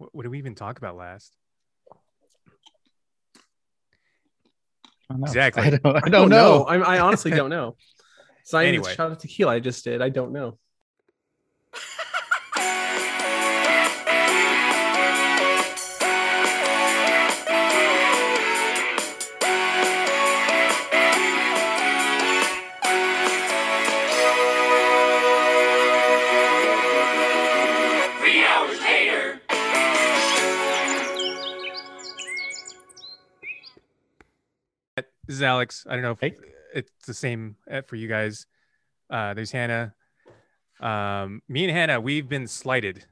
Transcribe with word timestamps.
What, 0.00 0.14
what 0.14 0.22
did 0.22 0.30
we 0.30 0.38
even 0.38 0.54
talk 0.54 0.78
about 0.78 0.96
last? 0.96 1.36
I 5.10 5.14
don't. 5.14 5.22
Exactly. 5.24 5.62
I 5.66 5.70
don't, 5.70 5.86
I 5.86 6.00
I 6.04 6.08
don't 6.08 6.30
know. 6.30 6.64
I, 6.64 6.76
I 6.78 7.00
honestly 7.00 7.30
don't 7.40 7.50
know. 7.50 7.76
It's 8.40 8.50
not 8.50 8.62
even 8.62 8.76
Anyway. 8.76 8.92
a 8.92 8.94
shot 8.94 9.12
of 9.12 9.18
tequila. 9.18 9.52
I 9.52 9.60
just 9.60 9.84
did. 9.84 10.00
I 10.00 10.08
don't 10.08 10.32
know. 10.32 10.58
Is 35.40 35.44
Alex. 35.44 35.86
I 35.88 35.94
don't 35.94 36.02
know 36.02 36.12
if 36.12 36.20
Hey. 36.20 36.34
it's 36.74 36.90
the 37.06 37.14
same 37.14 37.56
uh, 37.70 37.82
for 37.82 37.96
you 37.96 38.08
guys. 38.08 38.46
Uh, 39.08 39.34
there's 39.34 39.50
Hannah. 39.50 39.94
Um, 40.80 41.42
me 41.48 41.64
and 41.64 41.72
Hannah, 41.72 42.00
we've 42.00 42.28
been 42.28 42.46
slighted 42.46 43.04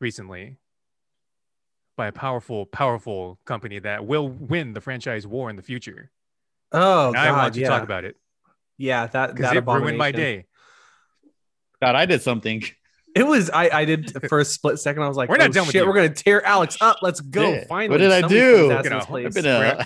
recently 0.00 0.56
by 1.96 2.06
a 2.06 2.12
powerful, 2.12 2.66
powerful 2.66 3.38
company 3.44 3.78
that 3.80 4.06
will 4.06 4.28
win 4.28 4.72
the 4.72 4.80
franchise 4.80 5.26
war 5.26 5.50
in 5.50 5.56
the 5.56 5.62
future. 5.62 6.10
Oh 6.72 7.08
and 7.08 7.16
god, 7.16 7.28
I 7.28 7.32
want 7.32 7.54
to 7.54 7.60
yeah. 7.60 7.68
talk 7.68 7.82
about 7.82 8.04
it 8.04 8.16
yeah, 8.80 9.06
that 9.08 9.34
because 9.34 9.50
that 9.50 9.56
it 9.58 9.66
ruined 9.66 9.98
my 9.98 10.10
day. 10.10 10.46
God, 11.82 11.94
I 11.96 12.06
did 12.06 12.22
something. 12.22 12.62
It 13.14 13.24
was 13.26 13.50
I 13.50 13.68
I 13.70 13.84
did 13.84 14.26
for 14.28 14.40
a 14.40 14.44
split 14.44 14.78
second. 14.78 15.02
I 15.02 15.08
was 15.08 15.18
like, 15.18 15.28
We're 15.30 15.36
not 15.36 15.50
oh, 15.50 15.52
done 15.52 15.66
with 15.66 15.72
shit, 15.72 15.82
you. 15.82 15.88
we're 15.88 15.94
gonna 15.94 16.08
tear 16.08 16.44
Alex 16.46 16.78
up. 16.80 16.98
Let's 17.02 17.20
go. 17.20 17.50
Yeah. 17.50 17.64
Finally, 17.68 17.90
What 17.90 17.98
did 17.98 18.24
I 18.24 18.26
do? 18.26 18.68
put 18.68 18.84
his 18.84 18.88
Gonna- 18.88 19.18
his 19.18 19.36
I've 19.36 19.44
been 19.44 19.44
We're 19.44 19.66
uh, 19.66 19.84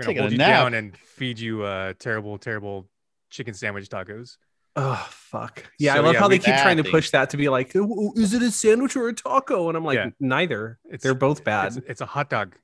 We're 0.00 0.14
gonna 0.14 0.14
Taking 0.14 0.22
hold 0.22 0.30
a 0.30 0.34
you 0.34 0.38
nap. 0.38 0.48
down 0.62 0.74
and 0.74 0.96
feed 0.96 1.38
you 1.38 1.62
uh, 1.62 1.92
terrible, 1.98 2.38
terrible 2.38 2.88
chicken 3.30 3.52
sandwich 3.54 3.88
tacos. 3.88 4.36
Oh 4.76 5.06
fuck. 5.10 5.64
Yeah, 5.78 5.94
I 5.96 5.98
love 5.98 6.14
yeah, 6.14 6.20
how 6.20 6.28
we- 6.28 6.38
they 6.38 6.44
keep 6.44 6.56
trying 6.56 6.76
to 6.78 6.82
Bad 6.84 6.92
push 6.92 7.10
that 7.10 7.30
to 7.30 7.36
be 7.36 7.48
like, 7.48 7.72
"Oh, 7.76 7.86
oh, 7.90 8.12
is 8.16 8.32
it 8.34 8.40
a 8.42 8.50
sandwich 8.50 8.96
or 8.96 9.08
a 9.08 9.12
taco? 9.12 9.68
And 9.68 9.76
I'm 9.76 9.84
like, 9.84 9.96
Yeah. 9.96 10.10
neither. 10.20 10.78
It's- 10.86 11.02
They're 11.02 11.14
both 11.14 11.44
bad. 11.44 11.76
It's, 11.76 11.86
it's 11.88 12.00
a 12.00 12.06
hot 12.06 12.30
dog. 12.30 12.54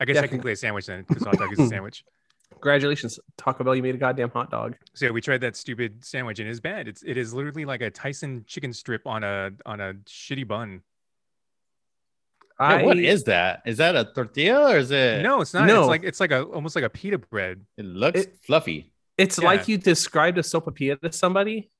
I 0.00 0.04
guess 0.04 0.16
Yeah. 0.16 0.20
technically 0.22 0.52
a 0.52 0.56
sandwich 0.56 0.86
then, 0.86 1.04
because 1.08 1.22
hot 1.24 1.38
dog 1.38 1.52
is 1.52 1.58
a 1.60 1.66
sandwich. 1.68 2.04
Congratulations, 2.50 3.18
Taco 3.38 3.64
Bell. 3.64 3.74
You 3.74 3.82
made 3.82 3.94
a 3.94 3.98
goddamn 3.98 4.30
hot 4.30 4.50
dog. 4.50 4.76
So 4.94 5.06
yeah, 5.06 5.12
we 5.12 5.20
tried 5.20 5.40
that 5.42 5.56
stupid 5.56 6.04
sandwich 6.04 6.40
and 6.40 6.48
it's 6.48 6.60
bad. 6.60 6.88
It's 6.88 7.02
it 7.04 7.16
is 7.16 7.32
literally 7.32 7.64
like 7.64 7.80
a 7.80 7.90
Tyson 7.90 8.44
chicken 8.46 8.72
strip 8.72 9.06
on 9.06 9.22
a 9.24 9.50
on 9.64 9.80
a 9.80 9.94
shitty 10.06 10.46
bun. 10.46 10.82
Yeah, 12.60 12.82
what 12.82 12.96
I- 12.96 13.00
is 13.00 13.24
that? 13.24 13.62
Is 13.66 13.78
that 13.78 13.96
a 13.96 14.04
tortilla 14.04 14.74
or 14.74 14.78
is 14.78 14.90
it? 14.90 15.22
No, 15.22 15.40
it's 15.40 15.52
not. 15.54 15.66
No. 15.66 15.80
It's 15.80 15.88
like 15.88 16.04
it's 16.04 16.20
like 16.20 16.30
a 16.30 16.42
almost 16.44 16.76
like 16.76 16.84
a 16.84 16.90
pita 16.90 17.18
bread. 17.18 17.64
It 17.76 17.84
looks 17.84 18.20
It- 18.20 18.38
fluffy. 18.42 18.92
It's 19.18 19.38
Yeah. 19.38 19.44
like 19.46 19.68
you 19.68 19.76
described 19.78 20.38
a 20.38 20.42
sopapilla 20.42 21.00
to 21.00 21.12
somebody, 21.12 21.70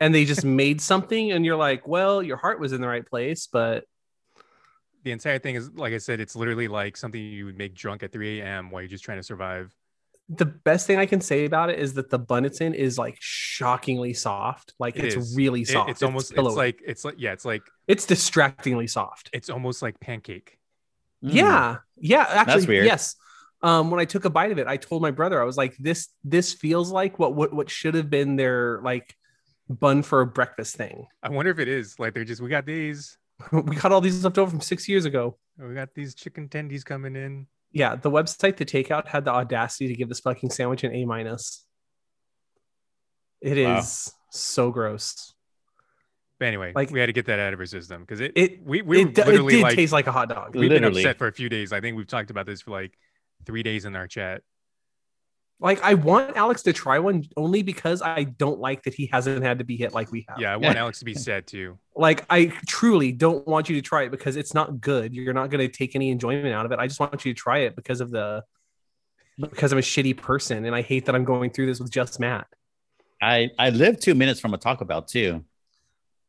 and 0.00 0.14
they 0.14 0.24
just 0.24 0.44
made 0.44 0.80
something, 0.92 1.32
and 1.32 1.44
you're 1.44 1.56
like, 1.56 1.86
well, 1.88 2.22
your 2.22 2.36
heart 2.36 2.58
was 2.60 2.72
in 2.72 2.80
the 2.80 2.88
right 2.88 3.06
place, 3.06 3.46
but 3.46 3.84
The 5.02 5.12
entire 5.12 5.38
thing 5.38 5.54
is 5.54 5.70
like 5.70 5.94
I 5.94 5.98
said, 5.98 6.20
it's 6.20 6.36
literally 6.36 6.68
like 6.68 6.94
something 6.96 7.20
you 7.20 7.46
would 7.46 7.56
make 7.56 7.74
drunk 7.74 8.02
at 8.02 8.12
3 8.12 8.40
a.m. 8.40 8.70
while 8.70 8.82
you're 8.82 8.88
just 8.88 9.02
trying 9.02 9.16
to 9.18 9.22
survive. 9.22 9.74
The 10.32 10.46
best 10.46 10.86
thing 10.86 10.96
I 10.98 11.06
can 11.06 11.20
say 11.20 11.44
about 11.44 11.70
it 11.70 11.78
is 11.80 11.94
that 11.94 12.08
the 12.08 12.18
bun 12.18 12.44
it's 12.44 12.60
in 12.60 12.72
is 12.72 12.96
like 12.96 13.16
shockingly 13.20 14.14
soft. 14.14 14.74
Like 14.78 14.96
It 14.96 15.06
it's 15.06 15.16
is. 15.16 15.36
really 15.36 15.62
It- 15.62 15.68
soft. 15.68 15.90
it's 15.90 16.02
almost 16.02 16.30
it's 16.30 16.36
pillowy. 16.36 16.54
like 16.54 16.80
it's 16.86 17.04
like 17.04 17.16
yeah, 17.18 17.32
it's 17.32 17.44
like 17.44 17.62
it's 17.88 18.06
distractingly 18.06 18.86
soft. 18.86 19.28
it's 19.32 19.50
almost 19.50 19.82
like 19.82 19.98
pancake. 20.00 20.56
Mm. 21.24 21.32
Yeah, 21.34 21.76
yeah. 21.98 22.24
Actually, 22.28 22.66
weird. 22.66 22.86
yes. 22.86 23.16
Um, 23.62 23.90
when 23.90 24.00
I 24.00 24.06
took 24.06 24.24
a 24.24 24.30
bite 24.30 24.52
of 24.52 24.58
it, 24.58 24.66
I 24.66 24.78
told 24.78 25.02
my 25.02 25.10
brother, 25.10 25.38
I 25.40 25.44
was 25.44 25.56
like, 25.58 25.76
"This, 25.78 26.08
this 26.24 26.54
feels 26.54 26.90
like 26.92 27.18
what 27.18 27.34
what 27.34 27.52
what 27.52 27.68
should 27.68 27.94
have 27.94 28.08
been 28.08 28.36
their 28.36 28.80
like 28.82 29.14
bun 29.68 30.02
for 30.02 30.22
a 30.22 30.26
breakfast 30.26 30.76
thing." 30.76 31.06
I 31.22 31.28
wonder 31.28 31.50
if 31.50 31.58
it 31.58 31.68
is 31.68 31.98
like 31.98 32.14
they're 32.14 32.24
just 32.24 32.40
we 32.40 32.48
got 32.48 32.64
these 32.64 33.18
we 33.52 33.76
got 33.76 33.92
all 33.92 34.00
these 34.00 34.24
left 34.24 34.38
over 34.38 34.50
from 34.50 34.60
six 34.62 34.88
years 34.88 35.04
ago. 35.04 35.36
we 35.58 35.74
got 35.74 35.92
these 35.94 36.14
chicken 36.14 36.48
tendies 36.48 36.84
coming 36.84 37.16
in. 37.16 37.46
Yeah, 37.72 37.94
the 37.96 38.10
website 38.10 38.56
The 38.56 38.64
takeout 38.64 39.06
had 39.08 39.24
the 39.24 39.30
audacity 39.32 39.88
to 39.88 39.94
give 39.94 40.08
this 40.08 40.20
fucking 40.20 40.50
sandwich 40.50 40.82
an 40.84 40.92
A 40.94 41.04
minus. 41.04 41.64
It 43.40 43.56
is 43.58 43.66
Wow. 44.12 44.18
so 44.30 44.70
gross. 44.70 45.34
But 46.38 46.46
anyway, 46.48 46.72
Like- 46.74 46.90
we 46.90 47.00
had 47.00 47.06
to 47.06 47.12
get 47.12 47.26
that 47.26 47.38
out 47.38 47.52
of 47.52 47.60
our 47.60 47.66
system 47.66 48.00
because 48.02 48.20
it, 48.20 48.32
It- 48.34 48.62
we 48.62 48.82
we 48.82 49.04
were 49.04 49.10
It, 49.10 49.14
d- 49.14 49.20
it 49.22 49.26
literally 49.26 49.54
did 49.54 49.62
like 49.62 49.76
taste 49.76 49.92
like 49.92 50.06
a 50.06 50.12
hot 50.12 50.28
dog. 50.28 50.56
we've 50.56 50.68
been 50.70 50.84
upset 50.84 51.18
for 51.18 51.26
a 51.26 51.32
few 51.32 51.48
days. 51.48 51.72
I 51.72 51.80
think 51.80 51.96
we've 51.96 52.06
talked 52.06 52.30
about 52.30 52.46
this 52.46 52.62
for 52.62 52.70
like 52.70 52.96
three 53.46 53.62
days 53.62 53.84
in 53.84 53.94
our 53.94 54.06
chat. 54.08 54.42
Like 55.60 55.82
I 55.82 55.94
want 55.94 56.36
Alex 56.36 56.62
to 56.62 56.72
try 56.72 56.98
one 56.98 57.24
only 57.36 57.62
because 57.62 58.00
I 58.00 58.24
don't 58.24 58.58
like 58.58 58.82
that 58.84 58.94
he 58.94 59.06
hasn't 59.06 59.42
had 59.44 59.58
to 59.58 59.64
be 59.64 59.76
hit 59.76 59.92
like 59.92 60.10
we 60.10 60.24
have. 60.28 60.40
Yeah, 60.40 60.54
I 60.54 60.56
want 60.56 60.78
Alex 60.78 61.00
to 61.00 61.04
be 61.04 61.14
sad 61.14 61.46
too. 61.46 61.78
Like 61.94 62.24
I 62.30 62.46
truly 62.66 63.12
don't 63.12 63.46
want 63.46 63.68
you 63.68 63.76
to 63.76 63.82
try 63.82 64.04
it 64.04 64.10
because 64.10 64.36
it's 64.36 64.54
not 64.54 64.80
good. 64.80 65.14
You're 65.14 65.34
not 65.34 65.50
going 65.50 65.60
to 65.60 65.68
take 65.68 65.94
any 65.94 66.10
enjoyment 66.10 66.54
out 66.54 66.64
of 66.64 66.72
it. 66.72 66.78
I 66.78 66.86
just 66.86 66.98
want 66.98 67.24
you 67.24 67.34
to 67.34 67.38
try 67.38 67.58
it 67.58 67.76
because 67.76 68.00
of 68.00 68.10
the 68.10 68.42
because 69.38 69.72
I'm 69.72 69.78
a 69.78 69.82
shitty 69.82 70.16
person 70.16 70.64
and 70.64 70.74
I 70.74 70.80
hate 70.80 71.06
that 71.06 71.14
I'm 71.14 71.24
going 71.24 71.50
through 71.50 71.66
this 71.66 71.78
with 71.78 71.90
just 71.90 72.18
Matt. 72.18 72.46
I 73.20 73.50
I 73.58 73.68
live 73.68 74.00
two 74.00 74.14
minutes 74.14 74.40
from 74.40 74.54
a 74.54 74.58
Taco 74.58 74.86
Bell 74.86 75.02
too. 75.02 75.44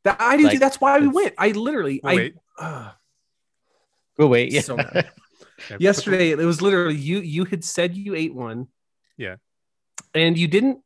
That 0.03 0.17
I 0.19 0.35
do. 0.35 0.43
Like, 0.43 0.59
that's 0.59 0.81
why 0.81 0.99
we 0.99 1.07
went. 1.07 1.35
I 1.37 1.51
literally. 1.51 2.01
Well, 2.03 2.13
I 2.13 2.15
wait, 2.17 2.35
ugh, 2.59 2.91
Go 4.19 4.27
wait. 4.27 4.51
Yeah. 4.51 4.61
so 4.61 4.77
yesterday 5.79 6.31
it 6.31 6.37
was 6.37 6.61
literally 6.61 6.95
you. 6.95 7.19
You 7.19 7.45
had 7.45 7.63
said 7.63 7.95
you 7.95 8.13
ate 8.15 8.35
one. 8.35 8.67
Yeah. 9.21 9.35
and 10.15 10.37
you 10.37 10.47
didn't. 10.47 10.79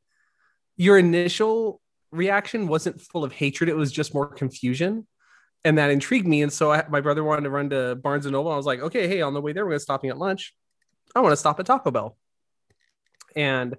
Your 0.77 0.97
initial 0.97 1.81
reaction 2.11 2.67
wasn't 2.67 3.01
full 3.01 3.23
of 3.23 3.31
hatred. 3.31 3.69
It 3.69 3.75
was 3.75 3.91
just 3.91 4.13
more 4.13 4.27
confusion. 4.27 5.07
And 5.63 5.77
that 5.77 5.89
intrigued 5.89 6.27
me. 6.27 6.41
And 6.43 6.51
so 6.53 6.71
I, 6.71 6.83
my 6.89 7.01
brother 7.01 7.23
wanted 7.23 7.43
to 7.43 7.49
run 7.49 7.69
to 7.71 7.95
Barnes 7.95 8.25
and 8.25 8.33
Noble. 8.33 8.51
I 8.51 8.57
was 8.57 8.65
like, 8.65 8.81
okay, 8.81 9.07
hey, 9.07 9.21
on 9.21 9.33
the 9.33 9.41
way 9.41 9.53
there, 9.53 9.63
we're 9.65 9.71
going 9.71 9.79
to 9.79 9.83
stop 9.83 10.05
at 10.05 10.17
lunch. 10.17 10.53
I 11.15 11.21
want 11.21 11.31
to 11.31 11.37
stop 11.37 11.59
at 11.59 11.65
Taco 11.65 11.91
Bell. 11.91 12.17
And 13.35 13.75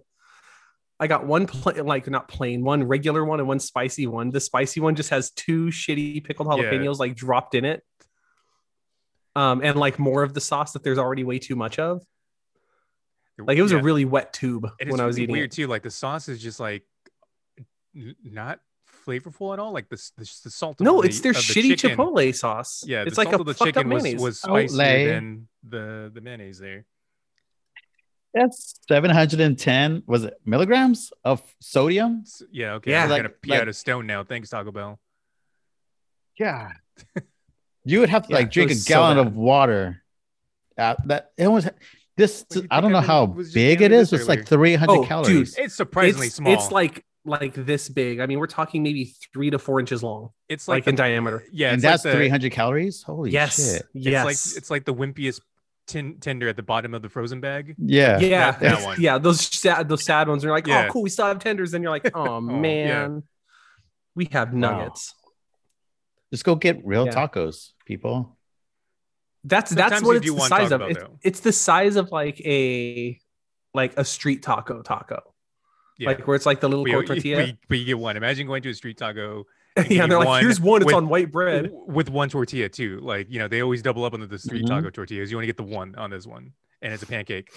I 0.99 1.07
got 1.07 1.27
one, 1.27 1.47
pla- 1.47 1.83
like 1.83 2.09
not 2.09 2.27
plain, 2.29 2.65
one 2.65 2.83
regular 2.85 3.25
one 3.25 3.39
and 3.41 3.49
one 3.49 3.61
spicy 3.61 4.07
one. 4.07 4.31
The 4.31 4.41
spicy 4.41 4.81
one 4.81 4.95
just 4.97 5.11
has 5.11 5.31
two 5.31 5.67
shitty 5.67 6.25
pickled 6.25 6.49
Yeah. 6.59 6.65
jalapenos 6.71 6.99
like 6.99 7.15
dropped 7.15 7.55
in 7.55 7.65
it. 7.67 7.83
Um, 9.37 9.61
and 9.63 9.79
like 9.79 9.99
more 9.99 10.23
of 10.23 10.33
the 10.33 10.41
sauce 10.41 10.73
that 10.73 10.83
there's 10.83 10.99
already 10.99 11.25
way 11.25 11.39
too 11.39 11.57
much 11.57 11.79
of. 11.79 12.03
Like 13.39 13.59
it 13.59 13.63
was 13.63 13.73
yeah. 13.73 13.79
a 13.79 13.83
really 13.83 14.05
wet 14.05 14.33
tube 14.33 14.67
It 14.81 14.87
when 14.89 14.95
is 14.95 15.01
I 15.01 15.07
was 15.07 15.17
really 15.17 15.25
eating 15.25 15.33
weird 15.35 15.53
it. 15.53 15.57
too. 15.57 15.67
Like 15.67 15.83
the 15.83 15.91
sauce 15.91 16.29
is 16.29 16.41
just 16.43 16.59
like 16.59 16.85
n- 17.95 18.17
not 18.25 18.61
flavorful 19.07 19.53
at 19.53 19.59
all. 19.59 19.73
Like 19.73 19.89
the 19.89 19.97
the, 20.17 20.31
the 20.45 20.51
salt. 20.51 20.81
of 20.81 20.85
No, 20.85 21.03
the- 21.03 21.09
it's 21.09 21.21
their 21.21 21.31
of 21.33 21.37
the 21.37 21.43
shitty 21.43 21.79
chicken- 21.79 21.99
chipotle 21.99 22.35
sauce. 22.35 22.83
Yeah, 22.87 23.03
it's 23.03 23.15
the 23.17 23.21
like 23.21 23.27
salt 23.31 23.41
a 23.47 23.51
of 23.51 23.57
the 23.57 23.63
up 23.63 23.67
chicken 23.67 23.89
was, 23.91 24.03
mayonnaise. 24.03 24.23
was 24.23 24.39
spicier 24.41 24.69
Chipotle. 24.69 25.07
than 25.07 25.49
the 25.69 26.11
the 26.15 26.21
mayonnaise 26.21 26.59
there. 26.59 26.85
That's 28.35 28.75
710 28.89 30.03
was 30.07 30.25
it 30.25 30.35
milligrams 30.45 31.11
of 31.25 31.43
sodium? 31.61 32.25
Yeah, 32.51 32.75
okay. 32.75 32.91
Yeah. 32.91 33.05
I'm 33.05 33.11
Like- 33.11 33.19
gonna 33.23 33.29
pee 33.31 33.51
like- 33.51 33.61
out 33.63 33.69
a 33.69 33.73
stone 33.73 34.07
now. 34.07 34.25
Thanks, 34.25 34.51
Taco 34.51 34.73
Bell. 34.73 34.99
Yeah. 36.39 36.73
you 37.85 38.01
would 38.01 38.11
have 38.11 38.25
to 38.27 38.31
Yeah, 38.31 38.37
like 38.39 38.51
drink 38.51 38.71
a 38.71 38.75
was 38.75 38.85
so 38.85 38.89
gallon 38.95 39.19
of 39.19 39.35
water. 39.37 40.03
Uh, 40.77 40.97
that 41.07 41.33
it 41.39 41.49
was 41.49 41.67
this 42.17 42.41
What 42.49 42.49
do 42.51 42.61
you 42.63 42.67
I 42.71 42.81
don't 42.81 42.93
think 42.93 43.03
know 43.03 43.07
how 43.07 43.27
big 43.27 43.57
eating 43.57 43.87
it 43.87 43.89
this 43.91 44.13
is. 44.13 44.21
It's 44.21 44.29
like 44.29 44.39
earlier? 44.53 44.79
300 44.79 44.93
Oh, 44.93 44.97
dude. 45.01 45.09
calories. 45.09 45.57
It's 45.59 45.75
surprisingly 45.75 46.27
it's, 46.29 46.37
small. 46.37 46.53
It's 46.53 46.71
like 46.71 47.05
like 47.25 47.55
this 47.55 47.89
big. 47.89 48.21
I 48.21 48.27
mean, 48.27 48.39
we're 48.39 48.47
talking 48.47 48.83
maybe 48.83 49.13
three 49.33 49.51
to 49.51 49.59
four 49.59 49.81
inches 49.81 50.03
long, 50.03 50.31
it's 50.49 50.69
like, 50.69 50.85
like, 50.85 50.89
in 50.89 50.95
the- 50.95 51.03
diameter. 51.03 51.45
Yeah, 51.53 51.73
and 51.73 51.83
that's 51.83 52.05
like 52.05 52.13
the, 52.13 52.19
300 52.19 52.53
calories. 52.53 53.03
Holy 53.03 53.31
yes, 53.33 53.57
shit! 53.57 53.83
It's 53.95 54.25
like 54.25 54.57
it's 54.59 54.71
like 54.71 54.85
the 54.85 54.95
wimpiest 54.95 55.41
tin 55.89 56.19
tender 56.21 56.49
at 56.49 56.57
the 56.57 56.63
bottom 56.63 56.95
of 56.95 57.03
the 57.03 57.09
frozen 57.09 57.41
bag. 57.41 57.75
Yeah. 57.79 58.19
yeah, 58.21 58.51
that- 58.53 58.61
that 58.61 58.85
one. 58.85 59.01
yeah. 59.01 59.19
Those 59.19 59.41
sad, 59.41 59.89
those 59.89 60.05
sad 60.05 60.29
ones 60.29 60.45
are 60.45 60.51
like, 60.51 60.67
oh, 60.69 60.71
Yeah. 60.71 60.87
oh, 60.89 60.93
cool, 60.93 61.03
we 61.03 61.11
still 61.11 61.27
have 61.27 61.39
tenders, 61.41 61.75
and 61.75 61.83
you're 61.83 61.91
like, 61.91 62.11
oh, 62.15 62.35
yeah. 62.35 62.41
man, 62.61 63.23
we 64.15 64.27
have 64.33 64.55
nuggets. 64.55 65.13
Just 66.33 66.45
go 66.45 66.55
get 66.55 66.85
real 66.85 67.07
Yeah. 67.07 67.13
tacos, 67.13 67.71
people. 67.87 68.36
That's 69.47 69.71
that's 69.71 70.03
what 70.03 70.17
it's 70.17 70.27
the 70.31 70.41
size 70.41 70.73
of. 70.73 70.83
It's, 70.83 71.03
it's 71.23 71.41
the 71.41 71.53
size 71.53 71.97
of 71.97 72.11
like 72.11 72.41
a 72.45 73.19
like 73.75 73.97
a 73.97 74.05
street 74.05 74.43
taco 74.43 74.83
taco, 74.83 75.21
Yeah. 75.99 76.09
like 76.11 76.27
where 76.27 76.35
it's 76.35 76.47
like 76.47 76.61
the 76.61 76.69
little 76.69 76.87
you, 76.89 76.95
tortilla. 77.05 77.53
but 77.69 77.79
you- 77.79 77.85
get 77.85 77.99
one. 77.99 78.17
Imagine 78.17 78.47
going 78.47 78.63
to 78.63 78.71
a 78.71 78.75
street 78.75 78.99
taco 78.99 79.45
yeah, 79.89 80.03
and 80.05 80.11
they're 80.13 80.19
like, 80.19 80.43
here's 80.43 80.61
one. 80.61 80.81
It's 80.83 80.87
with- 80.87 80.95
on 80.95 81.09
white 81.09 81.31
bread. 81.31 81.71
with 81.73 82.09
one 82.11 82.29
tortilla 82.29 82.69
too. 82.69 82.99
Like 83.03 83.29
you 83.31 83.39
know, 83.39 83.47
they 83.47 83.61
always 83.63 83.83
double 83.83 84.05
up 84.05 84.15
on 84.15 84.27
the, 84.27 84.39
street 84.39 84.65
Mhm. 84.65 84.69
taco 84.69 84.91
tortillas. 84.91 85.31
You 85.31 85.37
only 85.37 85.47
get 85.47 85.57
the 85.57 85.63
one 85.63 85.95
on 85.97 86.11
this 86.11 86.27
one, 86.27 86.53
and 86.83 86.93
it's 86.93 87.03
a 87.03 87.07
pancake. 87.07 87.51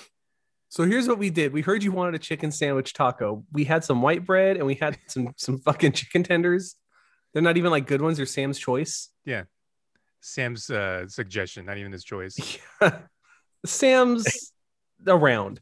So 0.71 0.83
here's 0.85 1.07
what 1.07 1.17
we 1.17 1.31
did. 1.31 1.51
We 1.53 1.61
heard 1.61 1.81
you 1.83 1.91
wanted 1.91 2.13
a 2.13 2.19
chicken 2.19 2.51
sandwich 2.51 2.93
taco. 2.93 3.43
We 3.51 3.63
had 3.63 3.83
some 3.83 4.03
white 4.03 4.23
bread 4.25 4.55
and 4.57 4.67
we 4.67 4.75
had 4.75 4.99
some 5.07 5.33
some 5.37 5.57
fucking 5.57 5.93
chicken 5.93 6.21
tenders. 6.21 6.75
They're 7.33 7.41
not 7.41 7.57
even 7.57 7.71
like 7.71 7.87
good 7.87 8.01
ones. 8.03 8.17
They're 8.17 8.27
Sam's 8.27 8.59
Choice. 8.59 9.09
Sam's 10.21 10.69
uh, 10.69 11.07
suggestion, 11.07 11.65
not 11.65 11.77
even 11.77 11.91
his 11.91 12.03
choice. 12.03 12.37
Sam's 13.65 14.51
around. 15.07 15.59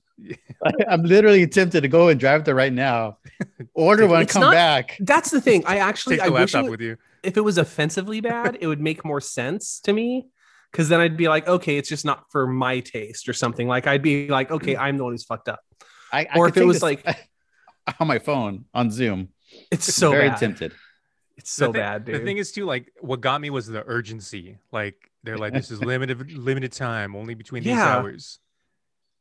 I'm 0.87 1.03
literally 1.03 1.45
tempted 1.47 1.81
to 1.81 1.87
go 1.87 2.09
and 2.09 2.19
drive 2.19 2.43
there 2.45 2.55
right 2.55 2.73
now. 2.73 3.17
Order 3.73 4.07
one, 4.07 4.23
It's 4.23 4.33
come 4.33 4.41
not- 4.41 4.53
back. 4.53 4.97
That's 4.99 5.29
the 5.31 5.41
thing. 5.41 5.63
I 5.65 5.77
actually 5.89 6.17
Take 6.17 6.25
I 6.25 6.27
the 6.29 6.33
wish 6.33 6.55
it 6.55 6.65
with 6.69 6.81
you. 6.81 6.97
if 7.23 7.37
it 7.37 7.41
was 7.41 7.57
offensively 7.57 8.19
bad, 8.21 8.57
it 8.59 8.67
would 8.67 8.81
make 8.81 9.05
more 9.05 9.21
sense 9.21 9.79
to 9.81 9.93
me. 9.93 10.27
Cause 10.73 10.89
then 10.89 10.99
I'd 10.99 11.15
be 11.17 11.29
like, 11.29 11.47
okay, 11.47 11.77
it's 11.77 11.87
just 11.87 12.03
not 12.03 12.25
for 12.31 12.45
my 12.45 12.81
taste 12.81 13.29
or 13.29 13.33
something. 13.33 13.67
Like 13.67 13.87
I'd 13.87 14.01
be 14.01 14.27
like, 14.27 14.51
okay, 14.51 14.75
I'm 14.75 14.97
the 14.97 15.03
one 15.03 15.13
who's 15.13 15.23
fucked 15.23 15.47
up. 15.49 15.59
I, 16.11 16.27
I 16.31 16.37
Or 16.37 16.47
if 16.49 16.57
it 16.57 16.65
was 16.65 16.77
this 16.77 16.83
like- 16.83 17.05
on 17.99 18.07
my 18.07 18.19
phone 18.19 18.65
on 18.73 18.91
Zoom. 18.91 19.29
It's 19.71 19.91
so 19.93 20.11
very 20.11 20.27
bad. 20.29 20.39
tempted. 20.39 20.73
It's 21.37 21.51
so 21.51 21.67
the 21.67 21.73
thi- 21.73 21.79
bad, 21.79 22.05
dude. 22.05 22.15
The 22.15 22.25
thing 22.25 22.37
is 22.37 22.51
too, 22.51 22.65
like 22.65 22.91
what 22.99 23.21
got 23.21 23.39
me 23.41 23.49
was 23.49 23.67
the 23.67 23.83
urgency. 23.85 24.57
Like 24.71 24.95
they're 25.23 25.37
like, 25.37 25.53
this 25.53 25.69
is 25.71 25.83
limited 25.83 26.31
limited 26.31 26.71
time, 26.71 27.15
only 27.15 27.35
between 27.35 27.63
these 27.63 27.71
Yeah. 27.75 27.97
hours. 27.97 28.39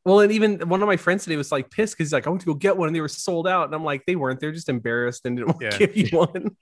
well, 0.05 0.21
and 0.21 0.33
even 0.33 0.69
one 0.69 0.81
of 0.83 0.87
my 0.89 0.97
friends 0.97 1.25
today 1.25 1.37
was 1.37 1.53
like 1.53 1.71
pissed 1.71 1.95
because 1.95 2.09
he's 2.09 2.13
like, 2.13 2.27
I 2.27 2.31
went 2.31 2.41
to 2.43 2.47
go 2.47 2.55
get 2.55 2.77
one 2.77 2.87
and 2.89 2.97
they 2.97 3.01
were 3.01 3.09
sold 3.09 3.47
out. 3.47 3.67
And 3.67 3.75
I'm 3.75 3.85
like, 3.85 4.07
they 4.07 4.17
weren't. 4.17 4.41
They're 4.41 4.53
just 4.53 4.69
embarrassed 4.69 5.27
and 5.27 5.37
didn't 5.37 5.49
want 5.49 5.61
Yeah. 5.63 5.71
to 5.71 5.79
give 5.87 5.97
you 5.97 6.19
one. 6.19 6.57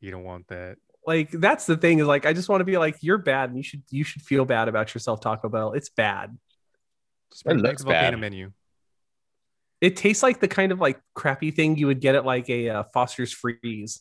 You 0.00 0.10
don't 0.10 0.24
want 0.24 0.48
that. 0.48 0.76
like 1.06 1.30
that's 1.32 1.66
the 1.66 1.76
thing 1.76 1.98
is 1.98 2.06
like 2.06 2.26
I 2.26 2.32
just 2.32 2.48
want 2.48 2.60
to 2.60 2.64
be 2.64 2.78
like, 2.78 2.96
you're 3.02 3.18
bad 3.18 3.48
and 3.50 3.56
you 3.56 3.62
should 3.64 3.82
you 3.90 4.04
should 4.04 4.22
feel 4.22 4.44
bad 4.44 4.68
about 4.68 4.94
yourself, 4.94 5.20
Taco 5.20 5.48
Bell. 5.48 5.72
It's 5.72 5.88
bad. 5.88 6.36
Just 7.32 7.44
bring 7.44 7.56
That 7.58 7.62
back 7.62 7.70
looks 7.72 7.82
the 7.82 7.86
volcano 7.86 8.10
bad. 8.12 8.20
menu. 8.20 8.52
It 9.82 9.96
tastes 9.96 10.22
like 10.22 10.38
the 10.40 10.48
kind 10.48 10.72
of 10.72 10.80
like 10.80 10.98
crappy 11.14 11.50
thing 11.50 11.76
you 11.76 11.88
would 11.88 12.00
get 12.00 12.14
at 12.14 12.24
like 12.24 12.48
a 12.48 12.68
uh, 12.70 12.82
Foster's 12.94 13.32
Freeze, 13.32 14.00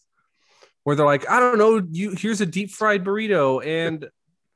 where 0.83 0.95
they're 0.95 1.05
like, 1.05 1.29
I 1.29 1.39
don't 1.41 1.57
know, 1.57 1.85
you 1.91 2.11
here's 2.11 2.39
a 2.39 2.45
deep 2.45 2.69
fried 2.71 3.03
burrito 3.03 3.65
and 3.65 4.07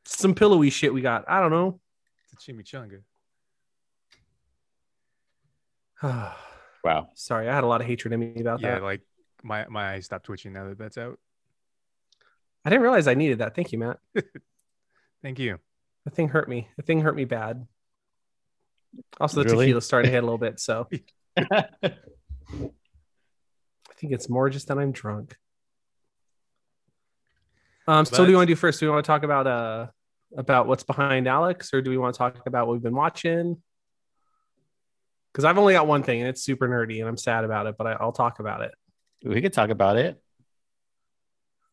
some 0.06 0.34
pillowy 0.36 0.70
shit 0.70 0.94
we 0.94 1.02
got. 1.02 1.26
I 1.28 1.42
don't 1.42 1.52
know. 1.52 1.80
It's 2.32 2.48
a 2.48 2.52
chimichanga. 2.54 3.02
Wow. 6.84 7.10
Sorry, 7.16 7.50
I 7.50 7.56
had 7.56 7.64
a 7.64 7.68
lot 7.68 7.82
of 7.82 7.88
hatred 7.88 8.14
in 8.14 8.20
me 8.20 8.40
about 8.40 8.62
Yeah, 8.62 8.74
that. 8.76 8.82
Yeah, 8.82 8.86
like 8.86 9.02
my 9.42 9.66
my 9.70 9.94
eyes 9.94 10.06
stopped 10.06 10.26
twitching 10.26 10.54
now 10.54 10.70
that 10.70 10.78
that's 10.78 11.00
out. 11.00 11.18
I 12.64 12.70
didn't 12.70 12.84
realize 12.84 13.08
I 13.08 13.16
needed 13.16 13.40
that. 13.40 13.56
Thank 13.56 13.72
you, 13.72 13.80
Matt. 13.80 13.98
Thank 15.24 15.40
you. 15.40 15.58
The 16.04 16.12
thing 16.12 16.28
hurt 16.30 16.48
me. 16.48 16.68
The 16.78 16.84
thing 16.84 17.02
hurt 17.02 17.16
me 17.16 17.26
bad. 17.26 17.66
Also, 19.20 19.42
the 19.42 19.50
Really? 19.50 19.66
tequila 19.66 19.82
started 19.82 20.10
to 20.10 20.12
hit 20.12 20.20
a 20.22 20.26
little 20.28 20.38
bit, 20.38 20.60
so 20.60 20.88
I 21.38 21.70
think 23.98 24.12
it's 24.14 24.30
more 24.30 24.50
just 24.50 24.68
that 24.68 24.78
I'm 24.78 24.92
drunk. 24.92 25.36
Um, 27.88 28.06
so 28.06 28.12
what 28.12 28.18
do 28.18 28.24
But- 28.26 28.30
you 28.32 28.38
want 28.38 28.48
to 28.48 28.52
do 28.52 28.56
first? 28.60 28.80
Do 28.80 28.88
we 28.88 28.92
want 28.92 29.06
to 29.06 29.08
talk 29.08 29.24
about 29.24 29.48
uh 29.48 29.88
about 30.38 30.68
what's 30.68 30.84
behind 30.84 31.28
Alex, 31.28 31.74
or 31.74 31.82
do 31.82 31.90
we 31.90 31.98
want 31.98 32.14
to 32.16 32.18
talk 32.18 32.46
about 32.46 32.68
what 32.68 32.74
we've 32.74 32.84
been 32.84 32.96
watching? 32.96 33.62
Because 35.32 35.46
I've 35.46 35.58
only 35.58 35.74
got 35.74 35.88
one 35.88 36.04
thing, 36.04 36.20
and 36.22 36.28
it's 36.30 36.42
super 36.42 36.68
nerdy, 36.68 37.00
and 37.00 37.08
I'm 37.08 37.18
sad 37.18 37.44
about 37.44 37.68
it, 37.68 37.76
but 37.78 37.88
I, 37.88 37.92
I'll 37.94 38.12
talk 38.12 38.40
about 38.40 38.62
it. 38.62 38.72
we 39.24 39.42
could 39.42 39.54
talk 39.54 39.70
about 39.70 39.98
it. 39.98 40.20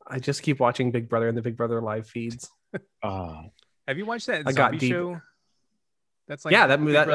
I 0.06 0.19
just 0.19 0.43
keep 0.43 0.61
watching 0.61 0.91
Big 0.91 1.08
Brother 1.08 1.29
and 1.29 1.37
the 1.38 1.43
Big 1.43 1.56
Brother 1.56 1.81
live 1.81 2.06
feeds. 2.08 2.49
Oh, 3.03 3.41
Have 3.88 3.99
you 3.99 4.05
watched 4.06 4.26
that 4.26 4.43
I 4.47 4.53
got 4.53 4.73
zombie 4.73 4.79
deep. 4.79 4.93
show? 4.93 5.20
That's 6.29 6.44
like 6.44 6.53
yeah, 6.53 6.67
that 6.69 6.85
Big 6.85 6.93
that 6.93 7.08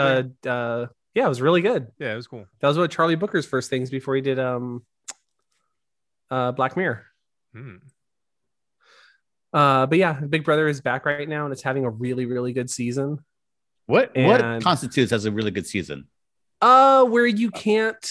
uh, 0.45 0.49
uh 0.49 0.87
yeah, 1.17 1.25
it 1.25 1.29
was 1.29 1.41
really 1.41 1.61
good. 1.61 1.87
yeah, 1.97 2.13
it 2.13 2.15
was 2.15 2.27
cool. 2.27 2.45
That 2.61 2.67
was 2.67 2.77
what 2.77 2.91
Charlie 2.91 3.15
Brooker's 3.15 3.45
first 3.47 3.69
things 3.71 3.89
before 3.89 4.15
he 4.15 4.21
did 4.21 4.37
um 4.37 4.85
uh 6.29 6.51
Black 6.51 6.77
Mirror. 6.77 7.05
Hmm. 7.53 7.77
Uh 9.53 9.85
but 9.87 9.97
yeah, 9.97 10.13
Big 10.13 10.43
Brother 10.43 10.67
is 10.67 10.81
back 10.81 11.05
right 11.05 11.27
now 11.27 11.45
and 11.45 11.53
it's 11.53 11.63
having 11.63 11.85
a 11.85 11.89
really, 11.89 12.25
really 12.25 12.53
good 12.53 12.69
season. 12.69 13.19
what 13.85 14.11
And- 14.15 14.27
what 14.27 14.63
constitutes 14.63 15.11
as 15.11 15.25
a 15.25 15.31
really 15.31 15.51
good 15.51 15.65
season? 15.67 16.07
Uh 16.61 17.03
where 17.05 17.25
you 17.25 17.49
can't 17.51 18.05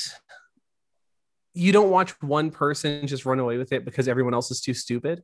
you 1.54 1.72
don't 1.72 1.90
watch 1.90 2.10
one 2.22 2.50
person 2.50 3.06
just 3.06 3.24
run 3.24 3.38
away 3.38 3.56
with 3.56 3.72
it 3.72 3.84
because 3.84 4.08
everyone 4.08 4.34
else 4.34 4.50
is 4.50 4.60
too 4.60 4.74
stupid. 4.74 5.22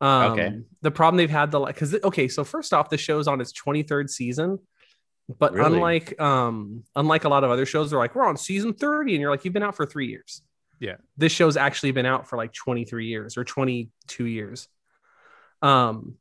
Um 0.00 0.32
Okay. 0.32 0.60
the 0.82 0.90
problem 0.90 1.16
they've 1.18 1.30
had 1.30 1.50
the 1.50 1.60
like 1.60 1.74
because 1.74 1.94
okay, 2.04 2.28
so 2.28 2.44
first 2.44 2.72
off, 2.74 2.90
the 2.90 2.98
show's 2.98 3.26
on 3.28 3.40
its 3.40 3.52
23rd 3.52 4.10
season. 4.10 4.58
But 5.38 5.54
Really? 5.54 5.76
unlike 5.76 6.20
um 6.20 6.84
unlike 6.94 7.24
a 7.24 7.28
lot 7.28 7.44
of 7.44 7.50
other 7.50 7.66
shows, 7.66 7.90
they're 7.90 7.98
like, 7.98 8.14
we're 8.14 8.26
on 8.26 8.36
season 8.36 8.74
30, 8.74 9.14
and 9.14 9.20
you're 9.20 9.30
like, 9.30 9.44
you've 9.44 9.54
been 9.54 9.62
out 9.62 9.74
for 9.76 9.86
three 9.86 10.08
years. 10.08 10.42
Yeah. 10.80 10.96
This 11.16 11.32
show's 11.32 11.56
actually 11.56 11.92
been 11.92 12.04
out 12.06 12.28
for 12.28 12.36
like 12.36 12.52
23 12.52 13.06
years 13.06 13.36
or 13.38 13.44
22 13.44 14.26
years. 14.26 14.68
Um 15.62 16.16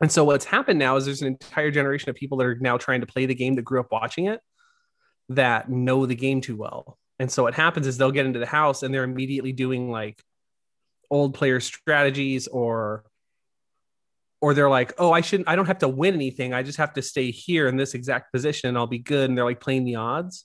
and 0.00 0.12
so 0.12 0.24
what's 0.24 0.44
happened 0.44 0.78
now 0.78 0.96
is 0.96 1.06
there's 1.06 1.22
an 1.22 1.28
entire 1.28 1.70
generation 1.70 2.10
of 2.10 2.16
people 2.16 2.36
that 2.38 2.44
are 2.46 2.56
now 2.56 2.76
trying 2.76 3.00
to 3.00 3.06
play 3.06 3.24
the 3.24 3.34
game 3.34 3.54
that 3.54 3.62
grew 3.62 3.80
up 3.80 3.90
watching 3.90 4.26
it 4.26 4.40
that 5.30 5.70
know 5.70 6.04
the 6.04 6.14
game 6.14 6.42
too 6.42 6.56
well. 6.56 6.98
And 7.18 7.32
so 7.32 7.44
what 7.44 7.54
happens 7.54 7.86
is 7.86 7.96
they'll 7.96 8.10
get 8.12 8.26
into 8.26 8.38
the 8.38 8.44
house 8.46 8.82
and 8.82 8.92
they're 8.92 9.04
immediately 9.04 9.52
doing 9.52 9.90
like 9.90 10.22
old 11.10 11.32
player 11.32 11.60
strategies 11.60 12.46
or 12.46 13.04
or 14.40 14.54
they're 14.54 14.70
like, 14.70 14.92
"Oh, 14.98 15.12
I 15.12 15.20
shouldn't 15.20 15.48
I 15.48 15.56
don't 15.56 15.66
have 15.66 15.78
to 15.78 15.88
win 15.88 16.14
anything. 16.14 16.52
I 16.52 16.62
just 16.62 16.78
have 16.78 16.94
to 16.94 17.02
stay 17.02 17.30
here 17.30 17.68
in 17.68 17.76
this 17.76 17.94
exact 17.94 18.32
position 18.32 18.68
and 18.68 18.78
I'll 18.78 18.86
be 18.86 18.98
good." 18.98 19.28
And 19.28 19.36
they're 19.36 19.44
like 19.44 19.60
playing 19.60 19.84
the 19.84 19.96
odds. 19.96 20.44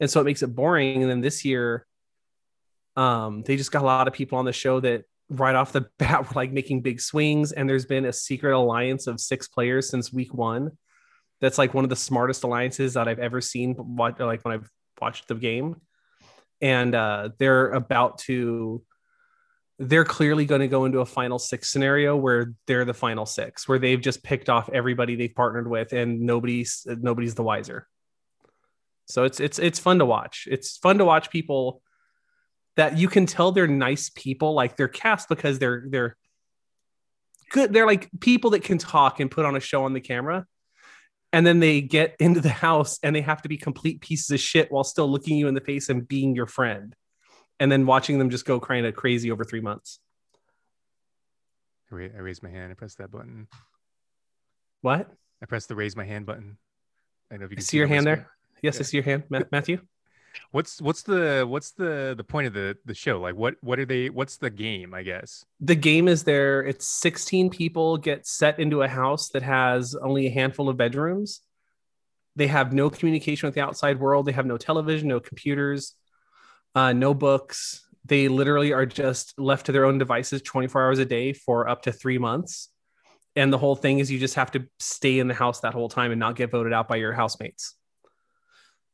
And 0.00 0.10
so 0.10 0.20
it 0.20 0.24
makes 0.24 0.42
it 0.42 0.54
boring 0.54 1.02
and 1.02 1.10
then 1.10 1.20
this 1.20 1.44
year 1.44 1.86
um 2.96 3.42
they 3.42 3.56
just 3.56 3.72
got 3.72 3.82
a 3.82 3.86
lot 3.86 4.08
of 4.08 4.14
people 4.14 4.38
on 4.38 4.44
the 4.44 4.52
show 4.52 4.80
that 4.80 5.04
right 5.30 5.54
off 5.54 5.72
the 5.72 5.86
bat 5.98 6.28
were 6.28 6.34
like 6.34 6.52
making 6.52 6.82
big 6.82 7.00
swings 7.00 7.52
and 7.52 7.68
there's 7.68 7.86
been 7.86 8.04
a 8.04 8.12
secret 8.12 8.52
alliance 8.52 9.06
of 9.06 9.20
six 9.20 9.48
players 9.48 9.88
since 9.88 10.12
week 10.12 10.34
1 10.34 10.70
that's 11.40 11.58
like 11.58 11.74
one 11.74 11.84
of 11.84 11.90
the 11.90 11.96
smartest 11.96 12.44
alliances 12.44 12.94
that 12.94 13.08
I've 13.08 13.18
ever 13.18 13.40
seen 13.40 13.74
like 13.96 14.18
when 14.18 14.54
I've 14.54 14.70
watched 15.00 15.28
the 15.28 15.34
game 15.34 15.76
and 16.60 16.94
uh 16.94 17.30
they're 17.38 17.72
about 17.72 18.18
to 18.18 18.82
they're 19.78 20.04
clearly 20.04 20.44
going 20.44 20.60
to 20.60 20.68
go 20.68 20.84
into 20.84 21.00
a 21.00 21.06
final 21.06 21.38
six 21.38 21.70
scenario 21.70 22.16
where 22.16 22.54
they're 22.66 22.84
the 22.84 22.94
final 22.94 23.26
six 23.26 23.66
where 23.66 23.78
they've 23.78 24.00
just 24.00 24.22
picked 24.22 24.48
off 24.48 24.68
everybody 24.70 25.16
they've 25.16 25.34
partnered 25.34 25.68
with 25.68 25.92
and 25.92 26.20
nobody's 26.20 26.86
nobody's 26.86 27.34
the 27.34 27.42
wiser. 27.42 27.88
So 29.06 29.24
it's 29.24 29.40
it's 29.40 29.58
it's 29.58 29.78
fun 29.78 29.98
to 29.98 30.06
watch. 30.06 30.46
It's 30.50 30.76
fun 30.76 30.98
to 30.98 31.04
watch 31.04 31.30
people 31.30 31.82
that 32.76 32.96
you 32.96 33.08
can 33.08 33.26
tell 33.26 33.52
they're 33.52 33.66
nice 33.66 34.10
people 34.10 34.54
like 34.54 34.76
they're 34.76 34.88
cast 34.88 35.28
because 35.28 35.58
they're 35.58 35.84
they're 35.88 36.16
good. 37.50 37.72
They're 37.72 37.86
like 37.86 38.08
people 38.20 38.50
that 38.50 38.62
can 38.62 38.78
talk 38.78 39.20
and 39.20 39.30
put 39.30 39.44
on 39.44 39.56
a 39.56 39.60
show 39.60 39.84
on 39.84 39.92
the 39.92 40.00
camera 40.00 40.46
and 41.32 41.46
then 41.46 41.60
they 41.60 41.80
get 41.80 42.14
into 42.20 42.40
the 42.40 42.48
house 42.66 42.98
and 43.02 43.16
they 43.16 43.22
have 43.22 43.42
to 43.42 43.48
be 43.48 43.56
complete 43.56 44.00
pieces 44.00 44.30
of 44.30 44.40
shit 44.40 44.70
while 44.70 44.84
still 44.84 45.10
looking 45.10 45.36
you 45.36 45.48
in 45.48 45.54
the 45.54 45.60
face 45.60 45.88
and 45.88 46.06
being 46.06 46.36
your 46.36 46.46
friend 46.46 46.94
and 47.60 47.70
then 47.70 47.86
watching 47.86 48.18
them 48.18 48.30
just 48.30 48.44
go 48.44 48.58
kind 48.60 48.86
of 48.86 48.94
crazy 48.94 49.30
over 49.30 49.44
three 49.44 49.60
months 49.60 49.98
I, 51.90 51.94
ra- 51.94 52.08
raised 52.18 52.42
my 52.42 52.48
hand. 52.48 52.70
I 52.72 52.74
pressed 52.74 52.98
that 52.98 53.10
button. 53.10 53.48
what 54.80 55.10
I 55.42 55.46
pressed 55.46 55.68
the 55.68 55.74
raise 55.76 55.96
my 55.96 56.04
hand 56.04 56.26
button. 56.26 56.56
I 57.30 57.34
don't 57.34 57.40
know 57.40 57.46
if 57.46 57.50
you 57.52 57.56
I 57.56 57.60
can 57.60 57.64
see 57.64 57.76
your 57.78 57.86
it 57.86 57.90
on 57.90 57.92
hand 57.94 58.02
screen. 58.04 58.16
there 58.16 58.30
yes 58.62 58.78
i 58.78 58.82
see 58.82 58.96
your 58.96 59.04
hand 59.04 59.24
Ma- 59.28 59.40
matthew 59.52 59.78
What's 60.50 60.80
what's 60.80 61.02
the 61.02 61.44
what's 61.46 61.72
the 61.72 62.14
the 62.16 62.24
point 62.24 62.46
of 62.46 62.54
the 62.54 62.74
the 62.86 62.94
show? 62.94 63.20
Like 63.20 63.34
what 63.34 63.56
what 63.60 63.78
are 63.78 63.84
they? 63.84 64.08
What's 64.08 64.38
the 64.38 64.48
game? 64.48 64.94
I 64.94 65.02
guess. 65.02 65.44
the 65.60 65.74
game 65.74 66.08
is 66.08 66.24
there 66.24 66.62
it's 66.62 66.88
16 66.88 67.50
people 67.50 67.98
get 67.98 68.26
set 68.26 68.58
into 68.58 68.80
a 68.80 68.88
house 68.88 69.28
that 69.34 69.42
has 69.42 69.94
only 69.94 70.26
a 70.26 70.30
handful 70.30 70.70
of 70.70 70.78
bedrooms 70.78 71.42
they 72.34 72.46
have 72.46 72.72
no 72.72 72.88
communication 72.88 73.46
with 73.46 73.54
the 73.54 73.60
outside 73.60 74.00
world 74.00 74.24
they 74.24 74.32
have 74.32 74.46
no 74.46 74.56
television 74.56 75.08
no 75.08 75.20
computers 75.20 75.94
uh, 76.74 76.92
no 76.92 77.14
books 77.14 77.86
they 78.04 78.26
literally 78.28 78.72
are 78.72 78.84
just 78.86 79.38
left 79.38 79.66
to 79.66 79.72
their 79.72 79.84
own 79.84 79.96
devices 79.98 80.42
24 80.42 80.82
hours 80.82 80.98
a 80.98 81.04
day 81.04 81.32
for 81.32 81.68
up 81.68 81.82
to 81.82 81.92
three 81.92 82.18
months 82.18 82.68
and 83.36 83.52
the 83.52 83.58
whole 83.58 83.76
thing 83.76 83.98
is 84.00 84.10
you 84.10 84.18
just 84.18 84.34
have 84.34 84.50
to 84.50 84.66
stay 84.78 85.18
in 85.18 85.28
the 85.28 85.34
house 85.34 85.60
that 85.60 85.72
whole 85.72 85.88
time 85.88 86.10
and 86.10 86.18
not 86.18 86.34
get 86.36 86.50
voted 86.50 86.72
out 86.72 86.88
by 86.88 86.96
your 86.96 87.12
housemates 87.12 87.74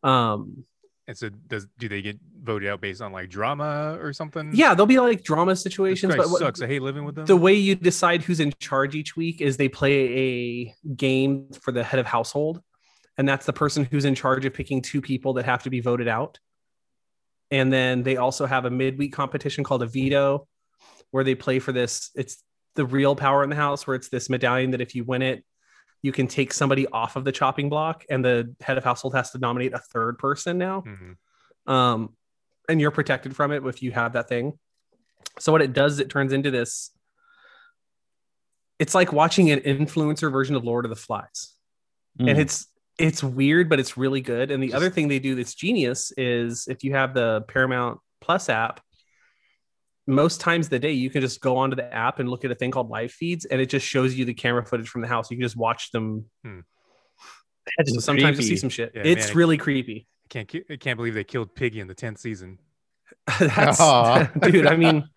um 0.02 0.64
And 1.06 1.16
so 1.16 1.30
does 1.30 1.66
do 1.78 1.88
they 1.88 2.02
get 2.02 2.18
voted 2.42 2.68
out 2.68 2.80
based 2.80 3.00
on 3.00 3.12
like 3.12 3.30
drama 3.30 3.96
or 4.00 4.12
something? 4.12 4.50
yeah 4.52 4.74
there'll 4.74 4.86
be 4.86 5.00
like 5.00 5.24
drama 5.24 5.56
situations 5.56 6.14
but 6.14 6.28
what, 6.30 6.38
sucks. 6.40 6.60
I 6.62 6.66
hate 6.66 6.82
living 6.82 7.04
with 7.04 7.14
them. 7.14 7.26
the 7.26 7.36
way 7.36 7.54
you 7.54 7.74
decide 7.74 8.22
who's 8.22 8.40
in 8.40 8.52
charge 8.60 8.94
each 8.94 9.16
week 9.16 9.40
is 9.40 9.56
they 9.56 9.68
play 9.68 9.94
a 10.28 10.74
game 10.94 11.48
for 11.62 11.72
the 11.72 11.82
head 11.82 11.98
of 11.98 12.06
household 12.06 12.62
and 13.16 13.28
that's 13.28 13.46
the 13.46 13.52
person 13.52 13.84
who's 13.90 14.04
in 14.04 14.14
charge 14.14 14.44
of 14.44 14.52
picking 14.54 14.80
two 14.82 15.00
people 15.00 15.32
that 15.34 15.44
have 15.46 15.62
to 15.64 15.70
be 15.70 15.80
voted 15.80 16.08
out 16.08 16.38
and 17.50 17.72
then 17.72 18.02
they 18.02 18.16
also 18.16 18.46
have 18.46 18.64
a 18.64 18.70
midweek 18.70 19.12
competition 19.12 19.64
called 19.64 19.82
a 19.82 19.86
veto 19.86 20.46
where 21.10 21.24
they 21.24 21.34
play 21.34 21.58
for 21.58 21.72
this 21.72 22.10
it's 22.14 22.42
the 22.74 22.84
real 22.84 23.16
power 23.16 23.42
in 23.42 23.50
the 23.50 23.56
house 23.56 23.86
where 23.86 23.96
it's 23.96 24.08
this 24.08 24.28
medallion 24.30 24.70
that 24.72 24.80
if 24.80 24.94
you 24.94 25.04
win 25.04 25.22
it 25.22 25.44
you 26.02 26.12
can 26.12 26.26
take 26.28 26.52
somebody 26.52 26.86
off 26.88 27.16
of 27.16 27.24
the 27.24 27.32
chopping 27.32 27.68
block 27.68 28.04
and 28.08 28.24
the 28.24 28.54
head 28.60 28.78
of 28.78 28.84
household 28.84 29.14
has 29.14 29.30
to 29.30 29.38
nominate 29.38 29.72
a 29.72 29.78
third 29.78 30.18
person 30.18 30.58
now 30.58 30.82
Mhm. 30.82 31.72
um, 31.72 32.14
and 32.68 32.80
you're 32.80 32.90
protected 32.90 33.34
from 33.34 33.50
it 33.52 33.64
if 33.64 33.82
you 33.82 33.92
have 33.92 34.12
that 34.12 34.28
thing. 34.28 34.58
So 35.38 35.52
what 35.52 35.62
it 35.62 35.72
does, 35.72 36.00
it 36.00 36.10
turns 36.10 36.32
into 36.34 36.50
this 36.50 36.90
it's 38.78 38.94
like 38.94 39.12
watching 39.12 39.50
an 39.50 39.60
influencer 39.60 40.30
version 40.30 40.54
of 40.54 40.64
Lord 40.64 40.84
of 40.84 40.90
the 40.90 40.96
Flies. 40.96 41.54
Mm. 42.20 42.30
and 42.30 42.38
it's 42.40 42.66
it's 42.98 43.22
weird 43.22 43.68
but 43.68 43.80
it's 43.80 43.96
really 43.96 44.20
good. 44.20 44.50
And 44.50 44.62
the 44.62 44.68
Just- 44.68 44.76
other 44.76 44.90
thing 44.90 45.08
they 45.08 45.18
do 45.18 45.34
that's 45.34 45.54
genius 45.54 46.12
is 46.16 46.66
if 46.68 46.84
you 46.84 46.92
have 46.94 47.14
the 47.14 47.42
paramount 47.48 48.00
plus 48.20 48.48
app 48.48 48.80
most 50.06 50.40
times 50.40 50.66
of 50.66 50.70
the 50.70 50.78
day 50.78 50.92
you 50.92 51.10
can 51.10 51.20
just 51.20 51.40
go 51.40 51.58
onto 51.58 51.76
the 51.76 51.92
app 51.94 52.18
and 52.18 52.28
look 52.28 52.44
at 52.44 52.50
a 52.50 52.54
thing 52.54 52.70
called 52.70 52.88
live 52.88 53.12
feeds 53.12 53.44
and 53.44 53.60
it 53.60 53.66
just 53.66 53.86
shows 53.86 54.14
you 54.14 54.24
the 54.24 54.34
camera 54.34 54.64
footage 54.64 54.88
from 54.88 55.02
the 55.02 55.08
house. 55.08 55.30
You 55.30 55.36
can 55.36 55.44
just 55.44 55.56
watch 55.56 55.90
them. 55.92 56.24
Hmm. 56.44 56.60
So 57.84 58.00
sometimes 58.00 58.38
you 58.38 58.44
see 58.44 58.56
some 58.56 58.70
shit. 58.70 58.92
Yeah, 58.94 59.02
it's 59.04 59.28
man, 59.28 59.36
really 59.36 59.58
creepy. 59.58 60.06
I 60.24 60.28
can't 60.30 60.54
I 60.70 60.76
can't 60.76 60.96
believe 60.96 61.12
they 61.12 61.24
killed 61.24 61.54
Piggy 61.54 61.80
in 61.80 61.86
the 61.86 61.94
tenth 61.94 62.18
season. 62.18 62.58
that's 63.40 63.78
dude 64.50 64.66
i 64.66 64.76
mean 64.76 65.08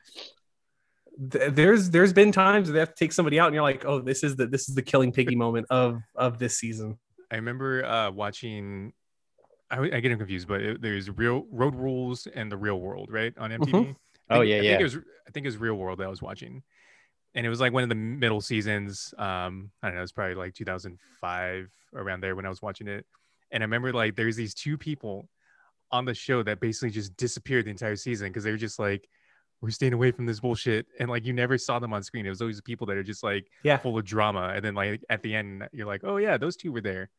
th- 1.32 1.52
there's 1.54 1.90
there's 1.90 2.14
been 2.14 2.32
times 2.32 2.68
where 2.68 2.74
they 2.74 2.80
have 2.80 2.90
to 2.90 2.96
take 2.96 3.12
somebody 3.12 3.40
out 3.40 3.48
and 3.48 3.54
you're 3.54 3.64
like 3.64 3.86
oh 3.86 4.00
this 4.00 4.24
is 4.24 4.36
the 4.36 4.48
this 4.48 4.70
is 4.70 4.76
the 4.76 4.82
killing 4.82 5.12
piggy 5.12 5.36
moment 5.36 5.68
of 5.70 6.02
of 6.16 6.40
this 6.40 6.58
season 6.58 6.98
I 7.32 7.36
remember 7.36 7.84
uh, 7.86 8.12
watching. 8.12 8.94
I, 9.70 9.80
I 9.80 10.00
get 10.02 10.10
them 10.10 10.18
confused, 10.18 10.50
but 10.50 10.62
it, 10.62 10.82
there's 10.82 11.10
real 11.10 11.46
road 11.50 11.76
rules 11.76 12.28
and 12.28 12.52
the 12.52 12.58
real 12.58 12.80
world, 12.80 13.10
right, 13.10 13.34
on 13.38 13.52
MTV. 13.52 13.72
Mhm. 13.72 13.96
I 14.30 14.38
Oh, 14.38 14.42
yeah, 14.42 14.58
I 14.58 14.60
yeah. 14.60 14.70
Think 14.72 14.82
it 14.82 14.84
was, 14.84 14.96
I 14.98 15.32
think 15.32 15.46
it 15.46 15.48
was 15.48 15.58
Real 15.58 15.76
World 15.76 16.00
that 16.00 16.06
I 16.06 16.10
was 16.10 16.22
watching, 16.22 16.64
and 17.36 17.46
it 17.46 17.50
was 17.50 17.60
like 17.60 17.74
one 17.74 17.84
of 17.84 17.90
the 17.90 17.96
middle 17.96 18.42
seasons. 18.42 19.14
Um, 19.18 19.72
I 19.82 19.88
don't 19.88 19.96
know, 19.96 20.04
it's 20.04 20.12
probably 20.12 20.36
like 20.36 20.54
2005 20.54 21.70
around 21.96 22.22
there 22.22 22.36
when 22.36 22.46
I 22.46 22.50
was 22.50 22.62
watching 22.62 22.88
it, 22.88 23.06
and 23.52 23.64
I 23.64 23.66
remember 23.66 23.92
like 23.94 24.16
there's 24.16 24.36
these 24.36 24.54
two 24.54 24.78
people 24.78 25.28
on 25.92 26.06
the 26.06 26.14
show 26.14 26.44
that 26.44 26.60
basically 26.60 26.90
just 26.90 27.16
disappeared 27.18 27.66
the 27.66 27.70
entire 27.70 27.98
season 27.98 28.28
because 28.30 28.46
they 28.46 28.52
were 28.52 28.58
just 28.58 28.80
like, 28.80 29.08
we're 29.62 29.70
staying 29.70 29.92
away 29.94 30.12
from 30.12 30.26
this 30.26 30.40
bullshit, 30.40 30.86
and 31.00 31.10
like 31.10 31.26
you 31.26 31.34
never 31.34 31.58
saw 31.58 31.80
them 31.80 31.94
on 31.94 32.04
screen. 32.04 32.26
It 32.26 32.30
was 32.30 32.42
always 32.42 32.58
the 32.58 32.64
people 32.64 32.88
that 32.88 32.98
are 32.98 33.04
just 33.04 33.24
like 33.24 33.48
yeah 33.64 33.78
full 33.78 33.98
of 33.98 34.06
drama, 34.06 34.52
and 34.56 34.64
then 34.64 34.76
like 34.76 35.02
at 35.10 35.22
the 35.24 35.36
end 35.36 35.68
you're 35.72 35.88
like, 35.88 36.02
oh 36.04 36.18
yeah, 36.18 36.38
those 36.38 36.56
two 36.56 36.72
were 36.72 36.82
there. 36.82 37.10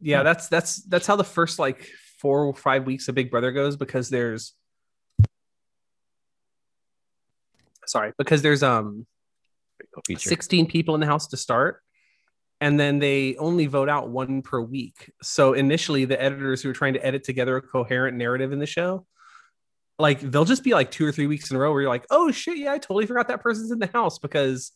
Yeah 0.00 0.22
that's 0.22 0.48
that's 0.48 0.82
that's 0.84 1.06
how 1.06 1.16
the 1.16 1.24
first 1.24 1.58
like 1.58 1.88
four 2.20 2.44
or 2.44 2.54
five 2.54 2.84
weeks 2.84 3.08
of 3.08 3.14
big 3.14 3.30
brother 3.30 3.52
goes 3.52 3.76
because 3.76 4.08
there's 4.08 4.54
sorry 7.86 8.12
because 8.18 8.42
there's 8.42 8.62
um 8.62 9.06
Feature. 10.06 10.28
16 10.28 10.66
people 10.66 10.94
in 10.94 11.00
the 11.00 11.06
house 11.06 11.28
to 11.28 11.36
start 11.36 11.82
and 12.60 12.78
then 12.78 12.98
they 12.98 13.36
only 13.36 13.66
vote 13.66 13.88
out 13.88 14.08
one 14.08 14.42
per 14.42 14.60
week 14.60 15.10
so 15.22 15.52
initially 15.52 16.04
the 16.04 16.20
editors 16.20 16.62
who 16.62 16.70
are 16.70 16.74
trying 16.74 16.94
to 16.94 17.04
edit 17.04 17.24
together 17.24 17.56
a 17.56 17.62
coherent 17.62 18.16
narrative 18.16 18.52
in 18.52 18.58
the 18.58 18.66
show 18.66 19.06
like 19.98 20.20
they'll 20.20 20.44
just 20.44 20.64
be 20.64 20.72
like 20.72 20.90
two 20.90 21.06
or 21.06 21.12
three 21.12 21.26
weeks 21.26 21.50
in 21.50 21.56
a 21.56 21.60
row 21.60 21.72
where 21.72 21.82
you're 21.82 21.90
like 21.90 22.06
oh 22.10 22.30
shit 22.30 22.58
yeah 22.58 22.72
i 22.72 22.78
totally 22.78 23.06
forgot 23.06 23.28
that 23.28 23.40
person's 23.40 23.70
in 23.70 23.78
the 23.78 23.88
house 23.88 24.18
because 24.18 24.72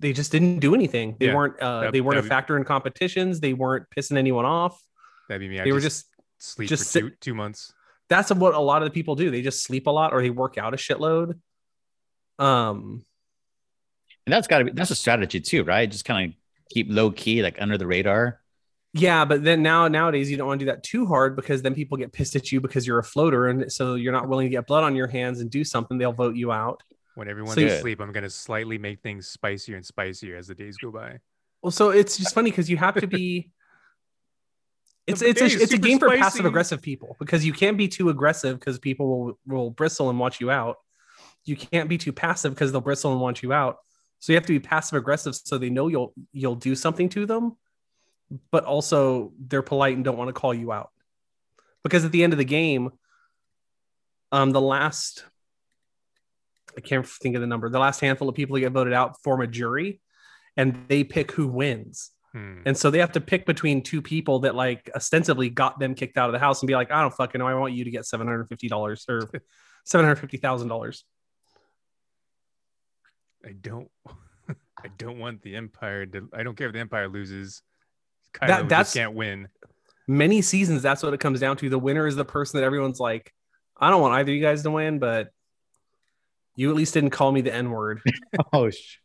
they 0.00 0.12
just 0.12 0.32
didn't 0.32 0.58
do 0.58 0.74
anything 0.74 1.16
they 1.20 1.26
Yeah. 1.26 1.34
weren't 1.36 1.58
uh, 1.60 1.80
That- 1.82 1.92
they 1.92 2.00
weren't 2.00 2.18
a 2.18 2.22
that- 2.22 2.28
factor 2.28 2.56
in 2.56 2.64
competitions 2.64 3.38
they 3.40 3.52
weren't 3.52 3.86
pissing 3.96 4.16
anyone 4.16 4.44
off 4.44 4.82
That'd 5.28 5.40
be 5.40 5.48
me. 5.48 5.60
I 5.60 5.64
they 5.64 5.72
were 5.72 5.80
just 5.80 6.06
sleep 6.38 6.68
just 6.68 6.92
for 6.92 7.00
two, 7.00 7.10
two 7.20 7.34
months. 7.34 7.72
that's 8.08 8.32
what 8.32 8.54
a 8.54 8.58
lot 8.58 8.82
of 8.82 8.86
the 8.86 8.92
people 8.92 9.14
do 9.14 9.30
they 9.30 9.42
just 9.42 9.62
sleep 9.62 9.86
a 9.86 9.90
lot 9.90 10.12
or 10.12 10.22
they 10.22 10.30
work 10.30 10.58
out 10.58 10.74
a 10.74 10.76
shitload 10.76 11.38
um 12.38 13.04
And 14.26 14.32
that's 14.32 14.46
got 14.46 14.58
to 14.58 14.64
be 14.64 14.72
that's 14.72 14.90
a 14.90 14.94
strategy 14.96 15.40
too, 15.40 15.64
right? 15.64 15.90
Just 15.90 16.04
kind 16.04 16.30
of 16.32 16.36
keep 16.72 16.86
low 16.90 17.10
key, 17.10 17.42
like 17.42 17.60
under 17.60 17.76
the 17.78 17.86
radar. 17.86 18.40
Yeah, 18.92 19.24
but 19.24 19.42
then 19.44 19.62
now 19.62 19.86
nowadays 19.88 20.30
you 20.30 20.36
don't 20.36 20.46
want 20.48 20.60
to 20.60 20.66
do 20.66 20.70
that 20.72 20.82
too 20.82 21.06
hard 21.06 21.36
because 21.36 21.62
then 21.62 21.74
people 21.74 21.96
get 21.96 22.12
pissed 22.12 22.34
at 22.36 22.50
you 22.52 22.60
because 22.60 22.86
you're 22.86 22.98
a 22.98 23.04
floater, 23.04 23.46
and 23.48 23.70
so 23.72 23.94
you're 23.94 24.12
not 24.12 24.28
willing 24.28 24.46
to 24.46 24.50
get 24.50 24.66
blood 24.66 24.82
on 24.84 24.96
your 24.96 25.06
hands 25.06 25.40
and 25.40 25.50
do 25.50 25.62
something. 25.64 25.96
They'll 25.98 26.12
vote 26.12 26.34
you 26.36 26.50
out. 26.52 26.82
When 27.14 27.28
everyone's 27.28 27.56
So- 27.56 27.66
asleep, 27.66 28.00
I'm 28.00 28.12
gonna 28.12 28.30
slightly 28.30 28.78
make 28.78 29.00
things 29.00 29.28
spicier 29.28 29.76
and 29.76 29.84
spicier 29.84 30.36
as 30.36 30.46
the 30.48 30.54
days 30.54 30.76
go 30.76 30.90
by. 30.90 31.18
Well, 31.62 31.70
so 31.70 31.90
it's 31.90 32.16
just 32.16 32.34
funny 32.34 32.50
because 32.50 32.70
you 32.70 32.76
have 32.76 32.94
to 33.00 33.06
be. 33.06 33.50
It's 35.06 35.22
it's 35.22 35.40
a, 35.40 35.46
it's 35.46 35.72
a 35.72 35.78
game 35.78 35.98
for 35.98 36.06
spicy. 36.06 36.20
passive 36.22 36.44
aggressive 36.44 36.82
people 36.82 37.16
because 37.18 37.44
you 37.44 37.52
can't 37.52 37.76
be 37.76 37.88
too 37.88 38.10
aggressive 38.10 38.60
because 38.60 38.78
people 38.78 39.08
will 39.08 39.38
will 39.44 39.70
bristle 39.70 40.08
and 40.08 40.20
watch 40.20 40.40
you 40.40 40.52
out. 40.52 40.76
You 41.44 41.56
can't 41.56 41.88
be 41.88 41.98
too 41.98 42.12
passive 42.12 42.54
because 42.54 42.70
they'll 42.70 42.80
bristle 42.82 43.10
and 43.10 43.20
want 43.20 43.42
you 43.42 43.52
out. 43.52 43.78
So 44.20 44.32
you 44.32 44.36
have 44.36 44.46
to 44.46 44.52
be 44.52 44.60
passive 44.60 44.96
aggressive 44.98 45.34
so 45.34 45.58
they 45.58 45.70
know 45.70 45.88
you'll 45.88 46.12
you'll 46.32 46.54
do 46.54 46.76
something 46.76 47.08
to 47.08 47.26
them, 47.26 47.56
but 48.52 48.64
also 48.64 49.32
they're 49.40 49.62
polite 49.62 49.96
and 49.96 50.04
don't 50.04 50.18
want 50.18 50.28
to 50.28 50.32
call 50.34 50.54
you 50.54 50.70
out. 50.70 50.90
Because 51.82 52.04
at 52.04 52.12
the 52.12 52.22
end 52.22 52.32
of 52.32 52.38
the 52.38 52.44
game, 52.44 52.90
um, 54.30 54.50
the 54.52 54.60
last 54.60 55.24
I 56.76 56.80
can't 56.80 57.06
think 57.06 57.34
of 57.34 57.40
the 57.40 57.46
number. 57.46 57.68
The 57.68 57.78
last 57.78 58.00
handful 58.00 58.28
of 58.28 58.34
people 58.34 58.56
who 58.56 58.60
get 58.60 58.72
voted 58.72 58.92
out 58.92 59.20
form 59.22 59.40
a 59.40 59.46
jury, 59.46 60.00
and 60.56 60.84
they 60.88 61.04
pick 61.04 61.30
who 61.32 61.48
wins. 61.48 62.10
Hmm. 62.32 62.60
And 62.64 62.76
so 62.76 62.90
they 62.90 62.98
have 63.00 63.12
to 63.12 63.20
pick 63.20 63.44
between 63.44 63.82
two 63.82 64.00
people 64.00 64.40
that 64.40 64.54
like 64.54 64.88
ostensibly 64.94 65.50
got 65.50 65.80
them 65.80 65.94
kicked 65.94 66.16
out 66.16 66.28
of 66.28 66.32
the 66.32 66.38
house 66.38 66.62
and 66.62 66.68
be 66.68 66.74
like, 66.74 66.92
I 66.92 67.00
don't 67.00 67.12
fucking 67.14 67.38
know. 67.40 67.46
I 67.48 67.54
want 67.54 67.72
you 67.72 67.84
to 67.84 67.90
get 67.90 68.06
seven 68.06 68.26
hundred 68.26 68.48
fifty 68.48 68.68
dollars 68.68 69.04
or 69.08 69.28
seven 69.84 70.04
hundred 70.06 70.16
fifty 70.20 70.36
thousand 70.36 70.68
dollars. 70.68 71.04
I 73.44 73.52
don't. 73.52 73.88
I 74.82 74.88
don't 74.96 75.18
want 75.18 75.42
the 75.42 75.56
Empire. 75.56 76.06
To, 76.06 76.28
I 76.32 76.42
don't 76.42 76.56
care 76.56 76.68
if 76.68 76.72
the 76.72 76.78
Empire 76.78 77.08
loses. 77.08 77.62
Kylo 78.32 78.46
That- 78.46 78.58
just 78.60 78.68
that's- 78.68 78.94
can't 78.94 79.14
win. 79.14 79.48
Many 80.08 80.42
seasons, 80.42 80.82
that's 80.82 81.04
what 81.04 81.14
it 81.14 81.20
comes 81.20 81.38
down 81.38 81.56
to. 81.58 81.68
The 81.68 81.78
winner 81.78 82.04
is 82.06 82.16
the 82.16 82.24
person 82.24 82.58
that 82.58 82.66
everyone's 82.66 82.98
like, 82.98 83.32
I 83.78 83.90
don't 83.90 84.00
want 84.00 84.14
either 84.14 84.32
of 84.32 84.34
you 84.34 84.40
guys 84.42 84.64
to 84.64 84.70
win, 84.72 84.98
but 84.98 85.28
you 86.60 86.70
at 86.70 86.76
least 86.76 86.92
didn't 86.94 87.10
call 87.10 87.32
me 87.32 87.40
the 87.40 87.54
N 87.54 87.70
word. 87.70 88.02
Oh, 88.52 88.68
sh- 88.70 88.98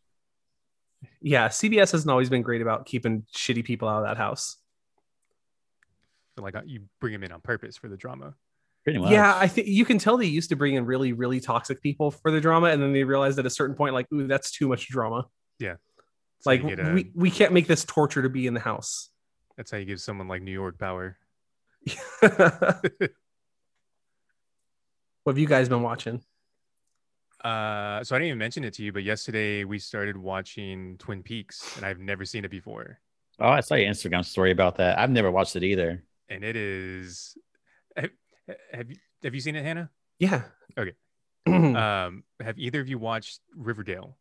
yeah, 1.22 1.48
CBS 1.48 1.92
hasn't 1.92 2.10
always 2.10 2.28
been 2.28 2.42
great 2.42 2.60
about 2.62 2.84
keeping 2.86 3.24
shitty 3.34 3.64
people 3.64 3.88
out 3.88 4.02
of 4.02 4.08
that 4.08 4.16
house. 4.16 4.56
Feel 6.34 6.44
like 6.44 6.56
uh, 6.56 6.62
you 6.66 6.82
bring 7.00 7.12
them 7.14 7.22
in 7.24 7.32
on 7.32 7.40
purpose 7.40 7.76
for 7.76 7.88
the 7.88 7.96
drama. 7.96 8.34
pretty 8.84 8.98
much. 8.98 9.10
Yeah, 9.10 9.34
I 9.34 9.48
think 9.48 9.68
you 9.68 9.84
can 9.86 9.98
tell 9.98 10.16
they 10.18 10.26
used 10.26 10.50
to 10.50 10.56
bring 10.56 10.74
in 10.74 10.84
really, 10.84 11.12
really 11.14 11.40
toxic 11.40 11.80
people 11.82 12.10
for 12.10 12.30
the 12.30 12.40
drama, 12.40 12.66
and 12.68 12.82
then 12.82 12.92
they 12.92 13.04
realized 13.04 13.38
at 13.38 13.46
a 13.46 13.50
certain 13.50 13.74
point, 13.76 13.94
like, 13.94 14.06
ooh, 14.12 14.26
that's 14.26 14.50
too 14.50 14.68
much 14.68 14.88
drama. 14.88 15.26
So 16.40 16.50
Like, 16.50 16.62
a- 16.64 16.92
we, 16.92 17.10
we 17.14 17.30
can't 17.30 17.52
make 17.54 17.66
this 17.66 17.82
torture 17.84 18.20
to 18.22 18.28
be 18.28 18.46
in 18.46 18.52
the 18.52 18.60
house. 18.60 19.08
that's 19.56 19.70
how 19.70 19.78
you 19.78 19.86
give 19.86 20.00
someone 20.02 20.28
like 20.28 20.42
New 20.42 20.52
York 20.52 20.78
power. 20.78 21.16
what 22.20 23.12
have 25.26 25.38
you 25.38 25.46
guys 25.46 25.68
been 25.68 25.82
watching? 25.82 26.22
Uh, 27.44 28.02
so 28.02 28.14
I 28.16 28.18
didn't 28.18 28.28
even 28.28 28.38
mention 28.38 28.64
it 28.64 28.74
to 28.74 28.82
you, 28.82 28.92
but 28.92 29.02
yesterday 29.04 29.64
we 29.64 29.78
started 29.78 30.16
watching 30.16 30.96
Twin 30.98 31.22
Peaks, 31.22 31.76
and 31.76 31.84
I've 31.86 31.98
never 31.98 32.24
seen 32.24 32.44
it 32.44 32.50
before. 32.50 32.98
Oh, 33.38 33.48
I 33.48 33.60
saw 33.60 33.74
your 33.74 33.90
Instagram 33.90 34.24
story 34.24 34.50
about 34.50 34.76
that. 34.76 34.98
I've 34.98 35.10
never 35.10 35.30
watched 35.30 35.54
it 35.56 35.62
either. 35.62 36.02
and 36.28 36.42
it 36.42 36.56
is. 36.56 37.36
Have, 37.96 38.10
have 38.72 38.90
you 38.90 38.96
have 39.22 39.34
you 39.34 39.40
seen 39.40 39.56
it, 39.56 39.64
Hannah? 39.64 39.90
Yeah. 40.18 40.42
Okay. 40.78 40.92
Um, 41.46 42.24
have 42.40 42.58
either 42.58 42.80
of 42.80 42.88
you 42.88 42.98
watched 42.98 43.40
Riverdale? 43.54 44.16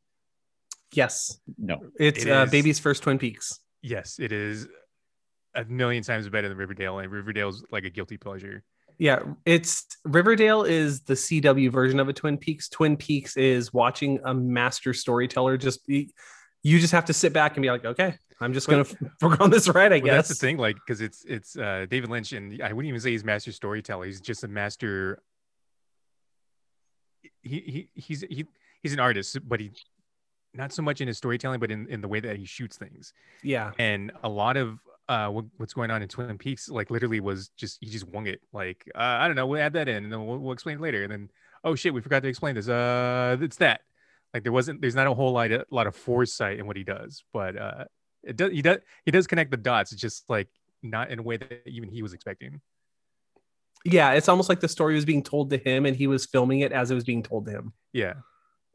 yes. 0.94 1.40
No. 1.58 1.80
It's 2.00 2.24
It 2.26 2.30
uh, 2.32 2.44
is- 2.44 2.52
baby's 2.52 2.80
first 2.80 3.02
Twin 3.04 3.18
Peaks. 3.18 3.60
Yes, 3.82 4.20
it 4.20 4.32
is 4.32 4.68
a 5.56 5.64
million 5.66 6.04
times 6.04 6.28
better 6.30 6.48
than 6.50 6.58
Riverdale, 6.58 7.00
and 7.00 7.12
Riverdale's 7.12 7.64
like 7.72 7.84
a 7.86 7.90
guilty 7.90 8.18
pleasure. 8.18 8.64
Yeah, 8.98 9.20
it's 9.46 9.86
Riverdale 10.04 10.64
is 10.64 11.02
the 11.02 11.14
CW 11.14 11.72
version 11.72 12.00
of 12.00 12.10
a 12.10 12.14
Twin 12.14 12.38
Peaks. 12.38 12.70
Twin 12.70 12.98
Peaks 12.98 13.36
is 13.38 13.74
watching 13.74 14.20
a 14.24 14.34
master 14.34 14.94
storyteller. 14.94 15.58
Just 15.58 15.88
you 15.88 16.10
just 16.64 16.94
have 16.94 17.06
to 17.06 17.14
sit 17.14 17.34
back 17.34 17.56
and 17.56 17.62
be 17.62 17.70
like, 17.70 17.86
okay, 17.86 18.16
I'm 18.40 18.54
just 18.54 18.68
gonna 18.68 18.86
work 19.22 19.42
on 19.42 19.50
this 19.50 19.68
right. 19.68 19.92
I 19.92 20.00
Well, 20.00 20.16
that's 20.16 20.30
the 20.30 20.36
thing, 20.36 20.58
like, 20.58 20.76
because 20.76 21.02
it's 21.02 21.24
it's 21.26 21.58
uh, 21.58 21.86
David 21.90 22.10
Lynch, 22.10 22.34
and 22.34 22.62
I 22.62 22.74
wouldn't 22.74 22.90
even 22.90 23.02
say 23.02 23.12
he's 23.12 23.24
master 23.24 23.52
storyteller. 23.52 24.06
He's 24.06 24.22
just 24.22 24.44
a 24.44 24.48
master. 24.48 25.22
He, 27.42 27.88
he 27.94 28.02
he's 28.02 28.22
he, 28.22 28.46
he's 28.82 28.94
an 28.94 29.00
artist, 29.00 29.38
but 29.48 29.60
he 29.60 29.72
not 30.54 30.72
so 30.72 30.82
much 30.82 31.02
in 31.02 31.08
his 31.08 31.18
storytelling, 31.18 31.60
but 31.60 31.72
in, 31.72 31.88
in 31.90 32.02
the 32.02 32.08
way 32.08 32.20
that 32.20 32.38
he 32.38 32.46
shoots 32.46 32.78
things. 32.78 33.14
Yeah, 33.44 33.72
And 33.78 34.12
a 34.24 34.30
lot 34.30 34.58
of 34.58 34.80
uh, 35.08 35.30
what, 35.30 35.46
what's 35.58 35.74
going 35.74 35.92
on 35.92 36.02
in 36.02 36.08
Twin 36.08 36.38
Peaks, 36.38 36.70
like 36.70 36.90
literally 36.90 37.20
was 37.20 37.50
just 37.50 37.78
he 37.82 37.90
just 37.90 38.08
wung 38.08 38.28
it. 38.28 38.42
Like 38.54 38.90
uh, 38.96 39.00
I 39.00 39.28
don't 39.28 39.36
know, 39.36 39.48
we'll 39.48 39.62
add 39.62 39.74
that 39.74 39.88
in, 39.88 40.04
and 40.04 40.12
then 40.12 40.26
we'll, 40.26 40.38
we'll 40.40 40.54
explain 40.54 40.78
it 40.78 40.82
later. 40.82 41.04
And 41.04 41.12
then 41.12 41.30
oh 41.64 41.76
shit, 41.76 41.94
we 41.94 42.02
forgot 42.02 42.22
to 42.24 42.30
explain 42.30 42.56
this. 42.56 42.68
Uh, 42.70 43.38
it's 43.42 43.58
that. 43.58 43.82
Like 44.34 44.44
there 44.44 44.52
wasn't, 44.52 44.82
there's 44.82 44.96
not 44.96 45.08
a 45.08 45.14
whole 45.14 45.32
lot, 45.32 45.52
a 45.52 45.66
lot 45.72 45.88
of 45.88 45.96
foresight 45.96 46.60
in 46.60 46.68
what 46.68 46.76
he 46.76 46.84
does, 46.84 47.24
but 47.32 47.58
uh, 47.58 47.86
it 48.24 48.36
does. 48.36 48.52
He 48.52 48.62
does. 48.62 48.78
He 49.06 49.12
does 49.12 49.28
connect 49.28 49.52
the 49.52 49.58
dots. 49.58 49.92
It's 49.92 50.02
just 50.02 50.30
like 50.30 50.50
not 50.84 51.10
in 51.10 51.20
a 51.20 51.24
way 51.24 51.38
that 51.38 51.62
even 51.66 51.90
he 51.90 52.02
was 52.02 52.14
expecting. 52.14 52.62
yeah. 53.86 54.12
It's 54.12 54.28
almost 54.28 54.50
like 54.50 54.60
the 54.60 54.68
story 54.68 54.96
was 54.96 55.06
being 55.06 55.24
told 55.24 55.50
to 55.52 55.58
him, 55.58 55.86
and 55.86 55.96
he 55.96 56.08
was 56.08 56.26
filming 56.26 56.60
it 56.60 56.72
as 56.72 56.92
it 56.92 56.96
was 56.96 57.04
being 57.04 57.24
told 57.24 57.46
to 57.46 57.52
him. 57.52 57.74
Yeah. 57.94 58.16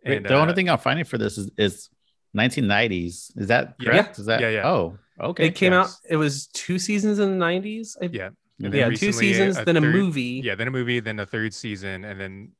Wait, 0.04 0.18
And 0.18 0.26
the 0.26 0.34
only 0.34 0.52
uh, 0.52 0.56
thing 0.56 0.70
I'm 0.70 0.78
finding 0.78 1.04
for 1.04 1.18
this 1.18 1.37
is, 1.37 1.50
is 1.58 1.90
1990s. 2.37 3.32
Is 3.37 3.49
that 3.49 3.75
Yeah. 3.80 3.90
correct? 3.90 4.18
Is 4.18 4.26
that? 4.26 4.40
Yeah, 4.40 4.50
yeah. 4.50 4.66
Oh, 4.68 4.99
okay. 5.20 5.46
it 5.46 5.54
came 5.54 5.72
yes. 5.72 5.87
out. 5.88 6.10
It 6.10 6.16
was 6.16 6.46
two 6.49 6.78
seasons 6.78 7.18
in 7.18 7.38
the 7.38 7.44
'90s. 7.44 7.96
I- 8.00 8.10
Yeah. 8.12 8.30
And 8.62 8.72
then 8.75 8.78
yeah, 8.78 8.84
two 8.87 9.06
recently 9.06 9.28
seasons, 9.32 9.64
then 9.64 9.76
a 9.76 9.80
third- 9.80 9.94
movie. 9.94 10.42
Yeah, 10.44 10.54
then 10.54 10.68
a 10.68 10.70
movie, 10.70 11.00
then 11.00 11.18
a 11.18 11.25
third 11.26 11.54
season, 11.54 12.04
and 12.04 12.20
then 12.20 12.52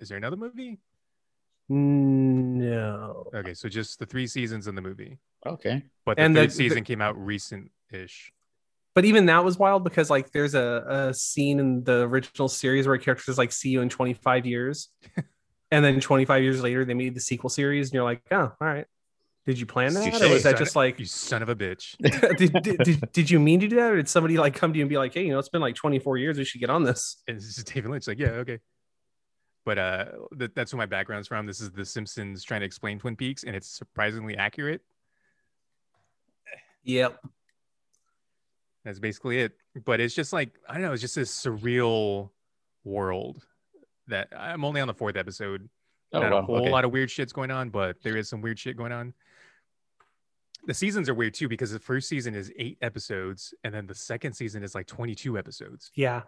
is 0.00 0.08
there 0.08 0.16
another 0.16 0.36
movie? 0.36 0.78
No. 1.68 3.28
Okay, 3.34 3.54
so 3.54 3.68
just 3.68 3.98
the 3.98 4.06
three 4.06 4.26
seasons 4.26 4.68
in 4.68 4.74
the 4.74 4.80
movie, 4.82 5.18
Okay. 5.46 5.82
but 6.04 6.16
the 6.16 6.22
And 6.22 6.34
the- 6.36 6.42
third 6.42 6.50
the- 6.50 6.54
season 6.54 6.84
came 6.84 7.00
out 7.00 7.18
recent-ish. 7.18 8.32
But 8.94 9.04
even 9.04 9.26
that 9.26 9.44
was 9.44 9.58
wild 9.58 9.84
because 9.84 10.10
like 10.10 10.32
there's 10.32 10.54
a, 10.54 10.84
a 10.88 11.14
scene 11.14 11.60
in 11.60 11.84
the 11.84 12.02
original 12.02 12.48
series 12.48 12.86
where 12.86 12.96
a 12.96 12.98
character 12.98 13.30
is 13.30 13.38
like, 13.38 13.52
see 13.52 13.68
you 13.70 13.80
in 13.80 13.88
25 13.88 14.44
years. 14.46 14.88
and 15.70 15.84
then 15.84 16.00
25 16.00 16.42
years 16.42 16.60
later, 16.62 16.84
they 16.84 16.94
made 16.94 17.14
the 17.14 17.20
sequel 17.20 17.50
series, 17.50 17.88
and 17.88 17.94
you're 17.94 18.02
like, 18.04 18.22
oh, 18.30 18.36
all 18.40 18.54
right. 18.60 18.86
Did 19.48 19.58
you 19.58 19.64
plan 19.64 19.94
that? 19.94 20.04
Touche. 20.04 20.20
Or 20.20 20.28
was 20.28 20.42
that 20.42 20.58
Son- 20.58 20.58
just 20.58 20.76
like 20.76 20.98
You 20.98 21.06
son 21.06 21.42
of 21.42 21.48
a 21.48 21.56
bitch. 21.56 21.96
did, 22.36 22.52
did, 22.62 22.78
did, 22.84 23.12
did 23.12 23.30
you 23.30 23.40
mean 23.40 23.60
to 23.60 23.66
do 23.66 23.76
that? 23.76 23.92
Or 23.92 23.96
did 23.96 24.06
somebody 24.06 24.36
like 24.36 24.54
come 24.54 24.74
to 24.74 24.78
you 24.78 24.82
and 24.82 24.90
be 24.90 24.98
like, 24.98 25.14
hey, 25.14 25.24
you 25.24 25.32
know, 25.32 25.38
it's 25.38 25.48
been 25.48 25.62
like 25.62 25.74
24 25.74 26.18
years, 26.18 26.36
we 26.36 26.44
should 26.44 26.60
get 26.60 26.68
on 26.68 26.82
this? 26.82 27.22
And 27.26 27.38
this 27.38 27.54
just 27.54 27.72
David 27.72 27.90
Lynch, 27.90 28.06
like, 28.06 28.18
yeah, 28.18 28.42
okay. 28.42 28.58
But 29.64 29.78
uh, 29.78 30.04
th- 30.38 30.50
that's 30.54 30.74
where 30.74 30.76
my 30.76 30.84
background's 30.84 31.28
from. 31.28 31.46
This 31.46 31.62
is 31.62 31.70
The 31.70 31.86
Simpsons 31.86 32.44
trying 32.44 32.60
to 32.60 32.66
explain 32.66 32.98
Twin 32.98 33.16
Peaks, 33.16 33.42
and 33.44 33.56
it's 33.56 33.70
surprisingly 33.70 34.36
accurate. 34.36 34.82
Yep. 36.84 37.18
That's 38.84 38.98
basically 38.98 39.40
it. 39.40 39.52
But 39.82 40.00
it's 40.00 40.14
just 40.14 40.30
like 40.34 40.50
I 40.68 40.74
don't 40.74 40.82
know. 40.82 40.92
It's 40.92 41.00
just 41.00 41.14
this 41.14 41.34
surreal 41.34 42.28
world 42.84 43.46
that 44.08 44.28
I'm 44.36 44.62
only 44.62 44.82
on 44.82 44.88
the 44.88 44.94
fourth 44.94 45.16
episode. 45.16 45.70
Oh, 46.12 46.20
Not 46.20 46.32
wow. 46.32 46.38
a 46.38 46.42
whole 46.42 46.56
okay. 46.56 46.70
lot 46.70 46.84
of 46.84 46.92
weird 46.92 47.10
shit's 47.10 47.32
going 47.32 47.50
on, 47.50 47.70
but 47.70 47.96
there 48.02 48.18
is 48.18 48.28
some 48.28 48.42
weird 48.42 48.58
shit 48.58 48.76
going 48.76 48.92
on. 48.92 49.14
The 50.66 50.74
seasons 50.74 51.08
are 51.08 51.14
weird 51.14 51.34
too 51.34 51.48
because 51.48 51.70
the 51.72 51.78
first 51.78 52.08
season 52.08 52.34
is 52.34 52.52
eight 52.58 52.78
episodes, 52.82 53.54
and 53.64 53.72
then 53.72 53.86
the 53.86 53.94
second 53.94 54.34
season 54.34 54.62
is 54.62 54.74
like 54.74 54.86
22 54.86 55.38
episodes. 55.38 55.90
Yeah. 55.94 56.22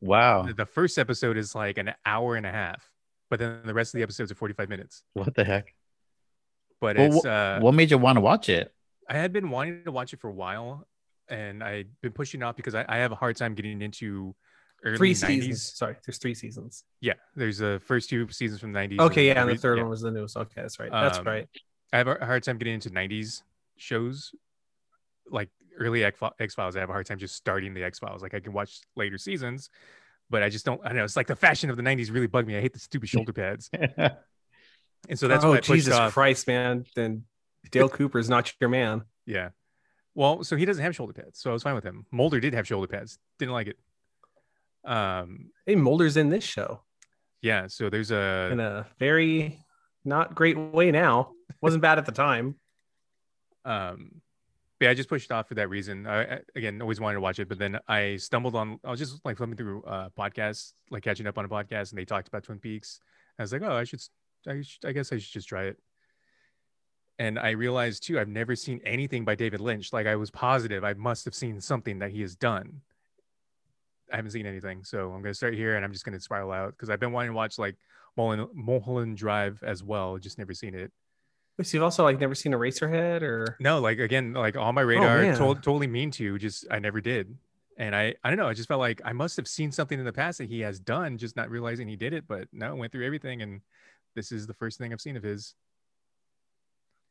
Wow. 0.00 0.42
The- 0.42 0.54
The 0.54 0.66
first 0.66 0.98
episode 0.98 1.36
is 1.36 1.54
like 1.54 1.78
an 1.78 1.92
hour 2.06 2.36
and 2.36 2.46
a 2.46 2.50
half, 2.52 2.90
but 3.30 3.38
then 3.38 3.60
the 3.64 3.74
rest 3.74 3.94
of 3.94 3.98
the 3.98 4.02
episodes 4.02 4.32
are 4.32 4.34
45 4.34 4.68
minutes. 4.68 5.02
What 5.14 5.34
the 5.34 5.44
heck? 5.44 5.74
But 6.80 6.96
Well, 6.96 7.16
it's 7.16 7.26
uh, 7.26 7.58
what 7.60 7.72
made 7.74 7.90
you 7.90 7.98
want 7.98 8.16
to 8.16 8.20
watch 8.20 8.48
it? 8.48 8.72
I 9.08 9.14
had 9.18 9.32
been 9.32 9.50
wanting 9.50 9.84
to 9.84 9.92
watch 9.92 10.12
it 10.12 10.20
for 10.20 10.28
a 10.28 10.32
while, 10.32 10.86
and 11.28 11.62
I'd 11.62 11.88
been 12.00 12.12
pushing 12.12 12.42
off 12.42 12.56
because 12.56 12.74
I, 12.74 12.84
I 12.88 12.96
have 12.98 13.12
a 13.12 13.14
hard 13.16 13.36
time 13.36 13.54
getting 13.54 13.82
into 13.82 14.34
early 14.84 14.96
Three 14.96 15.12
90s. 15.14 15.26
seasons. 15.26 15.62
Sorry, 15.76 15.96
there's 16.06 16.18
three 16.18 16.34
seasons. 16.34 16.84
Yeah, 17.00 17.14
there's 17.36 17.58
the 17.58 17.80
first 17.84 18.10
two 18.10 18.28
seasons 18.30 18.60
from 18.60 18.72
the 18.72 18.78
90s. 18.80 18.98
Okay, 19.00 19.28
and 19.28 19.36
yeah, 19.36 19.42
and 19.42 19.50
the 19.50 19.56
third 19.56 19.76
yeah. 19.78 19.82
one 19.84 19.90
was 19.90 20.00
the 20.00 20.10
newest. 20.10 20.36
Okay, 20.36 20.60
that's 20.62 20.78
right. 20.80 20.90
That's 20.90 21.18
Um, 21.18 21.24
right. 21.26 21.48
I 21.92 21.98
have 21.98 22.08
a 22.08 22.24
hard 22.24 22.42
time 22.42 22.58
getting 22.58 22.74
into 22.74 22.90
90s 22.90 23.42
shows, 23.82 24.32
like 25.30 25.50
early 25.78 26.04
X 26.04 26.54
Files. 26.54 26.76
I 26.76 26.80
have 26.80 26.88
a 26.88 26.92
hard 26.92 27.06
time 27.06 27.18
just 27.18 27.34
starting 27.36 27.74
the 27.74 27.84
X 27.84 27.98
Files. 27.98 28.22
Like 28.22 28.34
I 28.34 28.40
can 28.40 28.52
watch 28.52 28.80
later 28.96 29.18
seasons, 29.18 29.70
but 30.30 30.42
I 30.42 30.48
just 30.48 30.64
don't. 30.64 30.80
I 30.84 30.88
don't 30.88 30.98
know. 30.98 31.04
It's 31.04 31.16
like 31.16 31.26
the 31.26 31.36
fashion 31.36 31.70
of 31.70 31.76
the 31.76 31.82
90s 31.82 32.12
really 32.12 32.26
bugged 32.26 32.48
me. 32.48 32.56
I 32.56 32.60
hate 32.60 32.72
the 32.72 32.78
stupid 32.78 33.08
shoulder 33.08 33.32
pads, 33.32 33.70
and 33.72 35.18
so 35.18 35.28
that's 35.28 35.44
oh 35.44 35.50
why 35.50 35.56
I 35.56 35.60
Jesus 35.60 35.94
off. 35.94 36.12
Christ, 36.12 36.46
man! 36.46 36.84
Then 36.94 37.24
Dale 37.70 37.88
Cooper's 37.88 38.28
not 38.28 38.52
your 38.60 38.70
man. 38.70 39.02
Yeah. 39.26 39.50
Well, 40.14 40.44
so 40.44 40.56
he 40.56 40.66
doesn't 40.66 40.82
have 40.82 40.94
shoulder 40.94 41.14
pads, 41.14 41.40
so 41.40 41.50
I 41.50 41.52
was 41.54 41.62
fine 41.62 41.74
with 41.74 41.84
him. 41.84 42.04
Mulder 42.10 42.38
did 42.38 42.52
have 42.54 42.66
shoulder 42.66 42.86
pads. 42.86 43.18
Didn't 43.38 43.52
like 43.52 43.68
it. 43.68 43.78
Um. 44.84 45.50
Hey, 45.66 45.74
Mulder's 45.74 46.16
in 46.16 46.28
this 46.28 46.44
show 46.44 46.82
Yeah. 47.40 47.68
So 47.68 47.88
there's 47.88 48.10
a 48.10 48.50
in 48.52 48.60
a 48.60 48.86
very 48.98 49.64
not 50.04 50.34
great 50.34 50.58
way 50.58 50.90
now. 50.90 51.32
Wasn't 51.60 51.82
bad 51.82 51.98
at 51.98 52.06
the 52.06 52.12
time. 52.12 52.56
Um 53.64 54.22
but 54.82 54.86
yeah, 54.86 54.90
I 54.90 54.94
just 54.94 55.08
pushed 55.08 55.30
it 55.30 55.32
off 55.32 55.46
for 55.46 55.54
that 55.54 55.68
reason. 55.68 56.08
I, 56.08 56.40
again 56.56 56.82
always 56.82 56.98
wanted 56.98 57.14
to 57.14 57.20
watch 57.20 57.38
it, 57.38 57.48
but 57.48 57.56
then 57.56 57.78
I 57.86 58.16
stumbled 58.16 58.56
on 58.56 58.80
I 58.84 58.90
was 58.90 58.98
just 58.98 59.24
like 59.24 59.36
flipping 59.36 59.56
through 59.56 59.84
uh 59.84 60.08
podcasts, 60.18 60.72
like 60.90 61.04
catching 61.04 61.28
up 61.28 61.38
on 61.38 61.44
a 61.44 61.48
podcast, 61.48 61.90
and 61.90 61.98
they 61.98 62.04
talked 62.04 62.26
about 62.26 62.42
Twin 62.42 62.58
Peaks. 62.58 62.98
I 63.38 63.42
was 63.42 63.52
like, 63.52 63.62
oh, 63.62 63.76
I 63.76 63.84
should, 63.84 64.00
I, 64.48 64.60
should, 64.62 64.84
I 64.84 64.90
guess 64.90 65.12
I 65.12 65.18
should 65.18 65.32
just 65.32 65.48
try 65.48 65.66
it. 65.66 65.76
And 67.18 67.38
I 67.38 67.50
realized 67.50 68.04
too, 68.04 68.18
I've 68.18 68.28
never 68.28 68.56
seen 68.56 68.80
anything 68.84 69.24
by 69.24 69.36
David 69.36 69.60
Lynch. 69.60 69.92
Like 69.92 70.08
I 70.08 70.16
was 70.16 70.32
positive 70.32 70.82
I 70.82 70.94
must 70.94 71.24
have 71.26 71.34
seen 71.36 71.60
something 71.60 72.00
that 72.00 72.10
he 72.10 72.20
has 72.22 72.34
done. 72.34 72.80
I 74.12 74.16
haven't 74.16 74.32
seen 74.32 74.46
anything, 74.46 74.82
so 74.82 75.12
I'm 75.12 75.22
gonna 75.22 75.32
start 75.32 75.54
here, 75.54 75.76
and 75.76 75.84
I'm 75.84 75.92
just 75.92 76.04
gonna 76.04 76.18
spiral 76.18 76.50
out 76.50 76.72
because 76.72 76.90
I've 76.90 76.98
been 76.98 77.12
wanting 77.12 77.30
to 77.30 77.36
watch 77.36 77.56
like 77.56 77.76
Mulholland 78.16 79.16
Drive 79.16 79.62
as 79.62 79.82
well, 79.82 80.18
just 80.18 80.38
never 80.38 80.54
seen 80.54 80.74
it. 80.74 80.92
So 81.60 81.76
you've 81.76 81.84
also 81.84 82.02
like 82.02 82.18
never 82.18 82.34
seen 82.34 82.52
Eraserhead 82.52 83.22
or 83.22 83.56
No, 83.60 83.80
like 83.80 83.98
again, 83.98 84.32
like 84.32 84.56
on 84.56 84.74
my 84.74 84.82
oh, 84.82 84.86
radar, 84.86 85.22
man. 85.22 85.34
to- 85.34 85.54
totally 85.54 85.86
mean 85.86 86.10
to, 86.12 86.24
you. 86.24 86.38
just 86.38 86.66
I 86.70 86.78
never 86.78 87.00
did. 87.00 87.36
And 87.78 87.94
I, 87.94 88.14
I 88.22 88.30
don't 88.30 88.38
know, 88.38 88.48
I 88.48 88.54
just 88.54 88.68
felt 88.68 88.80
like 88.80 89.00
I 89.04 89.12
must 89.12 89.36
have 89.36 89.48
seen 89.48 89.72
something 89.72 89.98
in 89.98 90.04
the 90.04 90.12
past 90.12 90.38
that 90.38 90.48
he 90.48 90.60
has 90.60 90.80
done, 90.80 91.18
just 91.18 91.36
not 91.36 91.50
realizing 91.50 91.88
he 91.88 91.96
did 91.96 92.12
it. 92.14 92.24
But 92.26 92.48
no, 92.52 92.74
went 92.74 92.92
through 92.92 93.06
everything, 93.06 93.42
and 93.42 93.60
this 94.14 94.32
is 94.32 94.46
the 94.46 94.54
first 94.54 94.78
thing 94.78 94.92
I've 94.92 95.00
seen 95.00 95.16
of 95.16 95.22
his. 95.22 95.54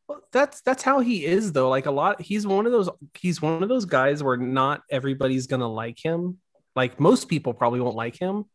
Well, 0.07 0.21
that's 0.31 0.61
that's 0.61 0.83
how 0.83 0.99
he 0.99 1.25
is 1.25 1.53
though. 1.53 1.69
Like 1.69 1.85
a 1.85 1.91
lot, 1.91 2.21
he's 2.21 2.45
one 2.45 2.65
of 2.65 2.71
those 2.71 2.89
he's 3.17 3.41
one 3.41 3.63
of 3.63 3.69
those 3.69 3.85
guys 3.85 4.21
where 4.23 4.37
not 4.37 4.81
everybody's 4.89 5.47
gonna 5.47 5.67
like 5.67 6.03
him. 6.03 6.39
Like 6.75 6.99
most 6.99 7.27
people 7.27 7.53
probably 7.53 7.79
won't 7.79 7.95
like 7.95 8.17
him, 8.19 8.45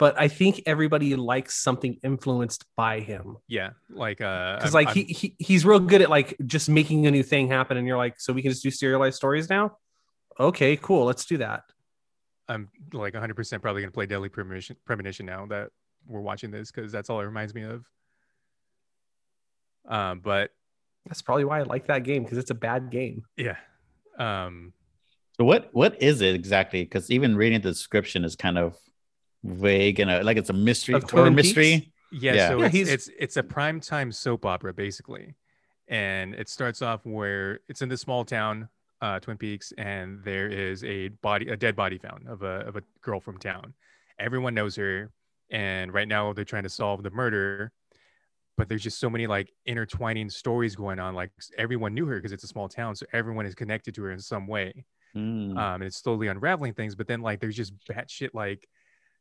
but 0.00 0.18
I 0.18 0.26
think 0.28 0.62
everybody 0.66 1.14
likes 1.14 1.62
something 1.62 1.98
influenced 2.02 2.64
by 2.74 3.00
him. 3.00 3.36
Yeah, 3.46 3.70
like 3.90 4.20
uh, 4.22 4.56
Because 4.56 4.74
I'm- 4.74 4.84
like 4.84 4.96
I'm- 4.96 5.06
he, 5.06 5.12
he 5.12 5.36
he's 5.38 5.64
real 5.64 5.78
good 5.78 6.00
at 6.02 6.10
like 6.10 6.36
just 6.46 6.68
making 6.68 7.06
a 7.06 7.10
new 7.12 7.22
thing 7.22 7.46
happen, 7.48 7.76
and 7.76 7.86
you're 7.86 7.98
like, 7.98 8.18
so 8.18 8.32
we 8.32 8.40
can 8.42 8.50
just 8.50 8.62
do 8.62 8.70
serialized 8.70 9.16
stories 9.16 9.48
now. 9.48 9.76
Okay, 10.40 10.76
cool, 10.76 11.04
let's 11.04 11.24
do 11.26 11.36
that. 11.38 11.64
I'm 12.48 12.68
like 12.94 13.12
100 13.12 13.36
percent 13.36 13.62
probably 13.62 13.82
gonna 13.82 13.92
play 13.92 14.06
Deadly 14.06 14.28
Premonition, 14.30 14.74
Premonition 14.86 15.26
now 15.26 15.46
that 15.46 15.68
we're 16.06 16.22
watching 16.22 16.50
this 16.50 16.72
because 16.72 16.90
that's 16.90 17.08
all 17.10 17.20
it 17.20 17.24
reminds 17.26 17.54
me 17.54 17.62
of. 17.62 17.84
Um, 19.86 20.20
but 20.20 20.50
That's 21.06 21.22
probably 21.22 21.44
why 21.44 21.60
I 21.60 21.62
like 21.62 21.86
that 21.88 22.04
game 22.04 22.22
because 22.22 22.38
it's 22.38 22.50
a 22.50 22.54
bad 22.54 22.90
game. 22.90 23.24
yeah, 23.36 23.56
um, 24.18 24.72
So 25.36 25.44
what 25.44 25.68
what 25.72 26.00
is 26.02 26.20
it 26.22 26.34
exactly? 26.34 26.82
Because 26.84 27.10
even 27.10 27.36
reading 27.36 27.60
the 27.60 27.70
description 27.70 28.24
is 28.24 28.34
kind 28.36 28.58
of 28.58 28.76
vague 29.44 30.00
and 30.00 30.10
uh 30.10 30.20
like 30.24 30.36
it's 30.36 30.50
a 30.50 30.54
mystery 30.54 30.94
Of 30.94 31.04
or 31.04 31.06
Twin 31.08 31.34
mystery. 31.34 31.92
Yeah, 32.12 32.34
Yeah. 32.34 32.48
so 32.48 32.60
Yeah, 32.62 32.70
it's, 32.72 32.90
it's 32.90 33.10
it's 33.18 33.36
a 33.36 33.42
primetime 33.42 34.12
soap 34.12 34.44
opera 34.44 34.74
basically, 34.74 35.34
and 35.88 36.34
it 36.34 36.48
starts 36.48 36.82
off 36.82 37.04
where 37.04 37.60
it's 37.68 37.82
in 37.82 37.88
this 37.88 38.00
small 38.00 38.24
town, 38.24 38.68
uh, 39.00 39.20
Twin 39.20 39.36
Peaks, 39.38 39.72
and 39.78 40.22
there 40.24 40.48
is 40.48 40.82
a 40.84 41.08
body, 41.08 41.48
a 41.48 41.56
dead 41.56 41.76
body 41.76 41.98
found 41.98 42.28
of 42.28 42.42
a 42.42 42.66
of 42.66 42.76
a 42.76 42.82
girl 43.00 43.20
from 43.20 43.38
town. 43.38 43.74
Everyone 44.18 44.54
knows 44.54 44.76
her, 44.76 45.10
and 45.50 45.94
right 45.94 46.08
now 46.08 46.32
they're 46.32 46.44
trying 46.44 46.64
to 46.64 46.68
solve 46.68 47.02
the 47.02 47.10
murder, 47.10 47.72
but 48.58 48.68
there's 48.68 48.82
just 48.82 48.98
so 49.00 49.08
many 49.08 49.26
like 49.26 49.50
intertwining 49.64 50.28
stories 50.28 50.74
going 50.76 50.98
on. 50.98 51.14
Like 51.14 51.30
everyone 51.56 51.94
knew 51.94 52.06
her 52.06 52.16
because 52.16 52.32
it's 52.32 52.44
a 52.44 52.48
small 52.48 52.68
town, 52.68 52.94
so 52.96 53.06
everyone 53.12 53.46
is 53.46 53.54
connected 53.54 53.94
to 53.94 54.02
her 54.02 54.10
in 54.12 54.20
some 54.20 54.46
way 54.46 54.84
Mm. 55.16 55.58
um, 55.58 55.74
and 55.74 55.82
it's 55.82 55.96
slowly 55.96 56.28
unraveling 56.28 56.72
things. 56.72 56.94
But 56.94 57.08
then 57.08 57.20
like 57.20 57.40
there's 57.40 57.56
just 57.56 57.72
batshit 57.88 58.30
like 58.32 58.68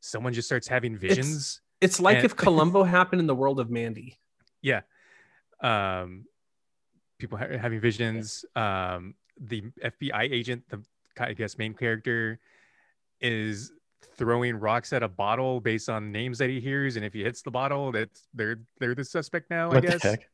someone 0.02 0.34
just 0.34 0.48
starts 0.48 0.68
having 0.68 0.98
visions. 0.98 1.62
It's 1.82 2.00
like 2.00 2.18
And- 2.18 2.26
if 2.26 2.36
Columbo 2.36 2.84
happened 2.98 3.20
in 3.22 3.28
the 3.28 3.36
world 3.36 3.60
of 3.60 3.70
Mandy. 3.70 4.20
yeah, 4.62 4.82
um, 5.62 6.26
people 7.18 7.38
ha- 7.38 7.58
having 7.58 7.80
visions. 7.80 8.46
Um, 8.56 9.16
the 9.40 9.64
FBI 9.84 10.32
agent, 10.32 10.64
the 10.70 10.84
I 11.18 11.34
guess 11.34 11.58
main 11.58 11.74
character, 11.74 12.40
is 13.22 13.72
throwing 14.18 14.56
rocks 14.56 14.92
at 14.94 15.04
a 15.04 15.08
bottle 15.08 15.60
based 15.62 15.90
on 15.90 16.12
names 16.12 16.38
that 16.40 16.50
he 16.50 16.60
hears, 16.60 16.96
and 16.98 17.06
if 17.06 17.14
he 17.14 17.24
hits 17.24 17.42
the 17.42 17.52
bottle, 17.52 17.92
that's 17.92 18.28
they're 18.34 18.60
they're 18.80 18.96
the 18.96 19.06
suspect 19.06 19.50
now. 19.50 19.70
I 19.72 19.76
what 19.76 19.82
the 19.84 19.88
guess. 19.90 20.04
heck? 20.04 20.30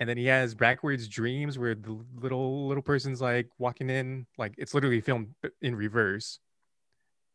and 0.00 0.08
then 0.08 0.16
he 0.16 0.26
has 0.26 0.54
backwards 0.54 1.08
dreams 1.08 1.58
where 1.58 1.74
the 1.74 1.98
little 2.14 2.68
little 2.68 2.82
person's 2.82 3.20
like 3.20 3.48
walking 3.58 3.90
in 3.90 4.26
like 4.38 4.54
it's 4.56 4.72
literally 4.72 5.00
filmed 5.00 5.34
in 5.60 5.74
reverse 5.74 6.38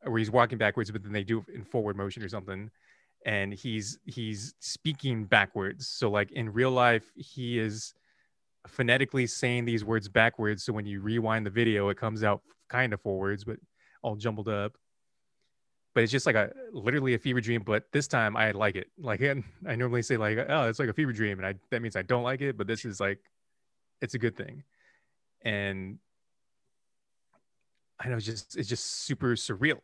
where 0.06 0.20
he's 0.20 0.32
walking 0.32 0.58
backwards 0.58 0.92
but 0.92 1.04
then 1.04 1.14
they 1.14 1.24
do 1.24 1.46
in 1.54 1.64
forward 1.64 1.96
motion 1.96 2.24
or 2.24 2.30
something. 2.30 2.70
And 3.26 3.54
he's 3.54 4.00
he's 4.06 4.54
speaking 4.60 5.26
backwards. 5.26 5.88
So 5.88 6.10
like 6.10 6.32
in 6.32 6.52
real 6.52 6.72
life 6.72 7.12
he 7.16 7.60
is 7.60 7.94
phonetically 8.68 9.28
saying 9.28 9.66
these 9.66 9.84
words 9.84 10.08
backwards. 10.08 10.64
So 10.64 10.74
when 10.74 10.86
you 10.86 11.02
rewind 11.02 11.46
the 11.46 11.50
video 11.50 11.90
it 11.90 11.98
comes 11.98 12.24
out 12.24 12.42
kind 12.70 12.94
of 12.94 13.02
forwards 13.02 13.44
but 13.44 13.58
all 14.02 14.16
jumbled 14.16 14.50
up. 14.50 14.78
But 15.94 16.04
it's 16.04 16.12
just 16.12 16.26
like 16.26 16.36
a 16.36 16.52
literally 16.72 17.14
a 17.14 17.20
fever 17.20 17.40
dream 17.40 17.64
but 17.66 17.86
this 17.92 18.08
time 18.08 18.36
i 18.36 18.52
like 18.52 18.76
it. 18.76 18.88
Like 18.98 19.22
i 19.68 19.76
normally 19.76 20.02
say 20.02 20.18
like 20.18 20.38
oh 20.50 20.68
it's 20.68 20.80
like 20.80 20.90
a 20.90 20.94
fever 20.94 21.14
dream 21.14 21.40
and 21.40 21.48
i 21.48 21.56
that 21.72 21.82
means 21.82 21.96
i 21.96 22.02
don't 22.02 22.24
like 22.24 22.42
it 22.42 22.58
but 22.58 22.68
this 22.68 22.84
is 22.84 23.00
like 23.00 23.20
it's 24.02 24.16
a 24.16 24.20
good 24.20 24.36
thing. 24.36 24.64
And 25.46 26.00
i 28.00 28.10
know 28.10 28.18
it's 28.18 28.26
just 28.26 28.58
it's 28.58 28.68
just 28.68 28.86
super 29.06 29.36
surreal 29.36 29.80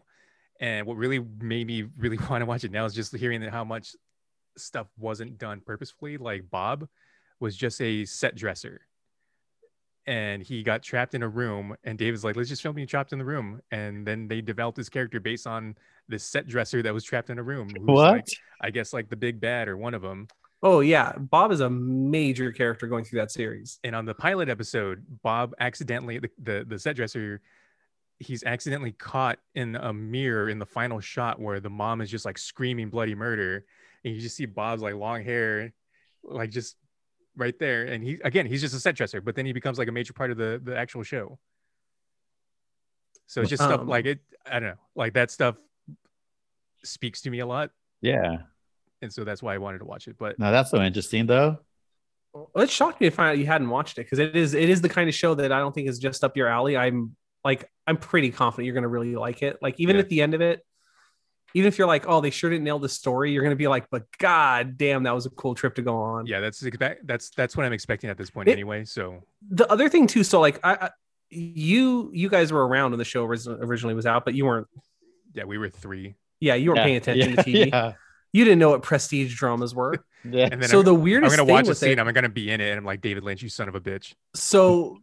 and 0.59 0.85
what 0.85 0.97
really 0.97 1.19
made 1.39 1.67
me 1.67 1.85
really 1.97 2.17
want 2.29 2.41
to 2.41 2.45
watch 2.45 2.63
it 2.63 2.71
now 2.71 2.85
is 2.85 2.93
just 2.93 3.15
hearing 3.15 3.41
how 3.43 3.63
much 3.63 3.95
stuff 4.57 4.87
wasn't 4.97 5.37
done 5.37 5.61
purposefully 5.65 6.17
like 6.17 6.49
bob 6.49 6.87
was 7.39 7.55
just 7.55 7.79
a 7.81 8.03
set 8.05 8.35
dresser 8.35 8.81
and 10.05 10.41
he 10.41 10.63
got 10.63 10.81
trapped 10.81 11.13
in 11.13 11.23
a 11.23 11.27
room 11.27 11.75
and 11.83 11.97
david's 11.97 12.23
like 12.23 12.35
let's 12.35 12.49
just 12.49 12.61
film 12.61 12.77
you 12.77 12.85
trapped 12.85 13.13
in 13.13 13.19
the 13.19 13.25
room 13.25 13.61
and 13.71 14.05
then 14.05 14.27
they 14.27 14.41
developed 14.41 14.77
this 14.77 14.89
character 14.89 15.19
based 15.19 15.47
on 15.47 15.75
this 16.09 16.23
set 16.23 16.47
dresser 16.47 16.81
that 16.81 16.93
was 16.93 17.03
trapped 17.03 17.29
in 17.29 17.39
a 17.39 17.43
room 17.43 17.69
What? 17.85 18.11
like, 18.11 18.27
i 18.61 18.69
guess 18.69 18.91
like 18.91 19.09
the 19.09 19.15
big 19.15 19.39
bad 19.39 19.67
or 19.67 19.77
one 19.77 19.93
of 19.93 20.01
them 20.01 20.27
Oh 20.61 20.81
yeah, 20.81 21.13
Bob 21.17 21.51
is 21.53 21.61
a 21.61 21.69
major 21.69 22.51
character 22.51 22.85
going 22.87 23.05
through 23.05 23.19
that 23.19 23.31
series. 23.31 23.79
and 23.83 23.95
on 23.95 24.03
the 24.05 24.13
pilot 24.13 24.49
episode, 24.49 25.05
Bob 25.23 25.53
accidentally 25.59 26.19
the, 26.19 26.29
the 26.37 26.65
the 26.67 26.77
set 26.79 26.97
dresser 26.97 27.39
he's 28.19 28.43
accidentally 28.43 28.91
caught 28.91 29.39
in 29.55 29.75
a 29.75 29.93
mirror 29.93 30.49
in 30.49 30.59
the 30.59 30.65
final 30.65 30.99
shot 30.99 31.39
where 31.39 31.59
the 31.59 31.69
mom 31.69 32.01
is 32.01 32.09
just 32.09 32.25
like 32.25 32.37
screaming 32.37 32.89
bloody 32.89 33.15
murder 33.15 33.65
and 34.03 34.13
you 34.13 34.19
just 34.21 34.35
see 34.35 34.45
Bob's 34.45 34.81
like 34.81 34.93
long 34.95 35.23
hair 35.23 35.71
like 36.23 36.49
just 36.51 36.75
right 37.37 37.57
there 37.59 37.85
and 37.85 38.03
he 38.03 38.19
again 38.25 38.45
he's 38.45 38.59
just 38.59 38.75
a 38.75 38.79
set 38.79 38.95
dresser 38.95 39.21
but 39.21 39.35
then 39.35 39.45
he 39.45 39.53
becomes 39.53 39.77
like 39.77 39.87
a 39.87 39.91
major 39.91 40.11
part 40.13 40.31
of 40.31 40.37
the 40.37 40.59
the 40.63 40.75
actual 40.77 41.01
show. 41.03 41.39
So 43.27 43.41
it's 43.41 43.49
just 43.49 43.63
stuff 43.63 43.81
Um, 43.81 43.87
like 43.87 44.05
it 44.05 44.19
I 44.45 44.59
don't 44.59 44.69
know 44.69 44.79
like 44.95 45.13
that 45.13 45.31
stuff 45.31 45.55
speaks 46.83 47.21
to 47.21 47.29
me 47.29 47.39
a 47.39 47.45
lot 47.45 47.71
Yeah. 48.01 48.37
and 49.01 49.11
so 49.13 49.23
that's 49.23 49.41
why 49.43 49.53
I 49.53 49.57
wanted 49.59 49.79
to 49.79 49.85
watch 49.85 50.07
it 50.07 50.17
but 50.17 50.37
No, 50.39 50.51
that's 50.51 50.71
so 50.71 50.81
interesting 50.81 51.25
though. 51.25 51.59
Well, 52.33 52.49
It 52.57 52.69
shocked 52.69 53.01
me 53.01 53.09
to 53.09 53.15
find 53.15 53.29
out 53.29 53.37
you 53.37 53.45
hadn't 53.45 53.69
watched 53.69 53.97
it 53.97 54.01
because 54.05 54.19
it 54.19 54.35
is 54.35 54.53
it 54.53 54.69
is 54.69 54.81
the 54.81 54.89
kind 54.89 55.07
of 55.09 55.15
show 55.15 55.35
that 55.35 55.51
I 55.51 55.59
don't 55.59 55.73
think 55.73 55.87
is 55.87 55.99
just 55.99 56.23
up 56.23 56.35
your 56.37 56.47
alley. 56.47 56.77
I'm 56.77 57.15
like 57.43 57.69
I'm 57.89 57.97
pretty 57.97 58.31
confident 58.31 58.65
you're 58.65 58.75
gonna 58.75 58.87
really 58.87 59.15
like 59.15 59.41
it. 59.43 59.57
Like 59.61 59.79
even 59.79 59.95
Yeah. 59.95 60.01
at 60.01 60.09
the 60.09 60.21
end 60.21 60.33
of 60.33 60.41
it, 60.41 60.65
even 61.55 61.67
if 61.67 61.77
you're 61.79 61.87
like, 61.87 62.05
oh, 62.07 62.21
they 62.21 62.29
sure 62.29 62.49
didn't 62.49 62.63
nail 62.63 62.77
the 62.79 62.87
story, 62.89 63.31
you're 63.31 63.43
gonna 63.43 63.55
be 63.55 63.67
like, 63.67 63.89
but 63.89 64.03
god 64.19 64.77
damn, 64.77 65.03
that 65.03 65.15
was 65.15 65.25
a 65.25 65.29
cool 65.31 65.55
trip 65.55 65.75
to 65.75 65.81
go 65.81 65.95
on. 65.97 66.25
yeah 66.27 66.39
that's 66.39 66.61
expect 66.63 67.07
that's 67.07 67.29
that's 67.31 67.57
what 67.57 67.65
I'm 67.65 67.73
expecting 67.73 68.09
at 68.09 68.17
this 68.17 68.29
point 68.29 68.47
It- 68.47 68.53
anyway 68.53 68.85
so 68.85 69.23
The 69.49 69.69
other 69.71 69.89
thing 69.89 70.07
too, 70.07 70.23
so 70.23 70.39
like 70.39 70.59
I, 70.63 70.73
I 70.75 70.89
you 71.31 72.09
you 72.13 72.29
guys 72.29 72.51
were 72.51 72.67
around 72.67 72.91
when 72.91 72.99
the 72.99 73.05
show 73.05 73.23
oris- 73.23 73.47
originally 73.47 73.95
was 73.95 74.05
out, 74.05 74.25
but 74.25 74.33
you 74.35 74.45
weren't. 74.45 74.67
yeah 75.33 75.43
we 75.43 75.57
were 75.57 75.69
3 75.69 76.15
Yeah, 76.39 76.55
you 76.55 76.69
weren't 76.69 76.77
Yeah, 76.79 76.83
paying 76.85 76.97
attention 76.97 77.29
yeah, 77.35 77.41
to 77.41 77.49
TV. 77.51 77.69
Yeah. 77.71 77.93
You 78.31 78.43
didn't 78.45 78.59
know 78.59 78.69
what 78.69 78.83
prestige 78.83 79.35
dramas 79.35 79.73
were. 79.73 79.95
Yeah. 80.23 80.49
and 80.51 80.61
then 80.61 80.69
so 80.69 80.79
I'm, 80.79 80.85
the 80.85 80.93
I'm 80.93 81.01
weirdest 81.01 81.35
gonna 81.35 81.45
thing 81.47 81.53
watch 81.53 81.65
a 81.65 81.69
with 81.69 81.77
scene. 81.79 81.93
it, 81.93 81.99
I'm 81.99 82.13
gonna 82.13 82.29
be 82.29 82.51
in 82.51 82.61
it, 82.61 82.69
and 82.69 82.77
I'm 82.77 82.85
like 82.85 83.01
David 83.01 83.23
Lynch, 83.23 83.41
you 83.41 83.49
son 83.49 83.67
of 83.67 83.73
a 83.75 83.81
bitch. 83.81 84.13
so 84.35 84.97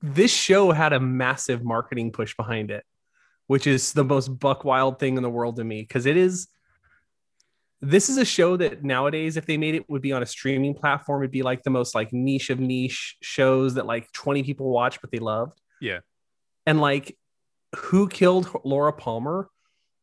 this 0.00 0.30
show 0.30 0.70
had 0.70 0.92
a 0.92 1.00
massive 1.00 1.64
marketing 1.64 2.12
push 2.12 2.36
behind 2.36 2.70
it 2.70 2.84
which 3.48 3.66
is 3.66 3.92
the 3.92 4.04
most 4.04 4.28
buck 4.28 4.64
wild 4.64 4.98
thing 4.98 5.16
in 5.16 5.22
the 5.22 5.30
world 5.30 5.56
to 5.56 5.64
me 5.64 5.82
because 5.82 6.06
it 6.06 6.16
is 6.16 6.48
this 7.80 8.08
is 8.08 8.16
a 8.16 8.24
show 8.24 8.56
that 8.56 8.84
nowadays 8.84 9.36
if 9.36 9.46
they 9.46 9.56
made 9.56 9.74
it 9.74 9.88
would 9.88 10.02
be 10.02 10.12
on 10.12 10.22
a 10.22 10.26
streaming 10.26 10.74
platform. 10.74 11.22
It'd 11.22 11.30
be 11.30 11.42
like 11.42 11.62
the 11.62 11.70
most 11.70 11.94
like 11.94 12.12
niche 12.12 12.50
of 12.50 12.58
niche 12.58 13.16
shows 13.22 13.74
that 13.74 13.86
like 13.86 14.10
20 14.12 14.42
people 14.42 14.68
watch 14.70 15.00
but 15.00 15.10
they 15.10 15.18
loved. 15.18 15.60
Yeah. 15.80 16.00
and 16.66 16.80
like 16.80 17.16
who 17.76 18.08
killed 18.08 18.50
laura 18.64 18.92
palmer 18.92 19.48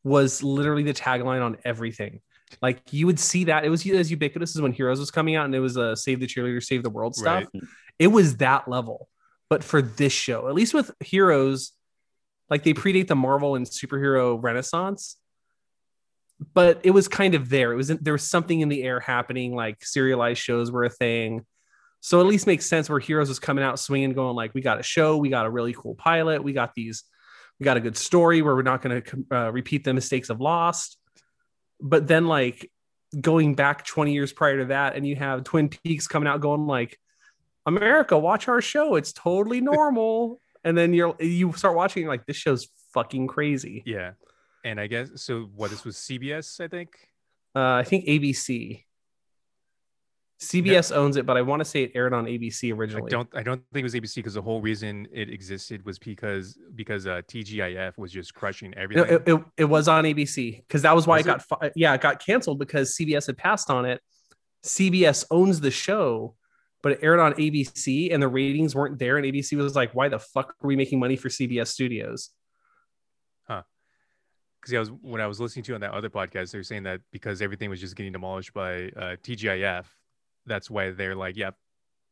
was 0.04 0.42
literally 0.42 0.84
the 0.84 0.94
tagline 0.94 1.44
on 1.44 1.58
everything. 1.66 2.22
Like 2.62 2.94
you 2.94 3.08
would 3.08 3.20
see 3.20 3.46
that. 3.46 3.66
It 3.66 3.70
was 3.70 3.86
as 3.88 4.10
ubiquitous 4.10 4.56
as 4.56 4.62
when 4.62 4.72
heroes 4.72 5.00
was 5.00 5.12
coming 5.12 5.36
out 5.36 5.46
and 5.46 5.54
it 5.54 5.60
was 5.60 5.76
a 5.78 5.96
save 5.96 6.20
the 6.20 6.28
cheerleader 6.28 6.64
save 6.64 6.84
the 6.84 6.90
world 6.90 7.16
stuff. 7.16 7.46
Right. 7.54 7.64
it 8.00 8.08
was 8.08 8.38
that 8.38 8.68
level 8.68 9.10
but 9.50 9.64
for 9.64 9.82
this 9.82 10.14
show 10.14 10.48
at 10.48 10.56
least 10.56 10.74
with 10.74 10.92
heroes 11.00 11.72
like 12.50 12.64
they 12.64 12.74
predate 12.74 13.08
the 13.08 13.16
marvel 13.16 13.56
and 13.56 13.66
superhero 13.66 14.42
renaissance 14.42 15.18
but 16.54 16.82
it 16.84 16.92
was 16.92 17.08
kind 17.08 17.36
of 17.36 17.50
there. 17.50 17.72
It 17.72 17.76
was 17.76 17.88
there 17.88 18.14
was 18.14 18.24
something 18.24 18.60
in 18.60 18.70
the 18.70 18.84
air 18.84 19.00
happening 19.00 19.56
like 19.56 19.84
serialized 19.86 20.40
shows 20.40 20.72
were 20.72 20.84
a 20.84 20.90
thing. 20.90 21.46
So 22.02 22.20
at 22.20 22.28
least 22.28 22.46
makes 22.46 22.66
sense 22.66 22.90
where 22.90 23.00
heroes 23.00 23.30
was 23.30 23.40
coming 23.40 23.64
out 23.64 23.80
swinging 23.80 24.14
going 24.14 24.36
like 24.36 24.54
we 24.54 24.62
got 24.62 24.80
a 24.80 24.84
show 24.84 25.18
we 25.18 25.30
got 25.30 25.48
a 25.48 25.50
really 25.50 25.74
cool 25.74 25.96
pilot 25.96 26.44
we 26.44 26.54
got 26.54 26.76
these 26.76 27.04
we 27.60 27.64
got 27.64 27.78
a 27.78 27.82
good 27.82 27.98
story 27.98 28.42
where 28.42 28.54
we're 28.54 28.62
not 28.62 28.82
going 28.82 29.02
to 29.02 29.26
uh, 29.32 29.52
repeat 29.52 29.84
the 29.84 29.94
mistakes 29.94 30.30
of 30.30 30.42
lost. 30.42 30.98
But 31.80 32.08
then 32.08 32.28
like 32.28 32.70
going 33.20 33.56
back 33.56 33.86
20 33.86 34.14
years 34.14 34.34
prior 34.34 34.60
to 34.60 34.66
that 34.66 34.96
and 34.96 35.08
you 35.08 35.16
have 35.16 35.46
twin 35.46 35.70
peaks 35.70 36.06
coming 36.06 36.28
out 36.28 36.42
going 36.42 36.68
like 36.68 37.00
America, 37.66 38.18
watch 38.18 38.48
our 38.48 38.62
show. 38.62 38.96
It's 38.96 39.14
totally 39.14 39.62
normal. 39.62 40.40
and 40.64 40.78
then 40.78 40.94
you're 40.94 41.16
you 41.20 41.54
start 41.54 41.76
watching 41.76 42.04
you're 42.04 42.12
like 42.12 42.26
this 42.26 42.38
show's 42.38 42.68
fucking 42.94 43.28
crazy. 43.28 43.84
Yeah. 43.86 44.12
And 44.64 44.80
I 44.80 44.88
guess 44.88 45.10
so. 45.16 45.50
What 45.56 45.70
this 45.72 45.86
was 45.86 45.96
CBS, 45.96 46.60
I 46.60 46.68
think. 46.68 46.90
Uh, 47.56 47.74
I 47.74 47.84
think 47.84 48.06
ABC. 48.06 48.84
CBS 50.42 50.94
owns 50.94 51.16
it, 51.16 51.26
but 51.26 51.38
I 51.38 51.42
want 51.44 51.62
to 51.62 51.66
say 51.66 51.84
it 51.84 51.92
aired 51.96 52.14
on 52.14 52.26
ABC 52.26 52.76
originally. 52.76 53.08
I 53.08 53.10
don't. 53.10 53.30
I 53.34 53.42
don't 53.42 53.62
think 53.72 53.82
it 53.82 53.84
was 53.84 53.94
ABC 53.94 54.16
because 54.16 54.34
the 54.34 54.42
whole 54.42 54.62
reason 54.62 55.08
it 55.14 55.30
existed 55.30 55.86
was 55.86 55.98
because 55.98 56.58
because 56.76 57.08
uh, 57.08 57.22
TGIF 57.28 57.98
was 57.98 58.12
just 58.12 58.34
crushing 58.34 58.72
No, 58.76 58.82
everything. 58.82 59.06
it, 59.16 59.24
it, 59.28 59.42
it 59.58 59.66
was 59.66 59.88
on 59.88 60.04
ABC 60.04 60.58
because 60.58 60.82
that 60.82 60.94
was 60.94 61.08
why 61.08 61.18
Was 61.18 61.26
it 61.26 61.28
got 61.28 61.42
fi- 61.44 61.72
yeah 61.76 61.94
it 61.94 62.02
got 62.02 62.20
canceled 62.24 62.60
because 62.60 62.98
CBS 62.98 63.28
had 63.28 63.38
passed 63.38 63.70
on 63.70 63.86
it. 63.86 64.02
CBS 64.66 65.26
owns 65.32 65.62
the 65.62 65.72
show, 65.72 66.36
but 66.86 66.92
it 66.92 67.00
aired 67.02 67.20
on 67.20 67.34
ABC 67.34 68.14
and 68.14 68.22
the 68.22 68.28
ratings 68.28 68.76
weren't 68.76 69.00
there, 69.00 69.18
and 69.18 69.26
ABC 69.26 69.58
was 69.58 69.76
like, 69.76 69.96
"Why 69.96 70.08
the 70.08 70.20
fuck 70.20 70.54
are 70.62 70.68
we 70.68 70.76
making 70.76 71.00
money 71.00 71.16
for 71.16 71.30
CBS 71.30 71.70
Studios?" 71.70 72.30
Huh. 73.48 73.64
Because 74.62 74.76
I 74.76 74.78
was 74.78 74.92
when 74.92 75.20
I 75.20 75.26
was 75.26 75.40
listening 75.40 75.64
to 75.64 75.72
you 75.72 75.76
on 75.76 75.82
that 75.82 75.94
other 75.94 76.12
podcast, 76.12 76.52
they 76.52 76.60
were 76.60 76.64
saying 76.64 76.84
that 76.84 77.02
because 77.12 77.42
everything 77.42 77.72
was 77.72 77.82
just 77.82 77.96
getting 77.96 78.12
demolished 78.12 78.54
by 78.54 78.90
uh, 78.90 79.16
TGIF, 79.24 79.86
that's 80.46 80.70
why 80.70 80.92
they're 80.92 81.16
like, 81.16 81.36
"Yep, 81.38 81.56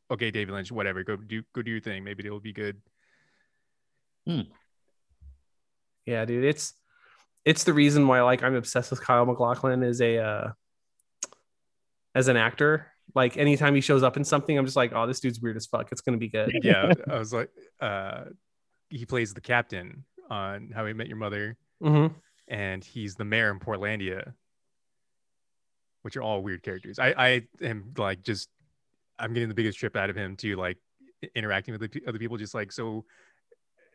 okay, 0.10 0.32
David 0.32 0.56
Lynch, 0.56 0.72
whatever, 0.72 1.04
go 1.04 1.18
do 1.18 1.44
go 1.54 1.62
do 1.62 1.70
your 1.70 1.80
thing. 1.80 2.04
Maybe 2.04 2.26
it'll 2.26 2.40
be 2.40 2.52
good." 2.52 2.82
Yeah, 6.08 6.26
dude, 6.26 6.46
it's 6.46 6.74
it's 7.46 7.64
the 7.64 7.74
reason 7.74 8.08
why 8.08 8.24
like 8.24 8.42
I'm 8.42 8.56
obsessed 8.56 8.90
with 8.90 9.02
Kyle 9.02 9.28
MacLachlan 9.28 9.84
as 9.84 10.02
a 10.02 10.18
uh 10.18 10.52
as 12.16 12.28
an 12.28 12.38
actor. 12.38 12.93
Like 13.16 13.38
anytime 13.38 13.76
he 13.76 13.82
shows 13.82 14.02
up 14.04 14.18
in 14.18 14.24
something, 14.24 14.58
I'm 14.58 14.66
just 14.66 14.76
like, 14.78 14.92
oh, 14.94 15.06
this 15.06 15.20
dude's 15.20 15.40
weird 15.40 15.56
as 15.58 15.66
fuck. 15.68 15.92
It's 15.92 16.02
gonna 16.02 16.18
be 16.18 16.30
good. 16.30 16.52
Yeah, 16.64 16.92
I 17.12 17.18
was 17.20 17.32
like, 17.34 17.50
uh, 17.80 18.26
he 18.90 19.06
plays 19.06 19.34
the 19.34 19.42
captain 19.42 20.04
on 20.30 20.72
How 20.74 20.86
I 20.86 20.94
Met 20.94 21.08
Your 21.08 21.18
Mother, 21.18 21.58
hmm 21.82 22.08
and 22.50 22.84
he's 22.84 23.16
the 23.16 23.24
mayor 23.24 23.50
in 23.52 23.60
Portlandia, 23.60 24.34
which 26.02 26.18
are 26.18 26.22
all 26.22 26.42
weird 26.44 26.64
characters. 26.64 27.00
I 27.00 27.14
I 27.18 27.48
am 27.62 27.94
like 27.98 28.22
just 28.24 28.50
I'm 29.20 29.34
getting 29.34 29.50
the 29.50 29.56
biggest 29.56 29.80
trip 29.80 29.96
out 29.96 30.10
of 30.10 30.16
him 30.16 30.36
to 30.38 30.56
like 30.56 30.78
interacting 31.36 31.78
with 31.78 31.92
the 31.92 32.02
other 32.08 32.20
people, 32.20 32.38
just 32.38 32.54
like 32.54 32.72
so 32.72 33.06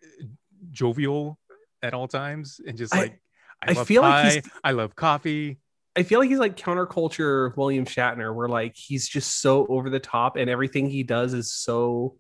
uh, 0.03 0.25
jovial 0.71 1.39
at 1.83 1.93
all 1.95 2.09
times, 2.09 2.61
and 2.67 2.77
just 2.79 2.95
like 2.95 3.21
I, 3.63 3.71
I 3.71 3.75
love 3.75 3.87
feel 3.87 4.03
like 4.03 4.13
pie, 4.25 4.31
he's- 4.31 4.49
I 4.65 4.71
love 4.73 4.95
coffee. 4.97 5.59
I 5.99 6.03
feel 6.05 6.21
like 6.21 6.29
he's 6.31 6.39
like 6.39 6.57
counterculture 6.57 7.57
William 7.57 7.85
Shatner, 7.85 8.35
where 8.35 8.49
like 8.49 8.77
he's 8.77 9.09
just 9.09 9.41
so 9.41 9.67
over 9.67 9.91
the 9.91 9.99
top 10.01 10.37
and 10.37 10.49
everything 10.49 10.89
he 10.89 11.03
does 11.03 11.35
is 11.35 11.53
so 11.53 12.17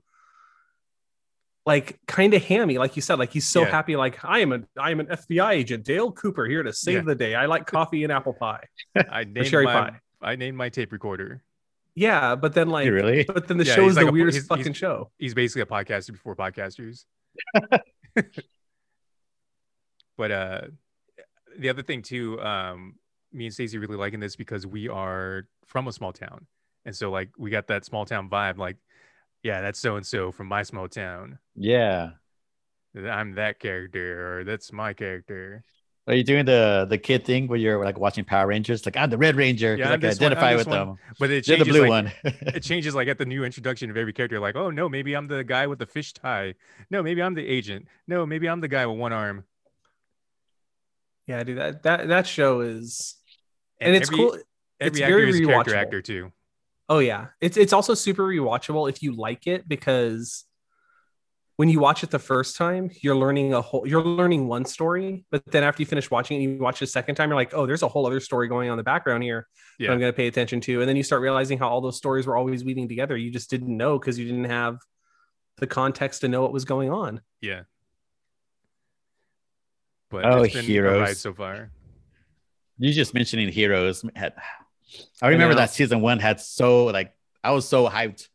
like 1.64 2.01
kind 2.07 2.35
of 2.35 2.43
hammy, 2.45 2.79
like 2.79 2.97
you 2.97 3.03
said. 3.03 3.19
Like 3.19 3.33
he's 3.33 3.47
so 3.47 3.62
Yeah. 3.62 3.69
happy, 3.71 3.95
like 3.97 4.25
I 4.25 4.41
am 4.41 4.53
a 4.53 4.61
I 4.77 4.91
am 4.91 5.01
an 5.01 5.07
FBI 5.07 5.53
agent, 5.53 5.85
Dale 5.85 6.11
Cooper, 6.11 6.47
here 6.47 6.62
to 6.62 6.73
save 6.73 6.95
Yeah. 6.97 7.03
the 7.03 7.14
day. 7.14 7.35
I 7.35 7.47
like 7.47 7.67
coffee 7.67 8.03
and 8.05 8.12
apple 8.12 8.33
pie. 8.33 8.64
I 9.11 9.25
named 9.25 9.47
cherry 9.47 9.64
my 9.67 9.73
pie. 9.73 10.01
I 10.21 10.37
named 10.37 10.57
my 10.57 10.69
tape 10.71 10.91
recorder. 10.93 11.43
Yeah, 11.95 12.35
but 12.37 12.55
then 12.55 12.69
like 12.71 12.88
really? 12.91 13.25
but 13.25 13.47
then 13.49 13.59
the 13.59 13.64
Yeah, 13.64 13.75
show 13.75 13.87
is 13.88 13.97
like 13.97 14.07
the 14.07 14.11
a- 14.11 14.12
weirdest 14.12 14.37
he's- 14.37 14.45
he's- 14.49 14.59
fucking 14.59 14.73
show. 14.73 15.11
He's 15.19 15.35
basically 15.35 15.62
a 15.62 15.67
podcaster 15.67 16.11
before 16.12 16.35
podcasters. 16.37 17.05
but 20.17 20.31
uh 20.31 20.61
the 21.59 21.69
other 21.71 21.83
thing 21.83 22.03
too, 22.03 22.41
um, 22.41 22.95
me 23.33 23.47
and 23.47 23.55
Stacey 23.55 23.79
really 23.79 23.97
liking 23.97 24.21
this 24.21 24.37
because 24.37 24.67
we 24.67 24.88
are 24.88 25.47
from 25.67 25.88
a 25.88 25.93
small 25.93 26.12
town. 26.12 26.47
And 26.85 26.95
so 26.97 27.11
like 27.11 27.31
we 27.38 27.51
got 27.51 27.67
that 27.69 27.85
small 27.85 28.05
town 28.05 28.29
vibe, 28.31 28.59
like, 28.59 28.77
yeah, 29.43 29.61
that's 29.61 29.79
so 29.79 29.97
and 29.97 30.07
so 30.07 30.33
from 30.33 30.49
my 30.49 30.62
small 30.62 30.88
town. 30.88 31.38
Yeah. 31.55 32.12
I'm 32.97 33.35
that 33.37 33.61
character, 33.61 34.38
or 34.41 34.45
that's 34.45 34.73
my 34.73 34.93
character. 34.93 35.64
Are 36.07 36.14
you 36.14 36.25
doing 36.25 36.47
the 36.47 36.87
the 36.88 36.97
kid 36.97 37.25
thing 37.25 37.49
where 37.49 37.59
you're 37.59 37.85
like 37.85 37.99
watching 37.99 38.25
Power 38.25 38.47
Rangers? 38.47 38.87
Like 38.87 38.97
I'm 38.97 39.11
the 39.11 39.19
Red 39.19 39.37
Ranger 39.37 39.77
Yeah, 39.77 39.91
I'm 39.93 40.01
can 40.01 40.01
this 40.01 40.21
one, 40.21 40.33
identify 40.33 40.55
with 40.57 40.67
one. 40.67 40.88
them. 40.88 40.99
But 41.19 41.31
it 41.31 41.47
You're 41.47 41.59
the 41.59 41.64
blue 41.67 41.83
like, 41.83 41.91
one. 41.91 42.12
it 42.25 42.61
changes 42.62 42.95
like 42.95 43.09
at 43.09 43.19
the 43.19 43.27
new 43.27 43.45
introduction 43.45 43.91
of 43.91 43.97
every 43.97 44.12
character, 44.14 44.41
like, 44.41 44.57
oh 44.57 44.71
no, 44.71 44.88
maybe 44.88 45.14
I'm 45.14 45.29
the 45.29 45.45
guy 45.45 45.67
with 45.67 45.79
the 45.79 45.87
fish 45.87 46.14
tie. 46.14 46.55
No, 46.91 47.03
maybe 47.03 47.23
I'm 47.23 47.35
the 47.35 47.47
agent. 47.47 47.88
No, 48.07 48.25
maybe 48.25 48.49
I'm 48.49 48.61
the 48.61 48.69
guy 48.69 48.87
with 48.87 48.99
one 48.99 49.12
arm. 49.12 49.45
Yeah, 51.29 51.45
dude, 51.45 51.59
that 51.59 51.83
that 51.85 52.09
that 52.09 52.27
show 52.27 52.61
is 52.62 53.14
and, 53.81 53.95
it's 53.95 54.09
every- 54.09 54.17
cool. 54.19 54.37
Every 54.81 54.91
it's 54.93 55.01
actor 55.01 55.14
very 55.17 55.31
is 55.31 55.41
a 55.41 55.45
character 55.45 55.71
rewatchable. 55.73 55.77
actor 55.77 56.03
too. 56.03 56.33
Oh 56.88 56.99
yeah, 57.01 57.27
it's 57.41 57.57
it's 57.57 57.73
also 57.73 57.95
super 57.95 58.23
rewatchable 58.25 58.88
if 58.88 59.03
you 59.03 59.14
like 59.14 59.47
it 59.47 59.69
because 59.69 60.45
when 61.57 61.69
you 61.69 61.81
watch 61.81 62.05
it 62.05 62.11
the 62.11 62.19
first 62.21 62.57
time, 62.57 62.88
you're 63.03 63.17
learning 63.17 63.53
a 63.53 63.61
whole 63.61 63.87
you're 63.87 64.03
learning 64.03 64.47
one 64.49 64.64
story, 64.64 65.27
but 65.31 65.43
then 65.47 65.64
after 65.64 65.83
you 65.83 65.87
finish 65.87 66.11
watching 66.11 66.41
it, 66.41 66.45
you 66.45 66.59
watch 66.59 66.81
it 66.81 66.85
a 66.85 66.88
second 66.88 67.17
time, 67.17 67.29
you're 67.29 67.37
like, 67.37 67.53
oh, 67.53 67.67
there's 67.67 67.83
a 67.83 67.88
whole 67.88 68.07
other 68.07 68.21
story 68.21 68.47
going 68.49 68.69
on 68.71 68.75
in 68.75 68.79
the 68.79 68.85
background 68.85 69.23
here 69.25 69.47
Yeah. 69.79 69.88
that 69.88 69.95
I'm 69.95 69.99
going 70.01 70.12
to 70.12 70.17
pay 70.17 70.29
attention 70.29 70.61
to, 70.62 70.81
and 70.81 70.88
then 70.88 70.97
you 70.97 71.03
start 71.03 71.21
realizing 71.21 71.59
how 71.59 71.69
all 71.69 71.81
those 71.81 71.97
stories 71.97 72.27
were 72.29 72.37
always 72.37 72.64
weaving 72.64 72.88
together. 72.88 73.17
You 73.17 73.31
just 73.33 73.51
didn't 73.51 73.77
know 73.77 73.99
because 73.99 74.17
you 74.19 74.25
didn't 74.27 74.45
have 74.45 74.79
the 75.59 75.67
context 75.67 76.21
to 76.21 76.29
know 76.29 76.43
what 76.43 76.53
was 76.53 76.64
going 76.64 76.91
on. 76.93 77.21
Yeah. 77.41 77.62
But 80.11 80.25
Oh, 80.25 80.42
it's 80.42 80.55
been 80.55 80.64
a 80.64 80.66
ride 80.66 80.68
heroes. 80.68 81.21
so 81.21 81.35
far. 81.35 81.71
You 82.79 82.92
just 82.92 83.12
mentioning 83.14 83.49
heroes 83.51 84.05
had 84.14 84.35
I 85.21 85.29
remember 85.29 85.55
know. 85.55 85.61
that 85.61 85.71
season 85.71 86.01
one 86.01 86.18
had 86.18 86.40
so 86.40 86.87
like 86.87 87.14
I 87.44 87.51
was 87.53 87.68
so 87.68 87.88
hyped. 87.88 88.29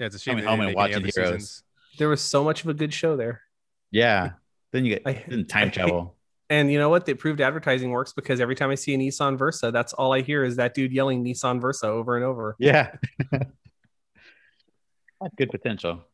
Yeah, 0.00 0.06
it's 0.06 0.16
a 0.16 0.18
shame 0.18 0.34
Coming 0.40 0.44
they 0.44 0.50
home 0.50 0.58
didn't 0.60 0.68
and 0.68 0.76
make 0.76 0.76
watching 0.76 1.00
Heroes. 1.02 1.14
seasons. 1.42 1.62
There 1.98 2.08
was 2.08 2.20
so 2.20 2.42
much 2.42 2.62
of 2.64 2.68
a 2.70 2.74
good 2.74 2.92
show 2.92 3.16
there. 3.16 3.42
Yeah. 3.92 4.32
Then 4.72 4.84
you 4.84 4.94
get 4.94 5.02
I- 5.06 5.24
then 5.28 5.46
time 5.46 5.68
I 5.68 5.70
travel. 5.70 6.16
And 6.50 6.70
you 6.70 6.78
know 6.78 6.88
what? 6.90 7.06
The 7.06 7.14
proved 7.14 7.40
advertising 7.40 7.90
works 7.90 8.12
because 8.12 8.40
every 8.40 8.54
time 8.54 8.70
I 8.70 8.74
see 8.74 8.92
a 8.94 8.98
Nissan 8.98 9.38
Versa, 9.38 9.70
that's 9.70 9.92
all 9.94 10.12
I 10.12 10.20
hear 10.20 10.44
is 10.44 10.56
that 10.56 10.74
dude 10.74 10.92
yelling 10.92 11.24
Nissan 11.24 11.60
Versa 11.60 11.86
over 11.86 12.16
and 12.16 12.24
over. 12.24 12.54
Yeah. 12.58 12.94
Had 13.32 15.30
good 15.36 15.50
potential. 15.50 16.04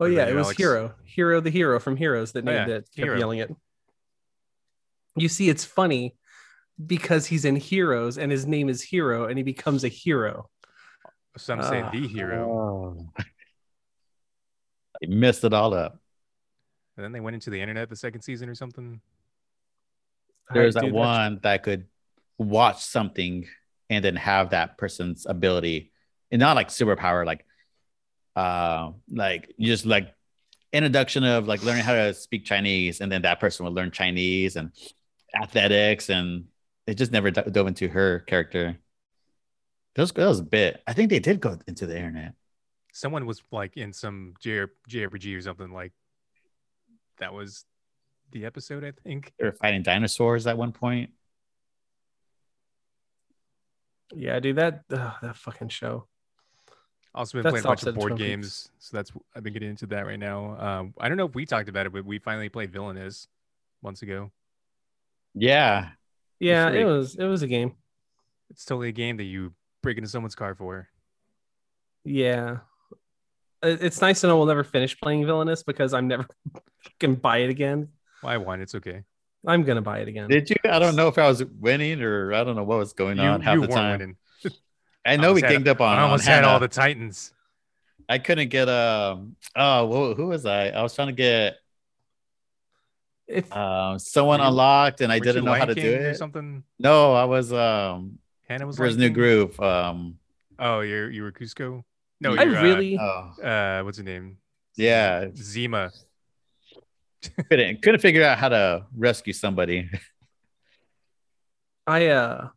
Oh 0.00 0.06
yeah, 0.06 0.24
it 0.26 0.30
you, 0.30 0.34
was 0.36 0.46
Alex? 0.46 0.58
Hiro, 0.58 0.94
Hiro 1.04 1.40
the 1.40 1.50
Hero 1.50 1.78
from 1.80 1.96
Heroes 1.96 2.32
that 2.32 2.46
Oh, 2.46 2.50
yeah, 2.50 2.66
it, 2.66 2.68
kept 2.94 2.96
Hero. 2.96 3.18
yelling 3.18 3.38
it. 3.38 3.54
You 5.16 5.28
see, 5.28 5.48
it's 5.48 5.64
funny 5.64 6.14
because 6.84 7.26
he's 7.26 7.44
in 7.44 7.56
Heroes 7.56 8.18
and 8.18 8.30
his 8.30 8.46
name 8.46 8.68
is 8.68 8.82
Hiro 8.82 9.26
and 9.26 9.38
he 9.38 9.42
becomes 9.42 9.84
a 9.84 9.88
hero. 9.88 10.50
Some 11.38 11.62
say 11.62 11.82
Ah. 11.82 11.90
the 11.90 12.06
hero. 12.06 12.50
Oh. 12.50 13.22
I 15.02 15.06
messed 15.06 15.44
it 15.44 15.52
all 15.52 15.74
up. 15.74 15.98
And 16.96 17.04
then 17.04 17.12
they 17.12 17.20
went 17.20 17.34
into 17.34 17.50
the 17.50 17.60
internet 17.60 17.88
the 17.90 17.96
second 17.96 18.22
season 18.22 18.48
or 18.48 18.54
something. 18.54 19.00
There's 20.52 20.74
that 20.74 20.84
dude, 20.84 20.92
one 20.92 21.40
that 21.42 21.62
could 21.62 21.86
watch 22.38 22.82
something 22.84 23.46
and 23.90 24.04
then 24.04 24.16
have 24.16 24.50
that 24.50 24.78
person's 24.78 25.26
ability 25.26 25.92
and 26.30 26.40
not 26.40 26.56
like 26.56 26.68
superpower, 26.68 27.26
like 27.26 27.44
uh 28.34 28.92
like 29.10 29.54
you 29.56 29.66
just 29.66 29.86
like 29.86 30.14
introduction 30.72 31.24
of 31.24 31.46
like 31.46 31.62
learning 31.64 31.82
how 31.84 31.94
to 31.94 32.12
speak 32.14 32.44
Chinese, 32.44 33.00
and 33.00 33.10
then 33.10 33.22
that 33.22 33.40
person 33.40 33.64
would 33.64 33.74
learn 33.74 33.90
Chinese 33.90 34.56
and 34.56 34.72
athletics, 35.34 36.10
and 36.10 36.46
it 36.86 36.94
just 36.94 37.12
never 37.12 37.30
dove 37.30 37.66
into 37.66 37.88
her 37.88 38.20
character. 38.20 38.78
That 39.94 40.02
was, 40.02 40.12
that 40.12 40.26
was 40.26 40.40
a 40.40 40.44
bit. 40.44 40.82
I 40.86 40.92
think 40.92 41.10
they 41.10 41.18
did 41.18 41.40
go 41.40 41.58
into 41.66 41.86
the 41.86 41.96
internet. 41.96 42.34
Someone 42.92 43.26
was 43.26 43.42
like 43.50 43.76
in 43.76 43.92
some 43.92 44.34
J- 44.40 44.66
JRPG 44.88 45.36
or 45.36 45.40
something 45.40 45.72
like 45.72 45.92
that 47.18 47.32
was 47.32 47.64
the 48.32 48.44
episode, 48.44 48.84
I 48.84 48.92
think. 48.92 49.32
They 49.38 49.46
were 49.46 49.52
fighting 49.52 49.82
dinosaurs 49.82 50.46
at 50.46 50.56
one 50.58 50.72
point. 50.72 51.10
Yeah, 54.14 54.38
dude, 54.40 54.56
that 54.56 54.84
ugh, 54.90 55.14
that 55.22 55.36
fucking 55.36 55.68
show. 55.68 56.06
Also 57.14 57.38
been 57.38 57.44
That 57.44 57.50
playing 57.50 57.64
a 57.64 57.68
bunch 57.68 57.82
of 57.84 57.94
board 57.94 58.10
Twin 58.10 58.18
Peaks. 58.18 58.28
games, 58.28 58.70
so 58.78 58.96
that's 58.96 59.10
I've 59.34 59.42
been 59.42 59.52
getting 59.52 59.70
into 59.70 59.86
that 59.86 60.06
right 60.06 60.18
now. 60.18 60.56
Um, 60.60 60.94
I 60.98 61.08
don't 61.08 61.16
know 61.16 61.26
if 61.26 61.34
we 61.34 61.46
talked 61.46 61.68
about 61.68 61.86
it, 61.86 61.92
but 61.92 62.04
we 62.04 62.18
finally 62.18 62.48
played 62.48 62.70
Villainous 62.72 63.28
months 63.82 64.02
ago. 64.02 64.30
Yeah, 65.38 65.90
Yeah, 66.40 66.70
it 66.70 66.84
was 66.84 67.14
it 67.16 67.24
was 67.26 67.42
a 67.42 67.46
game. 67.46 67.74
It's 68.50 68.64
totally 68.64 68.88
a 68.88 68.92
game 68.92 69.18
that 69.18 69.24
you 69.24 69.52
break 69.82 69.98
into 69.98 70.08
someone's 70.08 70.34
car 70.34 70.54
for. 70.54 70.88
Yeah. 72.04 72.58
It's 73.62 74.00
nice 74.00 74.20
to 74.20 74.28
know 74.28 74.36
we'll 74.36 74.46
never 74.46 74.64
finish 74.64 74.98
playing 75.00 75.26
Villainous 75.26 75.62
because 75.62 75.92
I'm 75.92 76.08
never 76.08 76.26
can 77.00 77.14
buy 77.16 77.38
it 77.38 77.50
again. 77.50 77.88
Why 78.20 78.36
one? 78.36 78.60
It's 78.60 78.74
okay. 78.76 79.02
I'm 79.46 79.62
gonna 79.64 79.82
buy 79.82 79.98
it 80.00 80.08
again. 80.08 80.28
did 80.28 80.48
you? 80.50 80.56
I 80.64 80.78
don't 80.78 80.96
know 80.96 81.08
if 81.08 81.18
I 81.18 81.28
was 81.28 81.44
winning 81.44 82.02
or 82.02 82.32
I 82.32 82.42
don't 82.44 82.56
know 82.56 82.64
what 82.64 82.78
was 82.78 82.92
going 82.92 83.18
You, 83.18 83.24
on 83.24 83.40
half 83.40 83.54
you 83.56 83.60
the 83.62 83.66
time. 83.68 83.98
winning. 83.98 84.16
I 85.06 85.16
know 85.16 85.32
we 85.34 85.40
almost 85.40 85.44
had- 85.44 85.50
ganged 85.52 85.68
up 85.68 85.80
on. 85.80 85.98
I 85.98 86.02
almost 86.02 86.26
on 86.26 86.32
had 86.34 86.44
all 86.44 86.58
the 86.60 86.68
Titans. 86.68 87.32
I 88.08 88.18
couldn't 88.18 88.48
get 88.48 88.68
um. 88.68 89.36
Oh, 89.56 89.90
who, 89.90 90.14
who 90.14 90.26
was 90.28 90.46
I? 90.46 90.68
I 90.68 90.82
was 90.82 90.94
trying 90.94 91.08
to 91.08 91.12
get 91.12 91.56
If 93.28 93.50
um 93.56 93.98
someone 93.98 94.40
you- 94.40 94.46
unlocked, 94.46 95.00
and 95.00 95.12
I 95.12 95.18
didn't 95.18 95.44
know 95.44 95.52
how 95.54 95.64
to 95.64 95.74
do 95.74 95.80
King 95.80 95.94
or 96.02 96.10
it. 96.10 96.16
something. 96.16 96.62
No, 96.78 97.12
I 97.14 97.24
was 97.24 97.52
um. 97.52 98.18
Hannah 98.48 98.66
was 98.66 98.76
There's 98.76 98.90
Lion 98.96 99.00
new 99.00 99.06
King? 99.08 99.14
groove. 99.14 99.60
Um. 99.60 100.18
Oh, 100.58 100.80
you're 100.80 101.10
you 101.10 101.22
were 101.22 101.32
Kuzco. 101.32 101.82
No, 102.20 102.34
I 102.36 102.44
you're, 102.44 102.56
uh, 102.56 102.62
really 102.62 102.98
Oh, 102.98 103.32
uh, 103.42 103.82
what's 103.82 103.98
her 103.98 104.04
name? 104.04 104.38
yeah. 104.76 105.26
Yzma. 105.26 105.90
Couldn't 107.50 107.82
couldn't 107.82 108.00
figure 108.00 108.22
out 108.22 108.38
how 108.38 108.48
to 108.50 108.86
rescue 108.96 109.32
somebody. 109.32 109.90
I 111.86 112.06
uh 112.06 112.48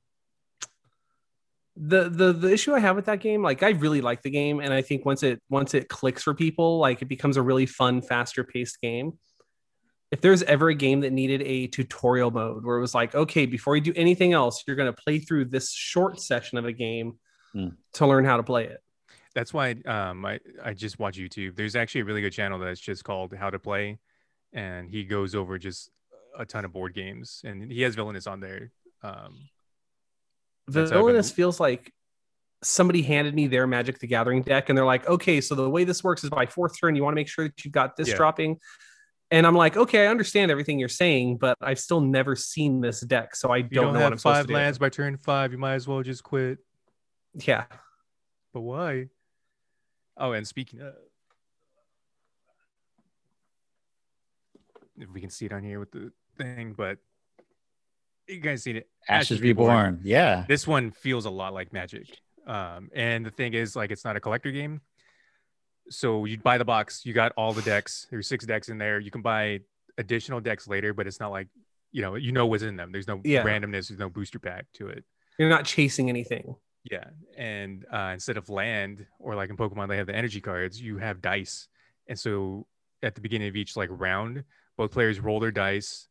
the 1.76 2.10
the 2.10 2.34
the 2.34 2.52
issue 2.52 2.74
I 2.74 2.80
have 2.80 2.96
with 2.96 3.06
that 3.06 3.20
game, 3.22 3.42
like 3.42 3.64
I 3.64 3.70
really 3.72 4.02
like 4.02 4.22
the 4.22 4.30
game, 4.30 4.60
and 4.60 4.74
I 4.74 4.82
think 4.82 5.06
once 5.06 5.24
it 5.24 5.42
once 5.50 5.74
it 5.74 5.88
clicks 5.88 6.24
for 6.24 6.34
people, 6.34 6.78
like 6.78 7.02
it 7.02 7.06
becomes 7.08 7.38
a 7.38 7.42
really 7.42 7.66
fun, 7.66 8.02
faster 8.02 8.44
paced 8.44 8.82
game. 8.82 9.14
If 10.12 10.22
there's 10.22 10.42
ever 10.44 10.70
a 10.70 10.76
game 10.76 11.02
that 11.02 11.12
needed 11.14 11.44
a 11.44 11.68
tutorial 11.68 12.32
mode 12.32 12.66
where 12.66 12.78
it 12.78 12.82
was 12.82 12.96
like, 12.96 13.14
okay, 13.14 13.46
before 13.46 13.76
you 13.76 13.82
do 13.82 13.94
anything 13.96 14.34
else, 14.34 14.64
you're 14.66 14.76
gonna 14.76 14.94
play 14.94 15.20
through 15.20 15.46
this 15.46 15.72
short 15.72 16.20
section 16.20 16.58
of 16.58 16.66
a 16.66 16.74
game 16.74 17.20
Hmm. 17.54 17.70
to 17.94 18.06
learn 18.06 18.26
how 18.26 18.38
to 18.38 18.44
play 18.44 18.66
it. 18.66 18.80
That's 19.36 19.54
why 19.54 19.72
um 19.86 20.26
I, 20.26 20.40
I 20.64 20.74
just 20.74 21.00
watch 21.00 21.18
YouTube. 21.18 21.56
There's 21.56 21.76
actually 21.76 22.02
a 22.02 22.06
really 22.06 22.22
good 22.22 22.34
channel 22.34 22.58
that's 22.60 22.80
just 22.80 23.04
called 23.04 23.34
How 23.34 23.50
to 23.50 23.60
Play, 23.60 24.00
and 24.54 24.90
he 24.90 25.04
goes 25.04 25.36
over 25.36 25.58
just 25.60 25.90
a 26.38 26.46
ton 26.46 26.66
of 26.66 26.74
board 26.74 26.94
games, 26.94 27.42
and 27.44 27.72
he 27.72 27.82
has 27.82 27.96
Villainous 27.96 28.26
on 28.28 28.40
there. 28.40 28.72
Um, 29.04 29.38
That's 30.68 30.90
how 30.92 30.98
been- 30.98 31.06
Villainous 31.06 31.32
feels 31.32 31.60
like 31.60 31.92
somebody 32.62 33.02
handed 33.02 33.34
me 33.36 33.48
their 33.48 33.66
Magic 33.68 34.00
the 34.00 34.08
Gathering 34.08 34.42
deck, 34.42 34.70
and 34.70 34.78
they're 34.78 34.86
like, 34.86 35.08
okay, 35.08 35.40
so 35.42 35.56
the 35.56 35.70
way 35.70 35.84
this 35.86 36.04
works 36.04 36.24
is 36.24 36.30
by 36.30 36.46
fourth 36.46 36.80
turn, 36.80 36.96
you 36.96 37.04
want 37.04 37.14
to 37.14 37.16
make 37.16 37.28
sure 37.30 37.46
that 37.48 37.64
you've 37.64 37.74
got 37.74 37.96
this 37.96 38.10
Yeah. 38.10 38.16
dropping. 38.16 38.60
And 39.32 39.46
I'm 39.46 39.56
like, 39.56 39.78
okay, 39.78 40.08
I 40.08 40.10
understand 40.10 40.50
everything 40.50 40.80
you're 40.80 40.90
saying, 40.90 41.38
but 41.38 41.56
I've 41.62 41.80
still 41.80 42.02
never 42.02 42.36
seen 42.36 42.82
this 42.82 43.02
deck, 43.02 43.36
so 43.36 43.52
I 43.52 43.62
don't, 43.62 43.72
don't, 43.72 43.94
know 43.94 44.00
what 44.00 44.04
have 44.04 44.12
I'm 44.14 44.18
supposed 44.18 44.38
five 44.38 44.48
to 44.48 44.54
lands 44.54 44.78
by 44.80 44.90
turn 44.90 45.18
five. 45.18 45.52
You 45.52 45.60
might 45.60 45.76
as 45.76 45.88
well 45.88 46.02
just 46.02 46.24
quit. 46.24 46.58
Yeah, 47.36 47.66
But 48.54 48.62
why? 48.62 49.06
Oh, 50.18 50.32
and 50.32 50.48
speaking 50.48 50.82
of, 50.82 50.94
if 54.98 55.10
we 55.10 55.22
can 55.22 55.30
see 55.30 55.46
it 55.46 55.54
on 55.54 55.64
here 55.64 55.80
with 55.80 55.92
the 55.92 56.12
thing, 56.38 56.74
but 56.76 56.98
you 58.28 58.40
guys 58.40 58.64
seen 58.64 58.78
it? 58.78 58.90
Ashes 59.08 59.42
Reborn. 59.42 60.02
Yeah. 60.04 60.46
This 60.48 60.68
one 60.68 60.92
feels 60.92 61.26
a 61.26 61.30
lot 61.30 61.54
like 61.54 61.72
Magic. 61.72 62.08
Um, 62.46 62.90
and 62.94 63.26
the 63.26 63.32
thing 63.32 63.54
is, 63.54 63.76
like, 63.76 63.92
it's 63.92 64.04
not 64.04 64.16
a 64.16 64.20
collector 64.20 64.52
game. 64.52 64.82
So 65.90 66.26
you 66.26 66.38
buy 66.38 66.58
the 66.58 66.66
box, 66.66 67.06
you 67.06 67.14
got 67.14 67.32
all 67.38 67.54
the 67.54 67.62
decks. 67.62 68.08
There's 68.10 68.28
six 68.28 68.46
decks 68.46 68.70
in 68.70 68.78
there. 68.78 69.00
You 69.00 69.12
can 69.12 69.22
buy 69.22 69.60
additional 69.98 70.40
decks 70.40 70.68
later, 70.68 70.94
but 70.94 71.08
it's 71.08 71.20
not 71.20 71.32
like 71.32 71.48
you 71.92 72.04
know, 72.04 72.14
you 72.14 72.32
know 72.32 72.46
what's 72.46 72.62
in 72.62 72.76
them. 72.76 72.92
There's 72.92 73.08
no 73.08 73.20
Yeah. 73.24 73.44
randomness. 73.44 73.88
There's 73.90 74.00
no 74.00 74.10
booster 74.10 74.38
pack 74.38 74.66
to 74.74 74.88
it. 74.90 75.04
you're 75.40 75.50
not 75.50 75.66
chasing 75.66 76.08
anything. 76.10 76.56
Yeah, 76.84 77.06
and 77.38 77.86
uh, 77.92 78.12
instead 78.14 78.38
of 78.38 78.48
land 78.50 79.06
or 79.20 79.36
like 79.36 79.50
in 79.50 79.58
Pokemon, 79.58 79.88
they 79.90 79.98
have 79.98 80.06
the 80.08 80.16
energy 80.16 80.40
cards. 80.42 80.80
You 80.82 80.98
have 81.00 81.22
dice, 81.22 81.68
and 82.08 82.18
so 82.18 82.68
at 83.02 83.16
the 83.16 83.22
beginning 83.22 83.48
of 83.50 83.56
each 83.56 83.76
like 83.76 83.90
round, 83.92 84.44
both 84.78 84.92
players 84.92 85.20
roll 85.20 85.40
their 85.40 85.52
dice, 85.52 86.08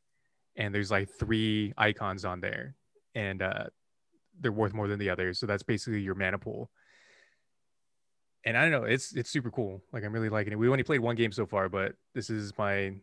and 0.57 0.75
there's 0.75 0.91
like 0.91 1.09
three 1.11 1.73
icons 1.79 2.25
on 2.25 2.41
there, 2.41 2.75
and 3.15 3.41
uh, 3.43 3.65
they're 4.41 4.53
worth 4.53 4.75
more 4.75 4.89
than 4.89 4.99
the 4.99 5.11
others. 5.11 5.39
So 5.39 5.47
that's 5.47 5.63
basically 5.63 6.01
your 6.01 6.15
mana 6.15 6.39
pool. 6.39 6.71
And 8.45 8.57
I 8.57 8.63
don't 8.63 8.71
know, 8.71 8.85
it's 8.85 9.15
it's 9.15 9.31
super 9.31 9.51
cool. 9.51 9.83
Like 9.93 10.05
I'm 10.05 10.13
really 10.13 10.29
liking 10.29 10.53
it. 10.53 10.59
We 10.59 10.69
only 10.69 10.83
played 10.85 11.01
one 11.01 11.17
game 11.17 11.33
so 11.33 11.45
far, 11.47 11.69
but 11.69 11.95
this 12.15 12.31
is 12.31 12.53
my 12.57 12.95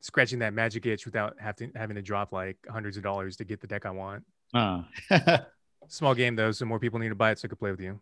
scratching 0.00 0.40
that 0.40 0.52
magic 0.52 0.84
itch 0.84 1.06
without 1.06 1.36
having 1.40 1.72
having 1.74 1.96
to 1.96 2.02
drop 2.02 2.32
like 2.32 2.58
hundreds 2.70 2.96
of 2.96 3.02
dollars 3.02 3.36
to 3.36 3.44
get 3.44 3.60
the 3.60 3.66
deck 3.66 3.86
I 3.86 3.90
want. 3.90 4.24
Oh. 4.52 4.84
Small 5.88 6.14
game 6.14 6.34
though, 6.36 6.50
so 6.50 6.64
more 6.64 6.78
people 6.78 6.98
need 6.98 7.10
to 7.10 7.14
buy 7.14 7.30
it 7.30 7.38
so 7.38 7.46
I 7.46 7.48
could 7.48 7.58
play 7.58 7.70
with 7.70 7.80
you. 7.80 8.00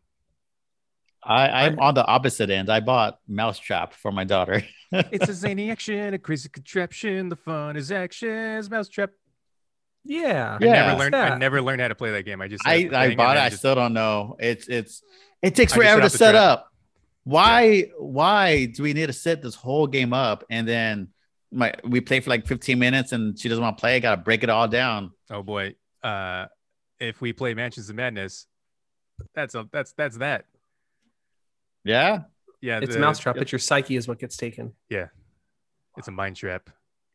I, 1.24 1.66
I'm 1.66 1.78
on 1.78 1.94
the 1.94 2.04
opposite 2.04 2.50
end. 2.50 2.68
I 2.68 2.80
bought 2.80 3.18
Mousetrap 3.28 3.92
for 3.94 4.11
my 4.12 4.24
daughter. 4.24 4.62
It's 4.94 5.26
a 5.26 5.32
zany 5.32 5.70
action, 5.70 6.12
a 6.12 6.18
crazy 6.18 6.50
contraption. 6.50 7.30
The 7.30 7.37
fun 7.37 7.76
is 7.78 7.90
actions. 7.90 8.68
Mousetrap. 8.70 9.08
Yeah, 10.04 10.58
I 10.61 10.64
Yeah. 10.64 10.72
never 10.87 10.98
learned. 10.98 11.14
I 11.16 11.38
never 11.38 11.62
learned 11.62 11.80
how 11.80 11.88
to 11.88 11.94
play 11.94 12.11
that 12.11 12.24
game. 12.24 12.42
I 12.42 12.48
just. 12.48 12.66
I, 12.66 12.90
I 12.92 13.14
bought 13.14 13.38
it. 13.38 13.40
I 13.40 13.48
just- 13.48 13.61
still 13.61 13.74
don't 13.74 13.94
know. 13.94 14.37
It's 14.38 14.68
it's 14.68 15.02
it 15.42 15.55
takes 15.55 15.74
forever 15.74 16.00
to 16.00 16.07
up 16.07 16.12
the 16.12 16.18
set 16.18 16.33
trap. 16.33 16.42
up. 16.42 16.68
Why 17.24 17.90
why 17.98 18.66
do 18.66 18.83
we 18.83 18.92
need 18.94 19.07
to 19.07 19.12
set 19.12 19.42
this 19.42 19.55
whole 19.55 19.87
game 19.87 20.12
up 20.12 20.44
and 20.50 20.66
then 20.66 21.09
my 21.52 21.72
we 21.85 22.00
play 22.00 22.18
for 22.20 22.31
like 22.31 22.46
15 22.46 22.78
minutes 22.78 23.12
and 23.12 23.38
she 23.38 23.48
doesn't 23.48 23.62
want 23.62 23.76
to 23.76 23.81
play? 23.81 23.96
I 23.96 24.00
gotta 24.00 24.20
break 24.20 24.42
it 24.42 24.50
all 24.50 24.68
down. 24.68 25.12
Oh 25.31 25.42
boy. 25.42 25.74
Uh, 26.02 26.46
if 26.98 27.20
we 27.20 27.33
play 27.33 27.55
Mansions 27.55 27.88
of 27.90 27.96
Madness, 27.96 28.46
that's 29.35 29.55
a 29.55 29.68
that's 29.72 29.92
that's 29.92 30.16
that. 30.18 30.46
Yeah. 31.85 32.20
Yeah, 32.61 32.78
it's 32.81 32.94
the- 32.94 33.00
Mousetrap, 33.00 33.37
but 33.37 33.50
your 33.52 33.59
psyche 33.59 33.96
is 33.96 34.07
what 34.07 34.18
gets 34.20 34.37
taken. 34.37 34.72
Yeah. 34.88 35.07
It's 35.96 36.07
a 36.09 36.12
mind 36.12 36.37
trap. 36.37 36.70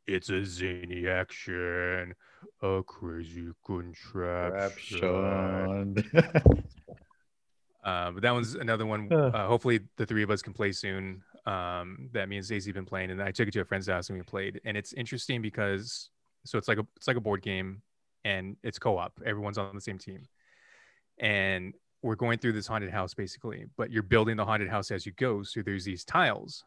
It's 0.05 0.29
a 0.29 0.45
zany 0.45 1.07
action, 1.07 2.13
a 2.61 2.81
crazy 2.85 3.47
contraption. 3.65 5.95
Uh, 7.87 8.11
but 8.11 8.21
that 8.21 8.31
one's 8.31 8.55
another 8.55 8.85
one. 8.85 9.15
Uh. 9.33 9.47
Hopefully, 9.47 9.79
the 9.97 10.05
three 10.05 10.23
of 10.23 10.29
us 10.29 10.41
can 10.41 10.53
play 10.53 10.73
soon. 10.73 11.23
Um, 11.45 12.09
that 12.11 12.27
me 12.27 12.35
and 12.35 12.45
Stacey 12.45 12.69
have 12.69 12.75
been 12.75 12.85
playing, 12.85 13.11
and 13.11 13.23
I 13.23 13.31
took 13.31 13.47
it 13.47 13.51
to 13.53 13.61
a 13.61 13.65
friend's 13.65 13.87
house 13.87 14.09
and 14.09 14.19
we 14.19 14.23
played. 14.23 14.59
And 14.65 14.75
it's 14.75 14.91
interesting 14.93 15.41
because 15.41 16.09
so 16.43 16.57
it's 16.57 16.67
like 16.67 16.77
a 16.79 16.85
it's 16.97 17.07
like 17.07 17.17
a 17.17 17.21
board 17.21 17.41
game, 17.41 17.81
and 18.25 18.57
it's 18.63 18.77
co-op. 18.79 19.13
Everyone's 19.25 19.57
on 19.57 19.73
the 19.73 19.81
same 19.81 19.97
team, 19.97 20.27
and 21.19 21.73
we're 22.03 22.15
going 22.15 22.39
through 22.39 22.53
this 22.53 22.67
haunted 22.67 22.91
house 22.91 23.13
basically, 23.13 23.65
but 23.77 23.89
you're 23.91 24.03
building 24.03 24.37
the 24.37 24.45
haunted 24.45 24.69
house 24.69 24.91
as 24.91 25.05
you 25.05 25.13
go. 25.13 25.43
So 25.43 25.61
there's 25.61 25.85
these 25.85 26.03
tiles, 26.03 26.65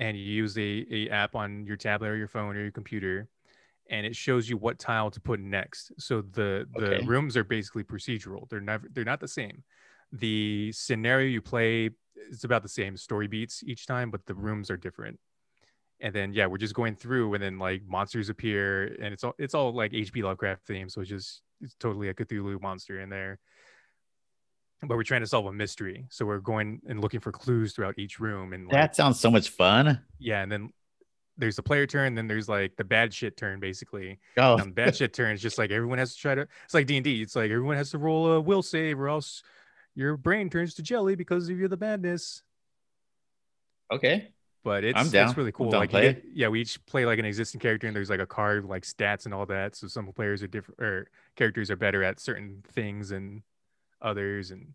and 0.00 0.16
you 0.16 0.24
use 0.24 0.58
a, 0.58 0.86
a 0.90 1.08
app 1.10 1.36
on 1.36 1.66
your 1.66 1.76
tablet 1.76 2.08
or 2.08 2.16
your 2.16 2.28
phone 2.28 2.56
or 2.56 2.62
your 2.62 2.72
computer, 2.72 3.28
and 3.90 4.06
it 4.06 4.16
shows 4.16 4.48
you 4.50 4.56
what 4.56 4.80
tile 4.80 5.10
to 5.12 5.20
put 5.20 5.40
next. 5.40 5.92
So 5.98 6.22
the 6.22 6.66
the 6.74 6.96
Okay. 6.96 7.06
rooms 7.06 7.36
are 7.36 7.44
basically 7.44 7.84
procedural. 7.84 8.48
They're 8.48 8.60
never 8.60 8.88
they're 8.92 9.04
not 9.04 9.20
the 9.20 9.28
same. 9.28 9.62
The 10.12 10.72
scenario 10.72 11.28
you 11.28 11.42
play 11.42 11.90
is 12.30 12.44
about 12.44 12.62
the 12.62 12.68
same 12.68 12.96
story 12.96 13.26
beats 13.26 13.62
each 13.64 13.86
time, 13.86 14.10
but 14.10 14.24
the 14.26 14.34
rooms 14.34 14.70
are 14.70 14.76
different. 14.76 15.18
And 16.00 16.14
then 16.14 16.32
yeah, 16.32 16.46
we're 16.46 16.58
just 16.58 16.74
going 16.74 16.94
through, 16.94 17.34
and 17.34 17.42
then 17.42 17.58
like 17.58 17.82
monsters 17.86 18.28
appear, 18.28 18.86
and 19.02 19.12
it's 19.12 19.24
all 19.24 19.34
it's 19.38 19.54
all 19.54 19.72
like 19.74 19.92
H.P. 19.92 20.22
Lovecraft 20.22 20.64
theme. 20.66 20.88
So 20.88 21.00
it's 21.00 21.10
just 21.10 21.42
it's 21.60 21.74
totally 21.80 22.08
a 22.08 22.14
Cthulhu 22.14 22.60
monster 22.60 23.00
in 23.00 23.08
there 23.08 23.38
but 24.82 24.96
we're 24.96 25.02
trying 25.02 25.22
to 25.22 25.26
solve 25.26 25.46
a 25.46 25.52
mystery. 25.52 26.06
So 26.08 26.24
we're 26.24 26.38
going 26.38 26.80
and 26.88 27.00
looking 27.00 27.18
for 27.18 27.32
clues 27.32 27.72
throughout 27.72 27.98
each 27.98 28.20
room. 28.20 28.52
And 28.52 28.66
like, 28.66 28.72
That 28.72 28.94
sounds 28.96 29.18
so 29.18 29.28
much 29.30 29.48
fun. 29.48 30.00
yeah, 30.20 30.42
and 30.42 30.52
then 30.52 30.70
there's 31.36 31.56
the 31.56 31.62
player 31.64 31.84
turn, 31.86 32.14
then 32.14 32.28
there's 32.28 32.48
like 32.48 32.76
the 32.76 32.84
bad 32.84 33.12
shit 33.12 33.36
turn, 33.36 33.58
basically. 33.58 34.20
Oh, 34.36 34.56
And 34.56 34.72
bad 34.74 34.94
shit 34.94 35.12
turn 35.12 35.32
is 35.32 35.42
just 35.42 35.58
like 35.58 35.72
everyone 35.72 35.98
has 35.98 36.14
to 36.14 36.20
try 36.20 36.34
to. 36.36 36.42
It's 36.64 36.74
like 36.74 36.86
D 36.86 36.96
and 36.96 37.02
D. 37.02 37.22
It's 37.22 37.34
like 37.34 37.50
everyone 37.50 37.76
has 37.76 37.90
to 37.90 37.98
roll 37.98 38.32
a 38.34 38.40
will 38.40 38.62
save, 38.62 39.00
or 39.00 39.08
else 39.08 39.42
your 39.98 40.16
brain 40.16 40.48
turns 40.48 40.74
to 40.74 40.82
jelly 40.82 41.16
because 41.16 41.48
of 41.48 41.58
your 41.58 41.66
the 41.68 41.76
badness. 41.76 42.42
okay. 43.92 44.28
But 44.64 44.84
it's 44.84 44.98
I'm 44.98 45.08
down. 45.08 45.28
it's 45.28 45.36
really 45.36 45.48
I'm 45.48 45.52
cool. 45.52 45.70
down 45.70 45.80
Like 45.80 45.90
you 45.90 45.98
play 45.98 46.12
get- 46.14 46.24
yeah, 46.34 46.48
we 46.48 46.60
each 46.60 46.84
play 46.86 47.06
like 47.06 47.18
an 47.18 47.24
existing 47.24 47.60
character, 47.60 47.86
and 47.86 47.94
there's 47.96 48.10
like 48.10 48.20
a 48.20 48.26
card 48.26 48.64
like 48.64 48.82
stats 48.84 49.24
and 49.24 49.32
all 49.32 49.46
that. 49.46 49.76
So 49.76 49.86
some 49.88 50.06
players 50.12 50.42
are 50.42 50.46
different, 50.46 50.80
or 50.80 51.08
characters 51.36 51.70
are 51.70 51.76
better 51.76 52.02
at 52.04 52.20
certain 52.20 52.62
things 52.72 53.10
and 53.12 53.42
others, 54.02 54.50
and 54.50 54.74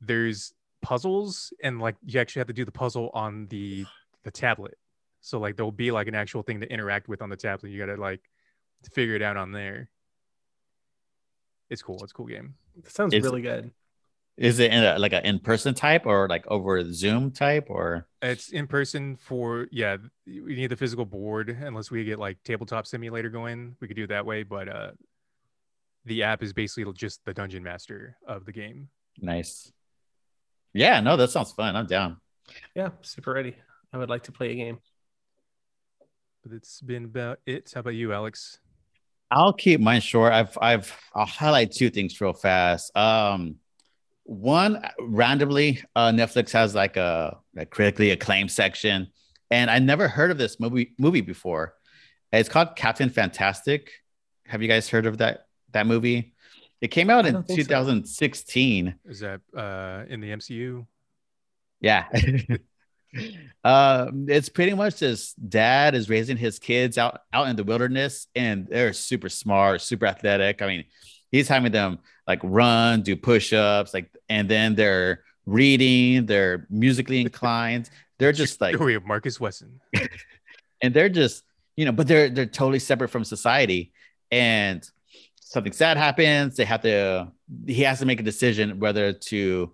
there's 0.00 0.52
puzzles, 0.82 1.52
and 1.62 1.78
like 1.80 1.96
you 2.04 2.18
actually 2.20 2.40
have 2.40 2.46
to 2.48 2.52
do 2.54 2.64
the 2.64 2.72
puzzle 2.72 3.10
on 3.14 3.46
the 3.48 3.84
the 4.24 4.30
tablet. 4.30 4.76
So 5.20 5.38
like 5.38 5.56
there'll 5.56 5.70
be 5.72 5.90
like 5.92 6.08
an 6.08 6.14
actual 6.14 6.42
thing 6.42 6.60
to 6.60 6.70
interact 6.72 7.06
with 7.08 7.22
on 7.22 7.28
the 7.28 7.36
tablet. 7.36 7.70
You 7.70 7.78
gotta 7.78 8.00
like 8.00 8.22
figure 8.92 9.14
it 9.14 9.22
out 9.22 9.36
on 9.36 9.52
there. 9.52 9.88
It's 11.70 11.82
cool. 11.82 12.02
It's 12.02 12.12
a 12.12 12.14
cool 12.14 12.26
game. 12.26 12.54
That 12.82 12.90
sounds 12.92 13.12
It's- 13.14 13.24
really 13.30 13.42
good. 13.42 13.70
Is 14.36 14.58
it 14.58 14.70
in 14.70 14.84
a, 14.84 14.98
like 14.98 15.14
an 15.14 15.24
in 15.24 15.38
person 15.38 15.74
type 15.74 16.04
or 16.04 16.28
like 16.28 16.46
over 16.46 16.92
Zoom 16.92 17.30
type 17.30 17.66
or? 17.68 18.06
It's 18.20 18.50
in 18.50 18.66
person 18.66 19.16
for 19.16 19.66
yeah. 19.70 19.96
We 20.26 20.56
need 20.56 20.66
the 20.66 20.76
physical 20.76 21.06
board 21.06 21.48
unless 21.48 21.90
we 21.90 22.04
get 22.04 22.18
like 22.18 22.42
tabletop 22.44 22.86
simulator 22.86 23.30
going. 23.30 23.76
We 23.80 23.88
could 23.88 23.96
do 23.96 24.04
it 24.04 24.08
that 24.08 24.26
way, 24.26 24.42
but 24.42 24.68
uh, 24.68 24.90
the 26.04 26.24
app 26.24 26.42
is 26.42 26.52
basically 26.52 26.92
just 26.92 27.24
the 27.24 27.32
dungeon 27.32 27.62
master 27.62 28.16
of 28.26 28.44
the 28.44 28.52
game. 28.52 28.88
Nice. 29.20 29.72
Yeah, 30.74 31.00
no, 31.00 31.16
that 31.16 31.30
sounds 31.30 31.52
fun. 31.52 31.74
I'm 31.74 31.86
down. 31.86 32.18
Yeah, 32.74 32.90
super 33.00 33.32
ready. 33.32 33.56
I 33.92 33.98
would 33.98 34.10
like 34.10 34.24
to 34.24 34.32
play 34.32 34.52
a 34.52 34.54
game. 34.54 34.78
But 36.42 36.52
it's 36.52 36.82
been 36.82 37.06
about 37.06 37.38
it. 37.46 37.72
How 37.74 37.80
about 37.80 37.94
you, 37.94 38.12
Alex? 38.12 38.58
I'll 39.30 39.54
keep 39.54 39.80
mine 39.80 40.02
short. 40.02 40.32
I've 40.32 40.56
I've 40.60 40.94
I'll 41.14 41.26
highlight 41.26 41.72
two 41.72 41.90
things 41.90 42.20
real 42.20 42.34
fast. 42.34 42.94
Um 42.96 43.56
one 44.26 44.84
randomly 45.00 45.82
uh 45.94 46.10
Netflix 46.10 46.52
has 46.52 46.74
like 46.74 46.96
a, 46.96 47.38
a 47.56 47.66
critically 47.66 48.10
acclaimed 48.10 48.50
section 48.50 49.08
and 49.50 49.70
I 49.70 49.78
never 49.78 50.08
heard 50.08 50.30
of 50.30 50.38
this 50.38 50.58
movie 50.58 50.94
movie 50.98 51.20
before. 51.20 51.74
It's 52.32 52.48
called 52.48 52.76
Captain 52.76 53.10
Fantastic. 53.10 53.92
Have 54.46 54.62
you 54.62 54.68
guys 54.68 54.88
heard 54.88 55.06
of 55.06 55.18
that 55.18 55.46
that 55.72 55.86
movie? 55.86 56.34
It 56.80 56.88
came 56.88 57.10
out 57.10 57.26
in 57.26 57.34
don't 57.34 57.46
think 57.46 57.60
so. 57.60 57.68
2016. 57.68 58.94
Is 59.06 59.20
that 59.20 59.40
uh 59.56 60.04
in 60.08 60.20
the 60.20 60.30
MCU? 60.30 60.86
Yeah. 61.80 62.04
um, 63.64 64.26
it's 64.28 64.48
pretty 64.48 64.74
much 64.74 64.98
this 64.98 65.32
dad 65.34 65.94
is 65.94 66.10
raising 66.10 66.36
his 66.36 66.58
kids 66.58 66.98
out 66.98 67.20
out 67.32 67.48
in 67.48 67.56
the 67.56 67.64
wilderness, 67.64 68.26
and 68.34 68.66
they're 68.68 68.92
super 68.92 69.28
smart, 69.28 69.80
super 69.80 70.06
athletic. 70.06 70.62
I 70.62 70.66
mean, 70.66 70.84
he's 71.36 71.48
having 71.48 71.72
them 71.72 71.98
like 72.26 72.40
run, 72.42 73.02
do 73.02 73.16
push-ups, 73.16 73.94
like, 73.94 74.10
and 74.28 74.48
then 74.48 74.74
they're 74.74 75.22
reading, 75.46 76.26
they're 76.26 76.66
musically 76.70 77.20
inclined. 77.22 77.88
They're 78.18 78.32
just 78.32 78.60
like 78.60 78.74
Story 78.74 78.94
of 78.94 79.04
Marcus 79.04 79.38
Wesson. 79.38 79.80
and 80.82 80.94
they're 80.94 81.08
just 81.08 81.44
you 81.76 81.84
know 81.84 81.92
but 81.92 82.08
they're 82.08 82.28
they're 82.28 82.46
totally 82.46 82.78
separate 82.78 83.08
from 83.08 83.24
society 83.24 83.92
and 84.30 84.88
something 85.40 85.72
sad 85.72 85.96
happens 85.96 86.56
they 86.56 86.64
have 86.64 86.82
to 86.82 87.30
he 87.66 87.82
has 87.82 87.98
to 88.00 88.06
make 88.06 88.20
a 88.20 88.24
decision 88.24 88.78
whether 88.80 89.12
to 89.12 89.72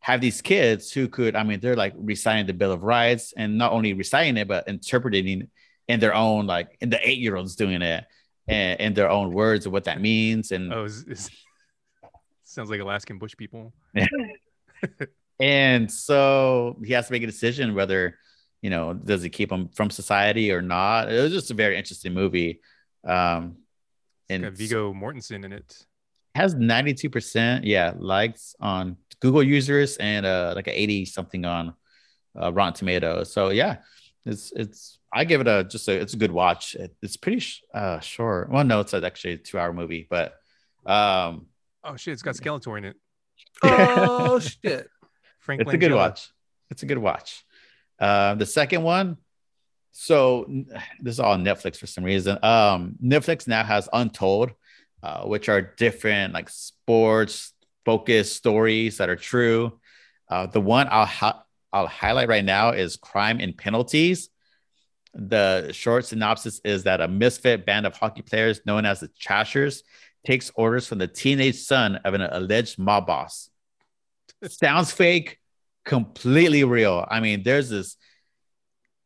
have 0.00 0.20
these 0.20 0.40
kids 0.40 0.90
who 0.90 1.08
could 1.08 1.36
i 1.36 1.42
mean 1.42 1.60
they're 1.60 1.76
like 1.76 1.94
reciting 1.96 2.46
the 2.46 2.52
bill 2.52 2.72
of 2.72 2.82
rights 2.82 3.32
and 3.36 3.56
not 3.56 3.72
only 3.72 3.92
reciting 3.92 4.36
it 4.36 4.48
but 4.48 4.66
interpreting 4.66 5.48
in 5.88 6.00
their 6.00 6.14
own 6.14 6.46
like 6.46 6.76
in 6.80 6.90
the 6.90 7.08
eight 7.08 7.18
year 7.18 7.36
olds 7.36 7.54
doing 7.54 7.82
it 7.82 8.04
and 8.48 8.80
in 8.80 8.94
their 8.94 9.08
own 9.10 9.32
words 9.32 9.66
of 9.66 9.72
what 9.72 9.84
that 9.84 10.00
means. 10.00 10.52
And 10.52 10.72
Oh, 10.72 10.84
is, 10.84 11.04
is, 11.04 11.30
sounds 12.44 12.70
like 12.70 12.80
Alaskan 12.80 13.18
bush 13.18 13.34
people. 13.36 13.72
and 15.40 15.90
so 15.90 16.76
he 16.84 16.92
has 16.92 17.06
to 17.06 17.12
make 17.12 17.22
a 17.22 17.26
decision 17.26 17.74
whether 17.74 18.18
you 18.60 18.70
know 18.70 18.92
does 18.94 19.22
he 19.22 19.28
keep 19.30 19.50
him 19.50 19.68
from 19.68 19.90
society 19.90 20.52
or 20.52 20.62
not? 20.62 21.10
It 21.10 21.20
was 21.20 21.32
just 21.32 21.50
a 21.50 21.54
very 21.54 21.76
interesting 21.76 22.12
movie. 22.14 22.60
Um 23.04 23.56
and 24.28 24.56
Viggo 24.56 24.92
Mortensen 24.94 25.44
in 25.44 25.52
it. 25.52 25.84
has 26.34 26.54
92% 26.54 27.62
yeah 27.64 27.92
likes 27.98 28.54
on 28.60 28.96
google 29.20 29.42
users 29.42 29.96
and 29.98 30.24
uh 30.24 30.52
like 30.56 30.66
an 30.68 30.74
80 30.74 31.04
something 31.04 31.44
on 31.44 31.74
uh, 32.40 32.52
rotten 32.52 32.72
tomatoes. 32.74 33.32
So 33.32 33.50
yeah 33.50 33.78
it's 34.24 34.52
it's 34.54 34.98
i 35.12 35.24
give 35.24 35.40
it 35.40 35.48
a 35.48 35.64
just 35.64 35.88
a 35.88 35.92
it's 35.92 36.14
a 36.14 36.16
good 36.16 36.30
watch 36.30 36.74
it, 36.76 36.94
it's 37.02 37.16
pretty 37.16 37.40
sh- 37.40 37.62
uh 37.74 37.98
short 38.00 38.50
well 38.50 38.64
no 38.64 38.80
it's 38.80 38.94
actually 38.94 39.32
a 39.32 39.36
two 39.38 39.58
hour 39.58 39.72
movie 39.72 40.06
but 40.08 40.34
um 40.86 41.46
Oh 41.84 41.96
shit, 41.96 42.12
it's 42.12 42.22
got 42.22 42.36
Skeletor 42.36 42.78
in 42.78 42.84
it. 42.84 42.96
Oh 43.64 44.38
shit! 44.38 44.88
Frank 45.40 45.62
it's 45.62 45.72
a 45.72 45.76
good 45.76 45.92
watch. 45.92 46.30
It's 46.70 46.84
a 46.84 46.86
good 46.86 46.98
watch. 46.98 47.44
Uh, 47.98 48.36
the 48.36 48.46
second 48.46 48.84
one, 48.84 49.16
so 49.90 50.46
this 51.00 51.14
is 51.14 51.20
all 51.20 51.36
Netflix 51.36 51.76
for 51.76 51.88
some 51.88 52.04
reason. 52.04 52.38
Um, 52.42 52.94
Netflix 53.02 53.48
now 53.48 53.64
has 53.64 53.88
Untold, 53.92 54.52
uh, 55.02 55.24
which 55.24 55.48
are 55.48 55.60
different 55.60 56.34
like 56.34 56.48
sports 56.50 57.52
focused 57.84 58.36
stories 58.36 58.98
that 58.98 59.08
are 59.08 59.16
true. 59.16 59.80
Uh, 60.28 60.46
the 60.46 60.60
one 60.60 60.86
I'll 60.88 61.04
hi- 61.04 61.40
I'll 61.72 61.86
highlight 61.86 62.28
right 62.28 62.44
now 62.44 62.70
is 62.70 62.96
Crime 62.96 63.40
and 63.40 63.56
Penalties. 63.56 64.28
The 65.14 65.72
short 65.72 66.06
synopsis 66.06 66.60
is 66.64 66.84
that 66.84 67.00
a 67.00 67.08
misfit 67.08 67.66
band 67.66 67.86
of 67.86 67.96
hockey 67.96 68.22
players 68.22 68.60
known 68.66 68.86
as 68.86 69.00
the 69.00 69.08
Trashers 69.08 69.82
takes 70.26 70.52
orders 70.54 70.86
from 70.86 70.98
the 70.98 71.08
teenage 71.08 71.56
son 71.56 71.96
of 71.96 72.14
an 72.14 72.22
alleged 72.22 72.78
mob 72.78 73.06
boss. 73.06 73.50
Sounds 74.46 74.92
fake, 74.92 75.38
completely 75.84 76.64
real. 76.64 77.06
I 77.08 77.20
mean, 77.20 77.42
there's 77.42 77.68
this 77.70 77.96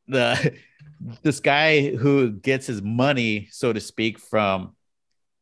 the 0.08 0.54
this 1.22 1.40
guy 1.40 1.94
who 1.94 2.30
gets 2.30 2.66
his 2.66 2.82
money, 2.82 3.48
so 3.50 3.72
to 3.72 3.80
speak, 3.80 4.18
from 4.18 4.74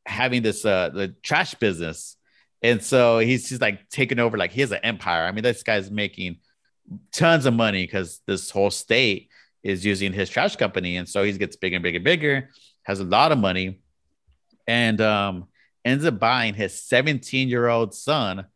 having 0.06 0.42
this 0.42 0.64
uh 0.64 0.90
the 0.90 1.14
trash 1.22 1.54
business. 1.54 2.16
And 2.62 2.82
so 2.82 3.18
he's 3.18 3.48
just 3.50 3.60
like 3.60 3.90
taking 3.90 4.18
over, 4.18 4.38
like 4.38 4.52
he 4.52 4.62
has 4.62 4.72
an 4.72 4.80
empire. 4.82 5.26
I 5.26 5.32
mean, 5.32 5.44
this 5.44 5.62
guy's 5.62 5.90
making 5.90 6.38
tons 7.12 7.46
of 7.46 7.54
money 7.54 7.84
because 7.84 8.20
this 8.26 8.50
whole 8.50 8.70
state 8.70 9.28
is 9.62 9.84
using 9.84 10.12
his 10.12 10.28
trash 10.28 10.56
company. 10.56 10.96
And 10.96 11.08
so 11.08 11.24
he 11.24 11.32
gets 11.32 11.56
bigger 11.56 11.76
and 11.76 11.82
bigger 11.82 11.96
and 11.96 12.04
bigger, 12.04 12.50
has 12.84 13.00
a 13.00 13.04
lot 13.04 13.32
of 13.32 13.38
money, 13.38 13.80
and 14.66 15.00
um 15.00 15.48
ends 15.84 16.04
up 16.06 16.18
buying 16.18 16.54
his 16.54 16.82
17 16.82 17.48
year 17.48 17.68
old 17.68 17.94
son 17.94 18.46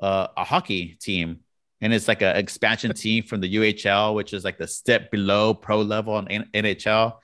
uh, 0.00 0.28
a 0.36 0.44
hockey 0.44 0.96
team. 1.00 1.40
And 1.80 1.92
it's 1.92 2.08
like 2.08 2.22
an 2.22 2.36
expansion 2.36 2.92
team 2.94 3.24
from 3.24 3.40
the 3.40 3.54
UHL, 3.56 4.14
which 4.14 4.32
is 4.32 4.44
like 4.44 4.58
the 4.58 4.66
step 4.66 5.10
below 5.10 5.54
pro 5.54 5.80
level 5.80 6.18
in 6.18 6.44
NHL. 6.54 7.14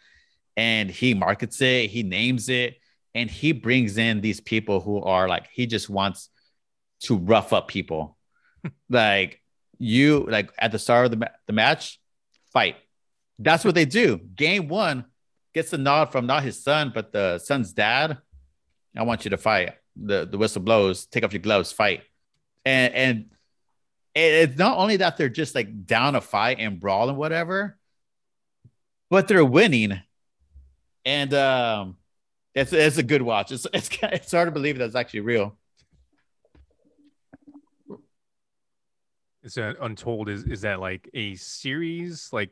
And 0.57 0.91
he 0.91 1.15
markets 1.15 1.61
it, 1.61 1.91
he 1.91 2.03
names 2.03 2.49
it, 2.49 2.77
and 3.15 3.29
he 3.29 3.53
brings 3.53 3.99
in 3.99 4.21
these 4.21 4.41
people 4.41 4.81
who 4.81 5.03
are 5.03 5.29
like, 5.29 5.49
he 5.53 5.67
just 5.67 5.91
wants 5.91 6.31
to 7.01 7.17
rough 7.17 7.53
up 7.53 7.67
people. 7.67 8.17
like, 8.89 9.41
you, 9.79 10.27
like 10.29 10.51
at 10.59 10.73
the 10.73 10.79
start 10.79 11.07
of 11.07 11.11
the, 11.11 11.17
ma- 11.19 11.27
the 11.47 11.53
match, 11.53 12.01
fight. 12.53 12.77
That's 13.39 13.65
what 13.65 13.75
they 13.75 13.85
do. 13.85 14.19
Game 14.19 14.69
one 14.69 15.05
gets 15.53 15.71
the 15.71 15.79
nod 15.79 16.13
from 16.13 16.27
not 16.27 16.43
his 16.43 16.63
son, 16.63 16.93
but 16.95 17.13
the 17.13 17.39
son's 17.39 17.73
dad. 17.73 18.19
I 18.97 19.03
want 19.03 19.25
you 19.25 19.31
to 19.31 19.39
fight. 19.39 19.75
The 19.97 20.27
the 20.27 20.39
whistle 20.39 20.63
blows. 20.63 21.07
Take 21.07 21.25
off 21.25 21.33
your 21.33 21.43
gloves. 21.43 21.73
Fight. 21.73 22.03
And 22.65 22.95
and 22.95 23.31
it's 24.15 24.57
not 24.57 24.79
only 24.79 24.99
that 24.99 25.17
they're 25.17 25.29
just 25.29 25.55
like 25.55 25.87
down 25.87 26.15
a 26.15 26.21
fight 26.21 26.59
and 26.61 26.79
brawl 26.79 27.09
and 27.09 27.19
whatever, 27.19 27.77
but 29.11 29.27
they're 29.29 29.45
winning. 29.45 30.01
And 31.05 31.35
um, 31.35 31.97
it's 32.55 32.73
it's 32.73 32.99
a 32.99 33.03
good 33.03 33.23
watch. 33.23 33.53
It's 33.53 33.67
it's 33.75 33.91
it's 34.03 34.33
hard 34.33 34.47
to 34.47 34.53
believe 34.53 34.79
that's 34.79 34.95
actually 34.95 35.21
real. 35.21 35.57
So 39.47 39.75
Untold 39.81 40.29
is 40.29 40.45
is 40.45 40.63
that 40.63 40.81
like 40.81 41.09
a 41.15 41.35
series 41.35 42.29
like 42.33 42.51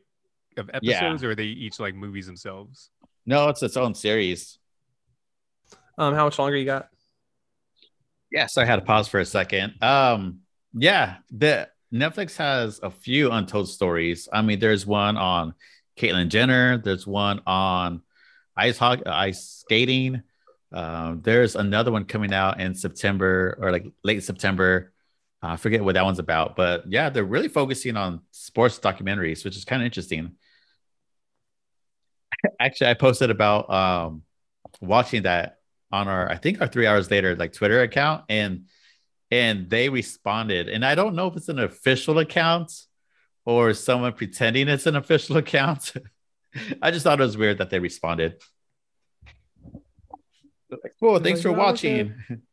of 0.57 0.69
Yeah. 0.81 0.95
episodes, 0.97 1.23
or 1.23 1.31
are 1.31 1.35
they 1.35 1.45
each 1.45 1.79
like 1.79 1.95
movies 1.95 2.25
themselves? 2.27 2.91
No, 3.25 3.49
it's 3.49 3.63
its 3.63 3.77
own 3.77 3.95
series. 3.95 4.59
Um, 5.97 6.13
how 6.13 6.25
much 6.25 6.37
longer 6.39 6.57
you 6.57 6.65
got? 6.65 6.89
Yes, 8.31 8.57
I 8.57 8.65
had 8.65 8.77
to 8.77 8.81
pause 8.83 9.07
for 9.07 9.19
a 9.19 9.25
second. 9.25 9.75
Um, 9.81 10.39
yeah, 10.73 11.17
the 11.31 11.69
Netflix 11.93 12.35
has 12.37 12.79
a 12.81 12.89
few 12.89 13.31
untold 13.31 13.69
stories. 13.69 14.27
I 14.31 14.41
mean, 14.41 14.59
there's 14.59 14.85
one 14.85 15.17
on 15.17 15.53
Caitlyn 15.97 16.29
Jenner. 16.29 16.77
There's 16.79 17.05
one 17.05 17.41
on 17.45 18.01
ice 18.57 18.77
hockey, 18.77 19.05
ice 19.05 19.43
skating. 19.61 20.23
Um, 20.71 21.21
there's 21.21 21.55
another 21.55 21.91
one 21.91 22.05
coming 22.05 22.33
out 22.33 22.59
in 22.59 22.73
September 22.73 23.57
or 23.61 23.71
like 23.71 23.85
late 24.03 24.23
September. 24.23 24.92
Uh, 25.43 25.47
I 25.47 25.57
forget 25.57 25.83
what 25.83 25.95
that 25.95 26.05
one's 26.05 26.19
about, 26.19 26.55
but 26.55 26.85
yeah, 26.87 27.09
they're 27.09 27.25
really 27.25 27.49
focusing 27.49 27.97
on 27.97 28.21
sports 28.31 28.79
documentaries, 28.79 29.43
which 29.43 29.57
is 29.57 29.65
kind 29.65 29.81
of 29.81 29.85
interesting. 29.85 30.31
Actually, 32.59 32.91
I 32.91 32.93
posted 32.93 33.29
about 33.29 33.69
um, 33.69 34.23
watching 34.81 35.23
that 35.23 35.57
on 35.91 36.07
our 36.07 36.29
I 36.29 36.37
think 36.37 36.59
our 36.59 36.67
three 36.67 36.87
hours 36.87 37.11
later 37.11 37.35
like 37.35 37.53
Twitter 37.53 37.81
account 37.81 38.23
and 38.27 38.65
and 39.29 39.69
they 39.69 39.89
responded 39.89 40.67
and 40.67 40.83
I 40.83 40.95
don't 40.95 41.15
know 41.15 41.27
if 41.27 41.37
it's 41.37 41.49
an 41.49 41.59
official 41.59 42.17
account 42.17 42.73
or 43.45 43.73
someone 43.75 44.13
pretending 44.13 44.67
it's 44.69 44.87
an 44.87 44.95
official 44.95 45.37
account. 45.43 45.93
I 46.81 46.89
just 46.89 47.03
thought 47.03 47.19
it 47.19 47.23
was 47.23 47.37
weird 47.37 47.59
that 47.59 47.69
they 47.69 47.79
responded. 47.79 48.41
Like, 50.69 50.95
cool, 50.99 51.19
thanks 51.19 51.41
for 51.43 51.49
like, 51.51 51.57
"Oh, 51.57 51.61
okay." 51.61 52.03
watching. 52.03 52.41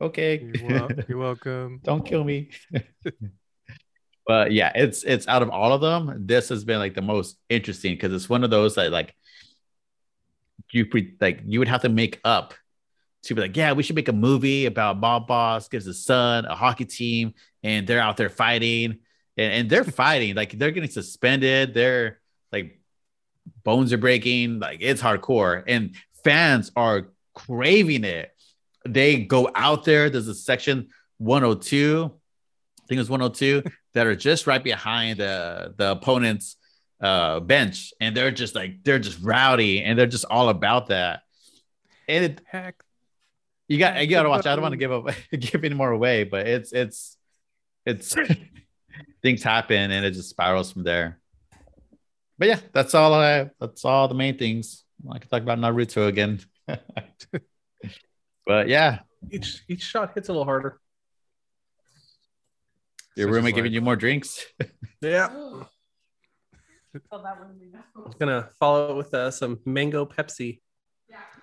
okay. 0.00 0.50
You're, 0.54 0.68
wel- 0.68 0.90
you're 1.08 1.18
welcome. 1.18 1.80
don't 1.84 2.04
kill 2.04 2.24
me. 2.24 2.50
but 4.26 4.52
yeah, 4.52 4.72
it's 4.74 5.04
it's 5.04 5.26
out 5.28 5.42
of 5.42 5.50
all 5.50 5.72
of 5.72 5.80
them, 5.80 6.26
this 6.26 6.48
has 6.50 6.64
been 6.64 6.78
like 6.78 6.94
the 6.94 7.02
most 7.02 7.38
interesting 7.48 7.94
because 7.94 8.12
it's 8.12 8.28
one 8.28 8.44
of 8.44 8.50
those 8.50 8.74
that 8.74 8.92
like 8.92 9.14
you 10.72 10.86
pre- 10.86 11.16
like 11.20 11.42
you 11.46 11.58
would 11.58 11.68
have 11.68 11.82
to 11.82 11.88
make 11.88 12.20
up 12.24 12.54
to 13.24 13.34
be 13.34 13.40
like, 13.40 13.56
yeah, 13.56 13.72
we 13.72 13.82
should 13.82 13.96
make 13.96 14.08
a 14.08 14.12
movie 14.12 14.66
about 14.66 14.98
mob 14.98 15.26
boss 15.26 15.68
gives 15.68 15.86
his 15.86 16.04
son 16.04 16.44
a 16.44 16.54
hockey 16.54 16.84
team 16.84 17.34
and 17.62 17.86
they're 17.86 18.00
out 18.00 18.16
there 18.16 18.28
fighting 18.28 18.98
and, 19.36 19.52
and 19.52 19.70
they're 19.70 19.84
fighting 19.84 20.34
like 20.34 20.52
they're 20.52 20.70
getting 20.70 20.90
suspended, 20.90 21.74
they're 21.74 22.20
like 22.52 22.80
bones 23.64 23.92
are 23.92 23.98
breaking, 23.98 24.60
like 24.60 24.78
it's 24.80 25.00
hardcore, 25.02 25.64
and 25.66 25.94
fans 26.24 26.70
are 26.76 27.08
craving 27.34 28.04
it. 28.04 28.30
They 28.92 29.24
go 29.24 29.50
out 29.54 29.84
there. 29.84 30.10
There's 30.10 30.28
a 30.28 30.34
section 30.34 30.88
102, 31.18 32.04
I 32.04 32.86
think 32.88 32.96
it 32.96 33.00
was 33.00 33.10
102, 33.10 33.62
that 33.94 34.06
are 34.06 34.16
just 34.16 34.46
right 34.46 34.62
behind 34.62 35.18
the 35.18 35.74
the 35.76 35.92
opponent's 35.92 36.56
uh 37.00 37.40
bench, 37.40 37.92
and 38.00 38.16
they're 38.16 38.30
just 38.30 38.54
like 38.54 38.82
they're 38.84 38.98
just 38.98 39.20
rowdy 39.22 39.82
and 39.82 39.98
they're 39.98 40.06
just 40.06 40.24
all 40.30 40.48
about 40.48 40.88
that. 40.88 41.22
And 42.08 42.24
it, 42.24 42.40
Heck, 42.46 42.82
you 43.68 43.78
got 43.78 44.00
you 44.00 44.08
got 44.08 44.22
to 44.22 44.28
watch. 44.28 44.46
I 44.46 44.54
don't 44.54 44.62
want 44.62 44.72
to 44.72 44.78
give 44.78 44.92
up 44.92 45.06
give 45.38 45.64
any 45.64 45.74
more 45.74 45.90
away, 45.90 46.24
but 46.24 46.46
it's 46.46 46.72
it's 46.72 47.16
it's 47.84 48.16
things 49.22 49.42
happen 49.42 49.90
and 49.90 50.04
it 50.04 50.12
just 50.12 50.30
spirals 50.30 50.72
from 50.72 50.84
there. 50.84 51.20
But 52.38 52.48
yeah, 52.48 52.60
that's 52.72 52.94
all 52.94 53.14
I. 53.14 53.50
That's 53.60 53.84
all 53.84 54.08
the 54.08 54.14
main 54.14 54.38
things. 54.38 54.84
I 55.10 55.18
can 55.18 55.28
talk 55.28 55.42
about 55.42 55.58
Naruto 55.58 56.06
again. 56.06 56.40
But 58.48 58.66
yeah, 58.68 59.00
Each 59.30 59.62
each 59.68 59.82
shot 59.82 60.12
hits 60.14 60.28
a 60.28 60.32
little 60.32 60.44
harder. 60.44 60.80
your 63.14 63.26
Such 63.26 63.30
is 63.30 63.36
roommate 63.36 63.54
giving 63.54 63.70
life. 63.70 63.74
you 63.74 63.80
more 63.82 63.96
drinks. 63.96 64.44
Yeah. 65.00 65.28
Oh, 67.12 67.22
that 67.22 67.38
one 67.38 67.56
we 67.60 67.68
know. 67.68 68.10
Gonna 68.18 68.48
follow 68.58 68.90
it 68.90 68.96
with 68.96 69.14
uh, 69.14 69.30
some 69.30 69.60
mango 69.64 70.04
Pepsi. 70.04 70.60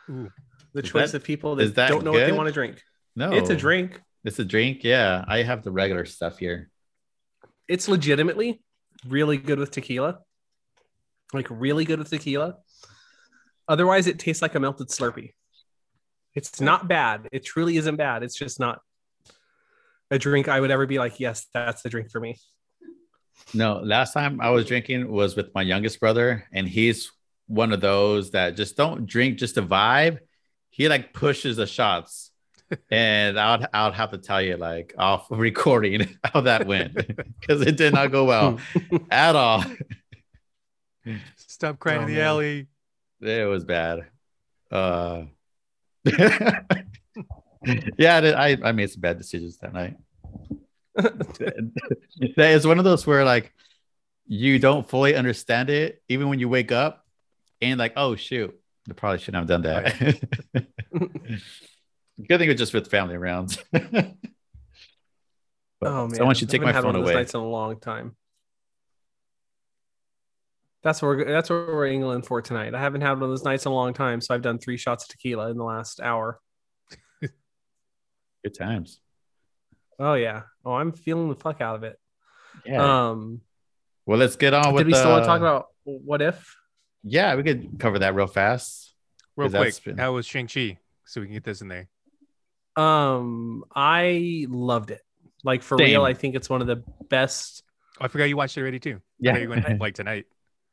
Ooh. 0.10 0.30
The 0.74 0.82
Is 0.84 0.90
choice 0.90 1.12
that- 1.12 1.18
of 1.18 1.24
people 1.24 1.56
that, 1.56 1.76
that 1.76 1.88
don't 1.88 2.04
know 2.04 2.12
what 2.12 2.26
they 2.26 2.32
want 2.34 2.48
to 2.48 2.54
drink. 2.54 2.82
No, 3.16 3.32
It's 3.32 3.50
a 3.50 3.56
drink. 3.56 4.02
It's 4.26 4.40
a 4.40 4.44
drink. 4.46 4.84
Yeah, 4.84 5.24
I 5.26 5.44
have 5.44 5.64
the 5.64 5.72
regular 5.72 6.04
stuff 6.06 6.38
here. 6.40 6.70
It's 7.70 7.88
legitimately 7.88 8.62
really 9.08 9.38
good 9.38 9.58
with 9.60 9.72
tequila. 9.72 10.20
Like 11.34 11.48
really 11.50 11.86
good 11.86 12.00
with 12.00 12.10
tequila. 12.10 12.58
Otherwise, 13.70 14.08
it 14.08 14.20
tastes 14.20 14.42
like 14.42 14.56
a 14.56 14.60
melted 14.60 14.90
Slurpee. 14.90 15.32
It's 16.36 16.60
not 16.62 16.88
bad. 16.88 17.28
It 17.32 17.46
truly 17.46 17.78
isn't 17.78 17.96
bad. 17.96 18.22
It's 18.24 18.36
just 18.36 18.60
not 18.60 18.82
a 20.12 20.20
drink 20.20 20.48
I 20.48 20.60
would 20.60 20.70
ever 20.72 20.86
be 20.86 21.00
like, 21.00 21.20
yes, 21.20 21.48
that's 21.54 21.82
the 21.82 21.90
drink 21.90 22.12
for 22.12 22.20
me. 22.20 22.38
No, 23.54 23.80
last 23.80 24.14
time 24.14 24.40
I 24.42 24.50
was 24.50 24.66
drinking 24.66 25.10
was 25.12 25.36
with 25.36 25.54
my 25.56 25.62
youngest 25.62 26.00
brother, 26.00 26.46
and 26.52 26.68
he's 26.68 27.12
one 27.48 27.72
of 27.72 27.80
those 27.82 28.32
that 28.32 28.56
just 28.56 28.76
don't 28.76 29.06
drink 29.06 29.38
just 29.38 29.56
to 29.56 29.62
vibe. 29.62 30.20
He 30.70 30.90
like 30.90 31.14
pushes 31.14 31.58
the 31.58 31.66
shots, 31.68 32.32
and 32.92 33.40
I'd 33.40 33.68
I'd 33.74 33.94
have 33.94 34.12
to 34.12 34.18
tell 34.18 34.42
you 34.42 34.58
like 34.58 34.94
off 34.98 35.28
recording 35.30 36.18
how 36.24 36.42
that 36.42 36.66
went 36.68 36.96
because 37.40 37.62
it 37.62 37.78
did 37.78 37.94
not 37.94 38.12
go 38.12 38.26
well 38.26 38.60
at 39.10 39.36
all. 39.36 39.64
Stop 41.38 41.80
crying 41.80 42.00
Oh, 42.00 42.04
in 42.04 42.08
the 42.10 42.16
man. 42.16 42.26
alley. 42.26 42.68
It 43.22 43.48
was 43.48 43.64
bad. 43.64 44.08
Uh, 44.72 45.24
yeah, 47.98 48.34
I 48.38 48.58
I 48.64 48.72
made 48.72 48.92
some 48.92 49.02
bad 49.02 49.18
decisions 49.18 49.58
that 49.58 49.74
night. 49.74 49.98
that 50.96 52.52
is 52.52 52.66
one 52.66 52.78
of 52.78 52.86
those 52.86 53.06
where 53.06 53.26
like 53.26 53.54
you 54.28 54.60
don't 54.60 54.88
fully 54.88 55.16
understand 55.16 55.70
it 55.70 56.02
even 56.08 56.30
when 56.30 56.40
you 56.40 56.48
wake 56.48 56.72
up 56.72 57.06
and 57.62 57.78
like 57.78 57.94
oh 57.98 58.16
shoot 58.16 58.58
I 58.90 58.94
probably 58.94 59.20
shouldn't 59.20 59.50
have 59.50 59.62
done 59.62 59.64
that. 59.64 60.20
Good 62.28 62.40
thing 62.40 62.48
it 62.48 62.54
was 62.54 62.58
just 62.58 62.74
with 62.74 62.90
family 62.90 63.16
around. 63.16 63.58
Oh 65.82 66.08
man, 66.08 66.16
someone 66.16 66.36
should 66.36 66.50
take 66.50 66.62
my 66.62 66.72
phone 66.72 66.96
away. 66.96 67.14
Nights 67.14 67.34
in 67.34 67.42
a 67.42 67.48
long 67.48 67.80
time. 67.80 68.16
That's 70.86 71.02
where 71.02 71.18
we're, 71.18 71.26
that's 71.26 71.50
what 71.50 71.68
we're 71.68 71.88
angling 71.88 72.22
for 72.22 72.42
tonight. 72.42 72.74
I 72.74 72.80
haven't 72.80 73.02
had 73.02 73.14
one 73.14 73.24
of 73.24 73.30
those 73.30 73.44
nights 73.44 73.66
in 73.66 73.72
a 73.74 73.76
long 73.76 73.94
time, 73.94 74.22
so 74.22 74.34
I've 74.34 74.42
done 74.44 74.60
three 74.60 74.78
shots 74.78 75.04
of 75.04 75.10
tequila 75.10 75.50
in 75.50 75.58
the 75.58 75.64
last 75.66 76.00
hour. 76.00 76.40
good 78.44 78.54
times 78.58 79.00
Oh 79.98 80.14
yeah. 80.14 80.44
Oh, 80.64 80.74
I'm 80.74 80.92
feeling 80.92 81.30
the 81.30 81.36
fuck 81.36 81.60
out 81.62 81.76
of 81.76 81.84
it. 81.84 81.98
yeah 82.66 83.10
Um, 83.10 83.42
well 84.06 84.20
let's 84.20 84.36
get 84.36 84.54
on 84.54 84.74
with 84.74 84.82
did 84.82 84.88
we 84.88 84.94
the, 84.94 85.00
still 85.00 85.12
want 85.12 85.24
to 85.24 85.28
talk 85.28 85.40
about 85.42 85.68
what 85.84 86.22
if? 86.22 86.56
yeah 87.04 87.34
we 87.36 87.44
could 87.44 87.80
cover 87.80 88.00
that 88.00 88.14
real 88.14 88.28
fast 88.28 88.94
Real 89.36 89.50
quick, 89.50 89.84
been- 89.84 89.98
how 89.98 90.14
was 90.14 90.26
Shang 90.26 90.48
Chi? 90.48 90.78
So 91.06 91.20
we 91.20 91.28
can 91.28 91.34
get 91.34 91.44
this 91.44 91.62
in 91.62 91.68
there. 91.68 91.90
Um, 92.78 93.64
I 93.76 94.46
loved 94.50 94.92
it. 94.92 95.02
Like 95.44 95.62
for 95.62 95.78
Same. 95.78 95.88
real, 95.88 96.04
I 96.04 96.14
think 96.14 96.36
it's 96.36 96.50
one 96.50 96.62
of 96.62 96.68
the 96.68 96.84
best. 97.10 97.62
Oh, 98.00 98.06
I 98.06 98.08
forgot 98.08 98.26
you 98.26 98.38
watched 98.38 98.58
it 98.58 98.62
already 98.62 98.80
too. 98.80 99.02
Yeah. 99.20 99.38
you 99.38 99.50
were 99.50 99.56
gonna, 99.60 99.78
like 99.80 99.94
tonight. 99.94 100.26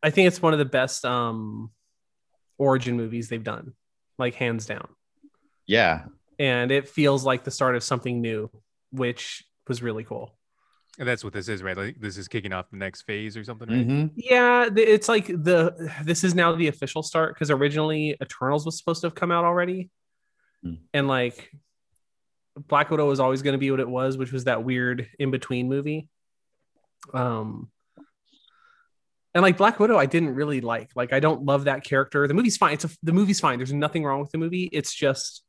I 0.03 0.11
think 0.11 0.29
it's 0.29 0.43
one 0.43 0.53
of 0.53 0.59
the 0.59 0.65
best 0.65 1.05
um 1.05 1.71
origin 2.59 2.97
movies 2.97 3.29
they've 3.29 3.43
done, 3.45 3.75
like 4.19 4.35
hands 4.35 4.67
down. 4.67 4.89
yeah 5.67 6.05
And 6.39 6.71
it 6.71 6.89
feels 6.89 7.25
like 7.25 7.45
the 7.45 7.51
start 7.51 7.77
of 7.77 7.83
something 7.83 8.21
new, 8.21 8.51
which 8.91 9.45
was 9.69 9.83
really 9.83 10.05
cool. 10.05 10.37
And 10.99 11.09
that's 11.09 11.25
what 11.25 11.33
this 11.33 11.49
is, 11.49 11.63
right? 11.63 11.77
Like 11.77 11.97
this 12.01 12.19
is 12.19 12.29
kicking 12.29 12.53
off 12.53 12.69
the 12.71 12.77
next 12.77 13.03
phase 13.03 13.37
or 13.37 13.45
something, 13.45 13.69
right? 13.69 13.89
Mhm. 13.89 14.11
Yeah, 14.15 14.69
it's 14.77 15.09
like 15.09 15.27
the 15.27 15.91
this 16.05 16.23
is 16.25 16.35
now 16.35 16.55
the 16.55 16.69
official 16.69 17.03
start 17.03 17.35
because 17.35 17.51
originally 17.51 18.17
Eternals 18.23 18.67
was 18.67 18.77
supposed 18.79 19.01
to 19.01 19.07
have 19.07 19.15
come 19.15 19.31
out 19.31 19.45
already, 19.45 19.91
Hmm. 20.63 20.75
and 20.93 21.09
like 21.09 21.51
Black 22.69 22.91
Widow 22.91 23.09
was 23.09 23.19
always 23.21 23.41
going 23.43 23.55
to 23.55 23.59
be 23.59 23.71
what 23.71 23.81
it 23.81 23.89
was, 23.89 24.19
which 24.19 24.31
was 24.33 24.45
that 24.45 24.63
weird 24.65 25.09
in 25.19 25.31
between 25.31 25.69
movie. 25.69 26.09
Um, 27.15 27.71
and 29.35 29.43
like 29.43 29.57
Black 29.57 29.79
Widow, 29.81 29.97
I 29.99 30.07
didn't 30.07 30.35
really 30.35 30.61
like. 30.61 30.91
Like 30.95 31.13
I 31.13 31.21
don't 31.21 31.45
love 31.45 31.65
that 31.65 31.85
character. 31.85 32.27
The 32.29 32.35
movie's 32.35 32.57
fine. 32.57 32.75
It's 32.75 32.85
a, 32.85 32.91
the 33.03 33.13
movie's 33.13 33.41
fine. 33.41 33.59
There's 33.59 33.73
nothing 33.73 34.05
wrong 34.05 34.21
with 34.21 34.31
the 34.31 34.39
movie. 34.39 34.69
It's 34.73 34.93
just 34.95 35.43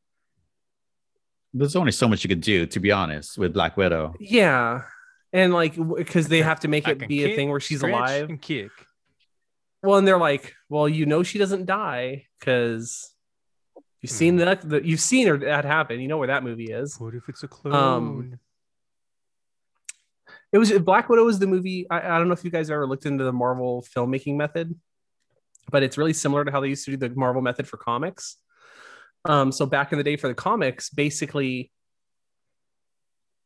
there's 1.53 1.75
only 1.75 1.91
so 1.91 2.07
much 2.07 2.23
you 2.23 2.27
could 2.27 2.41
do 2.41 2.65
to 2.65 2.79
be 2.79 2.91
honest 2.91 3.37
with 3.37 3.53
black 3.53 3.77
widow 3.77 4.15
yeah, 4.19 4.81
and 5.31 5.53
like 5.53 5.75
because 5.95 6.27
they 6.27 6.41
have 6.41 6.59
to 6.61 6.67
make 6.67 6.87
it 6.87 6.97
can 6.99 7.07
be 7.07 7.23
a 7.25 7.35
thing 7.35 7.49
where 7.49 7.59
she's 7.59 7.83
alive. 7.83 8.29
and 8.29 8.41
kick. 8.41 8.71
Well, 9.83 9.97
and 9.99 10.07
they're 10.07 10.17
like, 10.17 10.55
well, 10.69 10.87
you 10.87 11.05
know, 11.05 11.23
she 11.23 11.37
doesn't 11.37 11.65
die 11.65 12.25
because 12.39 13.13
you've 14.01 14.11
Hmm. 14.11 14.15
seen 14.15 14.35
that, 14.37 14.67
the, 14.67 14.83
you've 14.83 15.01
seen 15.01 15.27
her 15.27 15.37
that 15.39 15.65
happen. 15.65 15.99
You 15.99 16.07
know 16.07 16.17
where 16.17 16.27
that 16.27 16.41
movie 16.43 16.71
is. 16.71 16.97
What 16.99 17.13
if 17.13 17.27
it's 17.27 17.43
a 17.43 17.47
clone? 17.49 17.73
Um, 17.75 18.39
It 20.53 20.59
was 20.59 20.71
Black 20.79 21.09
Widow 21.09 21.25
was 21.25 21.39
the 21.39 21.47
movie. 21.47 21.87
I, 21.89 22.15
I 22.15 22.17
don't 22.19 22.27
know 22.27 22.33
if 22.33 22.45
you 22.45 22.51
guys 22.51 22.69
ever 22.69 22.87
looked 22.87 23.07
into 23.07 23.23
the 23.23 23.33
Marvel 23.33 23.83
filmmaking 23.95 24.35
method, 24.35 24.73
but 25.71 25.83
it's 25.83 25.97
really 25.97 26.13
similar 26.13 26.45
to 26.45 26.51
how 26.51 26.61
they 26.61 26.69
used 26.69 26.85
to 26.85 26.91
do 26.91 26.97
the 26.97 27.09
Marvel 27.09 27.41
method 27.41 27.67
for 27.67 27.77
comics. 27.77 28.37
Um, 29.25 29.51
so 29.51 29.65
back 29.65 29.91
in 29.91 29.97
the 29.97 30.03
day 30.03 30.15
for 30.15 30.27
the 30.27 30.35
comics, 30.35 30.91
basically, 30.91 31.71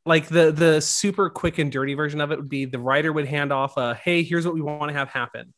like 0.07 0.27
the 0.27 0.51
the 0.51 0.81
super 0.81 1.29
quick 1.29 1.59
and 1.59 1.71
dirty 1.71 1.93
version 1.93 2.21
of 2.21 2.31
it 2.31 2.39
would 2.39 2.49
be 2.49 2.65
the 2.65 2.79
writer 2.79 3.11
would 3.11 3.27
hand 3.27 3.51
off 3.51 3.75
a 3.77 3.93
hey 3.93 4.23
here's 4.23 4.45
what 4.45 4.55
we 4.55 4.61
want 4.61 4.89
to 4.89 4.97
have 4.97 5.09
happen 5.09 5.53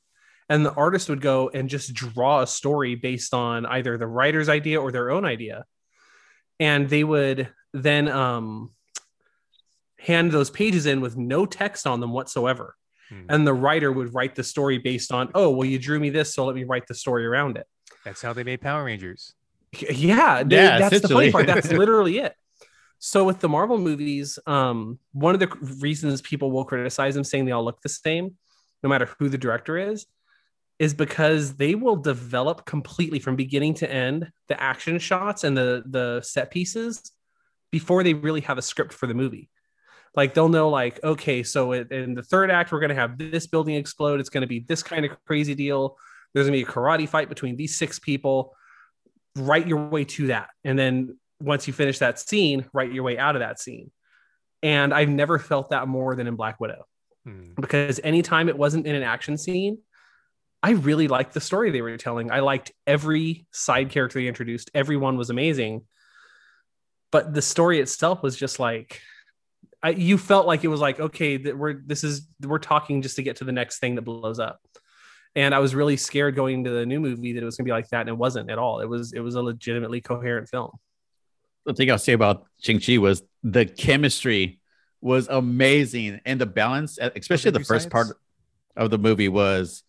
and 0.49 0.65
the 0.65 0.73
artist 0.73 1.07
would 1.07 1.21
go 1.21 1.49
and 1.53 1.69
just 1.69 1.93
draw 1.93 2.41
a 2.41 2.47
story 2.47 2.95
based 2.95 3.35
on 3.35 3.67
either 3.67 3.97
the 3.97 4.07
writer's 4.07 4.49
idea 4.49 4.81
or 4.81 4.91
their 4.91 5.11
own 5.11 5.23
idea 5.23 5.63
and 6.59 6.89
they 6.89 7.03
would 7.03 7.49
then 7.73 8.09
um 8.09 8.71
hand 9.99 10.31
those 10.31 10.49
pages 10.49 10.85
in 10.85 11.01
with 11.01 11.17
no 11.17 11.45
text 11.45 11.85
on 11.87 11.99
them 11.99 12.11
whatsoever 12.11 12.75
Hmm. 13.09 13.25
and 13.27 13.47
the 13.47 13.53
writer 13.55 13.91
would 13.91 14.13
write 14.13 14.35
the 14.35 14.43
story 14.43 14.77
based 14.77 15.11
on 15.11 15.31
oh 15.33 15.49
well 15.49 15.65
you 15.65 15.79
drew 15.79 15.99
me 15.99 16.11
this 16.11 16.31
so 16.35 16.45
let 16.45 16.55
me 16.55 16.63
write 16.63 16.85
the 16.87 16.93
story 16.93 17.25
around 17.25 17.57
it 17.57 17.65
That's 18.05 18.21
how 18.21 18.33
they 18.33 18.43
made 18.43 18.61
Power 18.61 18.83
Rangers. 18.83 19.33
yeah, 19.73 20.43
they- 20.43 20.55
Yeah, 20.57 20.77
that's 20.79 21.01
the 21.01 21.07
funny 21.09 21.31
part. 21.31 21.47
That's 21.47 21.71
literally 21.83 22.19
it. 22.19 22.33
So 22.99 23.23
with 23.23 23.39
the 23.39 23.49
Marvel 23.49 23.77
movies, 23.79 24.37
um, 24.45 24.99
one 25.13 25.33
of 25.33 25.39
the 25.39 25.47
reasons 25.79 26.21
people 26.21 26.51
will 26.51 26.65
criticize 26.65 27.15
them, 27.15 27.23
saying 27.23 27.45
they 27.45 27.51
all 27.51 27.63
look 27.65 27.81
the 27.81 27.89
same, 27.89 28.35
no 28.83 28.89
matter 28.89 29.09
who 29.17 29.27
the 29.29 29.37
director 29.37 29.77
is, 29.77 30.05
is 30.79 30.93
because 30.93 31.55
they 31.55 31.75
will 31.75 31.95
develop 31.95 32.65
completely 32.65 33.19
from 33.19 33.35
beginning 33.35 33.73
to 33.75 33.91
end 33.91 34.31
the 34.49 34.61
action 34.61 34.99
shots 34.99 35.43
and 35.43 35.57
the 35.57 35.83
the 35.87 36.21
set 36.21 36.51
pieces 36.51 37.11
before 37.71 38.03
they 38.03 38.13
really 38.13 38.41
have 38.41 38.57
a 38.57 38.61
script 38.61 38.93
for 38.93 39.07
the 39.07 39.13
movie. 39.15 39.49
Like 40.15 40.33
they'll 40.33 40.49
know, 40.49 40.69
like, 40.69 41.03
okay, 41.03 41.43
so 41.43 41.71
in 41.73 42.13
the 42.15 42.23
third 42.23 42.51
act, 42.51 42.71
we're 42.71 42.79
gonna 42.79 42.95
have 42.95 43.17
this 43.17 43.47
building 43.47 43.75
explode. 43.75 44.19
It's 44.19 44.29
gonna 44.29 44.47
be 44.47 44.59
this 44.59 44.83
kind 44.83 45.05
of 45.05 45.11
crazy 45.25 45.55
deal. 45.55 45.97
There's 46.33 46.47
gonna 46.47 46.57
be 46.57 46.63
a 46.63 46.65
karate 46.65 47.07
fight 47.07 47.29
between 47.29 47.55
these 47.55 47.77
six 47.77 47.99
people 47.99 48.55
write 49.35 49.67
your 49.67 49.87
way 49.87 50.05
to 50.05 50.27
that. 50.27 50.49
And 50.63 50.77
then 50.77 51.17
once 51.39 51.67
you 51.67 51.73
finish 51.73 51.99
that 51.99 52.19
scene, 52.19 52.65
write 52.73 52.91
your 52.91 53.03
way 53.03 53.17
out 53.17 53.35
of 53.35 53.39
that 53.41 53.59
scene. 53.59 53.91
And 54.61 54.93
I've 54.93 55.09
never 55.09 55.39
felt 55.39 55.69
that 55.69 55.87
more 55.87 56.15
than 56.15 56.27
in 56.27 56.35
Black 56.35 56.59
Widow 56.59 56.85
Hmm. 57.25 57.51
because 57.59 57.99
anytime 58.03 58.49
it 58.49 58.57
wasn't 58.57 58.87
in 58.87 58.95
an 58.95 59.03
action 59.03 59.37
scene, 59.37 59.79
I 60.61 60.71
really 60.71 61.07
liked 61.07 61.33
the 61.33 61.39
story 61.41 61.71
they 61.71 61.81
were 61.81 61.95
telling. 61.97 62.31
I 62.31 62.39
liked 62.39 62.71
every 62.85 63.45
side 63.51 63.89
character 63.89 64.19
they 64.19 64.27
introduced, 64.27 64.71
everyone 64.73 65.17
was 65.17 65.29
amazing. 65.29 65.85
But 67.11 67.33
the 67.33 67.41
story 67.41 67.79
itself 67.79 68.21
was 68.21 68.35
just 68.35 68.59
like, 68.59 69.01
I, 69.81 69.91
you 69.91 70.17
felt 70.17 70.45
like 70.45 70.63
it 70.63 70.67
was 70.67 70.81
like, 70.81 70.99
okay, 70.99 71.37
that 71.37 71.57
we're 71.57 71.81
this 71.85 72.03
is 72.03 72.27
we're 72.41 72.59
talking 72.59 73.01
just 73.01 73.15
to 73.15 73.23
get 73.23 73.37
to 73.37 73.45
the 73.45 73.51
next 73.51 73.79
thing 73.79 73.95
that 73.95 74.01
blows 74.01 74.39
up. 74.39 74.59
And 75.35 75.53
I 75.55 75.59
was 75.59 75.75
really 75.75 75.95
scared 75.95 76.35
going 76.35 76.55
into 76.55 76.71
the 76.71 76.85
new 76.85 76.99
movie 76.99 77.33
that 77.33 77.41
it 77.41 77.45
was 77.45 77.55
gonna 77.55 77.65
be 77.65 77.71
like 77.71 77.87
that, 77.89 78.01
and 78.01 78.09
it 78.09 78.17
wasn't 78.17 78.49
at 78.49 78.57
all. 78.57 78.79
It 78.81 78.89
was 78.89 79.13
it 79.13 79.19
was 79.21 79.35
a 79.35 79.41
legitimately 79.41 80.01
coherent 80.01 80.49
film. 80.49 80.71
the 81.65 81.73
thing 81.73 81.91
I'll 81.91 81.97
say 81.99 82.13
about 82.13 82.45
Shang 82.61 82.79
Chi 82.79 82.97
was 82.97 83.21
the 83.43 83.65
chemistry 83.65 84.59
was 85.01 85.27
amazing, 85.29 86.19
and 86.25 86.41
the 86.41 86.45
balance, 86.45 86.97
especially 87.15 87.51
the 87.51 87.59
movie 87.59 87.67
first 87.67 87.89
part 87.89 88.07
of 88.75 88.89
the 88.89 88.97
movie, 88.97 89.29
was 89.29 89.83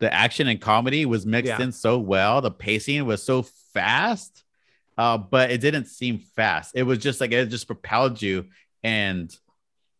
the 0.00 0.12
action 0.12 0.48
and 0.48 0.60
comedy 0.60 1.06
was 1.06 1.26
mixed 1.26 1.48
Yeah. 1.50 1.62
in 1.62 1.70
so 1.72 1.98
well. 1.98 2.40
The 2.40 2.50
pacing 2.50 3.04
was 3.04 3.22
so 3.22 3.42
fast, 3.74 4.42
uh, 4.96 5.18
but 5.18 5.50
it 5.50 5.60
didn't 5.60 5.84
seem 5.86 6.18
fast. 6.18 6.72
It 6.74 6.82
was 6.84 6.98
just 6.98 7.20
like 7.20 7.30
it 7.32 7.46
just 7.46 7.66
propelled 7.66 8.20
you, 8.22 8.46
and 8.82 9.34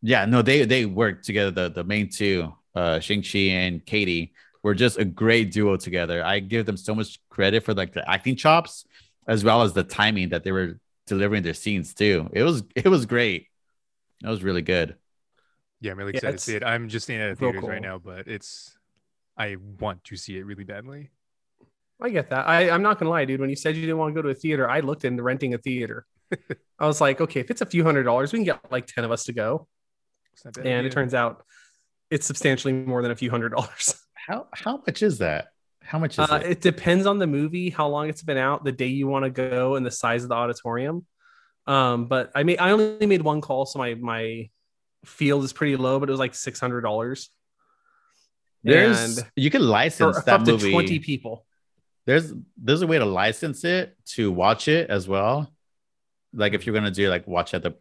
yeah, 0.01 0.25
no, 0.25 0.41
they 0.41 0.65
they 0.65 0.85
worked 0.85 1.25
together. 1.25 1.51
The 1.51 1.69
the 1.69 1.83
main 1.83 2.09
two, 2.09 2.53
uh, 2.75 2.99
Shang 2.99 3.23
Chi 3.23 3.39
and 3.39 3.85
Katy, 3.85 4.33
were 4.63 4.75
just 4.75 4.99
a 4.99 5.05
great 5.05 5.51
duo 5.51 5.77
together. 5.77 6.23
I 6.23 6.39
give 6.39 6.65
them 6.65 6.77
so 6.77 6.95
much 6.95 7.19
credit 7.29 7.63
for 7.63 7.73
like 7.73 7.93
the 7.93 8.09
acting 8.09 8.35
chops 8.35 8.85
as 9.27 9.43
well 9.43 9.61
as 9.63 9.73
the 9.73 9.83
timing 9.83 10.29
that 10.29 10.43
they 10.43 10.51
were 10.51 10.79
delivering 11.07 11.43
their 11.43 11.53
scenes 11.53 11.93
too. 11.93 12.29
It 12.33 12.43
was 12.43 12.63
it 12.75 12.87
was 12.87 13.05
great. 13.05 13.47
That 14.21 14.29
was 14.31 14.43
really 14.43 14.63
good. 14.63 14.97
Yeah, 15.81 15.91
I'm 15.91 15.97
really 15.97 16.11
Yeah, 16.11 16.21
excited 16.21 16.37
to 16.37 16.43
see 16.43 16.55
it. 16.55 16.63
I'm 16.63 16.89
just 16.89 17.05
staying 17.05 17.21
at 17.21 17.29
real 17.29 17.35
theaters 17.37 17.67
right 17.67 17.81
now, 17.81 17.97
but 17.97 18.27
it's 18.27 18.77
I 19.37 19.57
want 19.79 20.03
to 20.05 20.17
see 20.17 20.37
it 20.37 20.45
really 20.45 20.65
badly. 20.65 21.11
I 22.01 22.09
get 22.09 22.29
that. 22.29 22.47
I, 22.47 22.69
I'm 22.69 22.81
not 22.83 22.99
gonna 22.99 23.11
lie, 23.11 23.25
dude. 23.25 23.41
When 23.41 23.49
you 23.49 23.55
said 23.55 23.75
you 23.75 23.81
didn't 23.81 23.97
want 23.97 24.13
to 24.15 24.21
go 24.21 24.23
to 24.23 24.29
a 24.29 24.35
theater, 24.35 24.69
I 24.69 24.81
looked 24.81 25.05
into 25.05 25.23
renting 25.23 25.53
a 25.53 25.57
theater. 25.57 26.05
I 26.79 26.85
was 26.87 27.01
like, 27.01 27.19
okay, 27.21 27.39
if 27.39 27.49
it's 27.51 27.61
a 27.61 27.65
few 27.65 27.83
hundred 27.83 28.03
dollars, 28.03 28.31
we 28.31 28.39
can 28.39 28.45
get 28.45 28.59
like 28.71 28.87
10 28.87 29.03
of 29.03 29.11
us 29.11 29.25
to 29.25 29.33
go. 29.33 29.67
It's 30.33 30.45
not 30.45 30.53
bad. 30.53 30.65
And 30.65 30.75
idea. 30.79 30.89
it 30.89 30.93
turns 30.93 31.13
out 31.13 31.43
it's 32.09 32.25
substantially 32.25 32.73
more 32.73 33.01
than 33.01 33.11
a 33.11 33.15
few 33.15 33.29
hundred 33.29 33.49
dollars. 33.49 33.95
How 34.27 34.47
how 34.53 34.83
much 34.85 35.01
is 35.01 35.17
that? 35.19 35.47
How 35.81 35.97
much 35.97 36.19
is 36.19 36.29
Uh, 36.29 36.41
it? 36.43 36.51
it 36.51 36.61
depends 36.61 37.05
on 37.07 37.17
the 37.17 37.25
movie, 37.25 37.69
how 37.71 37.87
long 37.87 38.09
it's 38.09 38.21
been 38.21 38.37
out, 38.37 38.63
the 38.63 38.71
day 38.71 38.87
you 38.87 39.07
want 39.07 39.25
to 39.25 39.31
go, 39.31 39.75
and 39.75 39.83
the 39.83 39.89
size 39.91 40.21
of 40.23 40.29
the 40.29 40.35
auditorium. 40.35 41.05
Um, 41.65 42.05
but 42.05 42.31
I 42.35 42.43
made 42.43 42.59
I 42.59 42.71
only 42.71 43.07
made 43.07 43.23
one 43.23 43.41
call, 43.41 43.65
so 43.65 43.79
my 43.79 43.95
my 43.95 44.49
field 45.05 45.43
is 45.45 45.51
pretty 45.53 45.77
low, 45.77 45.99
but 45.99 46.09
it 46.09 46.11
was 46.11 46.19
like 46.19 46.35
six 46.35 46.59
hundred 46.59 46.81
dollars. 46.81 47.29
There's 48.63 49.17
and 49.17 49.27
you 49.35 49.49
can 49.49 49.61
license 49.67 50.17
for 50.17 50.23
that 50.25 50.41
up 50.41 50.45
to 50.45 50.51
movie. 50.51 50.71
twenty 50.71 50.99
people. 50.99 51.45
There's 52.05 52.33
there's 52.57 52.81
a 52.81 52.87
way 52.87 52.99
to 52.99 53.05
license 53.05 53.63
it 53.63 53.95
to 54.15 54.31
watch 54.31 54.67
it 54.67 54.89
as 54.89 55.07
well. 55.07 55.51
Like 56.33 56.53
if 56.53 56.65
you're 56.65 56.75
gonna 56.75 56.91
do 56.91 57.09
like 57.09 57.27
watch 57.27 57.53
at 57.53 57.63
the 57.63 57.75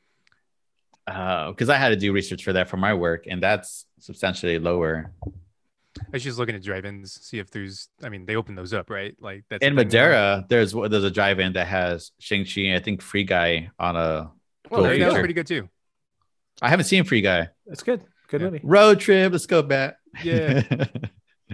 uh 1.07 1.51
because 1.51 1.69
I 1.69 1.77
had 1.77 1.91
to 1.91 1.97
do 1.97 2.13
research 2.13 2.45
for 2.45 2.53
that 2.55 2.69
for 2.69 2.77
my 2.77 2.95
work, 2.95 3.25
and 3.29 3.43
that's 3.43 3.87
substantially 4.01 4.59
lower. 4.59 5.13
I 5.99 6.03
was 6.13 6.23
just 6.23 6.39
looking 6.39 6.55
at 6.55 6.63
drive-ins, 6.63 7.19
see 7.27 7.39
if 7.41 7.51
there's. 7.51 7.89
I 8.05 8.09
mean, 8.09 8.25
they 8.25 8.37
open 8.37 8.55
those 8.55 8.73
up, 8.73 8.89
right? 8.89 9.17
Like 9.21 9.45
that's 9.51 9.65
In 9.65 9.75
the 9.75 9.81
thing 9.83 9.89
now. 9.89 9.99
Madera, 10.07 10.47
there's 10.49 10.73
there's 10.73 11.05
a 11.05 11.11
drive-in 11.11 11.55
that 11.55 11.67
has 11.67 12.13
Shang-Chi 12.21 12.75
I 12.75 12.79
think 12.81 13.03
Free 13.03 13.25
Guy 13.25 13.71
on 13.79 13.97
a 13.97 14.31
Well, 14.71 14.83
there 14.83 14.93
you 14.95 15.01
That 15.01 15.07
was 15.07 15.15
go. 15.15 15.21
pretty 15.21 15.35
good 15.35 15.47
too. 15.47 15.69
I 16.63 16.69
haven't 16.69 16.85
seen 16.87 17.05
Free 17.05 17.21
Guy. 17.21 17.49
That's 17.67 17.83
good. 17.83 18.03
Good 18.29 18.41
Yeah. 18.43 18.47
movie. 18.51 18.61
Road 18.63 19.01
trip, 19.01 19.33
let's 19.33 19.47
go 19.47 19.63
back. 19.63 19.97
Yeah. 20.23 20.63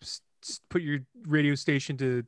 Just, 0.00 0.22
just 0.42 0.68
put 0.68 0.82
your 0.82 1.00
radio 1.26 1.54
station 1.54 1.96
to 1.98 2.24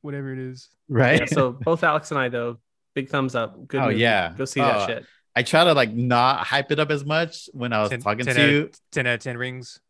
whatever 0.00 0.32
it 0.32 0.38
is. 0.38 0.68
right. 0.88 1.20
Yeah, 1.20 1.26
so 1.26 1.52
both 1.52 1.84
Alex 1.84 2.10
and 2.10 2.18
I 2.18 2.28
though, 2.30 2.58
big 3.02 3.08
thumbs 3.10 3.34
up. 3.34 3.66
Good. 3.68 3.80
Oh, 3.80 3.86
movie. 3.88 4.00
yeah. 4.00 4.32
Go 4.36 4.44
see 4.44 4.60
Oh, 4.60 4.64
that 4.66 4.86
shit. 4.88 5.06
I 5.36 5.42
try 5.42 5.64
to 5.64 5.72
like 5.74 5.92
not 5.92 6.46
hype 6.46 6.70
it 6.72 6.78
up 6.80 6.90
as 6.90 7.04
much 7.04 7.48
when 7.52 7.72
I 7.72 7.80
was 7.82 7.90
10 7.90 8.00
talking 8.00 8.24
10 8.26 8.34
to 8.34 8.42
out 8.42 8.50
you. 8.50 8.60
of- 8.64 8.80
10 8.92 9.06
out 9.06 9.14
of 9.14 9.20
10 9.20 9.36
rings. 9.38 9.80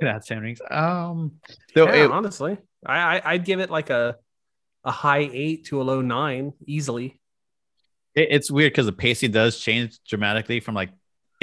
That 0.00 0.26
ten 0.26 0.40
rings. 0.40 0.60
Um, 0.70 1.34
though 1.74 1.86
yeah, 1.86 2.04
it- 2.06 2.10
honestly, 2.10 2.56
I, 2.84 3.18
I 3.18 3.32
I'd 3.34 3.44
give 3.44 3.60
it 3.60 3.70
like 3.70 3.90
a 3.90 4.16
a 4.82 4.90
high 4.90 5.28
eight 5.32 5.66
to 5.66 5.80
a 5.80 5.84
low 5.84 6.00
nine 6.00 6.52
easily. 6.66 7.20
it- 8.14 8.28
it's 8.30 8.50
weird 8.50 8.72
because 8.72 8.86
the 8.86 8.92
pacing 8.92 9.30
does 9.30 9.58
change 9.60 9.98
dramatically 10.08 10.58
from 10.60 10.74
like 10.74 10.90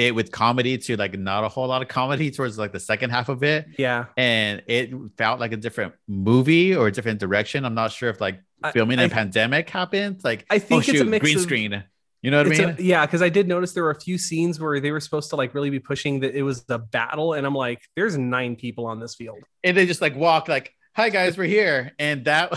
it 0.08 0.16
with 0.16 0.32
comedy 0.32 0.78
to 0.78 0.98
like 0.98 1.18
not 1.18 1.44
a 1.44 1.50
whole 1.50 1.68
lot 1.68 1.82
of 1.82 1.88
comedy 1.88 2.32
towards 2.32 2.58
like 2.58 2.72
the 2.74 2.80
second 2.80 3.10
half 3.12 3.30
of 3.30 3.44
it, 3.44 3.68
Yeah, 3.78 4.06
and 4.18 4.62
it 4.68 4.92
felt 5.18 5.40
like 5.40 5.52
a 5.54 5.58
different 5.58 5.94
movie 6.08 6.76
or 6.76 6.88
a 6.88 6.92
different 6.92 7.20
direction. 7.20 7.66
I'm 7.66 7.74
not 7.76 7.92
sure 7.92 8.10
if 8.10 8.20
like 8.20 8.42
filming 8.74 9.00
I- 9.00 9.04
in 9.06 9.12
a 9.12 9.14
pandemic 9.14 9.70
happened. 9.70 10.22
Like, 10.24 10.46
I 10.50 10.60
think 10.60 10.88
oh, 10.88 10.92
it's 10.92 11.02
a 11.02 11.06
mix 11.06 11.24
green 11.24 11.38
of- 11.38 11.44
screen. 11.44 11.84
You 12.24 12.30
know 12.30 12.38
what 12.38 12.46
I 12.46 12.50
mean? 12.50 12.76
a- 12.78 12.82
yeah, 12.82 13.04
because 13.06 13.24
I 13.24 13.30
did 13.30 13.48
notice 13.48 13.74
there 13.74 13.84
were 13.84 13.90
a 13.90 14.00
few 14.00 14.20
scenes 14.20 14.60
where 14.60 14.80
they 14.80 14.92
were 14.92 15.00
supposed 15.00 15.32
to 15.32 15.36
like 15.38 15.56
really 15.56 15.72
be 15.72 15.80
pushing 15.80 16.20
that 16.20 16.36
it 16.36 16.44
was 16.44 16.64
the 16.66 16.78
battle, 16.78 17.34
and 17.34 17.48
I'm 17.48 17.56
like, 17.56 17.80
there's 17.96 18.16
nine 18.18 18.56
people 18.56 18.86
on 18.86 19.00
this 19.00 19.16
field. 19.16 19.40
and 19.64 19.76
they 19.76 19.86
just 19.88 20.02
like 20.02 20.16
walk 20.16 20.48
like 20.48 20.76
hi 20.94 21.10
guys 21.10 21.38
we're 21.38 21.46
here 21.46 21.94
and 22.00 22.26
that 22.26 22.52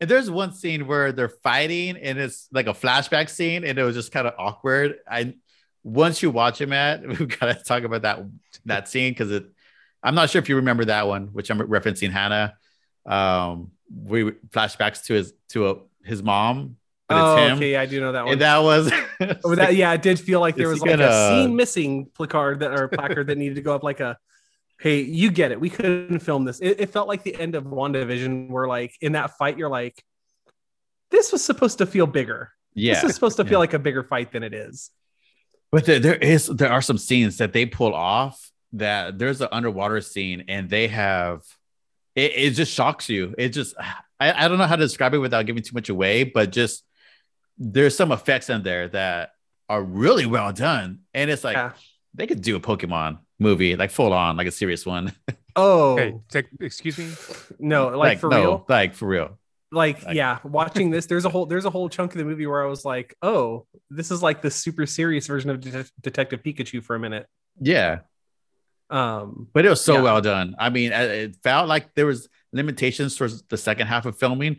and 0.00 0.08
there's 0.08 0.30
one 0.30 0.54
scene 0.54 0.86
where 0.86 1.10
they're 1.10 1.28
fighting 1.28 1.96
and 1.96 2.18
it's 2.20 2.48
like 2.52 2.68
a 2.68 2.72
flashback 2.72 3.28
scene 3.28 3.64
and 3.64 3.78
it 3.80 3.82
was 3.82 3.96
just 3.96 4.12
kind 4.12 4.28
of 4.28 4.34
awkward 4.38 4.94
i 5.10 5.34
once 5.82 6.22
you 6.22 6.30
watch 6.30 6.60
it 6.60 6.68
matt 6.68 7.00
we've 7.06 7.38
got 7.38 7.46
to 7.56 7.64
talk 7.64 7.82
about 7.84 8.02
that 8.02 8.20
that 8.66 8.88
scene 8.88 9.12
because 9.12 9.30
it 9.30 9.46
i'm 10.02 10.14
not 10.14 10.28
sure 10.30 10.38
if 10.40 10.48
you 10.48 10.56
remember 10.56 10.84
that 10.84 11.06
one 11.06 11.28
which 11.28 11.50
i'm 11.50 11.58
referencing 11.58 12.10
hannah 12.10 12.54
um 13.06 13.70
we 14.04 14.30
flashbacks 14.50 15.04
to 15.04 15.14
his 15.14 15.32
to 15.48 15.70
a, 15.70 15.76
his 16.04 16.22
mom 16.22 16.76
but 17.08 17.16
oh, 17.16 17.36
it's 17.36 17.50
him 17.50 17.56
okay, 17.56 17.72
yeah, 17.72 17.80
I 17.80 17.86
do 17.86 18.00
know 18.00 18.12
that 18.12 18.24
one. 18.24 18.32
and 18.34 18.40
that 18.42 18.58
was 18.62 18.92
Oh, 19.44 19.54
that 19.56 19.74
yeah, 19.74 19.92
it 19.92 20.00
did 20.00 20.20
feel 20.20 20.38
like 20.38 20.54
there 20.54 20.68
was 20.68 20.80
like 20.80 20.92
a 20.92 20.96
gonna- 20.96 21.28
scene 21.42 21.56
missing 21.56 22.06
placard 22.14 22.60
that 22.60 22.72
or 22.72 22.86
placard 22.86 23.26
that 23.26 23.36
needed 23.36 23.56
to 23.56 23.62
go 23.62 23.74
up 23.74 23.82
like 23.82 23.98
a 24.00 24.16
hey, 24.78 25.00
you 25.02 25.30
get 25.30 25.50
it. 25.52 25.60
We 25.60 25.68
couldn't 25.68 26.20
film 26.20 26.44
this. 26.46 26.58
It, 26.60 26.80
it 26.80 26.90
felt 26.90 27.06
like 27.06 27.22
the 27.22 27.38
end 27.38 27.54
of 27.54 27.64
WandaVision 27.64 28.48
where 28.48 28.66
like 28.66 28.94
in 29.02 29.12
that 29.12 29.36
fight, 29.36 29.58
you're 29.58 29.68
like, 29.68 30.02
this 31.10 31.32
was 31.32 31.44
supposed 31.44 31.78
to 31.78 31.86
feel 31.86 32.06
bigger. 32.06 32.52
yeah 32.74 32.94
This 32.94 33.04
is 33.04 33.14
supposed 33.14 33.36
to 33.38 33.42
Yeah. 33.42 33.48
feel 33.50 33.58
like 33.58 33.74
a 33.74 33.78
bigger 33.78 34.02
fight 34.04 34.32
than 34.32 34.42
it 34.42 34.54
is. 34.54 34.90
But 35.72 35.84
there, 35.86 35.98
there 36.00 36.16
is 36.16 36.46
there 36.46 36.70
are 36.72 36.82
some 36.82 36.98
scenes 36.98 37.36
that 37.38 37.52
they 37.52 37.66
pull 37.66 37.94
off 37.94 38.50
that 38.72 39.18
there's 39.18 39.40
an 39.40 39.48
underwater 39.52 40.00
scene 40.00 40.44
and 40.48 40.68
they 40.70 40.88
have 40.88 41.42
it, 42.16 42.32
it 42.34 42.50
just 42.52 42.72
shocks 42.72 43.08
you. 43.08 43.34
It 43.38 43.50
just 43.50 43.74
I, 44.18 44.44
I 44.44 44.48
don't 44.48 44.58
know 44.58 44.66
how 44.66 44.76
to 44.76 44.84
describe 44.84 45.14
it 45.14 45.18
without 45.18 45.46
giving 45.46 45.62
too 45.62 45.74
much 45.74 45.88
away, 45.88 46.24
but 46.24 46.50
just 46.50 46.84
there's 47.58 47.96
some 47.96 48.10
effects 48.12 48.50
in 48.50 48.62
there 48.62 48.88
that 48.88 49.30
are 49.68 49.82
really 49.82 50.26
well 50.26 50.52
done. 50.52 51.00
And 51.14 51.30
it's 51.30 51.44
like 51.44 51.56
Yeah. 51.56 51.72
they 52.14 52.26
could 52.26 52.42
do 52.42 52.56
a 52.56 52.60
Pokemon 52.60 53.18
movie, 53.38 53.76
like 53.76 53.90
full 53.90 54.12
on, 54.12 54.36
like 54.36 54.46
a 54.48 54.52
serious 54.52 54.84
one. 54.84 55.12
Oh 55.56 55.94
Okay, 55.94 56.14
take, 56.28 56.46
excuse 56.60 56.96
me. 56.96 57.10
no, 57.58 57.88
like, 57.88 58.20
for 58.20 58.30
no, 58.30 58.40
real. 58.40 58.64
Like 58.68 58.94
for 58.94 59.08
real. 59.08 59.36
Like, 59.72 60.04
Like- 60.04 60.16
yeah, 60.16 60.38
watching 60.44 60.90
this, 60.90 61.06
there's 61.06 61.24
a 61.24 61.28
whole 61.28 61.46
there's 61.46 61.64
a 61.64 61.70
whole 61.70 61.88
chunk 61.88 62.12
of 62.12 62.18
the 62.18 62.24
movie 62.24 62.46
where 62.46 62.62
I 62.62 62.66
was 62.66 62.84
like, 62.84 63.14
oh, 63.22 63.66
this 63.90 64.10
is 64.10 64.22
like 64.22 64.42
the 64.42 64.50
super 64.50 64.86
serious 64.86 65.26
version 65.26 65.50
of 65.50 65.60
Det- 65.60 65.90
Detective 66.00 66.42
Pikachu 66.42 66.82
for 66.82 66.96
a 66.96 66.98
minute. 66.98 67.26
Yeah, 67.60 68.00
Um, 68.90 69.48
but 69.52 69.64
it 69.64 69.68
was 69.68 69.84
so 69.84 69.94
Yeah. 69.94 70.02
well 70.02 70.20
done. 70.20 70.56
I 70.58 70.70
mean, 70.70 70.92
it 70.92 71.36
felt 71.44 71.68
like 71.68 71.94
there 71.94 72.06
was 72.06 72.28
limitations 72.52 73.16
towards 73.16 73.42
the 73.42 73.56
second 73.56 73.86
half 73.86 74.06
of 74.06 74.18
filming, 74.18 74.56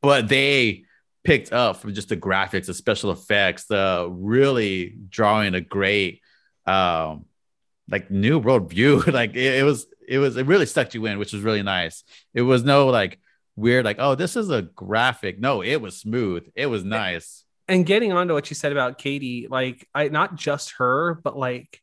but 0.00 0.28
they 0.28 0.84
picked 1.24 1.52
up 1.52 1.76
from 1.76 1.92
just 1.92 2.08
the 2.08 2.16
graphics, 2.16 2.66
the 2.66 2.74
special 2.74 3.10
effects, 3.10 3.66
the 3.66 4.08
really 4.10 4.96
drawing 5.10 5.54
a 5.54 5.60
great, 5.60 6.22
um, 6.66 7.26
like 7.90 8.10
new 8.10 8.38
world 8.38 8.70
view. 8.70 9.00
like 9.06 9.34
it, 9.36 9.56
it 9.60 9.64
was, 9.64 9.86
it 10.06 10.18
was, 10.18 10.36
it 10.38 10.46
really 10.46 10.64
stuck 10.66 10.94
you 10.94 11.04
in, 11.04 11.18
which 11.18 11.34
was 11.34 11.42
really 11.42 11.62
nice. 11.62 12.04
It 12.32 12.42
was 12.42 12.64
no 12.64 12.86
like 12.86 13.18
weird, 13.58 13.84
like 13.84 13.96
oh, 13.98 14.14
this 14.14 14.36
is 14.36 14.50
a 14.50 14.62
graphic. 14.62 15.38
No, 15.40 15.62
it 15.62 15.76
was 15.76 15.96
smooth. 15.96 16.44
It 16.54 16.66
was 16.66 16.84
nice. 16.84 17.44
and 17.66 17.84
getting 17.84 18.12
on 18.12 18.28
to 18.28 18.34
what 18.34 18.48
you 18.50 18.54
said 18.54 18.72
about 18.72 18.98
Katy, 18.98 19.48
like 19.50 19.86
I 19.94 20.08
not 20.08 20.36
just 20.36 20.72
her, 20.78 21.14
but 21.22 21.36
like 21.36 21.80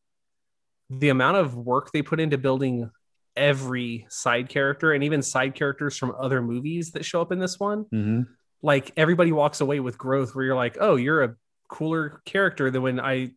the 0.90 1.10
amount 1.10 1.38
of 1.38 1.56
work 1.56 1.92
they 1.92 2.02
put 2.02 2.20
into 2.20 2.38
building 2.38 2.90
every 3.36 4.06
side 4.10 4.48
character 4.50 4.94
and 4.94 5.04
even 5.04 5.22
side 5.22 5.56
characters 5.56 5.98
from 5.98 6.16
other 6.20 6.42
movies 6.42 6.92
that 6.92 7.04
show 7.04 7.22
up 7.22 7.32
in 7.32 7.40
this 7.40 7.60
one. 7.60 7.86
Mhm. 7.94 8.28
Like 8.62 8.92
everybody 8.96 9.32
walks 9.32 9.62
away 9.62 9.80
with 9.80 9.98
growth 9.98 10.34
where 10.34 10.46
you're 10.46 10.56
like, 10.56 10.78
oh, 10.80 10.96
you're 10.96 11.24
a 11.24 11.36
cooler 11.68 12.22
character 12.26 12.72
than 12.72 12.82
when 12.82 13.00
I 13.00 13.32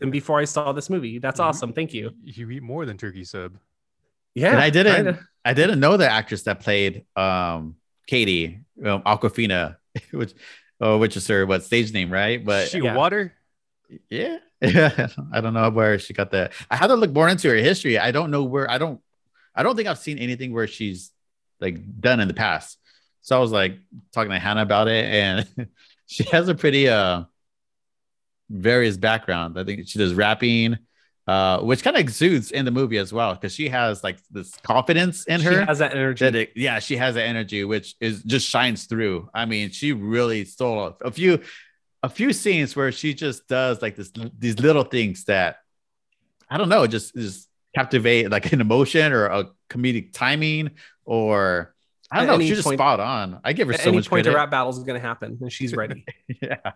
than 0.00 0.10
before 0.10 0.38
I 0.38 0.44
saw 0.44 0.72
this 0.72 0.88
movie. 0.88 1.18
That's 1.18 1.40
awesome. 1.40 1.72
Thank 1.72 1.92
you. 1.92 2.12
You 2.22 2.48
eat 2.50 2.62
more 2.62 2.86
than 2.86 2.96
turkey 2.96 3.24
sub. 3.24 3.58
Yeah. 4.34 4.52
And 4.52 4.60
I 4.60 4.70
didn't- 4.70 4.94
kinda. 4.96 5.28
I 5.44 5.54
didn't 5.54 5.80
know 5.80 5.96
the 5.96 6.08
actress 6.08 6.42
that 6.44 6.60
played 6.60 7.04
um 7.16 7.74
Katy, 8.06 8.60
um, 8.84 9.02
Awkwafina, 9.02 9.76
which 10.12 10.34
oh, 10.80 10.98
which 10.98 11.16
is 11.16 11.26
her 11.28 11.46
what 11.46 11.64
stage 11.64 11.92
name, 11.92 12.12
right? 12.12 12.44
But 12.44 12.68
she 12.68 12.78
yeah. 12.78 12.94
water. 12.94 13.32
yeah, 14.08 14.38
I 14.62 15.40
don't 15.40 15.54
know 15.54 15.68
where 15.70 15.98
she 15.98 16.12
got 16.14 16.30
that. 16.30 16.52
I 16.70 16.76
had 16.76 16.86
to 16.88 16.94
look 16.94 17.12
more 17.12 17.28
into 17.28 17.48
her 17.48 17.56
history. 17.56 17.98
I 17.98 18.12
don't 18.12 18.30
know 18.30 18.44
where. 18.44 18.70
I 18.70 18.78
don't. 18.78 19.00
I 19.54 19.62
don't 19.64 19.74
think 19.76 19.88
I've 19.88 19.98
seen 19.98 20.18
anything 20.18 20.52
where 20.52 20.66
she's 20.68 21.10
like 21.60 22.00
done 22.00 22.20
in 22.20 22.28
the 22.28 22.34
past. 22.34 22.78
So 23.20 23.36
I 23.36 23.40
was 23.40 23.50
like 23.52 23.78
talking 24.12 24.30
to 24.30 24.38
Hannah 24.38 24.62
about 24.62 24.86
it, 24.88 25.04
and 25.06 25.68
she 26.06 26.22
has 26.24 26.48
a 26.48 26.54
pretty 26.54 26.88
uh 26.88 27.24
various 28.48 28.96
background. 28.96 29.58
I 29.58 29.64
think 29.64 29.88
she 29.88 29.98
does 29.98 30.14
rapping, 30.14 30.78
uh, 31.26 31.60
which 31.60 31.82
kind 31.84 31.96
of 31.96 32.00
exudes 32.00 32.50
in 32.50 32.64
the 32.64 32.70
movie 32.70 32.98
as 32.98 33.12
well 33.12 33.34
because 33.34 33.54
she 33.54 33.68
has 33.68 34.02
like 34.02 34.18
this 34.30 34.54
confidence 34.56 35.24
in 35.26 35.40
her. 35.40 35.60
She 35.60 35.66
has 35.66 35.78
that 35.78 35.92
energy. 35.94 36.24
that 36.24 36.34
it, 36.34 36.52
yeah, 36.56 36.78
she 36.80 36.96
has 36.96 37.14
that 37.14 37.24
energy, 37.24 37.64
which 37.64 37.94
is 38.00 38.22
just 38.24 38.48
shines 38.48 38.84
through. 38.86 39.28
I 39.32 39.44
mean, 39.46 39.70
she 39.70 39.92
really 39.92 40.44
stole 40.44 40.96
a, 41.00 41.06
a 41.06 41.10
few, 41.12 41.40
a 42.02 42.08
few 42.08 42.32
scenes 42.32 42.74
where 42.74 42.90
she 42.90 43.14
just 43.14 43.46
does 43.46 43.80
like 43.80 43.94
this, 43.96 44.12
these 44.38 44.58
little 44.58 44.84
things 44.84 45.24
that 45.24 45.58
I 46.50 46.58
don't 46.58 46.68
know, 46.68 46.86
just 46.86 47.14
just 47.14 47.48
captivate 47.74 48.30
like 48.30 48.52
an 48.52 48.60
emotion 48.60 49.12
or 49.12 49.26
a 49.26 49.44
comedic 49.70 50.12
timing 50.12 50.72
or 51.04 51.74
I 52.10 52.18
don't 52.18 52.28
At 52.28 52.32
know. 52.32 52.38
She's 52.40 52.56
just 52.56 52.64
point- 52.64 52.78
spot 52.78 53.00
on. 53.00 53.40
I 53.42 53.54
give 53.54 53.68
her 53.68 53.74
At 53.74 53.80
so 53.80 53.88
any 53.88 53.98
much 53.98 54.10
point, 54.10 54.26
a 54.26 54.30
credit. 54.30 54.36
rap 54.36 54.50
battle 54.50 54.70
is 54.70 54.78
going 54.80 55.00
to 55.00 55.06
happen, 55.06 55.38
and 55.40 55.50
she's 55.50 55.74
ready. 55.74 56.04
yeah, 56.42 56.72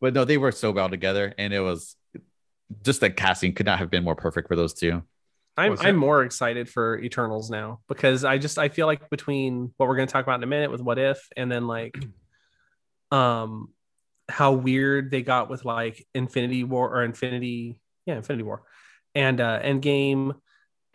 but 0.00 0.14
no, 0.14 0.24
they 0.24 0.38
worked 0.38 0.58
so 0.58 0.70
well 0.70 0.88
together, 0.88 1.34
and 1.38 1.52
it 1.52 1.58
was 1.58 1.96
just 2.82 3.00
the 3.00 3.10
casting 3.10 3.54
could 3.54 3.66
not 3.66 3.78
have 3.78 3.90
been 3.90 4.04
more 4.04 4.16
perfect 4.16 4.48
for 4.48 4.56
those 4.56 4.74
two. 4.74 5.02
I'm 5.58 5.76
I'm 5.80 5.96
more 5.96 6.22
excited 6.22 6.68
for 6.68 6.98
Eternals 7.00 7.50
now 7.50 7.80
because 7.88 8.24
I 8.24 8.38
just 8.38 8.58
I 8.58 8.68
feel 8.68 8.86
like 8.86 9.10
between 9.10 9.72
what 9.76 9.88
we're 9.88 9.96
going 9.96 10.06
to 10.06 10.12
talk 10.12 10.22
about 10.22 10.36
in 10.36 10.44
a 10.44 10.46
minute 10.46 10.70
with 10.70 10.80
What 10.80 10.98
If 10.98 11.18
and 11.36 11.50
then 11.50 11.66
like 11.66 11.98
um 13.10 13.70
how 14.28 14.52
weird 14.52 15.10
they 15.10 15.22
got 15.22 15.50
with 15.50 15.64
like 15.64 16.06
Infinity 16.14 16.62
War 16.62 16.94
or 16.94 17.02
Infinity 17.02 17.80
yeah 18.06 18.16
Infinity 18.16 18.44
War 18.44 18.62
and 19.16 19.40
uh 19.40 19.60
Endgame 19.60 20.36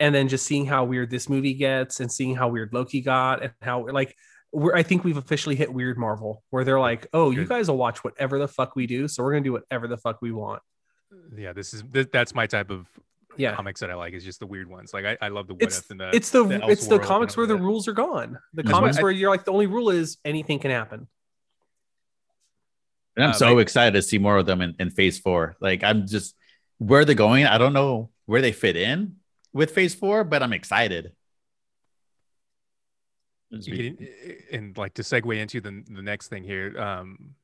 and 0.00 0.14
then 0.14 0.28
just 0.28 0.46
seeing 0.46 0.64
how 0.64 0.84
weird 0.84 1.10
this 1.10 1.28
movie 1.28 1.54
gets 1.54 2.00
and 2.00 2.10
seeing 2.10 2.34
how 2.34 2.48
weird 2.48 2.72
Loki 2.72 3.02
got 3.02 3.42
and 3.42 3.52
how 3.60 3.86
like 3.88 4.16
we're, 4.50 4.74
I 4.74 4.82
think 4.82 5.04
we've 5.04 5.18
officially 5.18 5.56
hit 5.56 5.72
weird 5.72 5.98
Marvel 5.98 6.42
where 6.48 6.64
they're 6.64 6.80
like 6.80 7.06
oh 7.12 7.32
you 7.32 7.44
guys 7.44 7.68
will 7.68 7.76
watch 7.76 8.02
whatever 8.02 8.38
the 8.38 8.48
fuck 8.48 8.76
we 8.76 8.86
do 8.86 9.08
so 9.08 9.22
we're 9.22 9.32
going 9.32 9.44
to 9.44 9.48
do 9.48 9.52
whatever 9.52 9.88
the 9.88 9.98
fuck 9.98 10.22
we 10.22 10.32
want 10.32 10.62
Yeah, 11.36 11.52
this 11.52 11.74
is 11.74 11.82
th- 11.92 12.08
that's 12.12 12.34
my 12.34 12.46
type 12.46 12.70
of 12.70 12.86
yeah 13.36 13.54
comics 13.56 13.80
that 13.80 13.90
I 13.90 13.94
like. 13.94 14.12
Is 14.14 14.24
just 14.24 14.40
the 14.40 14.46
weird 14.46 14.68
ones. 14.68 14.92
Like 14.94 15.04
I, 15.04 15.16
I 15.20 15.28
love 15.28 15.46
the 15.48 15.54
what 15.54 15.62
it's 15.62 15.78
if 15.80 15.90
and 15.90 16.00
the 16.00 16.10
it's 16.14 16.30
the, 16.30 16.44
the 16.44 16.68
it's 16.68 16.86
the 16.86 16.98
comics 16.98 17.36
where 17.36 17.46
the 17.46 17.56
that. 17.56 17.62
rules 17.62 17.88
are 17.88 17.92
gone. 17.92 18.38
The 18.54 18.62
That's 18.62 18.72
comics 18.72 18.96
why 18.96 19.00
I- 19.00 19.02
where 19.04 19.12
you're 19.12 19.30
like 19.30 19.44
the 19.44 19.52
only 19.52 19.66
rule 19.66 19.90
is 19.90 20.18
anything 20.24 20.58
can 20.60 20.70
happen. 20.70 21.08
And 23.16 23.24
I'm 23.24 23.30
Uh, 23.30 23.34
so 23.34 23.54
like- 23.54 23.62
excited 23.62 23.92
to 23.94 24.02
see 24.02 24.18
more 24.18 24.36
of 24.38 24.46
them 24.46 24.60
in, 24.60 24.74
in 24.78 24.90
phase 24.90 25.18
four. 25.18 25.56
Like 25.60 25.82
I'm 25.84 26.06
just 26.06 26.34
where 26.78 27.04
they're 27.04 27.14
going. 27.14 27.46
I 27.46 27.58
don't 27.58 27.72
know 27.72 28.10
where 28.26 28.40
they 28.40 28.52
fit 28.52 28.76
in 28.76 29.16
with 29.52 29.70
phase 29.72 29.94
four, 29.94 30.24
but 30.24 30.42
I'm 30.42 30.52
excited. 30.52 31.12
Be- 33.50 33.96
You 33.98 34.36
and 34.52 34.76
like 34.76 34.94
to 34.94 35.02
segue 35.02 35.36
into 35.38 35.60
the 35.60 35.84
the 35.88 36.02
next 36.02 36.26
thing 36.28 36.42
here 36.42 36.76
um 36.78 37.34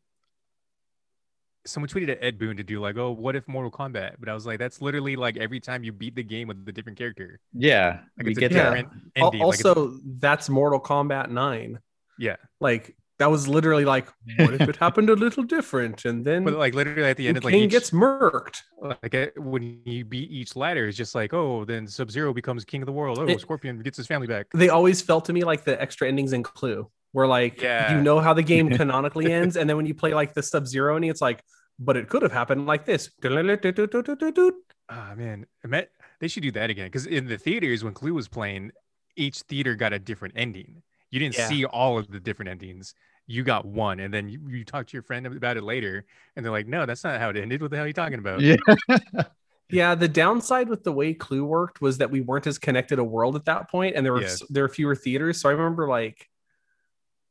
someone 1.67 1.89
tweeted 1.89 2.09
at 2.09 2.19
ed 2.23 2.39
boon 2.39 2.57
to 2.57 2.63
do 2.63 2.81
like 2.81 2.97
oh 2.97 3.11
what 3.11 3.37
if 3.37 3.47
mortal 3.47 3.71
kombat 3.71 4.15
but 4.19 4.29
i 4.29 4.35
was 4.35 4.47
like 4.47 4.59
that's 4.59 4.81
literally 4.81 5.15
like 5.17 5.37
every 5.37 5.61
time 5.61 5.85
you 5.85 5.93
beat 5.93 6.15
the 6.15 6.23
game 6.23 6.49
with 6.49 6.67
a 6.69 6.73
different 6.73 6.97
character 6.99 7.39
yeah, 7.53 8.01
like 8.17 8.25
we 8.27 8.31
it's 8.31 8.41
get 8.41 8.51
Yeah. 8.53 8.71
that. 8.71 8.75
different 8.77 8.89
Al- 9.17 9.27
ending 9.27 9.41
like, 9.41 9.47
also, 9.67 9.99
that's 10.19 10.49
Mortal 10.49 10.81
Kombat 10.81 11.31
9. 11.31 11.79
yeah 12.19 12.37
Like 12.61 12.97
that 13.19 13.31
was 13.31 13.47
literally 13.47 13.85
like, 13.85 14.09
what 14.39 14.55
if 14.55 14.63
it 14.63 14.77
happened 14.87 15.11
a 15.11 15.15
little 15.15 15.43
different? 15.43 16.07
And 16.07 16.25
then 16.25 16.43
but 16.43 16.55
like 16.55 16.75
literally 16.75 17.05
at 17.11 17.19
the 17.19 17.29
end 17.29 17.37
of 17.37 17.45
like 17.45 17.53
King 17.53 17.65
each, 17.65 17.71
gets 17.71 17.91
murked. 17.91 18.63
like 18.81 19.15
uh, 19.15 19.27
when 19.37 19.79
you 19.85 20.07
beat 20.07 20.31
each 20.31 20.57
ladder 20.57 20.89
it's 20.89 20.97
just 20.97 21.15
like 21.15 21.35
oh 21.35 21.67
then 21.67 21.87
sub-zero 21.87 22.33
becomes 22.33 22.65
king 22.65 22.81
of 22.81 22.87
the 22.87 22.93
world 22.93 23.19
oh 23.19 23.27
It- 23.29 23.39
scorpion 23.41 23.79
gets 23.83 23.99
his 23.99 24.07
family 24.07 24.27
back 24.27 24.47
They 24.55 24.71
always 24.71 25.03
felt 25.03 25.27
to 25.27 25.35
me 25.35 25.45
like 25.45 25.65
the 25.65 25.79
extra 25.83 26.09
endings 26.09 26.33
in 26.33 26.43
Clue, 26.43 26.91
where 27.13 27.27
like 27.27 27.61
Yeah. 27.61 27.97
you 27.97 28.03
know 28.03 28.21
how 28.21 28.35
the 28.35 28.43
game 28.43 28.71
canonically 28.77 29.33
ends, 29.33 29.57
and 29.57 29.69
then 29.69 29.77
when 29.77 29.87
you 29.87 29.95
play 29.95 30.15
like 30.15 30.35
the 30.35 30.43
Sub 30.43 30.67
Zero 30.67 30.97
and 30.97 31.05
it's 31.05 31.21
like, 31.21 31.43
but 31.79 31.97
it 31.97 32.09
could 32.09 32.23
have 32.23 32.33
happened 32.33 32.67
like 32.67 32.85
this. 32.85 33.11
Ah 33.25 35.15
man, 35.17 35.47
I 35.65 35.69
met, 35.69 35.91
they 36.21 36.29
should 36.29 36.43
do 36.43 36.51
that 36.53 36.71
again 36.71 36.87
because 36.87 37.07
in 37.07 37.27
the 37.27 37.39
theaters 37.39 37.85
when 37.85 37.95
Clue 37.95 38.15
was 38.15 38.29
playing, 38.29 38.73
each 39.17 39.41
theater 39.43 39.75
got 39.75 39.93
a 39.93 39.99
different 39.99 40.35
ending. 40.37 40.83
You 41.11 41.21
didn't 41.21 41.37
Yeah. 41.37 41.49
see 41.49 41.65
all 41.65 41.99
of 41.99 42.09
the 42.11 42.21
different 42.21 42.51
endings. 42.51 42.95
You 43.27 43.45
got 43.45 43.65
one, 43.65 44.01
and 44.01 44.13
then 44.13 44.29
you, 44.29 44.41
you 44.49 44.65
talk 44.65 44.89
to 44.89 44.93
your 44.93 45.03
friend 45.05 45.25
about 45.27 45.57
it 45.57 45.63
later, 45.63 46.05
and 46.35 46.45
they're 46.45 46.51
like, 46.51 46.67
"No, 46.67 46.85
that's 46.85 47.05
not 47.05 47.21
how 47.21 47.31
it 47.31 47.37
ended. 47.37 47.63
What 47.63 47.71
the 47.71 47.77
hell 47.77 47.85
are 47.85 47.89
you 47.89 47.93
talking 47.93 48.19
about?" 48.19 48.41
Yeah. 48.41 48.57
Yeah, 49.73 49.95
the 49.95 50.09
downside 50.09 50.69
with 50.69 50.83
the 50.83 50.91
way 50.93 51.15
Clue 51.15 51.45
worked 51.45 51.81
was 51.81 51.99
that 51.99 52.11
we 52.11 52.21
weren't 52.23 52.47
as 52.49 52.59
connected 52.59 52.99
a 52.99 53.05
world 53.05 53.37
at 53.37 53.45
that 53.45 53.71
point, 53.71 53.95
and 53.95 54.05
there 54.05 54.13
were 54.13 54.23
Yes. 54.23 54.43
there 54.51 54.65
were 54.65 54.69
fewer 54.69 54.97
theaters. 54.97 55.41
So 55.41 55.49
I 55.49 55.53
remember 55.53 55.87
like 55.89 56.29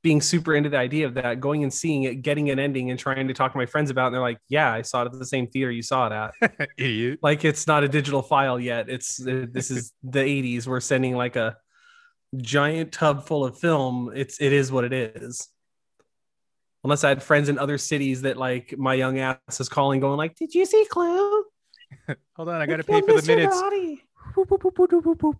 being 0.01 0.21
super 0.21 0.55
into 0.55 0.69
the 0.69 0.77
idea 0.77 1.05
of 1.05 1.13
that, 1.15 1.39
going 1.39 1.63
and 1.63 1.73
seeing 1.73 2.03
it, 2.03 2.21
getting 2.21 2.49
an 2.49 2.59
ending, 2.59 2.89
and 2.89 2.97
trying 2.97 3.27
to 3.27 3.33
talk 3.33 3.51
to 3.51 3.57
my 3.57 3.65
friends 3.65 3.89
about. 3.89 4.03
it. 4.03 4.07
And 4.07 4.15
they're 4.15 4.21
like, 4.21 4.39
"Yeah, 4.47 4.71
I 4.71 4.81
saw 4.81 5.01
it 5.03 5.05
at 5.07 5.11
the 5.19 5.25
same 5.25 5.47
theater 5.47 5.71
you 5.71 5.81
saw 5.83 6.07
it 6.07 6.13
at. 6.41 6.67
Idiot. 6.77 7.19
like, 7.21 7.43
it's 7.43 7.67
not 7.67 7.83
a 7.83 7.87
digital 7.89 8.21
file 8.21 8.59
yet. 8.59 8.89
It's 8.89 9.19
uh, 9.25 9.45
this 9.51 9.69
is 9.71 9.91
the 10.03 10.19
'80s. 10.19 10.67
We're 10.67 10.79
sending 10.79 11.15
like 11.15 11.35
a 11.35 11.57
giant 12.37 12.91
tub 12.91 13.25
full 13.27 13.43
of 13.43 13.57
film. 13.59 14.11
It's 14.15 14.39
it 14.41 14.53
is 14.53 14.71
what 14.71 14.83
it 14.85 14.93
is." 14.93 15.47
Unless 16.85 17.03
I 17.03 17.09
had 17.09 17.21
friends 17.21 17.49
in 17.49 17.59
other 17.59 17.77
cities 17.77 18.21
that 18.21 18.37
like 18.37 18.73
my 18.77 18.93
young 18.93 19.19
ass 19.19 19.59
is 19.59 19.67
calling, 19.67 19.99
going 19.99 20.17
like, 20.17 20.35
"Did 20.35 20.53
you 20.55 20.65
see 20.65 20.85
Clue?" 20.89 21.43
Hold 22.37 22.49
on, 22.49 22.61
I 22.61 22.65
gotta 22.67 22.83
pay 22.85 22.99
at 22.99 23.05
for 23.05 23.13
the 23.13 23.21
Mr. 23.21 23.27
minutes. 23.35 23.61
Boop, 24.35 24.45
boop, 24.45 24.61
boop, 24.61 24.87
boop, 24.87 25.17
boop. 25.17 25.33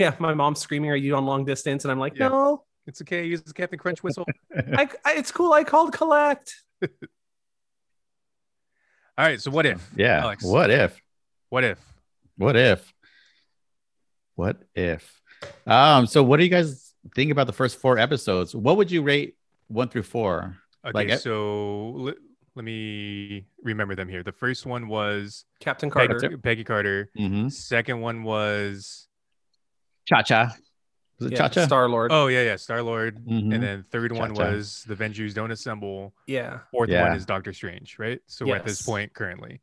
Yeah, 0.00 0.14
my 0.18 0.34
mom's 0.34 0.58
screaming, 0.58 0.90
"Are 0.90 0.96
you 0.96 1.14
on 1.14 1.24
long 1.24 1.44
distance?" 1.44 1.84
And 1.84 1.92
I'm 1.92 2.00
like, 2.00 2.16
Yeah. 2.18 2.28
"No, 2.28 2.64
It's 2.86 3.00
okay. 3.02 3.20
I 3.20 3.24
Use 3.24 3.42
the 3.42 3.52
Captain 3.52 3.78
Crunch 3.78 4.02
whistle. 4.02 4.26
I, 4.54 4.88
I, 5.04 5.14
it's 5.14 5.30
cool. 5.32 5.52
I 5.52 5.64
called 5.64 5.92
collect." 5.92 6.54
All 6.82 6.88
right. 9.18 9.40
So 9.40 9.50
what 9.50 9.66
if? 9.66 9.88
yeah. 9.96 10.20
Alex. 10.20 10.44
What 10.44 10.70
if? 10.70 11.00
What 11.48 11.64
if? 11.64 11.78
What 12.36 12.56
if? 12.56 12.92
What 14.34 14.62
if? 14.74 15.20
Um. 15.66 16.06
So, 16.06 16.22
what 16.22 16.38
do 16.38 16.44
you 16.44 16.50
guys 16.50 16.94
think 17.14 17.30
about 17.30 17.46
the 17.46 17.52
first 17.52 17.78
four 17.78 17.98
episodes? 17.98 18.54
What 18.54 18.76
would 18.76 18.90
you 18.90 19.02
rate 19.02 19.36
one 19.68 19.88
through 19.88 20.04
four? 20.04 20.56
Okay. 20.84 20.92
Like, 20.94 21.10
uh, 21.10 21.16
so 21.18 21.90
let, 21.96 22.14
let 22.54 22.64
me 22.64 23.46
remember 23.62 23.94
them 23.94 24.08
here. 24.08 24.22
The 24.22 24.32
first 24.32 24.66
one 24.66 24.88
was 24.88 25.44
Captain 25.60 25.90
Peggy 25.90 26.08
Carter. 26.08 26.38
Peggy 26.38 26.64
Carter. 26.64 27.10
Mm-hmm. 27.18 27.48
Second 27.48 28.00
one 28.00 28.24
was 28.24 29.06
Cha 30.06 30.22
Cha. 30.22 30.54
Was 31.22 31.26
it 31.26 31.32
Yeah, 31.32 31.38
Cha 31.38 31.48
Cha? 31.48 31.66
Star 31.66 31.88
Lord. 31.88 32.10
oh 32.12 32.26
yeah 32.26 32.42
yeah 32.42 32.56
Star 32.56 32.82
Lord. 32.82 33.24
Mhm. 33.24 33.54
And 33.54 33.62
then 33.62 33.84
third 33.90 34.12
one 34.12 34.34
Cha-cha. 34.34 34.50
was 34.50 34.84
the 34.86 34.92
Avengers 34.94 35.34
Don't 35.34 35.50
Assemble. 35.50 36.12
yeah, 36.26 36.60
Fourth 36.70 36.90
Yeah. 36.90 37.08
one 37.08 37.16
is 37.16 37.24
Doctor 37.26 37.52
Strange, 37.52 37.98
right? 37.98 38.20
So 38.26 38.46
we're 38.46 38.56
at 38.56 38.64
this 38.66 38.82
point 38.82 39.12
currently. 39.14 39.60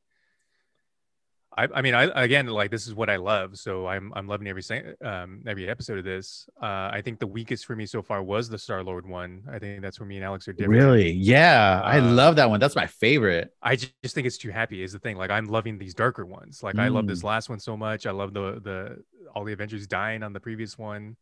I, 1.57 1.68
I 1.74 1.82
mean, 1.82 1.95
I 1.95 2.03
again, 2.24 2.45
like 2.47 2.70
this 2.72 2.86
is 2.88 2.93
what 2.93 3.10
I 3.10 3.16
love, 3.18 3.57
so 3.57 3.88
I'm 3.88 4.14
I'm 4.16 4.28
loving 4.28 4.47
every 4.47 4.62
um 5.03 5.41
every 5.47 5.68
episode 5.68 5.97
of 5.97 6.05
this. 6.05 6.47
Uh, 6.62 6.89
I 6.93 7.01
think 7.03 7.20
the 7.20 7.28
weakest 7.28 7.66
for 7.66 7.76
me 7.76 7.86
so 7.88 8.01
far 8.03 8.22
was 8.24 8.47
the 8.49 8.57
Star 8.57 8.84
Lord 8.84 9.05
one. 9.07 9.41
I 9.51 9.57
think 9.57 9.82
that's 9.82 9.99
where 9.99 10.07
me 10.07 10.18
and 10.18 10.24
Alex 10.24 10.47
are 10.47 10.53
different. 10.53 10.80
Really? 10.82 11.12
Yeah, 11.12 11.82
I 11.84 11.97
Uh, 11.99 12.03
love 12.03 12.36
that 12.38 12.49
one. 12.49 12.60
That's 12.60 12.76
my 12.76 12.86
favorite. 12.86 13.51
I 13.64 13.76
ju- 13.76 13.88
just 14.03 14.14
think 14.16 14.28
it's 14.28 14.38
too 14.38 14.51
happy 14.51 14.84
is 14.84 14.93
the 14.93 14.99
thing. 14.99 15.18
Like 15.18 15.32
I'm 15.32 15.47
loving 15.47 15.80
these 15.80 15.95
darker 15.95 16.26
ones. 16.26 16.62
Like 16.64 16.78
I 16.78 16.88
love 16.88 17.07
this 17.07 17.22
Mm. 17.22 17.26
last 17.26 17.49
one 17.49 17.60
so 17.60 17.76
much. 17.76 18.05
I 18.05 18.12
love 18.12 18.34
the 18.34 18.62
the 18.64 19.03
all 19.36 19.43
the 19.43 19.51
Avengers 19.53 19.86
dying 19.88 20.22
on 20.24 20.34
the 20.34 20.39
previous 20.39 20.78
one, 20.78 21.18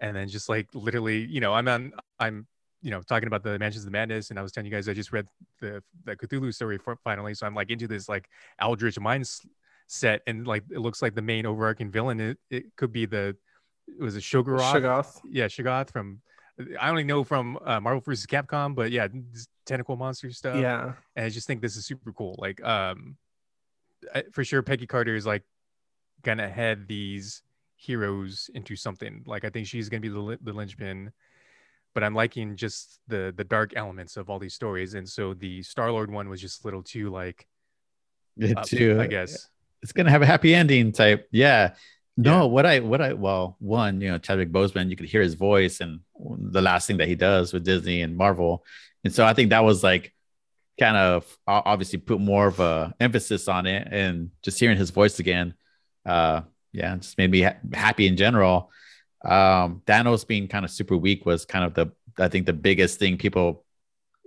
and 0.00 0.16
then 0.16 0.28
just 0.28 0.48
like 0.48 0.68
literally, 0.74 1.24
you 1.24 1.40
know, 1.40 1.52
I'm 1.54 1.68
on 1.68 1.92
I'm 2.18 2.46
you 2.82 2.90
know 2.90 3.00
talking 3.02 3.26
about 3.26 3.42
the 3.42 3.58
Mansions 3.58 3.84
of 3.84 3.86
the 3.86 3.90
Madness, 3.98 4.30
and 4.30 4.38
I 4.38 4.42
was 4.42 4.52
telling 4.52 4.66
you 4.66 4.72
guys 4.76 4.88
I 4.88 4.92
just 4.94 5.12
read 5.12 5.26
the 5.60 5.82
the 6.04 6.16
Cthulhu 6.16 6.52
story 6.54 6.78
for, 6.78 6.96
finally, 7.04 7.34
so 7.34 7.46
I'm 7.46 7.54
like 7.54 7.70
into 7.70 7.88
this 7.88 8.08
like 8.08 8.28
eldritch 8.60 8.98
mind 9.00 9.28
set, 9.86 10.22
and 10.26 10.46
like 10.46 10.64
it 10.70 10.78
looks 10.78 11.02
like 11.02 11.14
the 11.14 11.22
main 11.22 11.46
overarching 11.46 11.90
villain. 11.90 12.20
It, 12.20 12.38
it 12.50 12.64
could 12.76 12.92
be 12.92 13.06
the 13.06 13.36
it 13.88 14.02
was 14.02 14.16
a 14.16 14.20
Shoggoth. 14.20 14.60
Shoggoth. 14.60 15.20
Yeah, 15.30 15.46
Shoggoth 15.46 15.90
from. 15.90 16.20
I 16.80 16.88
only 16.88 17.04
know 17.04 17.22
from 17.22 17.58
uh, 17.66 17.80
Marvel 17.80 18.00
vs. 18.00 18.26
Capcom, 18.26 18.74
but 18.74 18.90
yeah, 18.90 19.08
tentacle 19.66 19.94
monster 19.94 20.30
stuff 20.30 20.56
Yeah. 20.56 20.94
and 21.14 21.26
I 21.26 21.28
just 21.28 21.46
think 21.46 21.60
this 21.60 21.76
is 21.76 21.84
super 21.84 22.12
cool. 22.14 22.34
Like, 22.38 22.64
um, 22.64 23.18
I- 24.14 24.24
for 24.32 24.42
sure, 24.42 24.62
Peggy 24.62 24.86
Carter 24.86 25.14
is 25.14 25.26
like 25.26 25.42
gonna 26.22 26.48
head 26.48 26.88
these 26.88 27.42
heroes 27.76 28.50
into 28.54 28.76
something. 28.76 29.22
Like, 29.26 29.44
I 29.44 29.50
think 29.50 29.66
she's 29.66 29.88
gonna 29.88 30.00
be 30.00 30.08
the 30.08 30.38
the 30.42 30.52
linchpin. 30.52 31.12
But 31.94 32.04
I'm 32.04 32.14
liking 32.14 32.56
just 32.56 33.00
the 33.08 33.32
the 33.36 33.44
dark 33.44 33.72
elements 33.76 34.16
of 34.16 34.28
all 34.28 34.38
these 34.38 34.54
stories, 34.54 34.94
and 34.94 35.08
so 35.08 35.32
the 35.34 35.62
Star 35.62 35.90
Lord 35.90 36.10
one 36.10 36.28
was 36.28 36.40
just 36.40 36.62
a 36.64 36.66
little 36.66 36.82
too 36.82 37.08
like, 37.10 37.46
up, 38.56 38.64
too. 38.66 38.98
I 39.00 39.06
guess. 39.06 39.48
it's 39.82 39.92
gonna 39.92 40.10
have 40.10 40.22
a 40.22 40.26
happy 40.26 40.54
ending 40.54 40.92
type. 40.92 41.26
Yeah. 41.30 41.74
No, 42.18 42.42
Yeah. 42.42 42.42
what 42.44 42.66
I 42.66 42.80
what 42.80 43.00
I 43.00 43.12
well, 43.14 43.56
one, 43.60 44.00
you 44.00 44.10
know, 44.10 44.18
Chadwick 44.18 44.50
Boseman, 44.52 44.90
you 44.90 44.96
could 44.96 45.08
hear 45.08 45.22
his 45.22 45.34
voice 45.34 45.80
and 45.80 46.00
the 46.18 46.62
last 46.62 46.86
thing 46.86 46.96
that 46.98 47.08
he 47.08 47.14
does 47.14 47.52
with 47.52 47.64
Disney 47.64 48.02
and 48.02 48.16
Marvel. 48.16 48.64
And 49.04 49.14
so 49.14 49.24
I 49.24 49.34
think 49.34 49.50
that 49.50 49.64
was 49.64 49.82
like 49.84 50.12
kind 50.78 50.96
of 50.96 51.38
obviously 51.46 51.98
put 51.98 52.20
more 52.20 52.46
of 52.48 52.60
a 52.60 52.94
emphasis 53.00 53.48
on 53.48 53.66
it 53.66 53.88
and 53.90 54.30
just 54.42 54.58
hearing 54.60 54.76
his 54.78 54.90
voice 54.90 55.18
again. 55.18 55.54
Uh 56.04 56.42
yeah, 56.76 56.94
it 56.94 57.00
just 57.00 57.16
made 57.18 57.30
me 57.30 57.40
ha- 57.42 57.56
happy 57.72 58.06
in 58.06 58.16
general. 58.16 58.70
Um 59.24 59.82
Thanos 59.86 60.26
being 60.26 60.46
kind 60.46 60.64
of 60.64 60.70
super 60.70 60.96
weak 60.96 61.24
was 61.26 61.44
kind 61.44 61.64
of 61.64 61.74
the 61.74 61.86
I 62.18 62.28
think 62.28 62.46
the 62.46 62.52
biggest 62.52 62.98
thing 62.98 63.16
people 63.18 63.64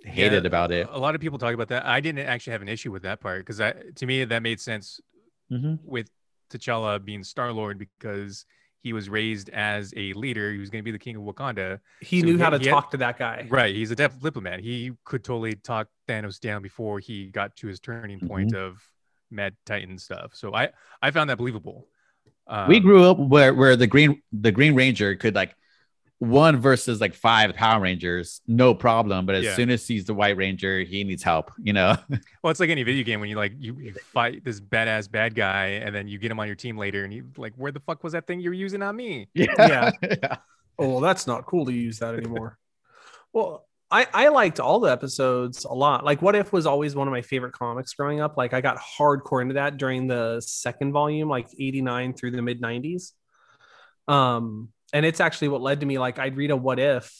hated 0.03 0.43
Yeah, 0.43 0.47
about 0.47 0.71
it. 0.71 0.87
A 0.89 0.99
lot 0.99 1.15
of 1.15 1.21
people 1.21 1.37
talk 1.37 1.53
about 1.53 1.67
that. 1.69 1.85
I 1.85 1.99
didn't 1.99 2.25
actually 2.25 2.51
have 2.53 2.61
an 2.61 2.69
issue 2.69 2.91
with 2.91 3.03
that 3.03 3.19
part 3.21 3.45
because 3.45 3.59
to 3.95 4.05
me 4.05 4.25
that 4.25 4.41
made 4.41 4.59
sense 4.59 4.99
Mhm. 5.51 5.79
with 5.83 6.09
T'Challa 6.51 7.03
being 7.03 7.23
Star 7.23 7.51
Lord 7.51 7.77
because 7.77 8.45
he 8.81 8.93
was 8.93 9.09
raised 9.09 9.49
as 9.49 9.93
a 9.97 10.13
leader. 10.13 10.51
He 10.53 10.57
was 10.59 10.69
going 10.69 10.81
to 10.81 10.85
be 10.85 10.91
the 10.91 10.99
king 11.07 11.15
of 11.17 11.23
Wakanda. 11.23 11.79
He 12.01 12.21
So 12.21 12.25
knew 12.27 12.37
he- 12.37 12.43
how 12.43 12.49
to 12.49 12.57
he 12.59 12.65
had- 12.65 12.71
talk 12.71 12.91
to 12.91 12.97
that 12.97 13.17
guy. 13.19 13.45
Right. 13.49 13.75
He's 13.75 13.91
a 13.91 13.95
def- 13.95 14.19
diplomat. 14.19 14.59
He 14.61 14.91
could 15.03 15.23
totally 15.23 15.55
talk 15.55 15.89
Thanos 16.07 16.39
down 16.39 16.61
before 16.61 16.99
he 16.99 17.27
got 17.27 17.55
to 17.57 17.67
his 17.67 17.79
turning 17.79 18.19
point 18.21 18.55
of 18.55 18.81
Mad 19.31 19.55
Titan 19.65 19.97
stuff. 19.97 20.33
So 20.33 20.53
I 20.55 20.69
I 21.01 21.11
found 21.11 21.29
that 21.29 21.37
believable. 21.37 21.87
Um, 22.49 22.67
we 22.67 22.79
grew 22.79 23.03
up 23.03 23.17
where 23.19 23.53
where 23.53 23.75
the 23.75 23.87
green 23.87 24.21
the 24.33 24.51
green 24.51 24.75
ranger 24.75 25.15
could 25.15 25.35
like 25.35 25.55
one 26.17 26.57
versus 26.57 26.99
like 26.99 27.13
five 27.13 27.53
power 27.55 27.79
rangers 27.79 28.41
no 28.45 28.73
problem 28.75 29.25
but 29.25 29.35
as 29.35 29.45
Yeah. 29.45 29.55
soon 29.55 29.69
as 29.69 29.87
he's 29.87 30.03
the 30.05 30.13
white 30.13 30.35
ranger 30.35 30.81
he 30.81 31.05
needs 31.05 31.23
help 31.23 31.51
you 31.63 31.71
know 31.71 31.95
Well, 32.43 32.51
it's 32.51 32.59
like 32.59 32.69
any 32.69 32.83
video 32.83 33.03
game 33.05 33.19
when 33.21 33.29
you 33.29 33.35
like 33.37 33.53
you, 33.57 33.77
you 33.79 33.93
fight 34.13 34.43
this 34.43 34.59
badass 34.59 35.09
bad 35.11 35.35
guy 35.35 35.67
and 35.83 35.93
then 35.95 36.07
you 36.07 36.17
get 36.17 36.31
him 36.31 36.39
on 36.39 36.47
your 36.47 36.55
team 36.55 36.77
later 36.77 37.03
and 37.05 37.13
you 37.13 37.25
like, 37.37 37.53
where 37.55 37.71
the 37.71 37.79
fuck 37.81 38.03
was 38.03 38.13
that 38.13 38.27
thing 38.27 38.39
you 38.41 38.49
were 38.49 38.53
using 38.55 38.81
on 38.81 38.95
me? 38.95 39.29
Yeah. 39.33 39.91
yeah 40.09 40.37
Oh, 40.79 40.89
well, 40.89 40.99
that's 41.01 41.27
not 41.27 41.45
cool 41.45 41.65
to 41.67 41.73
use 41.73 41.99
that 41.99 42.15
anymore. 42.15 42.57
well, 43.33 43.67
I, 43.91 44.07
I 44.13 44.27
liked 44.27 44.59
all 44.59 44.79
the 44.79 44.91
episodes 44.91 45.65
a 45.65 45.73
lot. 45.73 46.05
Like, 46.05 46.21
What 46.21 46.35
If 46.35 46.53
was 46.53 46.65
always 46.65 46.95
one 46.95 47.07
of 47.07 47.11
my 47.11 47.21
favorite 47.23 47.53
comics 47.53 47.93
growing 47.93 48.21
up. 48.21 48.37
Like, 48.37 48.53
I 48.53 48.61
got 48.61 48.77
hardcore 48.77 49.41
into 49.41 49.55
that 49.55 49.77
during 49.77 50.07
the 50.07 50.41
second 50.41 50.91
volume, 50.91 51.27
like 51.27 51.47
89 51.59 52.13
through 52.13 52.31
the 52.31 52.41
mid 52.41 52.61
90s. 52.61 53.11
Um, 54.07 54.69
and 54.93 55.05
it's 55.05 55.19
actually 55.19 55.49
what 55.49 55.61
led 55.61 55.79
to 55.79 55.85
me. 55.85 55.97
Like, 55.97 56.19
I'd 56.19 56.37
read 56.37 56.51
a 56.51 56.55
What 56.55 56.79
If, 56.79 57.11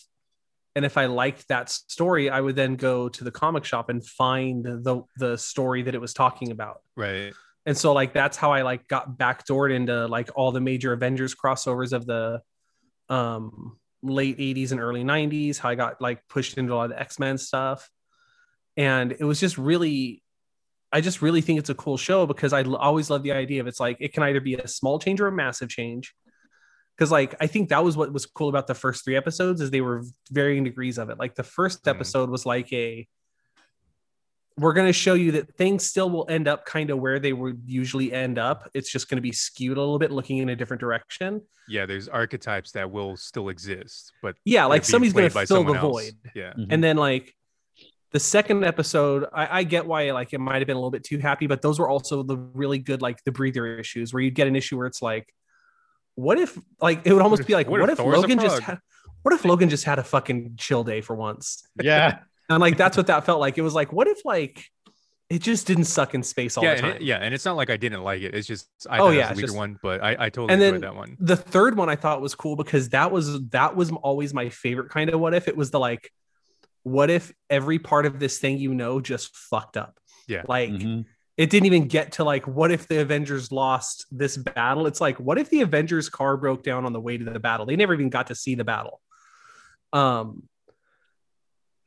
and 0.75 0.85
if 0.85 0.97
I 0.97 1.07
liked 1.07 1.47
that 1.47 1.69
story, 1.69 2.29
I 2.29 2.39
would 2.39 2.55
then 2.55 2.75
go 2.75 3.09
to 3.09 3.23
the 3.23 3.31
comic 3.31 3.65
shop 3.65 3.89
and 3.89 4.05
find 4.05 4.63
the 4.63 5.03
the 5.17 5.37
story 5.37 5.81
that 5.83 5.95
it 5.95 6.01
was 6.01 6.13
talking 6.13 6.51
about 6.51 6.81
Right. 6.95 7.33
and 7.65 7.75
so 7.75 7.91
like 7.91 8.13
that's 8.13 8.37
how 8.37 8.53
i 8.53 8.61
like 8.61 8.87
got 8.87 9.17
backdoored 9.17 9.73
into 9.73 10.07
like 10.07 10.29
all 10.35 10.51
the 10.51 10.61
major 10.61 10.93
avengers 10.93 11.35
crossovers 11.35 11.91
of 11.91 12.05
the 12.05 12.41
um 13.09 13.77
late 14.01 14.37
80s 14.37 14.71
and 14.71 14.79
early 14.79 15.03
90s 15.03 15.57
how 15.57 15.69
i 15.69 15.75
got 15.75 15.99
like 16.01 16.25
pushed 16.29 16.57
into 16.57 16.73
a 16.73 16.75
lot 16.75 16.85
of 16.85 16.89
the 16.91 16.99
x-men 16.99 17.37
stuff. 17.37 17.89
And 18.77 19.11
it 19.11 19.23
was 19.25 19.39
just 19.39 19.57
really 19.57 20.23
i 20.91 21.01
just 21.01 21.21
really 21.21 21.41
think 21.41 21.59
it's 21.59 21.69
a 21.69 21.75
cool 21.75 21.97
show 21.97 22.25
because 22.25 22.53
i 22.53 22.63
always 22.63 23.09
love 23.09 23.23
the 23.23 23.31
idea 23.33 23.61
of 23.61 23.67
it's 23.67 23.79
like 23.79 23.97
it 23.99 24.13
can 24.13 24.23
either 24.23 24.39
be 24.41 24.55
a 24.55 24.67
small 24.67 24.99
change 24.99 25.19
or 25.21 25.27
a 25.27 25.31
massive 25.31 25.69
change. 25.69 26.13
Because 26.95 27.11
like 27.11 27.35
i 27.41 27.47
think 27.47 27.69
that 27.69 27.83
was 27.83 27.97
what 27.97 28.11
was 28.13 28.25
cool 28.25 28.49
about 28.49 28.67
the 28.67 28.73
first 28.75 29.03
three 29.03 29.15
episodes 29.17 29.59
is 29.61 29.69
they 29.69 29.81
were 29.81 30.03
varying 30.31 30.63
degrees 30.63 30.97
of 30.97 31.09
it. 31.09 31.19
Like 31.19 31.35
the 31.35 31.43
first 31.43 31.83
Mhm. 31.83 31.91
episode 31.91 32.29
was 32.29 32.45
like 32.45 32.71
a 32.73 33.07
we're 34.59 34.73
going 34.73 34.87
to 34.87 34.93
show 34.93 35.13
you 35.13 35.31
that 35.31 35.55
things 35.55 35.85
still 35.85 36.09
will 36.09 36.25
end 36.29 36.47
up 36.47 36.65
kind 36.65 36.89
of 36.89 36.99
where 36.99 37.19
they 37.19 37.33
would 37.33 37.61
usually 37.65 38.11
end 38.13 38.37
up 38.37 38.69
it's 38.73 38.91
just 38.91 39.09
going 39.09 39.15
to 39.17 39.21
be 39.21 39.31
skewed 39.31 39.77
a 39.77 39.79
little 39.79 39.99
bit 39.99 40.11
looking 40.11 40.37
in 40.37 40.49
a 40.49 40.55
different 40.55 40.79
direction 40.81 41.41
Yeah. 41.67 41.85
There's 41.85 42.07
archetypes 42.07 42.71
that 42.73 42.89
will 42.91 43.15
still 43.17 43.49
exist, 43.49 44.11
but 44.21 44.35
yeah 44.45 44.65
like 44.65 44.83
somebody's 44.85 45.13
going 45.13 45.29
to 45.29 45.45
fill 45.45 45.63
the 45.63 45.73
else. 45.73 45.81
void 45.81 46.13
Yeah. 46.35 46.53
Mhm. 46.57 46.67
and 46.71 46.83
then 46.83 46.97
like 46.97 47.33
the 48.11 48.19
second 48.19 48.63
episode 48.65 49.25
I, 49.33 49.59
I 49.59 49.63
get 49.63 49.85
why 49.85 50.11
like 50.11 50.33
it 50.33 50.39
might 50.39 50.57
have 50.57 50.67
been 50.67 50.75
a 50.75 50.79
little 50.79 50.89
bit 50.91 51.03
too 51.03 51.19
happy 51.19 51.45
but 51.47 51.61
those 51.61 51.79
were 51.79 51.87
also 51.89 52.23
the 52.23 52.37
really 52.37 52.79
good 52.79 53.01
like 53.01 53.23
the 53.23 53.31
breather 53.31 53.77
issues 53.77 54.13
where 54.13 54.21
you 54.21 54.31
get 54.31 54.47
an 54.47 54.55
issue 54.55 54.77
where 54.77 54.87
it's 54.87 55.01
like 55.01 55.31
what 56.15 56.37
if 56.39 56.57
like 56.81 57.01
it 57.05 57.13
would 57.13 57.21
almost 57.21 57.41
if- 57.41 57.47
be 57.47 57.53
like 57.53 57.69
what 57.69 57.79
what, 57.81 57.89
if 57.89 57.93
if, 57.99 58.03
Thor's 58.03 58.17
logan 58.17 58.39
just 58.39 58.61
had 58.61 58.79
what 59.21 59.33
if 59.35 59.45
logan 59.45 59.69
just 59.69 59.83
had 59.83 59.99
a 59.99 60.03
fucking 60.03 60.55
chill 60.57 60.83
day 60.83 61.01
for 61.01 61.15
once 61.15 61.63
yeah 61.81 62.19
and 62.49 62.59
like 62.59 62.77
that's 62.77 62.97
what 62.97 63.07
that 63.07 63.25
felt 63.25 63.39
like 63.39 63.57
it 63.57 63.61
was 63.61 63.73
like 63.73 63.91
what 63.93 64.07
if 64.07 64.23
like 64.25 64.65
it 65.29 65.41
just 65.43 65.67
didn't 65.67 65.83
suck 65.85 66.15
in 66.15 66.23
space 66.23 66.57
all 66.57 66.63
yeah, 66.63 66.71
the 66.71 66.77
and 66.77 66.93
time 66.93 66.95
it, 66.95 67.01
yeah, 67.03 67.17
and 67.17 67.33
it's 67.35 67.45
not 67.45 67.55
like 67.55 67.69
I 67.69 67.77
didn't 67.77 68.01
like 68.03 68.23
it. 68.23 68.33
It's 68.33 68.47
just 68.47 68.67
I 68.89 68.97
Oh, 68.97 69.05
thought 69.05 69.13
it 69.13 69.17
yeah, 69.17 69.29
was 69.29 69.31
a 69.31 69.35
weaker 69.35 69.47
just- 69.47 69.57
one, 69.57 69.79
but 69.83 70.03
I, 70.03 70.11
I 70.13 70.29
totally 70.29 70.53
And 70.53 70.63
enjoyed 70.63 70.73
then- 70.73 70.81
that 70.81 70.95
one. 70.95 71.17
the 71.19 71.35
third 71.35 71.77
one 71.77 71.87
I 71.87 71.95
thought 71.95 72.19
was 72.19 72.33
cool 72.33 72.55
because 72.55 72.89
that 72.89 73.11
was 73.11 73.39
that 73.49 73.75
was 73.75 73.91
always 73.91 74.33
my 74.33 74.49
favorite 74.49 74.89
kind 74.89 75.09
of 75.11 75.19
what 75.19 75.33
if 75.35 75.47
it 75.47 75.55
was 75.55 75.69
the 75.69 75.79
like 75.79 76.11
what 76.83 77.09
if 77.11 77.31
every 77.49 77.77
part 77.77 78.05
of 78.07 78.19
this 78.19 78.39
thing 78.39 78.57
you 78.57 78.73
know 78.73 78.99
just 79.01 79.35
fucked 79.35 79.77
up 79.77 79.99
Yeah. 80.27 80.43
like 80.47 80.71
Mhm. 80.71 81.05
it 81.37 81.51
didn't 81.51 81.67
even 81.67 81.87
get 81.87 82.13
to 82.13 82.23
like 82.23 82.47
what 82.47 82.71
if 82.71 82.87
the 82.87 82.99
avengers 82.99 83.51
lost 83.51 84.07
this 84.09 84.35
battle 84.35 84.87
it's 84.87 84.99
like 85.01 85.19
what 85.19 85.37
if 85.37 85.49
the 85.51 85.61
avengers 85.61 86.09
car 86.09 86.37
broke 86.37 86.63
down 86.63 86.85
on 86.85 86.93
the 86.93 86.99
way 87.01 87.17
to 87.19 87.23
the 87.25 87.39
battle 87.39 87.67
they 87.67 87.75
never 87.75 87.93
even 87.93 88.09
got 88.09 88.27
to 88.27 88.35
see 88.35 88.55
the 88.55 88.63
battle 88.63 88.99
um 89.93 90.43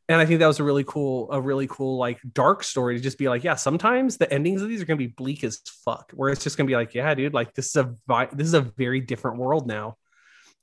and 0.08 0.20
i 0.20 0.26
think 0.26 0.40
that 0.40 0.46
was 0.46 0.60
a 0.60 0.64
really 0.64 0.84
cool 0.84 1.30
a 1.32 1.40
really 1.40 1.66
cool 1.66 1.96
like 1.96 2.20
dark 2.32 2.64
story 2.64 2.96
to 2.96 3.02
just 3.02 3.18
be 3.18 3.28
like 3.28 3.44
yeah 3.44 3.54
sometimes 3.54 4.16
the 4.16 4.32
endings 4.32 4.62
of 4.62 4.68
these 4.68 4.82
are 4.82 4.84
going 4.84 4.98
to 4.98 5.06
be 5.06 5.12
bleak 5.12 5.44
as 5.44 5.60
fuck 5.84 6.10
where 6.14 6.30
it's 6.30 6.42
just 6.42 6.56
going 6.56 6.66
to 6.66 6.70
be 6.70 6.76
like 6.76 6.94
yeah 6.94 7.14
dude 7.14 7.34
like 7.34 7.54
this 7.54 7.66
is 7.66 7.76
a 7.76 7.94
vi- 8.06 8.28
this 8.32 8.46
is 8.46 8.54
a 8.54 8.60
very 8.60 9.00
different 9.00 9.38
world 9.38 9.66
now. 9.66 9.96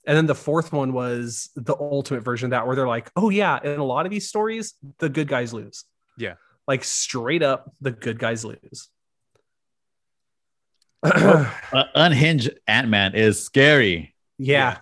And 0.07 0.17
then 0.17 0.25
the 0.25 0.35
fourth 0.35 0.71
one 0.71 0.93
was 0.93 1.49
the 1.55 1.75
ultimate 1.75 2.21
version 2.21 2.47
of 2.47 2.51
that 2.51 2.65
where 2.65 2.75
they're 2.75 2.87
like 2.87 3.11
oh 3.15 3.29
yeah 3.29 3.59
in 3.63 3.79
a 3.79 3.83
lot 3.83 4.05
of 4.05 4.11
these 4.11 4.27
stories 4.27 4.73
the 4.97 5.09
good 5.09 5.27
guys 5.27 5.53
lose. 5.53 5.83
Yeah. 6.17 6.35
like 6.67 6.83
straight 6.83 7.43
up 7.43 7.71
the 7.81 7.91
good 7.91 8.19
guys 8.19 8.43
lose. 8.43 8.89
Uh, 11.01 11.49
unhinged 11.95 12.49
ant-man 12.67 13.15
is 13.15 13.43
scary. 13.43 14.15
Yeah 14.37 14.79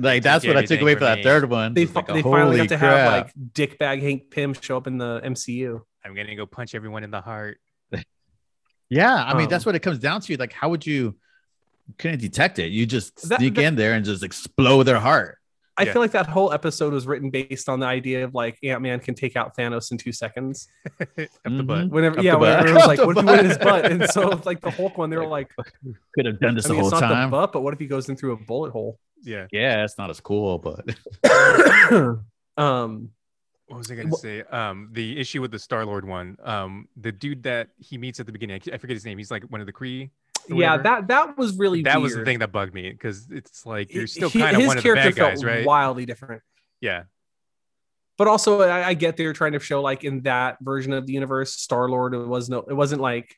like 0.00 0.22
that's 0.22 0.46
what 0.46 0.56
i 0.56 0.64
took 0.64 0.80
away 0.80 0.94
for 0.94 1.00
from 1.00 1.06
that 1.06 1.22
third 1.22 1.48
one 1.50 1.74
they, 1.74 1.82
It's 1.82 1.94
like, 1.94 2.06
fi- 2.06 2.14
they 2.14 2.22
finally 2.22 2.56
holy 2.56 2.58
got 2.58 2.68
to 2.68 2.78
have 2.78 2.90
crap. 2.90 3.24
like 3.24 3.34
dickbag 3.52 4.02
Hank 4.02 4.30
Pym 4.30 4.54
show 4.54 4.76
up 4.76 4.86
in 4.86 4.98
the 4.98 5.20
MCU. 5.24 5.80
I'm 6.04 6.14
gonna 6.14 6.34
go 6.36 6.46
punch 6.46 6.74
everyone 6.74 7.04
in 7.04 7.10
the 7.10 7.20
heart. 7.20 7.58
yeah 8.88 9.22
i 9.24 9.36
mean 9.36 9.48
that's 9.48 9.64
Um, 9.64 9.70
what 9.70 9.76
it 9.76 9.80
comes 9.80 9.98
down 9.98 10.20
to 10.22 10.36
like 10.36 10.52
how 10.52 10.68
would 10.70 10.84
you 10.86 11.14
you 11.88 11.94
couldn't 11.98 12.20
detect 12.20 12.58
it 12.58 12.68
you 12.72 12.86
just 12.86 13.28
That- 13.28 13.38
sneak 13.38 13.54
that- 13.54 13.64
in 13.64 13.76
there 13.76 13.92
and 13.94 14.04
just 14.04 14.22
explode 14.22 14.84
their 14.84 15.00
heart 15.00 15.36
I 15.76 15.84
Yeah. 15.84 15.92
feel 15.94 16.02
like 16.02 16.10
that 16.10 16.26
whole 16.26 16.52
episode 16.52 16.92
was 16.92 17.06
written 17.06 17.30
based 17.30 17.66
on 17.70 17.80
the 17.80 17.86
idea 17.86 18.24
of 18.24 18.34
like 18.34 18.58
Ant 18.62 18.82
Man 18.82 19.00
can 19.00 19.14
take 19.14 19.34
out 19.34 19.56
Thanos 19.56 19.90
in 19.92 19.96
two 19.96 20.12
seconds. 20.12 20.68
Up 21.00 21.08
the 21.44 21.62
butt. 21.62 21.88
Whenever, 21.88 22.18
Up 22.18 22.24
yeah, 22.24 22.32
the 22.32 22.38
butt. 22.38 22.58
whenever 22.58 22.68
it 22.68 22.74
was 22.74 22.86
like, 22.86 22.98
the 22.98 23.06
what 23.06 23.16
if 23.16 23.22
he 23.22 23.26
went 23.26 23.40
in 23.40 23.46
his 23.48 23.56
butt. 23.58 23.64
butt? 23.84 23.92
And 23.92 24.10
so, 24.10 24.28
like 24.44 24.60
the 24.60 24.70
Hulk 24.70 24.98
one, 24.98 25.08
they 25.08 25.16
were 25.16 25.26
like, 25.26 25.48
could 26.14 26.26
have 26.26 26.38
done 26.38 26.54
this 26.54 26.66
I 26.66 26.68
the 26.68 26.74
mean, 26.74 26.80
whole 26.82 26.92
it's 26.92 27.00
not 27.00 27.08
time 27.08 27.30
the 27.30 27.36
butt, 27.36 27.52
but 27.52 27.62
what 27.62 27.72
if 27.72 27.80
he 27.80 27.86
goes 27.86 28.10
in 28.10 28.16
through 28.16 28.32
a 28.32 28.36
bullet 28.36 28.72
hole? 28.72 28.98
Yeah. 29.22 29.46
yeah 29.52 29.84
it's 29.84 29.98
not 29.98 30.10
as 30.10 30.20
cool 30.20 30.58
but 30.58 30.96
um, 32.56 33.10
what 33.66 33.78
was 33.78 33.90
I 33.90 33.94
gonna 33.94 34.08
Wha- 34.08 34.16
say? 34.16 34.42
Um, 34.42 34.88
the 34.90 35.18
issue 35.20 35.40
with 35.40 35.52
the 35.52 35.58
Star 35.58 35.86
Lord 35.86 36.04
one. 36.04 36.36
Um, 36.42 36.88
the 36.96 37.12
dude 37.12 37.44
that 37.44 37.68
he 37.78 37.98
meets 37.98 38.18
at 38.18 38.26
the 38.26 38.32
beginning, 38.32 38.60
I 38.72 38.78
forget 38.78 38.96
his 38.96 39.04
name. 39.04 39.16
He's 39.16 39.30
like 39.30 39.44
one 39.44 39.60
of 39.60 39.66
the 39.68 39.72
Kree. 39.72 40.10
Yeah, 40.48 40.76
that 40.78 41.06
that 41.06 41.38
was 41.38 41.56
really 41.56 41.82
that 41.82 42.00
was 42.00 42.16
the 42.16 42.24
thing 42.24 42.40
that 42.40 42.50
bugged 42.50 42.74
me 42.74 42.90
because 42.90 43.28
it's 43.30 43.64
like 43.64 43.94
you're 43.94 44.08
still 44.08 44.28
kind 44.30 44.56
of 44.56 44.62
his 44.62 44.66
one 44.66 44.78
of 44.78 44.82
the 44.82 44.88
character 44.88 45.10
bad 45.10 45.14
guys, 45.16 45.42
felt 45.42 45.52
right? 45.52 45.64
Wildly 45.64 46.04
different. 46.04 46.42
Yeah, 46.80 47.04
But 48.18 48.26
also, 48.26 48.62
I, 48.62 48.88
I 48.88 48.94
get 48.94 49.16
they're 49.16 49.32
trying 49.34 49.52
to 49.52 49.60
show 49.60 49.82
like 49.82 50.02
in 50.02 50.22
that 50.22 50.56
version 50.60 50.92
of 50.92 51.06
the 51.06 51.12
universe, 51.12 51.54
Star 51.54 51.88
Lord. 51.88 52.14
Was 52.14 52.48
no, 52.48 52.64
it 52.68 52.74
wasn't 52.74 53.00
like, 53.02 53.36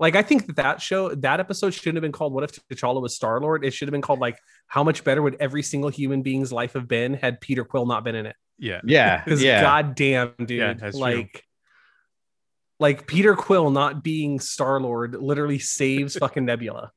like 0.00 0.16
I 0.16 0.22
think 0.22 0.46
that 0.46 0.56
that 0.56 0.80
show, 0.80 1.14
that 1.14 1.40
episode 1.40 1.74
shouldn't 1.74 1.96
have 1.96 2.02
been 2.02 2.10
called 2.10 2.32
"What 2.32 2.42
if 2.42 2.52
T'Challa 2.68 3.02
was 3.02 3.14
Star 3.14 3.38
Lord." 3.38 3.64
It 3.66 3.72
should 3.72 3.86
have 3.86 3.92
been 3.92 4.00
called 4.00 4.18
like, 4.18 4.38
"How 4.66 4.82
much 4.82 5.04
better 5.04 5.20
would 5.20 5.36
every 5.38 5.62
single 5.62 5.90
human 5.90 6.22
being's 6.22 6.50
life 6.50 6.72
have 6.72 6.88
been 6.88 7.12
had 7.14 7.38
Peter 7.40 7.64
Quill 7.64 7.84
not 7.84 8.02
been 8.02 8.14
in 8.14 8.24
it?" 8.24 8.34
yeah, 8.58 8.80
Yeah, 8.82 9.22
Because 9.24 9.42
yeah. 9.42 9.60
goddamn, 9.60 10.32
dude, 10.38 10.50
Yeah, 10.50 10.72
that's 10.72 10.96
true. 10.96 11.00
like, 11.00 11.44
like 12.78 13.06
Peter 13.06 13.36
Quill 13.36 13.70
not 13.70 14.02
being 14.02 14.40
Star 14.40 14.80
Lord 14.80 15.14
literally 15.16 15.58
saves 15.58 16.16
fucking 16.18 16.46
Nebula. 16.46 16.92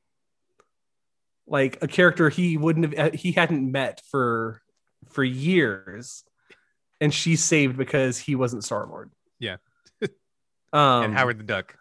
Like 1.46 1.84
a 1.84 1.90
character 1.90 2.30
he 2.30 2.56
wouldn't 2.56 2.98
have, 2.98 3.14
he 3.14 3.34
hadn't 3.34 3.70
met 3.70 4.02
for 4.10 4.62
for 5.10 5.26
years, 5.26 6.24
and 7.02 7.14
she's 7.14 7.44
saved 7.44 7.76
because 7.76 8.18
he 8.18 8.36
wasn't 8.36 8.64
Star 8.64 8.88
Lord. 8.88 9.12
Yeah. 9.40 9.58
um, 10.72 11.04
and 11.04 11.14
Howard 11.14 11.38
the 11.38 11.44
Duck. 11.44 11.76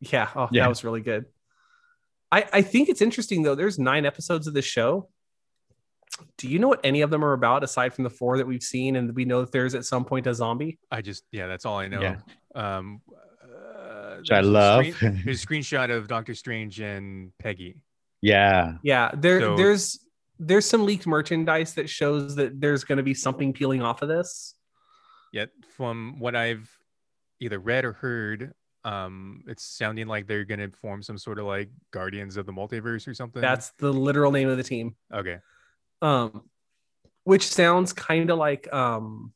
Yeah, 0.00 0.28
oh, 0.34 0.48
Yeah. 0.52 0.62
that 0.64 0.68
was 0.68 0.84
really 0.84 1.00
good. 1.00 1.26
I 2.32 2.44
I 2.52 2.62
think 2.62 2.88
it's 2.88 3.00
interesting 3.02 3.42
though. 3.42 3.54
There's 3.54 3.78
nine 3.78 4.04
episodes 4.06 4.46
of 4.46 4.54
this 4.54 4.64
show. 4.64 5.08
Do 6.38 6.48
you 6.48 6.58
know 6.58 6.68
what 6.68 6.80
any 6.84 7.02
of 7.02 7.10
them 7.10 7.24
are 7.24 7.32
about 7.34 7.62
aside 7.62 7.92
from 7.92 8.04
the 8.04 8.10
four 8.10 8.38
that 8.38 8.46
we've 8.46 8.62
seen, 8.62 8.96
and 8.96 9.14
we 9.14 9.24
know 9.24 9.40
that 9.42 9.52
there's 9.52 9.74
at 9.74 9.84
some 9.84 10.04
point 10.04 10.26
a 10.26 10.34
zombie? 10.34 10.78
I 10.90 11.02
just 11.02 11.24
yeah, 11.32 11.46
that's 11.46 11.64
all 11.66 11.78
I 11.78 11.88
know. 11.88 12.00
Yeah. 12.00 12.16
Um, 12.54 13.00
uh, 13.42 14.16
Which 14.16 14.30
I 14.30 14.36
there's 14.36 14.46
a 14.46 14.50
love. 14.50 14.86
screen- 14.86 15.22
there's 15.24 15.42
a 15.42 15.46
screenshot 15.46 15.90
of 15.94 16.08
Doctor 16.08 16.34
Strange 16.34 16.80
and 16.80 17.32
Peggy. 17.38 17.76
yeah. 18.22 18.74
Yeah, 18.82 19.10
there 19.14 19.40
So- 19.40 19.56
there's 19.56 20.00
there's 20.38 20.66
some 20.66 20.84
leaked 20.84 21.06
merchandise 21.06 21.74
that 21.74 21.88
shows 21.88 22.34
that 22.36 22.60
there's 22.60 22.84
going 22.84 22.98
to 22.98 23.02
be 23.02 23.14
something 23.14 23.52
peeling 23.54 23.82
off 23.82 24.02
of 24.02 24.08
this. 24.08 24.54
Yet 25.32 25.50
from 25.76 26.18
what 26.18 26.34
I've 26.36 26.70
either 27.40 27.58
read 27.58 27.84
or 27.84 27.92
heard, 27.94 28.52
um, 28.86 29.42
it's 29.48 29.64
sounding 29.64 30.06
like 30.06 30.28
they're 30.28 30.44
gonna 30.44 30.70
form 30.80 31.02
some 31.02 31.18
sort 31.18 31.40
of 31.40 31.46
like 31.46 31.70
Guardians 31.90 32.36
of 32.36 32.46
the 32.46 32.52
Multiverse 32.52 33.08
or 33.08 33.14
something. 33.14 33.42
That's 33.42 33.70
the 33.78 33.92
literal 33.92 34.30
name 34.30 34.48
of 34.48 34.56
the 34.56 34.62
team. 34.62 34.94
okay. 35.12 35.38
Um, 36.00 36.48
which 37.24 37.48
sounds 37.48 37.92
kind 37.92 38.30
of 38.30 38.38
like 38.38 38.72
um, 38.72 39.32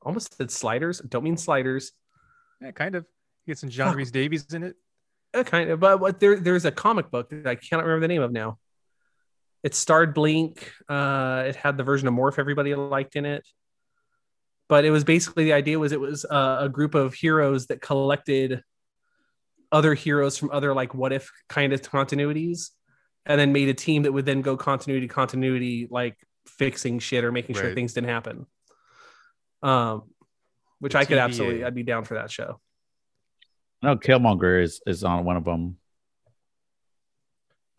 almost 0.00 0.36
said 0.36 0.52
sliders. 0.52 1.00
Don't 1.00 1.24
mean 1.24 1.36
sliders. 1.36 1.90
Yeah, 2.60 2.70
kind 2.70 2.94
of. 2.94 3.04
Get 3.46 3.58
some 3.58 3.70
John. 3.70 3.96
Rhys-Davies 3.96 4.52
in 4.52 4.62
it. 4.62 4.76
Uh, 5.34 5.42
kind 5.42 5.70
of, 5.70 5.80
but 5.80 5.98
what 5.98 6.20
there 6.20 6.38
there's 6.38 6.66
a 6.66 6.70
comic 6.70 7.10
book 7.10 7.30
that 7.30 7.46
I 7.46 7.56
cannot 7.56 7.84
remember 7.84 8.02
the 8.02 8.08
name 8.08 8.22
of 8.22 8.30
now. 8.30 8.58
It 9.64 9.74
starred 9.74 10.14
Blink. 10.14 10.70
Uh, 10.88 11.44
it 11.48 11.56
had 11.56 11.76
the 11.76 11.82
version 11.82 12.06
of 12.06 12.14
Morph 12.14 12.38
everybody 12.38 12.74
liked 12.76 13.16
in 13.16 13.26
it. 13.26 13.44
But 14.68 14.84
it 14.84 14.90
was 14.90 15.04
basically 15.04 15.44
the 15.44 15.54
idea 15.54 15.78
was 15.78 15.92
it 15.92 16.00
was 16.00 16.24
uh, 16.24 16.58
a 16.60 16.68
group 16.68 16.94
of 16.94 17.14
heroes 17.14 17.66
that 17.66 17.80
collected 17.80 18.62
other 19.72 19.94
heroes 19.94 20.36
from 20.36 20.50
other 20.50 20.74
like 20.74 20.94
what 20.94 21.12
if 21.12 21.30
kind 21.48 21.72
of 21.72 21.80
continuities, 21.82 22.70
and 23.26 23.40
then 23.40 23.52
made 23.52 23.68
a 23.68 23.74
team 23.74 24.02
that 24.02 24.12
would 24.12 24.26
then 24.26 24.42
go 24.42 24.56
continuity 24.56 25.06
to 25.06 25.14
continuity 25.14 25.88
like 25.90 26.16
fixing 26.46 26.98
shit 26.98 27.24
or 27.24 27.32
making 27.32 27.54
sure 27.54 27.74
things 27.74 27.92
didn't 27.94 28.10
happen. 28.10 28.46
Um, 29.62 30.04
which 30.80 30.92
The 30.92 31.00
I 31.00 31.04
could 31.04 31.18
TVA. 31.18 31.24
absolutely 31.24 31.64
I'd 31.64 31.74
be 31.74 31.82
down 31.82 32.04
for 32.04 32.14
that 32.14 32.30
show. 32.30 32.60
No, 33.82 33.96
Killmonger 33.96 34.62
is 34.62 34.80
is 34.86 35.04
on 35.04 35.24
one 35.24 35.36
of 35.36 35.44
them. 35.44 35.78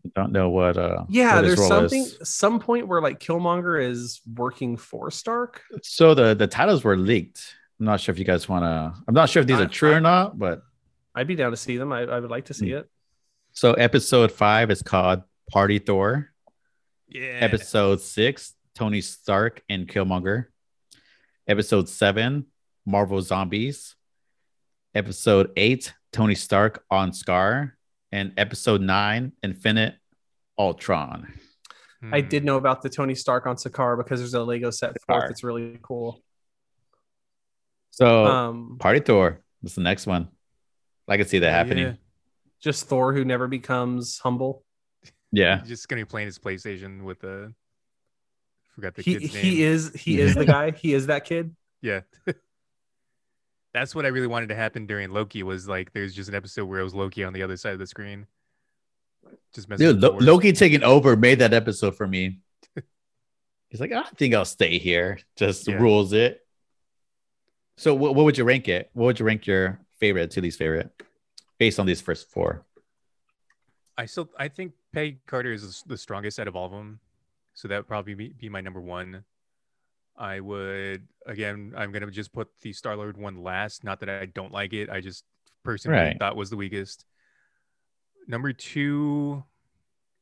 I 0.04 0.20
don't 0.20 0.32
know 0.32 0.48
what. 0.50 0.76
uh 0.78 1.04
Yeah, 1.08 1.36
what 1.36 1.42
there's 1.42 1.66
something 1.66 2.02
is. 2.02 2.18
some 2.24 2.58
point 2.60 2.88
where 2.88 3.00
like 3.02 3.20
Killmonger 3.20 3.82
is 3.82 4.20
working 4.34 4.76
for 4.76 5.10
Stark. 5.10 5.62
So 5.82 6.14
the 6.14 6.34
the 6.34 6.46
titles 6.46 6.84
were 6.84 6.96
leaked. 6.96 7.54
I'm 7.78 7.86
not 7.86 8.00
sure 8.00 8.12
if 8.12 8.18
you 8.18 8.24
guys 8.24 8.48
want 8.48 8.64
to. 8.64 8.92
I'm 9.08 9.14
not 9.14 9.28
sure 9.30 9.40
if 9.40 9.46
these 9.46 9.58
I- 9.58 9.62
are 9.64 9.68
true 9.68 9.92
I- 9.92 9.96
or 9.96 10.00
not, 10.00 10.38
but 10.38 10.62
I'd 11.14 11.26
be 11.26 11.34
down 11.34 11.50
to 11.50 11.56
see 11.56 11.76
them. 11.76 11.92
I, 11.92 12.02
I 12.02 12.20
would 12.20 12.30
like 12.30 12.46
to 12.46 12.54
Hmm. 12.54 12.58
see 12.60 12.72
it. 12.72 12.88
so 13.52 13.72
episode 13.74 14.30
five 14.32 14.70
is 14.70 14.80
called 14.82 15.22
Party 15.50 15.78
Thor. 15.78 16.30
Yeah. 17.08 17.38
Episode 17.40 18.00
six, 18.00 18.54
Tony 18.74 19.00
Stark 19.00 19.62
and 19.68 19.88
Killmonger. 19.88 20.46
Episode 21.48 21.88
seven, 21.88 22.46
Marvel 22.86 23.20
Zombies. 23.20 23.96
Episode 24.94 25.50
eight, 25.56 25.92
Tony 26.12 26.34
Stark 26.36 26.84
on 26.90 27.10
Sakaar. 27.12 27.72
And 28.12 28.32
episode 28.36 28.80
nine, 28.80 29.32
Infinite 29.42 29.94
Ultron. 30.58 31.32
I 32.02 32.20
Hmm. 32.22 32.28
did 32.28 32.44
know 32.44 32.56
about 32.56 32.82
the 32.82 32.88
Tony 32.88 33.14
Stark 33.14 33.46
on 33.46 33.56
Sakaar 33.56 33.96
because 33.96 34.20
there's 34.20 34.34
a 34.34 34.42
Lego 34.42 34.70
set 34.70 34.96
for 35.06 35.14
Sakaar. 35.14 35.24
it. 35.26 35.30
It's 35.32 35.44
really 35.44 35.78
cool. 35.82 36.22
So 37.90 38.24
Um, 38.26 38.76
Party 38.80 39.00
Thor. 39.00 39.40
That's 39.62 39.74
the 39.74 39.82
next 39.82 40.06
one. 40.06 40.28
I 41.08 41.16
can 41.16 41.26
see 41.26 41.38
that 41.40 41.50
happening. 41.52 41.84
yeah. 41.86 41.94
just 42.60 42.86
Thor 42.88 43.12
who 43.14 43.24
never 43.24 43.48
becomes 43.48 44.18
humble. 44.18 44.64
Yeah. 45.32 45.60
He's 45.60 45.68
just 45.68 45.88
gonna 45.88 46.02
be 46.02 46.06
playing 46.06 46.26
his 46.26 46.38
PlayStation 46.38 47.04
with 47.04 47.20
the. 47.20 47.54
Forgot 48.74 48.94
the 48.96 49.02
He 49.02 49.18
kid's 49.18 49.34
name. 49.34 49.42
he 49.44 49.62
is 49.62 49.92
he 49.94 50.20
is 50.20 50.34
the 50.34 50.44
guy. 50.44 50.70
He 50.72 50.92
is 50.94 51.06
that 51.06 51.24
kid. 51.24 51.54
Yeah. 51.82 52.00
That's 53.72 53.94
what 53.94 54.04
I 54.04 54.08
really 54.08 54.26
wanted 54.26 54.48
to 54.48 54.54
happen 54.56 54.86
during 54.86 55.10
Loki 55.10 55.42
was 55.42 55.68
like 55.68 55.92
there's 55.92 56.14
just 56.14 56.28
an 56.28 56.34
episode 56.34 56.64
where 56.66 56.80
it 56.80 56.84
was 56.84 56.94
Loki 56.94 57.22
on 57.24 57.32
the 57.32 57.42
other 57.42 57.56
side 57.56 57.72
of 57.72 57.78
the 57.78 57.86
screen. 57.86 58.26
Just 59.54 59.68
messing 59.68 59.86
Dude, 59.86 60.02
with 60.02 60.04
Lo- 60.04 60.18
Loki 60.18 60.52
taking 60.52 60.82
over 60.82 61.16
made 61.16 61.38
that 61.38 61.52
episode 61.52 61.96
for 61.96 62.06
me. 62.06 62.40
He's 63.68 63.80
like, 63.80 63.92
I 63.92 64.02
think 64.16 64.34
I'll 64.34 64.44
stay 64.44 64.78
here. 64.78 65.18
Just 65.36 65.68
Yeah. 65.68 65.76
rules 65.76 66.12
it. 66.12 66.44
So, 67.76 67.94
what, 67.94 68.14
what 68.16 68.24
would 68.24 68.36
you 68.36 68.44
rank 68.44 68.66
it? 68.68 68.90
What 68.92 69.06
would 69.06 69.20
you 69.20 69.26
rank 69.26 69.46
your 69.46 69.80
favorite 70.00 70.32
to 70.32 70.40
least 70.40 70.58
favorite 70.58 70.90
based 71.58 71.78
on 71.78 71.86
these 71.86 72.00
first 72.00 72.28
four? 72.30 72.64
I 73.96 74.06
still 74.06 74.28
I 74.38 74.48
think 74.48 74.72
Peggy 74.92 75.20
Carter 75.26 75.52
is 75.52 75.84
the 75.86 75.96
strongest 75.96 76.40
out 76.40 76.48
of 76.48 76.56
all 76.56 76.66
of 76.66 76.72
them, 76.72 76.98
so 77.54 77.68
that 77.68 77.76
would 77.76 77.86
probably 77.88 78.14
be, 78.14 78.28
be 78.30 78.48
my 78.48 78.60
number 78.60 78.80
one. 78.80 79.24
I 80.20 80.38
would 80.40 81.08
again. 81.26 81.72
I'm 81.76 81.92
gonna 81.92 82.10
just 82.10 82.32
put 82.32 82.48
the 82.60 82.72
Star 82.74 82.94
Lord 82.94 83.16
one 83.16 83.42
last. 83.42 83.82
Not 83.84 84.00
that 84.00 84.10
I 84.10 84.26
don't 84.26 84.52
like 84.52 84.74
it. 84.74 84.90
I 84.90 85.00
just 85.00 85.24
personally 85.64 85.98
Right. 85.98 86.18
thought 86.18 86.36
was 86.36 86.50
the 86.50 86.56
weakest. 86.58 87.06
Number 88.28 88.52
two, 88.52 89.42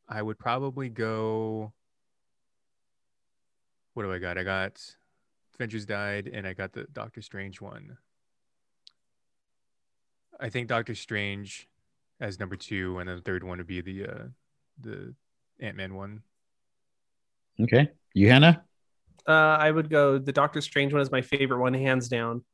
I 0.09 0.23
would 0.23 0.39
probably 0.39 0.89
go. 0.89 1.73
What 3.95 4.05
do 4.05 4.13
I 4.13 4.19
got? 4.19 4.39
I 4.39 4.45
got 4.45 4.81
Avengers 5.55 5.85
died, 5.85 6.31
and 6.33 6.47
I 6.47 6.53
got 6.53 6.73
the 6.73 6.85
Doctor 6.93 7.21
Strange 7.21 7.61
one. 7.61 7.99
I 10.39 10.49
think 10.49 10.69
Doctor 10.69 10.95
Strange 10.95 11.69
as 12.21 12.39
number 12.39 12.55
two, 12.55 12.99
and 13.01 13.09
then 13.09 13.17
the 13.17 13.23
third 13.23 13.43
one 13.43 13.59
would 13.59 13.67
be 13.67 13.81
the 13.81 14.07
uh, 14.07 14.25
the 14.81 15.15
Ant 15.59 15.77
Man 15.77 15.95
one. 15.95 16.23
Okay. 17.61 17.89
You, 18.15 18.29
Hannah? 18.31 18.65
Uh, 19.29 19.59
I 19.61 19.71
would 19.71 19.91
go. 19.91 20.19
The 20.19 20.33
Doctor 20.33 20.61
Strange 20.63 20.93
one 20.93 21.03
is 21.03 21.13
my 21.13 21.21
favorite 21.21 21.61
one, 21.61 21.75
hands 21.75 22.09
down. 22.09 22.45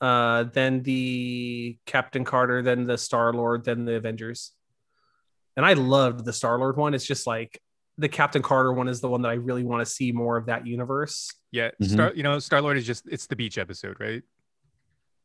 Uh, 0.00 0.44
then 0.52 0.82
the 0.82 1.78
Captain 1.86 2.24
Carter, 2.24 2.62
then 2.62 2.84
the 2.84 2.98
Star 2.98 3.32
Lord, 3.32 3.64
then 3.64 3.84
the 3.84 3.94
Avengers. 3.94 4.52
And 5.56 5.64
I 5.64 5.74
loved 5.74 6.24
the 6.24 6.32
Star 6.32 6.58
Lord 6.58 6.76
one. 6.76 6.94
It's 6.94 7.06
just 7.06 7.26
like 7.28 7.60
the 7.96 8.08
Captain 8.08 8.42
Carter 8.42 8.72
one 8.72 8.88
is 8.88 9.00
the 9.00 9.08
one 9.08 9.22
that 9.22 9.28
I 9.28 9.34
really 9.34 9.62
want 9.62 9.86
to 9.86 9.90
see 9.90 10.10
more 10.10 10.36
of 10.36 10.46
that 10.46 10.66
universe. 10.66 11.32
Yeah, 11.52 11.70
Mhm. 11.80 11.90
Star. 11.92 12.12
You 12.12 12.24
know, 12.24 12.40
Star 12.40 12.60
Lord 12.60 12.76
is 12.76 12.84
just 12.84 13.06
it's 13.08 13.26
the 13.28 13.36
beach 13.36 13.56
episode, 13.56 13.98
right? 14.00 14.22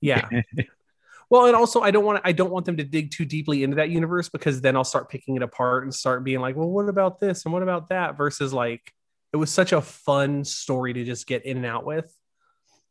Yeah. 0.01 0.29
well, 1.31 1.47
and 1.47 1.55
also 1.55 1.81
I 1.81 1.89
don't 1.89 2.05
want 2.05 2.21
I 2.23 2.31
don't 2.31 2.51
want 2.51 2.67
them 2.67 2.77
to 2.77 2.83
dig 2.83 3.09
too 3.09 3.25
deeply 3.25 3.63
into 3.63 3.77
that 3.77 3.89
universe 3.89 4.29
because 4.29 4.61
then 4.61 4.75
I'll 4.75 4.83
start 4.83 5.09
picking 5.09 5.35
it 5.35 5.41
apart 5.41 5.83
and 5.83 5.93
start 5.93 6.23
being 6.23 6.41
like, 6.41 6.55
well, 6.55 6.69
what 6.69 6.87
about 6.87 7.19
this 7.19 7.43
and 7.45 7.53
what 7.53 7.63
about 7.63 7.89
that? 7.89 8.15
Versus 8.15 8.53
like 8.53 8.93
it 9.33 9.37
was 9.37 9.51
such 9.51 9.71
a 9.73 9.81
fun 9.81 10.43
story 10.43 10.93
to 10.93 11.03
just 11.03 11.27
get 11.27 11.45
in 11.45 11.57
and 11.57 11.65
out 11.65 11.85
with. 11.85 12.13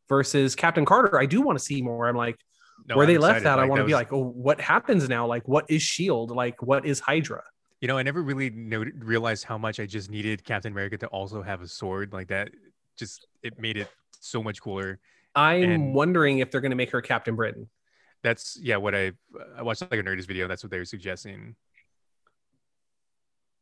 Versus 0.09 0.55
Captain 0.55 0.84
Carter, 0.86 1.18
I 1.18 1.26
do 1.26 1.43
want 1.43 1.59
to 1.59 1.64
see 1.64 1.82
more. 1.82 2.09
I'm 2.09 2.16
like, 2.16 2.39
No, 2.89 2.97
where 2.97 3.05
I'm 3.05 3.12
they 3.12 3.18
left 3.18 3.39
excited. 3.41 3.47
that, 3.47 3.59
I 3.59 3.66
want 3.66 3.78
to 3.80 3.82
that 3.82 3.86
be 3.89 3.93
like, 3.95 4.12
oh, 4.12 4.24
what 4.24 4.59
happens 4.61 5.07
now? 5.09 5.26
Like, 5.26 5.47
what 5.47 5.66
is 5.68 5.82
Shield? 5.82 6.30
Like, 6.30 6.62
what 6.62 6.86
is 6.86 7.01
Hydra? 7.01 7.43
you 7.80 7.86
know, 7.86 7.97
I 7.97 8.03
never 8.03 8.20
really 8.22 8.51
noted, 8.51 9.05
realized 9.05 9.45
how 9.45 9.57
much 9.57 9.78
I 9.78 9.86
just 9.86 10.11
needed 10.11 10.43
Captain 10.45 10.72
America 10.72 10.99
to 10.99 11.07
also 11.09 11.43
have 11.43 11.61
a 11.62 11.68
sword 11.68 12.12
like 12.12 12.26
that. 12.28 12.51
Just 12.99 13.26
it 13.45 13.57
made 13.61 13.76
it 13.76 13.89
so 14.18 14.43
much 14.43 14.61
cooler. 14.61 14.99
I'm 15.34 15.62
And- 15.62 15.95
wondering 15.95 16.41
if 16.41 16.51
they're 16.51 16.61
going 16.61 16.70
to 16.72 16.76
make 16.76 16.91
her 16.91 17.01
Captain 17.03 17.36
Britain. 17.36 17.68
That's 18.24 18.59
yeah. 18.61 18.78
What 18.78 18.97
I 18.97 19.12
I 19.57 19.62
watched 19.62 19.82
like 19.82 19.93
a 19.93 20.03
Nerdist 20.03 20.26
video. 20.26 20.49
That's 20.49 20.64
what 20.64 20.72
they 20.72 20.78
were 20.78 20.84
suggesting. 20.84 21.55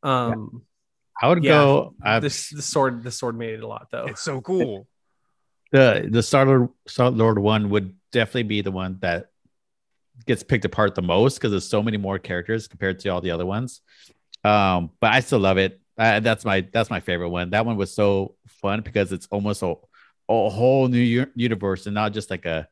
Um, 0.01 0.63
I 1.21 1.27
would 1.29 1.43
Yeah, 1.43 1.51
go. 1.51 1.95
I, 2.01 2.19
this 2.19 2.49
the 2.49 2.61
sword, 2.61 3.03
the 3.03 3.11
sword 3.11 3.37
made 3.37 3.55
it 3.55 3.63
a 3.63 3.67
lot 3.67 3.87
though. 3.91 4.05
It's 4.05 4.21
so 4.21 4.41
cool. 4.41 4.87
the 5.71 6.07
the 6.09 6.23
Star 6.23 6.45
Lord 6.45 6.69
Star 6.87 7.09
Lord 7.09 7.39
one 7.39 7.69
would 7.69 7.95
definitely 8.11 8.43
be 8.43 8.61
the 8.61 8.71
one 8.71 8.97
that 9.01 9.27
gets 10.25 10.43
picked 10.43 10.65
apart 10.65 10.95
the 10.95 11.01
most 11.01 11.35
because 11.35 11.51
there's 11.51 11.67
so 11.67 11.83
many 11.83 11.97
more 11.97 12.19
characters 12.19 12.67
compared 12.67 12.99
to 12.99 13.09
all 13.09 13.21
the 13.21 13.31
other 13.31 13.45
ones. 13.45 13.81
Um, 14.43 14.91
but 14.99 15.13
I 15.13 15.19
still 15.21 15.39
love 15.39 15.57
it. 15.57 15.79
Uh, 15.97 16.19
that's 16.19 16.45
my 16.45 16.67
that's 16.71 16.89
my 16.89 16.99
favorite 16.99 17.29
one. 17.29 17.49
That 17.49 17.65
one 17.65 17.77
was 17.77 17.93
so 17.93 18.35
fun 18.61 18.81
because 18.81 19.11
it's 19.11 19.27
almost 19.31 19.63
a, 19.63 19.73
a 20.29 20.49
whole 20.49 20.87
new 20.87 20.99
u- 20.99 21.31
universe 21.35 21.85
and 21.87 21.95
not 21.95 22.13
just 22.13 22.29
like 22.29 22.45
a 22.45 22.67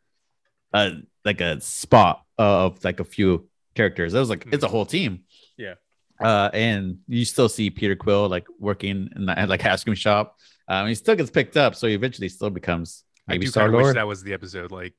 a 0.74 0.98
like 1.24 1.42
a 1.42 1.60
spot 1.62 2.24
of 2.38 2.84
like 2.84 3.00
a 3.00 3.04
few 3.04 3.50
characters. 3.74 4.14
It 4.14 4.20
was 4.20 4.30
like 4.30 4.46
it's 4.52 4.64
a 4.64 4.68
whole 4.68 4.86
team. 4.86 5.24
Yeah. 5.58 5.76
Uh, 6.22 6.50
and 6.54 7.00
you 7.08 7.26
still 7.26 7.50
see 7.50 7.70
Peter 7.70 7.96
Quill 7.96 8.30
like 8.30 8.46
working 8.60 9.10
in 9.16 9.26
the 9.26 9.46
like 9.48 9.66
ice 9.66 9.84
cream 9.84 9.96
shop. 9.96 10.38
Um, 10.68 10.88
he 10.88 10.96
still 10.96 11.16
gets 11.16 11.30
picked 11.30 11.58
up, 11.58 11.76
so 11.76 11.88
he 11.88 11.94
eventually 11.94 12.30
still 12.30 12.50
becomes 12.50 13.04
I 13.28 13.34
maybe 13.34 13.46
do 13.46 13.52
Star 13.52 13.64
kind 13.66 13.74
of 13.74 13.78
wish 13.78 13.84
Lord. 13.84 13.96
that 13.98 14.08
was 14.08 14.24
the 14.24 14.34
episode. 14.34 14.72
Like, 14.72 14.94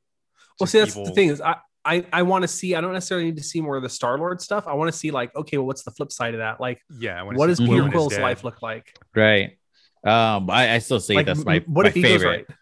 Well, 0.61 0.67
see, 0.67 0.79
that's 0.79 0.95
the 0.95 1.11
thing 1.13 1.31
is, 1.31 1.41
I 1.41 1.57
I, 1.85 2.05
I 2.13 2.23
want 2.23 2.43
to 2.43 2.49
see. 2.49 2.75
I 2.75 2.81
don't 2.81 2.93
necessarily 2.93 3.27
need 3.27 3.37
to 3.37 3.43
see 3.45 3.61
more 3.61 3.77
of 3.77 3.83
the 3.83 3.89
Star 3.89 4.19
Lord 4.19 4.41
stuff. 4.41 4.67
I 4.67 4.75
want 4.75 4.93
to 4.93 4.99
see 4.99 5.11
like, 5.13 5.35
okay, 5.37 5.57
well, 5.57 5.67
what's 5.69 5.85
the 5.85 5.93
flip 5.93 6.11
side 6.13 6.35
of 6.35 6.39
that? 6.39 6.61
Like, 6.61 6.81
Yeah, 6.99 7.21
I 7.21 7.23
what 7.23 7.47
does 7.47 7.61
Peter 7.61 7.75
and 7.75 7.85
his 7.85 7.93
Quill's 7.93 8.13
dad. 8.15 8.23
life 8.23 8.43
look 8.45 8.61
like? 8.61 8.99
Right. 9.15 9.57
Um, 10.05 10.51
I, 10.51 10.75
I 10.75 10.79
still 10.79 11.01
say 11.01 11.15
like, 11.15 11.27
that's 11.27 11.45
my, 11.45 11.63
what 11.67 11.85
my 11.85 11.89
if 11.89 11.95
he 11.95 12.03
favorite 12.03 12.19
goes 12.21 12.47
right? 12.49 12.57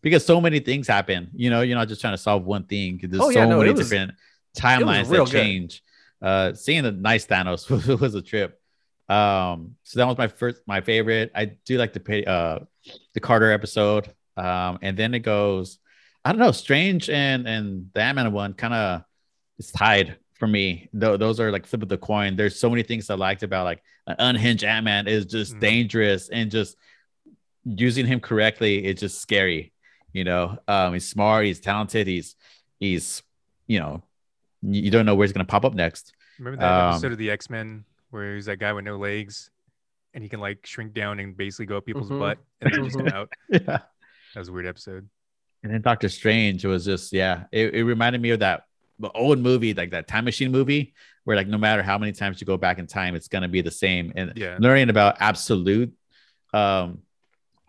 because 0.00 0.24
so 0.24 0.40
many 0.40 0.60
things 0.60 0.86
happen. 0.88 1.28
You 1.34 1.50
know, 1.50 1.60
you're 1.62 1.76
not 1.76 1.88
just 1.88 2.00
trying 2.00 2.14
to 2.14 2.18
solve 2.18 2.44
one 2.44 2.64
thing. 2.64 2.94
Because 2.96 3.10
there's 3.10 3.22
Oh, 3.22 3.30
yeah, 3.30 3.44
so 3.44 3.48
no, 3.50 3.58
many 3.58 3.72
was- 3.72 3.88
different 3.88 4.12
timelines 4.56 5.10
real 5.10 5.24
that 5.24 5.32
good. 5.32 5.74
Uh, 6.20 6.52
seeing 6.54 6.82
the 6.82 6.92
nice 6.92 7.26
Thanos 7.26 7.68
was, 7.70 7.86
was 8.00 8.14
a 8.14 8.22
trip. 8.22 8.60
Um, 9.08 9.76
so 9.84 9.98
that 10.00 10.06
was 10.06 10.18
my 10.18 10.28
first, 10.28 10.62
my 10.66 10.80
favorite. 10.80 11.30
I 11.34 11.46
do 11.64 11.78
like 11.78 11.92
the 11.92 12.00
pay, 12.00 12.24
uh, 12.24 12.60
the 13.14 13.20
Carter 13.20 13.52
episode. 13.52 14.12
Um, 14.36 14.78
and 14.82 14.96
then 14.96 15.14
it 15.14 15.20
goes, 15.20 15.78
I 16.24 16.32
don't 16.32 16.40
know, 16.40 16.52
Strange 16.52 17.08
and 17.08 17.48
and 17.48 17.90
the 17.94 18.02
Ant-Man 18.02 18.32
one 18.32 18.52
kind 18.54 18.74
of 18.74 19.02
is 19.58 19.70
tied 19.72 20.16
for 20.34 20.46
me. 20.46 20.88
Though 20.92 21.16
those 21.16 21.40
are 21.40 21.50
like 21.50 21.66
flip 21.66 21.82
of 21.82 21.88
the 21.88 21.96
coin. 21.98 22.36
There's 22.36 22.58
so 22.58 22.68
many 22.68 22.82
things 22.82 23.08
I 23.08 23.14
liked 23.14 23.42
about 23.42 23.64
like 23.64 23.82
an 24.06 24.16
unhinged 24.18 24.62
Ant-Man 24.64 25.08
is 25.08 25.24
just 25.26 25.56
Mhm. 25.56 25.60
dangerous 25.60 26.28
and 26.28 26.50
just 26.50 26.76
using 27.64 28.06
him 28.06 28.20
correctly 28.20 28.84
is 28.84 29.00
just 29.00 29.20
scary. 29.20 29.72
You 30.12 30.24
know, 30.24 30.58
um, 30.68 30.92
he's 30.94 31.08
smart, 31.08 31.46
he's 31.46 31.60
talented, 31.60 32.06
he's 32.06 32.34
he's 32.78 33.22
you 33.66 33.78
know, 33.80 34.02
you 34.62 34.82
you 34.82 34.90
don't 34.90 35.06
know 35.06 35.14
where 35.14 35.26
he's 35.26 35.32
gonna 35.32 35.44
pop 35.44 35.64
up 35.64 35.74
next. 35.74 36.12
Remember 36.38 36.60
that 36.60 36.66
Um, 36.72 36.90
episode 36.92 37.12
of 37.12 37.18
the 37.18 37.30
X 37.30 37.50
Men 37.50 37.84
where 38.10 38.34
he's 38.36 38.46
that 38.46 38.58
guy 38.58 38.72
with 38.72 38.84
no 38.84 38.96
legs, 38.96 39.50
and 40.14 40.22
he 40.22 40.28
can 40.30 40.40
like 40.40 40.64
shrink 40.66 40.94
down 40.94 41.20
and 41.20 41.36
basically 41.36 41.66
go 41.66 41.76
up 41.78 41.86
people's 41.86 42.08
Mhm. 42.10 42.18
butt 42.18 42.38
and 42.60 42.72
then 42.72 42.84
just 42.84 42.96
get 42.96 43.12
out. 43.14 43.32
Yeah. 43.50 43.58
That 43.60 43.86
was 44.36 44.48
a 44.48 44.52
weird 44.52 44.66
episode. 44.66 45.08
And 45.62 45.72
then 45.72 45.82
Doctor 45.82 46.08
Strange 46.08 46.64
was 46.64 46.84
just 46.84 47.12
yeah, 47.12 47.44
it, 47.52 47.74
it 47.74 47.84
reminded 47.84 48.20
me 48.20 48.30
of 48.30 48.40
that 48.40 48.64
old 49.14 49.38
movie, 49.38 49.74
like 49.74 49.90
that 49.90 50.06
time 50.08 50.24
machine 50.24 50.50
movie, 50.52 50.94
where 51.24 51.36
like 51.36 51.48
no 51.48 51.58
matter 51.58 51.82
how 51.82 51.98
many 51.98 52.12
times 52.12 52.40
you 52.40 52.46
go 52.46 52.56
back 52.56 52.78
in 52.78 52.86
time, 52.86 53.14
it's 53.14 53.28
gonna 53.28 53.48
be 53.48 53.60
the 53.60 53.70
same. 53.70 54.12
And 54.16 54.32
Yeah. 54.36 54.56
learning 54.60 54.88
about 54.90 55.16
absolute, 55.20 55.92
um, 56.54 57.02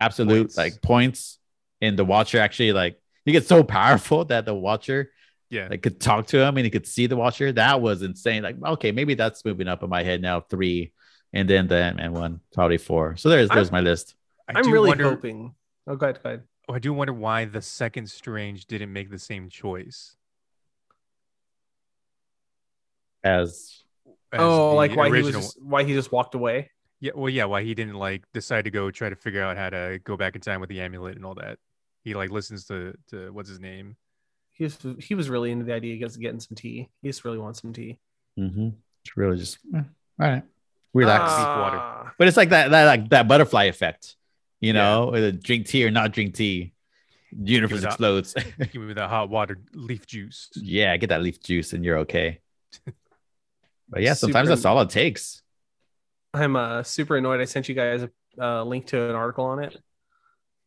absolute 0.00 0.42
Points. 0.44 0.56
like 0.56 0.82
points, 0.82 1.38
and 1.80 1.98
the 1.98 2.04
Watcher 2.04 2.38
actually 2.38 2.72
like 2.72 2.98
he 3.24 3.32
gets 3.32 3.46
so 3.48 3.62
powerful 3.62 4.24
that 4.26 4.44
the 4.46 4.54
Watcher 4.54 5.10
Yeah. 5.50 5.66
like 5.68 5.82
could 5.82 6.00
talk 6.00 6.28
to 6.28 6.38
him 6.38 6.56
and 6.56 6.64
he 6.64 6.70
could 6.70 6.86
see 6.86 7.06
the 7.06 7.16
Watcher. 7.16 7.52
That 7.52 7.80
was 7.80 8.02
insane. 8.02 8.42
Like 8.42 8.56
okay, 8.62 8.92
maybe 8.92 9.14
that's 9.14 9.44
moving 9.44 9.68
up 9.68 9.82
in 9.82 9.90
my 9.90 10.02
head 10.04 10.22
now. 10.22 10.40
Three, 10.40 10.92
and 11.32 11.48
then 11.48 11.66
the 11.66 11.76
Ant 11.76 11.96
Man 11.96 12.12
one, 12.12 12.40
probably 12.54 12.78
four. 12.78 13.16
So 13.16 13.28
there's 13.28 13.48
there's 13.48 13.72
my 13.72 13.80
list. 13.80 14.14
I 14.48 14.58
I'm 14.58 14.70
really 14.70 14.88
wonder, 14.88 15.10
hoping. 15.10 15.54
Oh, 15.86 15.96
go 15.96 16.06
ahead, 16.06 16.22
go 16.22 16.28
ahead. 16.28 16.42
oh, 16.68 16.74
I 16.74 16.78
do 16.78 16.92
wonder 16.92 17.12
why 17.12 17.44
the 17.46 17.60
second 17.62 18.08
Strange 18.08 18.66
didn't 18.66 18.92
make 18.92 19.10
the 19.10 19.18
same 19.18 19.48
choice. 19.48 20.16
As 23.24 23.82
as 24.32 24.40
Oh, 24.40 24.74
like 24.74 24.94
why 24.96 25.06
he 25.14 25.22
was 25.22 25.34
just, 25.34 25.62
why 25.62 25.84
he 25.84 25.92
just 25.94 26.12
walked 26.12 26.34
away. 26.34 26.70
Yeah, 27.00 27.12
well, 27.14 27.28
yeah, 27.30 27.46
why 27.46 27.62
he 27.62 27.74
didn't 27.74 27.94
like 27.94 28.24
decide 28.32 28.66
to 28.66 28.70
go 28.70 28.90
try 28.90 29.08
to 29.08 29.16
figure 29.16 29.42
out 29.42 29.56
how 29.56 29.70
to 29.70 29.98
go 30.04 30.16
back 30.16 30.34
in 30.36 30.40
time 30.42 30.60
with 30.60 30.68
the 30.68 30.80
amulet 30.80 31.16
and 31.16 31.24
all 31.24 31.34
that. 31.34 31.58
He 32.04 32.14
like 32.14 32.30
listens 32.30 32.66
to 32.66 32.94
to 33.08 33.32
what's 33.32 33.48
his 33.48 33.60
name. 33.60 33.96
He 34.60 34.64
was 34.64 34.76
he 34.98 35.14
was 35.14 35.30
really 35.30 35.50
into 35.52 35.64
the 35.64 35.72
idea 35.72 36.04
of 36.04 36.20
getting 36.20 36.38
some 36.38 36.54
tea. 36.54 36.90
He 37.00 37.08
just 37.08 37.24
really 37.24 37.38
wants 37.38 37.62
some 37.62 37.72
tea. 37.72 37.98
Mm-hmm. 38.38 38.68
it's 39.02 39.16
really 39.16 39.38
just 39.38 39.56
all 39.74 39.82
right, 40.18 40.42
relax. 40.92 41.32
deep 41.32 41.46
water. 41.46 41.78
Ah, 41.80 42.12
But 42.18 42.28
it's 42.28 42.36
like 42.36 42.50
that 42.50 42.70
that 42.70 42.84
like 42.84 43.08
that 43.08 43.26
butterfly 43.26 43.64
effect, 43.64 44.16
you 44.60 44.74
Yeah. 44.74 44.80
know, 44.82 45.06
whether 45.12 45.32
drink 45.32 45.64
tea 45.66 45.82
or 45.86 45.90
not 45.90 46.12
drink 46.12 46.34
tea, 46.34 46.74
the 47.32 47.52
universe 47.52 47.80
that- 47.80 47.86
explodes. 47.88 48.34
Give 48.58 48.82
me 48.82 48.92
that 48.92 49.08
hot 49.08 49.30
water 49.30 49.58
leaf 49.72 50.06
juice. 50.06 50.50
yeah, 50.56 50.94
get 50.98 51.08
that 51.08 51.22
leaf 51.22 51.42
juice 51.42 51.72
and 51.72 51.82
you're 51.82 52.00
okay. 52.00 52.40
But 53.88 54.02
yeah, 54.02 54.12
sometimes 54.12 54.48
Super- 54.48 54.56
that's 54.56 54.64
all 54.66 54.80
it 54.82 54.90
takes. 54.90 55.42
I'm 56.34 56.54
uh, 56.54 56.82
super 56.82 57.16
annoyed. 57.16 57.40
I 57.40 57.44
sent 57.46 57.68
you 57.68 57.74
guys 57.74 58.02
a 58.04 58.10
uh, 58.44 58.62
link 58.62 58.86
to 58.88 59.08
an 59.08 59.16
article 59.16 59.46
on 59.46 59.64
it, 59.64 59.74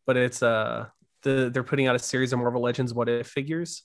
but 0.08 0.18
it's 0.18 0.42
uh 0.44 0.88
the 1.24 1.50
they're 1.54 1.64
putting 1.64 1.88
out 1.88 1.96
a 1.96 2.00
series 2.00 2.34
of 2.34 2.40
Marvel 2.40 2.62
Legends 2.62 2.94
What 2.94 3.10
If 3.10 3.28
figures, 3.28 3.84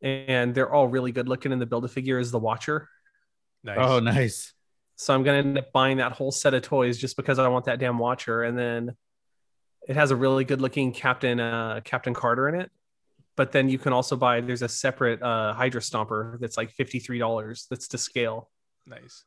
and 0.00 0.54
they're 0.54 0.72
all 0.72 0.88
really 0.88 1.12
good 1.12 1.28
looking. 1.28 1.52
And 1.52 1.60
the 1.60 1.66
build 1.66 1.84
a 1.84 1.88
figure 1.88 2.18
is 2.18 2.30
the 2.30 2.38
Watcher. 2.38 2.88
Nice. 3.64 3.78
Oh, 3.80 4.00
nice. 4.00 4.52
So 4.96 5.14
I'm 5.14 5.22
gonna 5.22 5.38
end 5.38 5.58
up 5.58 5.72
buying 5.72 5.98
that 5.98 6.12
whole 6.12 6.32
set 6.32 6.54
of 6.54 6.62
toys 6.62 6.98
just 6.98 7.16
because 7.16 7.38
I 7.38 7.48
want 7.48 7.66
that 7.66 7.78
damn 7.78 7.98
Watcher. 7.98 8.42
And 8.42 8.58
then 8.58 8.96
it 9.88 9.96
has 9.96 10.10
a 10.10 10.16
really 10.16 10.44
good 10.44 10.60
looking 10.60 10.92
Captain 10.92 11.40
uh, 11.40 11.80
Captain 11.84 12.14
Carter 12.14 12.48
in 12.48 12.54
it. 12.54 12.70
But 13.36 13.50
then 13.52 13.68
you 13.68 13.78
can 13.78 13.92
also 13.92 14.16
buy. 14.16 14.40
There's 14.40 14.62
a 14.62 14.68
separate 14.68 15.22
uh, 15.22 15.54
Hydra 15.54 15.80
Stomper 15.80 16.38
that's 16.38 16.56
like 16.56 16.70
fifty 16.70 16.98
three 16.98 17.18
dollars. 17.18 17.66
That's 17.70 17.88
to 17.88 17.98
scale. 17.98 18.50
nice. 18.86 19.24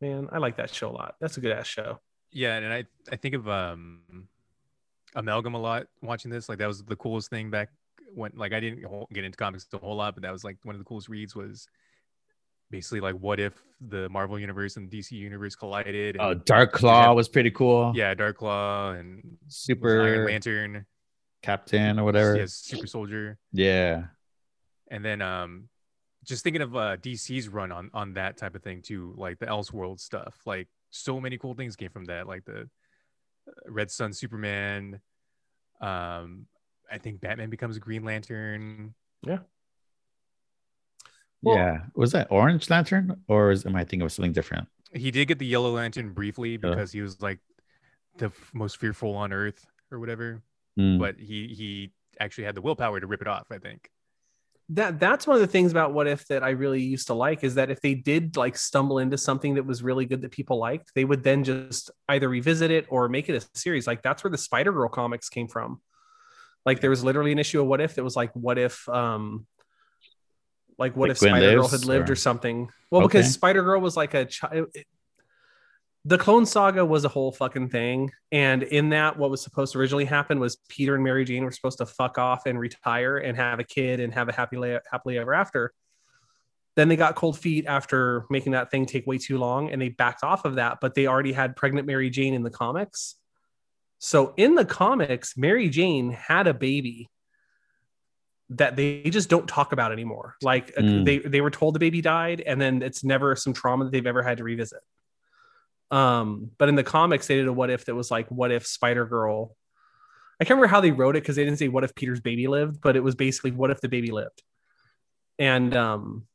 Man, 0.00 0.28
I 0.30 0.38
like 0.38 0.58
that 0.58 0.72
show 0.72 0.90
a 0.90 0.92
lot. 0.92 1.16
That's 1.20 1.38
a 1.38 1.40
good 1.40 1.50
ass 1.50 1.66
show. 1.66 1.98
Yeah, 2.32 2.56
and 2.56 2.72
I 2.72 2.84
I 3.10 3.16
think 3.16 3.34
of 3.34 3.48
um 3.48 4.28
amalgam 5.14 5.54
a 5.54 5.58
lot 5.60 5.86
watching 6.02 6.30
this. 6.30 6.48
Like 6.48 6.58
that 6.58 6.66
was 6.66 6.82
the 6.84 6.96
coolest 6.96 7.30
thing 7.30 7.50
back 7.50 7.70
when 8.14 8.32
like 8.34 8.52
I 8.52 8.60
didn't 8.60 8.84
get 9.12 9.24
into 9.24 9.36
comics 9.36 9.66
a 9.72 9.78
whole 9.78 9.96
lot, 9.96 10.14
but 10.14 10.22
that 10.22 10.32
was 10.32 10.44
like 10.44 10.56
one 10.64 10.74
of 10.74 10.78
the 10.78 10.84
coolest 10.84 11.08
reads 11.08 11.34
was 11.34 11.66
basically 12.70 13.00
like 13.00 13.14
what 13.14 13.40
if 13.40 13.54
the 13.80 14.08
Marvel 14.10 14.38
universe 14.38 14.76
and 14.76 14.90
DC 14.90 15.12
universe 15.12 15.54
collided? 15.56 16.16
And, 16.16 16.22
Oh, 16.24 16.34
Dark 16.34 16.72
Claw 16.72 17.12
was 17.14 17.28
pretty 17.28 17.50
cool. 17.50 17.92
yeah, 17.94 18.12
Dark 18.14 18.38
Claw 18.38 18.92
and 18.92 19.38
Super 19.48 20.02
Iron 20.02 20.26
Lantern, 20.26 20.86
Captain 21.42 21.98
or 21.98 22.04
whatever. 22.04 22.36
yes, 22.36 22.52
Super 22.54 22.86
Soldier, 22.86 23.38
Yeah. 23.52 24.04
and 24.90 25.04
then 25.04 25.22
um 25.22 25.68
just 26.24 26.44
thinking 26.44 26.60
of 26.62 26.76
uh 26.76 26.96
DC's 26.98 27.48
run 27.48 27.72
on 27.72 27.90
on 27.94 28.12
that 28.14 28.36
type 28.36 28.54
of 28.54 28.62
thing 28.62 28.82
too, 28.82 29.14
like 29.16 29.38
the 29.38 29.46
Elseworld 29.46 29.98
stuff. 30.00 30.36
Like 30.44 30.68
so 30.90 31.20
many 31.20 31.38
cool 31.38 31.54
things 31.54 31.76
came 31.76 31.90
from 31.90 32.06
that, 32.06 32.26
like 32.26 32.44
the 32.44 32.60
uh, 32.60 33.52
Red 33.66 33.90
Sun 33.90 34.12
Superman. 34.12 35.00
Um, 35.80 36.46
I 36.90 36.98
think 36.98 37.20
Batman 37.20 37.50
becomes 37.50 37.76
a 37.76 37.80
Green 37.80 38.04
Lantern. 38.04 38.94
Well- 39.24 39.44
yeah. 41.42 41.82
Was 41.94 42.12
that 42.12 42.26
Orange 42.30 42.68
Lantern 42.68 43.22
or 43.28 43.50
is, 43.52 43.64
am 43.64 43.76
I 43.76 43.80
thinking 43.84 44.02
of 44.02 44.10
something 44.12 44.32
different? 44.32 44.66
He 44.92 45.10
did 45.10 45.28
get 45.28 45.38
the 45.38 45.46
Yellow 45.46 45.72
Lantern 45.74 46.12
briefly 46.12 46.52
Yeah. 46.52 46.56
because 46.70 46.90
he 46.92 47.00
was 47.02 47.20
like 47.22 47.38
the 48.16 48.26
f- 48.26 48.50
most 48.52 48.78
fearful 48.78 49.14
on 49.14 49.32
Earth 49.32 49.64
or 49.92 50.00
whatever. 50.00 50.42
Hmm. 50.76 50.98
But 50.98 51.16
he 51.18 51.48
he 51.48 51.92
actually 52.18 52.44
had 52.44 52.54
the 52.56 52.60
willpower 52.62 52.98
to 52.98 53.06
rip 53.06 53.20
it 53.22 53.28
off. 53.28 53.46
I 53.52 53.58
think. 53.58 53.90
That 54.70 55.00
that's 55.00 55.26
one 55.26 55.34
of 55.36 55.40
the 55.40 55.46
things 55.46 55.70
about 55.70 55.94
what 55.94 56.06
if 56.06 56.26
that 56.26 56.42
I 56.42 56.50
really 56.50 56.82
used 56.82 57.06
to 57.06 57.14
like 57.14 57.42
is 57.42 57.54
that 57.54 57.70
if 57.70 57.80
they 57.80 57.94
did 57.94 58.36
like 58.36 58.56
stumble 58.56 58.98
into 58.98 59.16
something 59.16 59.54
that 59.54 59.64
was 59.64 59.82
really 59.82 60.04
good 60.04 60.20
that 60.22 60.30
people 60.30 60.58
liked, 60.58 60.92
they 60.94 61.04
would 61.06 61.22
then 61.24 61.42
just 61.42 61.90
either 62.08 62.28
revisit 62.28 62.70
it 62.70 62.86
or 62.90 63.08
make 63.08 63.28
it 63.30 63.42
a 63.42 63.58
series. 63.58 63.86
Like 63.86 64.02
that's 64.02 64.22
where 64.22 64.30
the 64.30 64.36
Spider 64.38 64.72
Girl 64.72 64.90
comics 64.90 65.30
came 65.30 65.48
from. 65.48 65.80
Like 66.66 66.80
there 66.82 66.90
was 66.90 67.02
literally 67.02 67.32
an 67.32 67.38
issue 67.38 67.62
of 67.62 67.66
what 67.66 67.80
if 67.80 67.94
that 67.94 68.04
was 68.04 68.14
like 68.16 68.30
what 68.34 68.58
if 68.58 68.86
um 68.90 69.46
like 70.76 70.94
what 70.94 71.08
Like 71.08 71.16
if 71.16 71.20
Gwen 71.20 71.30
Spider 71.32 71.54
Girl 71.54 71.68
had 71.68 71.84
lived 71.86 72.10
or, 72.10 72.12
or- 72.12 72.16
something. 72.16 72.68
Well, 72.90 73.02
Okay. 73.04 73.18
because 73.20 73.32
Spider 73.32 73.62
Girl 73.62 73.80
was 73.80 73.96
like 73.96 74.12
a 74.14 74.26
child. 74.26 74.68
The 76.08 76.16
Clone 76.16 76.46
Saga 76.46 76.86
was 76.86 77.04
a 77.04 77.08
whole 77.08 77.30
fucking 77.32 77.68
thing, 77.68 78.10
and 78.32 78.62
in 78.62 78.88
that, 78.90 79.18
what 79.18 79.28
was 79.28 79.42
supposed 79.42 79.74
to 79.74 79.78
originally 79.78 80.06
happen 80.06 80.40
was 80.40 80.56
Peter 80.70 80.94
and 80.94 81.04
Mary 81.04 81.22
Jane 81.22 81.44
were 81.44 81.52
supposed 81.52 81.76
to 81.78 81.86
fuck 81.86 82.16
off 82.16 82.46
and 82.46 82.58
retire 82.58 83.18
and 83.18 83.36
have 83.36 83.58
a 83.58 83.64
kid 83.64 84.00
and 84.00 84.14
have 84.14 84.30
a 84.30 84.32
happy 84.32 84.56
la- 84.56 84.78
happily 84.90 85.18
ever 85.18 85.34
after. 85.34 85.74
Then 86.76 86.88
they 86.88 86.96
got 86.96 87.14
cold 87.14 87.38
feet 87.38 87.66
after 87.66 88.24
making 88.30 88.52
that 88.52 88.70
thing 88.70 88.86
take 88.86 89.06
way 89.06 89.18
too 89.18 89.36
long, 89.36 89.70
and 89.70 89.82
they 89.82 89.90
backed 89.90 90.24
off 90.24 90.46
of 90.46 90.54
that. 90.54 90.78
But 90.80 90.94
they 90.94 91.06
already 91.06 91.32
had 91.32 91.56
pregnant 91.56 91.86
Mary 91.86 92.08
Jane 92.08 92.32
in 92.32 92.42
the 92.42 92.48
comics. 92.50 93.16
So 93.98 94.32
in 94.38 94.54
the 94.54 94.64
comics, 94.64 95.36
Mary 95.36 95.68
Jane 95.68 96.12
had 96.12 96.46
a 96.46 96.54
baby 96.54 97.10
that 98.48 98.76
they 98.76 99.02
just 99.10 99.28
don't 99.28 99.46
talk 99.46 99.72
about 99.72 99.92
anymore. 99.92 100.36
Like 100.40 100.72
uh, 100.78 100.80
Mm. 100.80 101.04
they 101.04 101.18
they 101.18 101.42
were 101.42 101.50
told 101.50 101.74
the 101.74 101.80
baby 101.80 102.00
died, 102.00 102.40
and 102.40 102.58
then 102.58 102.80
it's 102.80 103.04
never 103.04 103.36
some 103.36 103.52
trauma 103.52 103.84
that 103.84 103.90
they've 103.90 104.06
ever 104.06 104.22
had 104.22 104.38
to 104.38 104.44
revisit. 104.44 104.80
Um, 105.90 106.50
but 106.58 106.68
in 106.68 106.74
the 106.74 106.84
comics, 106.84 107.26
they 107.26 107.36
did 107.36 107.46
a 107.46 107.52
what 107.52 107.70
if 107.70 107.86
that 107.86 107.94
was 107.94 108.10
like, 108.10 108.28
what 108.28 108.50
if 108.50 108.66
Spider 108.66 109.06
Girl? 109.06 109.56
I 110.40 110.44
can't 110.44 110.56
remember 110.56 110.68
how 110.68 110.80
they 110.80 110.92
wrote 110.92 111.16
it 111.16 111.22
because 111.22 111.36
they 111.36 111.44
didn't 111.44 111.58
say 111.58 111.68
what 111.68 111.84
if 111.84 111.94
Peter's 111.94 112.20
baby 112.20 112.46
lived, 112.46 112.80
but 112.80 112.96
it 112.96 113.02
was 113.02 113.14
basically 113.14 113.50
what 113.50 113.70
if 113.70 113.80
the 113.80 113.88
baby 113.88 114.10
lived. 114.10 114.42
And 115.38 115.74
um, 115.74 116.26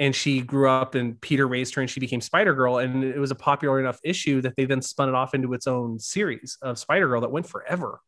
and 0.00 0.14
she 0.14 0.40
grew 0.40 0.68
up 0.68 0.94
and 0.94 1.20
Peter 1.20 1.46
raised 1.46 1.74
her 1.74 1.80
and 1.80 1.90
she 1.90 2.00
became 2.00 2.20
Spider 2.20 2.54
Girl. 2.54 2.78
And 2.78 3.04
it 3.04 3.18
was 3.18 3.30
a 3.30 3.36
popular 3.36 3.78
enough 3.78 4.00
issue 4.02 4.40
that 4.40 4.56
they 4.56 4.64
then 4.64 4.82
spun 4.82 5.08
it 5.08 5.14
off 5.14 5.34
into 5.34 5.52
its 5.52 5.66
own 5.66 5.98
series 5.98 6.58
of 6.62 6.78
Spider 6.78 7.08
Girl 7.08 7.20
that 7.20 7.30
went 7.30 7.48
forever. 7.48 8.00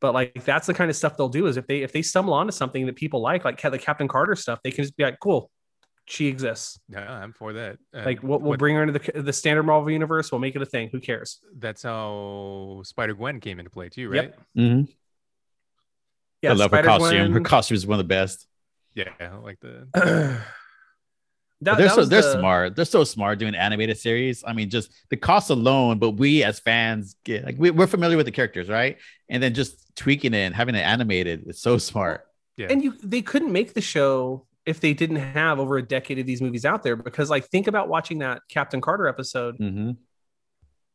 But 0.00 0.14
like 0.14 0.44
that's 0.44 0.66
the 0.66 0.74
kind 0.74 0.90
of 0.90 0.96
stuff 0.96 1.16
they'll 1.16 1.28
do 1.28 1.46
is 1.46 1.56
if 1.56 1.66
they 1.66 1.82
if 1.82 1.92
they 1.92 2.02
stumble 2.02 2.34
onto 2.34 2.52
something 2.52 2.86
that 2.86 2.96
people 2.96 3.20
like, 3.20 3.44
like 3.44 3.60
the 3.60 3.78
Captain 3.78 4.08
Carter 4.08 4.36
stuff, 4.36 4.60
they 4.62 4.70
can 4.70 4.84
just 4.84 4.96
be 4.96 5.04
like, 5.04 5.18
cool, 5.20 5.50
she 6.06 6.26
exists. 6.26 6.78
Yeah, 6.88 7.10
I'm 7.10 7.32
for 7.32 7.52
that. 7.54 7.78
Uh, 7.94 8.02
Like 8.04 8.22
we'll, 8.22 8.38
we'll 8.38 8.50
what- 8.50 8.58
bring 8.58 8.74
her 8.76 8.82
into 8.82 8.98
the 8.98 9.22
the 9.22 9.32
standard 9.32 9.62
Marvel 9.64 9.90
universe. 9.90 10.30
We'll 10.30 10.38
make 10.40 10.54
it 10.56 10.62
a 10.62 10.66
thing. 10.66 10.88
Who 10.92 11.00
cares? 11.00 11.40
That's 11.58 11.82
how 11.82 12.82
Spider 12.84 13.14
Gwen 13.14 13.40
came 13.40 13.58
into 13.58 13.70
play 13.70 13.88
too, 13.88 14.10
Yep. 14.12 14.24
right? 14.24 14.34
Mhm. 14.56 14.88
Yeah, 16.42 16.50
I 16.50 16.52
love 16.54 16.70
her 16.70 16.76
Spider-Gwen- 16.82 17.00
costume. 17.00 17.32
Her 17.32 17.40
costume 17.40 17.74
is 17.76 17.86
one 17.86 17.98
of 17.98 18.04
the 18.06 18.08
best. 18.08 18.46
Yeah, 18.94 19.08
I 19.18 19.28
like 19.38 19.58
the 19.60 19.88
that, 19.94 20.44
they're 21.60 21.76
that 21.88 21.94
so 21.94 22.04
they're 22.04 22.20
the- 22.22 22.32
smart. 22.38 22.76
They're 22.76 22.84
so 22.84 23.04
smart 23.04 23.38
doing 23.38 23.54
animated 23.54 23.98
series. 23.98 24.44
I 24.46 24.52
mean, 24.52 24.68
just 24.70 24.92
the 25.10 25.16
cost 25.16 25.50
alone, 25.50 25.98
but 25.98 26.10
we 26.12 26.42
as 26.44 26.60
fans 26.60 27.16
get 27.24 27.44
like 27.44 27.56
we, 27.58 27.70
we're 27.70 27.86
familiar 27.86 28.16
with 28.16 28.26
the 28.26 28.32
characters, 28.32 28.68
right? 28.68 28.98
And 29.28 29.42
then 29.42 29.54
just 29.54 29.94
tweaking 29.96 30.34
it 30.34 30.38
and 30.38 30.54
having 30.54 30.74
it 30.74 30.80
animated, 30.80 31.44
it's 31.46 31.62
so 31.62 31.78
smart. 31.78 32.26
yeah. 32.56 32.66
And 32.70 32.82
you 32.84 32.94
they 33.02 33.22
couldn't 33.22 33.52
make 33.52 33.72
the 33.74 33.80
show 33.80 34.46
if 34.66 34.80
they 34.80 34.94
didn't 34.94 35.16
have 35.16 35.58
over 35.60 35.76
a 35.76 35.82
decade 35.82 36.18
of 36.18 36.26
these 36.26 36.40
movies 36.40 36.64
out 36.64 36.82
there 36.82 36.96
because 36.96 37.28
like 37.30 37.44
think 37.46 37.66
about 37.66 37.88
watching 37.88 38.18
that 38.18 38.42
Captain 38.48 38.80
Carter 38.80 39.06
episode. 39.06 39.56
hmm 39.56 39.92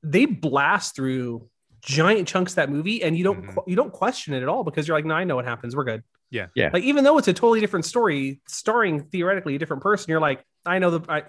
They 0.04 0.26
blast 0.26 0.96
through 0.96 1.50
giant 1.82 2.28
chunks 2.28 2.54
of 2.54 2.56
that 2.58 2.70
movie 2.70 3.04
and 3.04 3.18
you 3.18 3.24
don't 3.24 3.44
Mhm. 3.44 3.54
qu- 3.56 3.64
you 3.68 3.76
don't 3.76 3.92
question 3.94 4.34
it 4.34 4.42
at 4.42 4.50
all 4.50 4.64
because 4.64 4.88
you're 4.88 4.98
like, 4.98 5.06
no, 5.06 5.14
I 5.16 5.24
know 5.24 5.36
what 5.36 5.46
happens. 5.46 5.76
We're 5.76 5.84
good. 5.86 6.04
Yeah. 6.32 6.48
Yeah. 6.56 6.70
Like 6.74 6.84
even 6.84 7.04
though 7.04 7.18
it's 7.18 7.28
a 7.28 7.34
totally 7.34 7.60
different 7.60 7.86
story, 7.86 8.42
starring 8.48 9.04
theoretically 9.06 9.56
a 9.56 9.60
different 9.60 9.82
person, 9.84 10.10
you're 10.12 10.20
like, 10.20 10.44
I 10.66 10.80
know 10.80 10.98
the 10.98 11.12
I, 11.12 11.24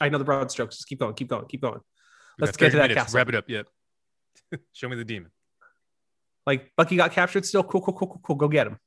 I 0.00 0.08
know 0.08 0.18
the 0.18 0.24
broad 0.24 0.50
strokes. 0.50 0.76
Just 0.76 0.88
keep 0.88 0.98
going, 1.00 1.14
keep 1.14 1.28
going, 1.28 1.46
keep 1.46 1.60
going. 1.60 1.80
We 2.38 2.46
Let's 2.46 2.56
get 2.56 2.70
to 2.70 2.76
that 2.78 2.82
minutes. 2.88 3.00
castle. 3.02 3.18
Wrap 3.18 3.28
it 3.28 3.34
up. 3.34 3.48
Yep. 3.48 3.66
Show 4.72 4.88
me 4.88 4.96
the 4.96 5.04
demon. 5.04 5.30
Like 6.46 6.72
Bucky 6.76 6.96
got 6.96 7.12
captured 7.12 7.44
still. 7.44 7.62
Cool, 7.62 7.80
cool, 7.82 7.94
cool, 7.94 8.08
cool, 8.08 8.20
cool. 8.22 8.36
Go 8.36 8.48
get 8.48 8.66
him. 8.66 8.78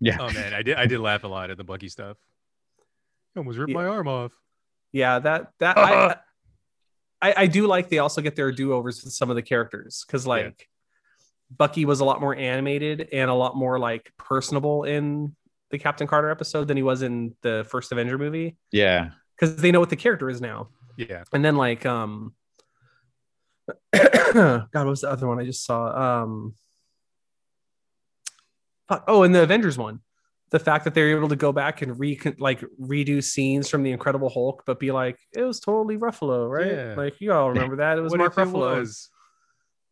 Yeah. 0.00 0.18
Oh 0.20 0.30
man, 0.32 0.54
I 0.54 0.62
did 0.62 0.76
I 0.76 0.86
did 0.86 1.00
laugh 1.00 1.24
a 1.24 1.28
lot 1.28 1.50
at 1.50 1.56
the 1.56 1.64
Bucky 1.64 1.88
stuff. 1.88 2.16
I 3.38 3.40
almost 3.40 3.58
ripped 3.58 3.70
Yeah. 3.70 3.76
my 3.76 3.86
arm 3.86 4.08
off. 4.08 4.32
Yeah, 4.92 5.20
that 5.20 5.52
that 5.60 5.78
I, 5.78 6.16
I 7.22 7.34
I 7.42 7.46
do 7.46 7.66
like 7.68 7.88
they 7.88 7.98
also 7.98 8.20
get 8.20 8.34
their 8.36 8.50
do 8.50 8.72
overs 8.72 9.04
with 9.04 9.12
some 9.12 9.30
of 9.30 9.36
the 9.36 9.42
characters 9.42 10.04
because 10.06 10.26
like 10.26 10.68
Bucky 11.56 11.84
was 11.84 12.00
a 12.00 12.04
lot 12.04 12.20
more 12.20 12.34
animated 12.34 13.08
and 13.12 13.30
a 13.30 13.34
lot 13.34 13.54
more 13.56 13.78
like 13.78 14.12
personable 14.18 14.84
in 14.84 15.36
the 15.70 15.78
Captain 15.78 16.06
Carter 16.06 16.30
episode 16.30 16.66
than 16.68 16.76
he 16.76 16.82
was 16.82 17.02
in 17.02 17.34
the 17.42 17.64
first 17.70 17.92
Avenger 17.92 18.18
movie 18.18 18.56
Yeah. 18.72 19.10
because 19.38 19.56
they 19.56 19.70
know 19.70 19.80
what 19.80 19.90
the 19.90 19.96
character 19.96 20.28
is 20.30 20.40
now. 20.40 20.68
Yeah. 20.96 21.22
And 21.32 21.44
then 21.44 21.56
like 21.56 21.86
um 21.86 22.34
God, 23.94 24.68
what 24.72 24.86
was 24.86 25.02
the 25.02 25.10
other 25.10 25.28
one 25.28 25.38
I 25.38 25.44
just 25.44 25.64
saw? 25.64 26.22
Um 26.22 26.54
oh, 29.06 29.22
and 29.22 29.34
the 29.34 29.42
Avengers 29.42 29.76
one. 29.78 30.00
The 30.50 30.58
fact 30.58 30.84
that 30.84 30.94
they're 30.94 31.10
able 31.10 31.28
to 31.28 31.36
go 31.36 31.52
back 31.52 31.82
and 31.82 31.98
re 31.98 32.18
like 32.38 32.64
redo 32.80 33.22
scenes 33.22 33.68
from 33.68 33.82
the 33.82 33.90
Incredible 33.90 34.30
Hulk, 34.30 34.62
but 34.66 34.80
be 34.80 34.90
like, 34.92 35.18
it 35.36 35.42
was 35.42 35.60
totally 35.60 35.98
Ruffalo, 35.98 36.48
right? 36.50 36.72
Yeah. 36.72 36.94
Like 36.96 37.20
you 37.20 37.32
all 37.32 37.50
remember 37.50 37.76
that. 37.76 37.98
It 37.98 38.00
was 38.00 38.14
Mark 38.16 38.32
it 38.32 38.40
Ruffalo. 38.40 38.78
was? 38.78 39.10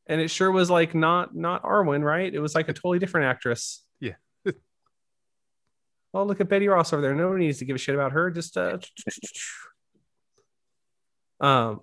And 0.07 0.21
it 0.21 0.29
sure 0.29 0.51
was 0.51 0.71
like 0.71 0.95
not 0.95 1.35
not 1.35 1.63
Arwen, 1.63 2.03
right? 2.03 2.33
It 2.33 2.41
was 2.41 2.55
like 2.55 2.69
a 2.69 2.73
totally 2.73 2.99
different 2.99 3.27
actress. 3.27 3.85
Yeah. 4.01 4.15
oh, 6.15 6.25
look 6.25 6.41
at 6.41 6.49
Betty 6.49 6.69
Ross 6.69 6.93
over 6.93 7.03
there. 7.03 7.15
Nobody 7.15 7.47
needs 7.47 7.59
to 7.59 7.65
give 7.65 7.77
a 7.77 7.79
shit 7.79 7.95
about 7.95 8.13
her. 8.13 8.31
Just 8.31 8.57
uh 8.57 8.79
um 11.41 11.81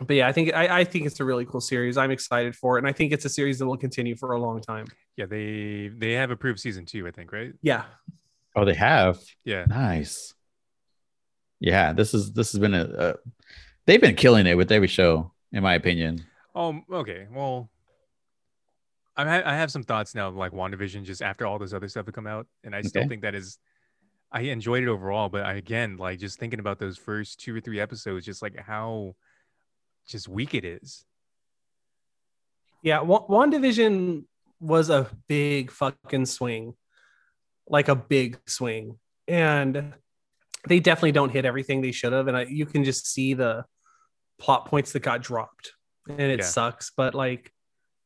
but 0.00 0.14
yeah, 0.14 0.28
I 0.28 0.32
think 0.32 0.52
I, 0.54 0.80
I 0.80 0.84
think 0.84 1.06
it's 1.06 1.20
a 1.20 1.24
really 1.24 1.46
cool 1.46 1.60
series. 1.60 1.96
I'm 1.96 2.10
excited 2.10 2.54
for 2.54 2.76
it, 2.76 2.80
and 2.80 2.88
I 2.88 2.92
think 2.92 3.12
it's 3.12 3.24
a 3.24 3.28
series 3.30 3.58
that 3.58 3.66
will 3.66 3.78
continue 3.78 4.16
for 4.16 4.32
a 4.32 4.40
long 4.40 4.60
time. 4.60 4.86
Yeah, 5.16 5.26
they 5.26 5.90
they 5.96 6.12
have 6.12 6.30
approved 6.30 6.60
season 6.60 6.84
two, 6.84 7.06
I 7.06 7.10
think, 7.10 7.32
right? 7.32 7.52
Yeah, 7.62 7.84
Oh, 8.54 8.64
they 8.64 8.74
have. 8.74 9.18
Yeah. 9.44 9.66
Nice. 9.66 10.34
Yeah, 11.60 11.92
this 11.92 12.12
is 12.14 12.32
this 12.32 12.52
has 12.52 12.58
been 12.60 12.74
a, 12.74 12.84
a 12.84 13.14
they've 13.86 14.00
been 14.00 14.16
killing 14.16 14.46
it 14.46 14.56
with 14.56 14.70
every 14.72 14.88
show, 14.88 15.32
in 15.52 15.62
my 15.62 15.74
opinion. 15.74 16.26
Oh, 16.54 16.80
okay. 16.92 17.26
Well, 17.30 17.70
I 19.16 19.24
ha- 19.24 19.42
I 19.50 19.54
have 19.56 19.70
some 19.70 19.82
thoughts 19.82 20.14
now, 20.14 20.28
like 20.30 20.52
WandaVision, 20.52 21.04
just 21.04 21.22
after 21.22 21.46
all 21.46 21.58
this 21.58 21.72
other 21.72 21.88
stuff 21.88 22.06
had 22.06 22.14
come 22.14 22.26
out, 22.26 22.46
and 22.64 22.74
I 22.74 22.82
still 22.82 23.02
Okay. 23.02 23.08
think 23.08 23.22
that 23.22 23.34
is, 23.34 23.58
I 24.32 24.42
enjoyed 24.42 24.82
it 24.82 24.88
overall, 24.88 25.28
but 25.30 25.44
I, 25.44 25.54
again, 25.54 25.96
like 25.96 26.18
just 26.18 26.38
thinking 26.38 26.60
about 26.60 26.78
those 26.78 26.98
first 26.98 27.40
two 27.40 27.56
or 27.56 27.60
three 27.60 27.80
episodes, 27.80 28.26
just 28.26 28.42
like 28.42 28.58
how, 28.58 29.14
just 30.06 30.28
weak 30.28 30.54
it 30.54 30.64
is. 30.64 31.04
yeah. 32.82 33.00
Wa- 33.00 33.26
WandaVision 33.26 34.24
was 34.60 34.90
a 34.90 35.10
big 35.28 35.70
fucking 35.70 36.26
swing, 36.26 36.74
like 37.68 37.88
a 37.88 37.96
big 37.96 38.38
swing, 38.46 38.98
and 39.28 39.92
they 40.68 40.80
definitely 40.80 41.12
don't 41.12 41.30
hit 41.30 41.44
everything 41.44 41.80
they 41.82 41.92
should 41.92 42.12
have, 42.12 42.28
and 42.28 42.36
I, 42.36 42.42
you 42.44 42.66
can 42.66 42.84
just 42.84 43.06
see 43.12 43.34
the 43.34 43.64
plot 44.38 44.66
points 44.66 44.92
that 44.92 45.00
got 45.00 45.22
dropped, 45.22 45.72
and 46.08 46.20
it 46.20 46.40
Yeah. 46.40 46.44
sucks. 46.46 46.90
But 46.96 47.14
like, 47.14 47.52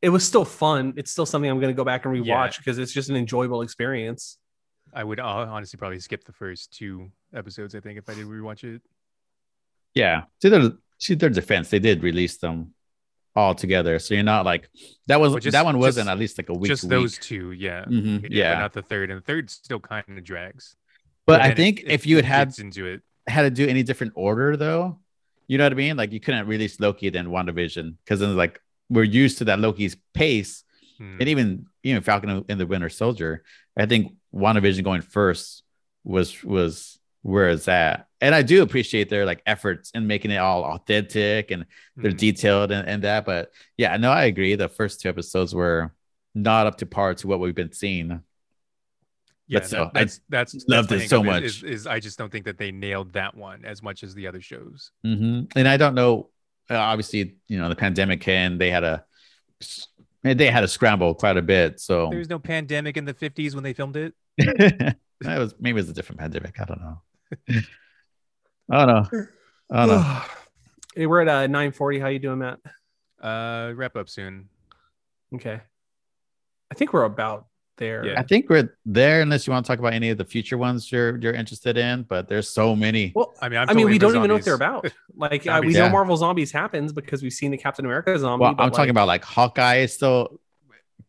it 0.01 0.09
was 0.09 0.25
still 0.25 0.45
fun. 0.45 0.93
It's 0.97 1.11
still 1.11 1.25
something 1.25 1.49
I'm 1.49 1.59
going 1.59 1.73
to 1.73 1.77
go 1.77 1.83
back 1.85 2.05
and 2.05 2.13
rewatch 2.15 2.25
Yeah. 2.25 2.51
because 2.57 2.77
it's 2.79 2.91
just 2.91 3.09
an 3.09 3.15
enjoyable 3.15 3.61
experience. 3.61 4.37
I 4.93 5.03
would 5.03 5.19
uh, 5.19 5.23
honestly 5.25 5.77
probably 5.77 5.99
skip 5.99 6.23
the 6.25 6.33
first 6.33 6.73
two 6.73 7.11
episodes. 7.33 7.75
I 7.75 7.79
think 7.79 7.97
if 7.97 8.09
I 8.09 8.13
did 8.15 8.25
rewatch 8.25 8.63
it. 8.63 8.81
Yeah. 9.93 10.23
To 10.41 10.49
their 10.49 10.71
to 11.01 11.15
their 11.15 11.29
defense, 11.29 11.69
they 11.69 11.79
did 11.79 12.03
release 12.03 12.37
them 12.37 12.73
all 13.35 13.55
together. 13.55 13.97
So 13.99 14.13
you're 14.13 14.23
not 14.23 14.45
like 14.45 14.69
that 15.07 15.19
was 15.19 15.33
just- 15.35 15.53
that 15.53 15.65
one 15.65 15.77
wasn't 15.79 16.05
just- 16.07 16.11
at 16.13 16.19
least 16.19 16.37
like 16.37 16.49
a 16.49 16.53
week. 16.53 16.69
just 16.69 16.87
those 16.89 17.13
week. 17.17 17.21
two, 17.21 17.51
yeah. 17.51 17.85
Mhm, 17.85 18.21
but 18.23 18.31
Yeah. 18.31 18.59
not 18.59 18.73
the 18.73 18.81
third, 18.81 19.09
and 19.09 19.17
the 19.21 19.25
third 19.25 19.49
still 19.49 19.79
kind 19.79 20.03
of 20.09 20.23
drags. 20.23 20.75
But 21.25 21.39
I 21.41 21.43
then 21.49 21.51
it- 21.51 21.55
think 21.55 21.79
it- 21.81 21.91
if 21.91 22.05
you 22.05 22.17
had 22.17 22.25
had 22.25 22.59
into 22.59 22.85
it, 22.87 23.01
had 23.27 23.43
to 23.43 23.49
do 23.51 23.67
any 23.67 23.83
different 23.83 24.13
order 24.15 24.57
though, 24.57 24.99
you 25.47 25.57
know 25.57 25.63
what 25.65 25.71
I 25.73 25.75
mean? 25.75 25.95
Like 25.95 26.11
you 26.11 26.19
couldn't 26.19 26.47
release 26.47 26.79
Loki 26.79 27.09
then 27.09 27.27
WandaVision 27.27 27.95
because 28.03 28.19
then 28.19 28.35
like 28.35 28.59
we're 28.89 29.03
used 29.03 29.37
to 29.37 29.45
that 29.45 29.59
Loki's 29.59 29.95
pace 30.13 30.63
hmm, 30.97 31.17
and 31.19 31.29
even 31.29 31.65
even 31.83 32.01
Falcon 32.03 32.43
and 32.49 32.59
the 32.59 32.67
Winter 32.67 32.89
Soldier. 32.89 33.43
I 33.77 33.85
think 33.85 34.13
WandaVision 34.33 34.83
going 34.83 35.01
first 35.01 35.63
was 36.03 36.43
was 36.43 36.99
where 37.21 37.49
it's 37.49 37.67
at. 37.67 38.07
And 38.19 38.35
I 38.35 38.41
do 38.41 38.61
appreciate 38.61 39.09
their 39.09 39.25
like 39.25 39.41
efforts 39.45 39.91
in 39.91 40.07
making 40.07 40.31
it 40.31 40.37
all 40.37 40.63
authentic 40.63 41.51
and 41.51 41.65
they're 41.95 42.11
hmm. 42.11 42.17
detailed 42.17 42.71
and, 42.71 42.87
and 42.87 43.03
that. 43.03 43.25
But 43.25 43.51
yeah, 43.77 43.97
no, 43.97 44.11
I 44.11 44.25
agree. 44.25 44.55
The 44.55 44.69
first 44.69 45.01
two 45.01 45.09
episodes 45.09 45.53
were 45.55 45.93
not 46.35 46.67
up 46.67 46.77
to 46.77 46.85
par 46.85 47.13
to 47.15 47.27
what 47.27 47.39
we've 47.39 47.55
been 47.55 47.71
seeing. 47.71 48.21
yeah, 49.47 49.59
But 49.59 49.65
still, 49.67 49.85
that- 49.85 49.95
I 49.95 49.99
that's 50.01 50.21
that's 50.29 50.51
that's 50.53 50.65
loved 50.67 50.91
my 50.91 50.97
it 50.97 51.09
so 51.09 51.21
is- 51.21 51.25
much. 51.25 51.43
Is, 51.43 51.63
is 51.63 51.87
I 51.87 51.99
just 51.99 52.17
don't 52.17 52.31
think 52.31 52.45
that 52.45 52.57
they 52.57 52.71
nailed 52.71 53.13
that 53.13 53.35
one 53.35 53.65
as 53.65 53.81
much 53.81 54.03
as 54.03 54.13
the 54.13 54.27
other 54.27 54.41
shows. 54.41 54.91
hmm 55.03 55.41
And 55.55 55.67
I 55.67 55.77
don't 55.77 55.95
know. 55.95 56.29
Uh, 56.69 56.77
obviously, 56.77 57.35
you 57.47 57.57
know, 57.57 57.69
the 57.69 57.75
pandemic 57.75 58.27
and 58.27 58.61
they 58.61 58.71
had 58.71 58.83
a 58.83 59.03
they 60.23 60.51
had 60.51 60.61
to 60.61 60.67
scramble 60.67 61.15
quite 61.15 61.37
a 61.37 61.41
bit. 61.41 61.79
So 61.79 62.09
There 62.09 62.19
was 62.19 62.29
no 62.29 62.39
pandemic 62.39 62.95
in 62.97 63.05
the 63.05 63.13
50s 63.13 63.55
when 63.55 63.63
they 63.63 63.73
filmed 63.73 63.97
it. 63.97 64.13
that 64.37 64.97
was 65.21 65.55
maybe 65.59 65.71
it 65.71 65.81
was 65.81 65.89
a 65.89 65.93
different 65.93 66.19
pandemic. 66.19 66.59
I 66.61 66.65
don't 66.65 66.79
know. 66.79 67.01
I 68.69 68.85
don't 68.85 68.87
know. 68.87 69.25
I 69.71 69.85
don't 69.85 69.89
know. 69.89 70.21
hey, 70.95 71.05
we're 71.07 71.21
at 71.21 71.27
uh, 71.27 71.47
940. 71.47 71.99
How 71.99 72.07
you 72.07 72.19
doing, 72.19 72.39
Matt? 72.39 72.59
Uh, 73.21 73.73
wrap 73.75 73.95
up 73.95 74.09
soon. 74.09 74.49
Okay. 75.35 75.59
I 76.71 76.73
think 76.75 76.93
we're 76.93 77.03
about 77.03 77.47
there. 77.77 78.05
Yeah. 78.05 78.19
I 78.19 78.23
think 78.23 78.49
we're 78.49 78.75
there 78.85 79.21
unless 79.21 79.45
you 79.47 79.51
want 79.53 79.65
to 79.65 79.67
talk 79.71 79.79
about 79.79 79.93
any 79.93 80.09
of 80.09 80.17
the 80.17 80.25
future 80.25 80.57
ones 80.57 80.91
you're 80.91 81.17
you're 81.17 81.33
interested 81.33 81.77
in, 81.77 82.03
but 82.03 82.27
there's 82.29 82.47
so 82.49 82.75
many. 82.75 83.11
Well, 83.15 83.33
I 83.41 83.49
mean, 83.49 83.59
I'm 83.59 83.69
I 83.69 83.73
mean, 83.73 83.87
we 83.87 83.97
don't 83.97 84.15
even 84.15 84.27
know 84.27 84.35
what 84.35 84.45
they're 84.45 84.53
about. 84.55 84.91
Like, 85.15 85.45
uh, 85.45 85.59
we 85.63 85.73
Zombies. 85.73 85.77
know 85.77 85.89
Marvel 85.89 86.17
Zombies 86.17 86.51
happens 86.51 86.93
because 86.93 87.21
we've 87.21 87.33
seen 87.33 87.51
the 87.51 87.57
Captain 87.57 87.85
America 87.85 88.17
zombie. 88.17 88.43
well, 88.43 88.55
I'm 88.57 88.71
talking 88.71 88.89
about 88.91 89.07
like 89.07 89.23
Hawkeye 89.23 89.79
is 89.79 89.93
still 89.93 90.39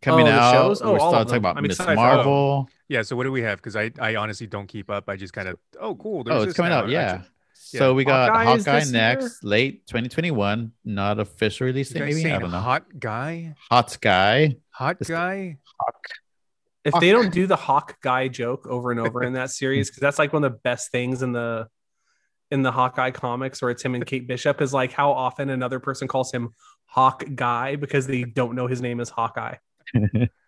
coming 0.02 0.26
Oh, 0.26 0.30
out. 0.30 0.52
shows? 0.52 0.82
Oh, 0.82 0.92
we're 0.92 0.98
all 0.98 1.12
still 1.12 1.24
talking 1.24 1.36
about 1.38 1.56
I'm 1.56 1.62
Miss 1.62 1.78
Marvel. 1.78 2.64
for 2.64 2.68
all 2.90 2.94
of 2.94 2.98
them. 2.98 2.98
Marvel. 2.98 2.98
Yeah. 2.98 3.02
So 3.02 3.16
what 3.16 3.24
do 3.24 3.32
we 3.32 3.42
have? 3.42 3.58
Because 3.58 3.76
I, 3.76 3.90
I 4.00 4.16
honestly 4.16 4.46
don't 4.46 4.66
keep 4.66 4.90
up. 4.90 5.08
I 5.08 5.16
just 5.16 5.32
kind 5.32 5.48
of, 5.48 5.58
oh, 5.80 5.94
cool. 5.94 6.24
There's 6.24 6.36
Oh, 6.40 6.42
it's 6.42 6.54
coming 6.56 6.70
now. 6.70 6.78
out. 6.80 6.86
I 6.88 6.92
Yeah. 6.92 7.22
So 7.54 7.90
Yeah. 7.90 7.94
we 7.94 8.04
got 8.04 8.30
Hawkeye 8.30 8.54
is 8.56 8.64
Hawkeye 8.66 8.78
this 8.80 8.90
next, 8.90 9.44
late 9.44 9.86
2021, 9.86 10.72
not 10.84 11.18
official 11.18 11.66
release 11.66 11.90
You 11.92 12.00
date. 12.00 12.14
Maybe 12.14 12.30
I 12.32 12.38
don't 12.38 12.50
know. 12.50 12.58
hot 12.60 12.84
guy, 12.98 13.54
Hot 13.70 13.96
guy. 14.00 14.56
hot 14.70 14.98
This- 14.98 15.08
guy. 15.08 15.58
Hawk. 15.80 15.94
If 16.84 16.94
they 17.00 17.12
don't 17.12 17.32
do 17.32 17.46
the 17.46 17.54
Hawk 17.56 18.00
guy 18.02 18.26
joke 18.26 18.66
over 18.66 18.90
and 18.90 18.98
over 18.98 19.22
in 19.22 19.34
that 19.34 19.50
series, 19.50 19.88
because 19.88 20.00
that's 20.00 20.18
like 20.18 20.32
one 20.32 20.42
of 20.42 20.50
the 20.52 20.58
best 20.58 20.90
things 20.90 21.22
in 21.22 21.30
the 21.32 21.68
in 22.50 22.62
the 22.62 22.72
Hawkeye 22.72 23.12
comics, 23.12 23.62
where 23.62 23.70
it's 23.70 23.82
him 23.82 23.94
and 23.94 24.04
Kate 24.04 24.26
Bishop, 24.26 24.60
is 24.60 24.74
like 24.74 24.92
how 24.92 25.12
often 25.12 25.48
another 25.48 25.78
person 25.80 26.08
calls 26.08 26.32
him 26.32 26.50
Hawk 26.86 27.24
Guy 27.36 27.76
because 27.76 28.06
they 28.08 28.24
don't 28.24 28.54
know 28.56 28.66
his 28.66 28.82
name 28.82 28.98
is 29.00 29.08
Hawkeye. 29.08 29.54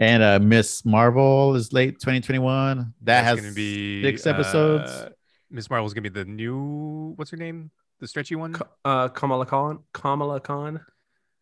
and 0.00 0.22
uh 0.22 0.38
Miss 0.40 0.84
Marvel 0.84 1.54
is 1.54 1.72
late 1.72 2.00
2021. 2.00 2.78
That 2.78 2.92
That's 3.02 3.26
has 3.26 3.40
gonna 3.40 3.52
be 3.54 4.02
six 4.02 4.26
episodes. 4.26 4.90
uh, 4.90 5.10
Miss 5.50 5.64
is 5.66 5.68
gonna 5.70 6.00
be 6.02 6.08
the 6.08 6.24
new. 6.24 7.12
What's 7.16 7.30
her 7.30 7.36
name? 7.36 7.70
The 8.00 8.08
stretchy 8.08 8.34
one. 8.34 8.54
Ka- 8.54 8.66
Uh, 8.84 9.08
Kamala 9.08 9.46
Khan, 9.46 9.80
Kamala 9.92 10.40
Khan. 10.40 10.80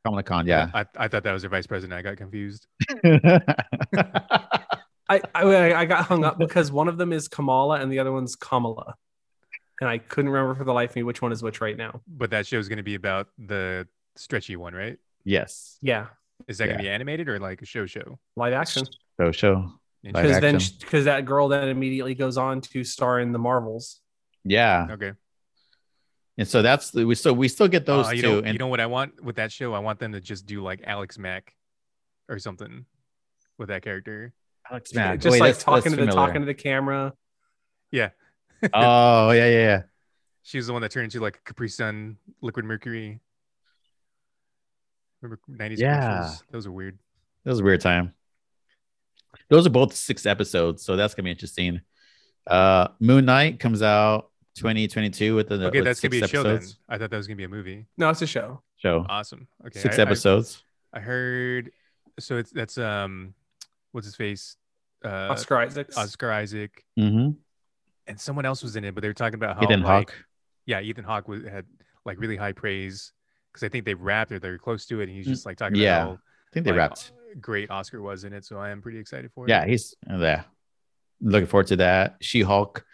Kamala 0.04 0.22
Khan, 0.22 0.46
yeah. 0.46 0.70
I, 0.74 0.86
I 0.96 1.08
thought 1.08 1.22
that 1.24 1.32
was 1.32 1.42
her 1.42 1.48
vice 1.48 1.66
president. 1.66 1.98
I 1.98 2.02
got 2.02 2.16
confused. 2.16 2.66
I, 5.10 5.22
I 5.34 5.74
I 5.74 5.84
got 5.86 6.04
hung 6.04 6.24
up 6.24 6.38
because 6.38 6.70
one 6.70 6.88
of 6.88 6.98
them 6.98 7.12
is 7.12 7.28
Kamala 7.28 7.80
and 7.80 7.90
the 7.90 7.98
other 7.98 8.12
one's 8.12 8.36
Kamala, 8.36 8.94
and 9.80 9.88
I 9.88 9.98
couldn't 9.98 10.30
remember 10.30 10.54
for 10.54 10.64
the 10.64 10.72
life 10.72 10.90
of 10.90 10.96
me 10.96 11.02
which 11.02 11.22
one 11.22 11.32
is 11.32 11.42
which 11.42 11.60
right 11.60 11.76
now. 11.76 12.00
But 12.06 12.30
that 12.30 12.46
show 12.46 12.58
is 12.58 12.68
gonna 12.68 12.82
be 12.82 12.94
about 12.94 13.28
the 13.38 13.86
stretchy 14.16 14.56
one, 14.56 14.74
right? 14.74 14.98
yes. 15.24 15.78
Yeah, 15.82 16.06
Is 16.48 16.58
that 16.58 16.66
gonna 16.66 16.78
be 16.82 16.88
animated 16.88 17.28
or 17.28 17.38
like 17.38 17.62
a 17.62 17.66
show 17.66 17.86
show? 17.86 18.18
live 18.36 18.52
action. 18.54 18.86
Show 19.20 19.32
show. 19.32 19.72
Because 20.02 20.40
then 20.40 20.58
because 20.80 21.04
that 21.04 21.24
girl 21.24 21.48
then 21.48 21.68
immediately 21.68 22.14
goes 22.14 22.36
on 22.38 22.60
to 22.62 22.84
star 22.84 23.20
in 23.20 23.32
the 23.32 23.38
Marvels. 23.38 24.00
Yeah. 24.44 24.86
Okay. 24.90 25.12
And 26.38 26.46
so 26.46 26.62
that's 26.62 26.90
the 26.92 27.04
we 27.06 27.14
still 27.16 27.34
we 27.34 27.48
still 27.48 27.68
get 27.68 27.84
those 27.84 28.06
Uh, 28.06 28.10
you 28.10 28.22
two. 28.22 28.28
know, 28.28 28.38
and 28.38 28.48
you 28.52 28.58
know 28.58 28.68
what 28.68 28.80
I 28.80 28.86
want 28.86 29.22
with 29.22 29.36
that 29.36 29.50
show? 29.52 29.74
I 29.74 29.80
want 29.80 29.98
them 29.98 30.12
to 30.12 30.20
just 30.20 30.46
do 30.46 30.62
like 30.62 30.80
Alex 30.84 31.18
Mack 31.18 31.52
or 32.28 32.38
something 32.38 32.84
with 33.58 33.68
that 33.68 33.82
character. 33.82 34.32
Alex 34.70 34.94
Mack. 34.94 35.20
Just 35.20 35.32
Wait, 35.32 35.40
like 35.40 35.48
that's- 35.50 35.64
talking 35.64 35.90
that's 35.92 36.00
to 36.02 36.06
the 36.06 36.12
talking 36.12 36.40
to 36.42 36.46
the 36.46 36.54
camera. 36.54 37.12
Yeah. 37.90 38.10
oh 38.72 39.30
yeah, 39.32 39.46
yeah, 39.46 39.50
yeah. 39.50 39.82
She 40.44 40.56
was 40.56 40.66
the 40.68 40.72
one 40.72 40.80
that 40.80 40.90
turned 40.92 41.04
into 41.04 41.20
like 41.20 41.36
a 41.36 41.40
Capri 41.44 41.68
Sun, 41.68 42.16
Liquid 42.40 42.64
Mercury. 42.64 43.20
Remember 45.20 45.40
90s 45.48 45.78
Yeah. 45.78 46.00
commercials? 46.00 46.44
Those 46.50 46.66
are 46.66 46.72
weird. 46.72 46.98
That 47.44 47.50
was 47.50 47.60
a 47.60 47.64
weird 47.64 47.80
time. 47.80 48.14
Those 49.48 49.66
are 49.66 49.70
both 49.70 49.94
six 49.94 50.26
episodes, 50.26 50.82
so 50.82 50.96
that's 50.96 51.14
gonna 51.14 51.24
be 51.24 51.30
interesting. 51.30 51.80
Uh 52.46 52.88
Moon 53.00 53.24
Knight 53.24 53.60
comes 53.60 53.82
out 53.82 54.30
2022 54.56 55.34
with 55.34 55.48
the 55.48 55.54
Okay, 55.66 55.78
with 55.78 55.84
that's 55.84 56.00
gonna 56.00 56.10
be 56.10 56.18
a 56.18 56.20
six 56.22 56.30
show 56.32 56.42
then. 56.42 56.62
I 56.88 56.98
thought 56.98 57.10
that 57.10 57.16
was 57.16 57.26
gonna 57.26 57.36
be 57.36 57.44
a 57.44 57.48
movie. 57.48 57.86
No, 57.96 58.10
it's 58.10 58.22
a 58.22 58.26
show. 58.26 58.62
Show 58.76 59.04
Awesome. 59.08 59.48
Okay. 59.66 59.80
six 59.80 59.98
I- 59.98 60.02
I- 60.02 60.06
episodes. 60.06 60.62
I, 60.92 61.00
heard 61.00 61.70
so 62.18 62.38
it's 62.38 62.50
that's 62.50 62.78
um 62.78 63.34
what's 63.92 64.06
his 64.06 64.16
face? 64.16 64.56
Uh 65.04 65.28
Oscar 65.30 65.58
Isaac. 65.58 65.90
Oscar 65.96 66.32
Isaac 66.32 66.84
mm-hmm. 66.98 67.30
and 68.06 68.20
someone 68.20 68.46
else 68.46 68.62
was 68.62 68.76
in 68.76 68.84
it, 68.84 68.94
but 68.94 69.02
they 69.02 69.08
were 69.08 69.14
talking 69.14 69.34
about 69.34 69.56
how 69.56 69.64
Ethan 69.64 69.82
like, 69.82 70.10
Hawke. 70.10 70.24
yeah, 70.66 70.80
Ethan 70.80 71.04
Hawke 71.04 71.28
was, 71.28 71.44
had 71.44 71.66
like 72.04 72.18
really 72.18 72.36
high 72.36 72.52
praise 72.52 73.12
because 73.58 73.66
I 73.66 73.70
think 73.70 73.84
they 73.84 73.94
wrapped 73.94 74.32
or 74.32 74.38
they're 74.38 74.58
close 74.58 74.86
to 74.86 75.00
it, 75.00 75.08
and 75.08 75.12
he's 75.12 75.26
just 75.26 75.44
like 75.46 75.56
talking 75.56 75.76
Mm, 75.78 75.82
yeah. 75.82 76.02
about 76.04 76.18
I 76.18 76.50
think 76.54 76.64
they 76.64 76.70
like, 76.72 76.78
wrapped. 76.78 77.12
great 77.40 77.70
Oscar 77.70 78.00
was 78.00 78.24
in 78.24 78.32
it. 78.32 78.44
So 78.44 78.58
I 78.58 78.70
am 78.70 78.80
pretty 78.80 78.98
excited 78.98 79.30
for 79.34 79.46
it. 79.46 79.50
Yeah, 79.50 79.66
he's 79.66 79.94
yeah. 80.08 80.44
Looking 81.20 81.46
forward 81.48 81.66
to 81.68 81.76
that. 81.76 82.16
She 82.20 82.42
Hulk 82.42 82.84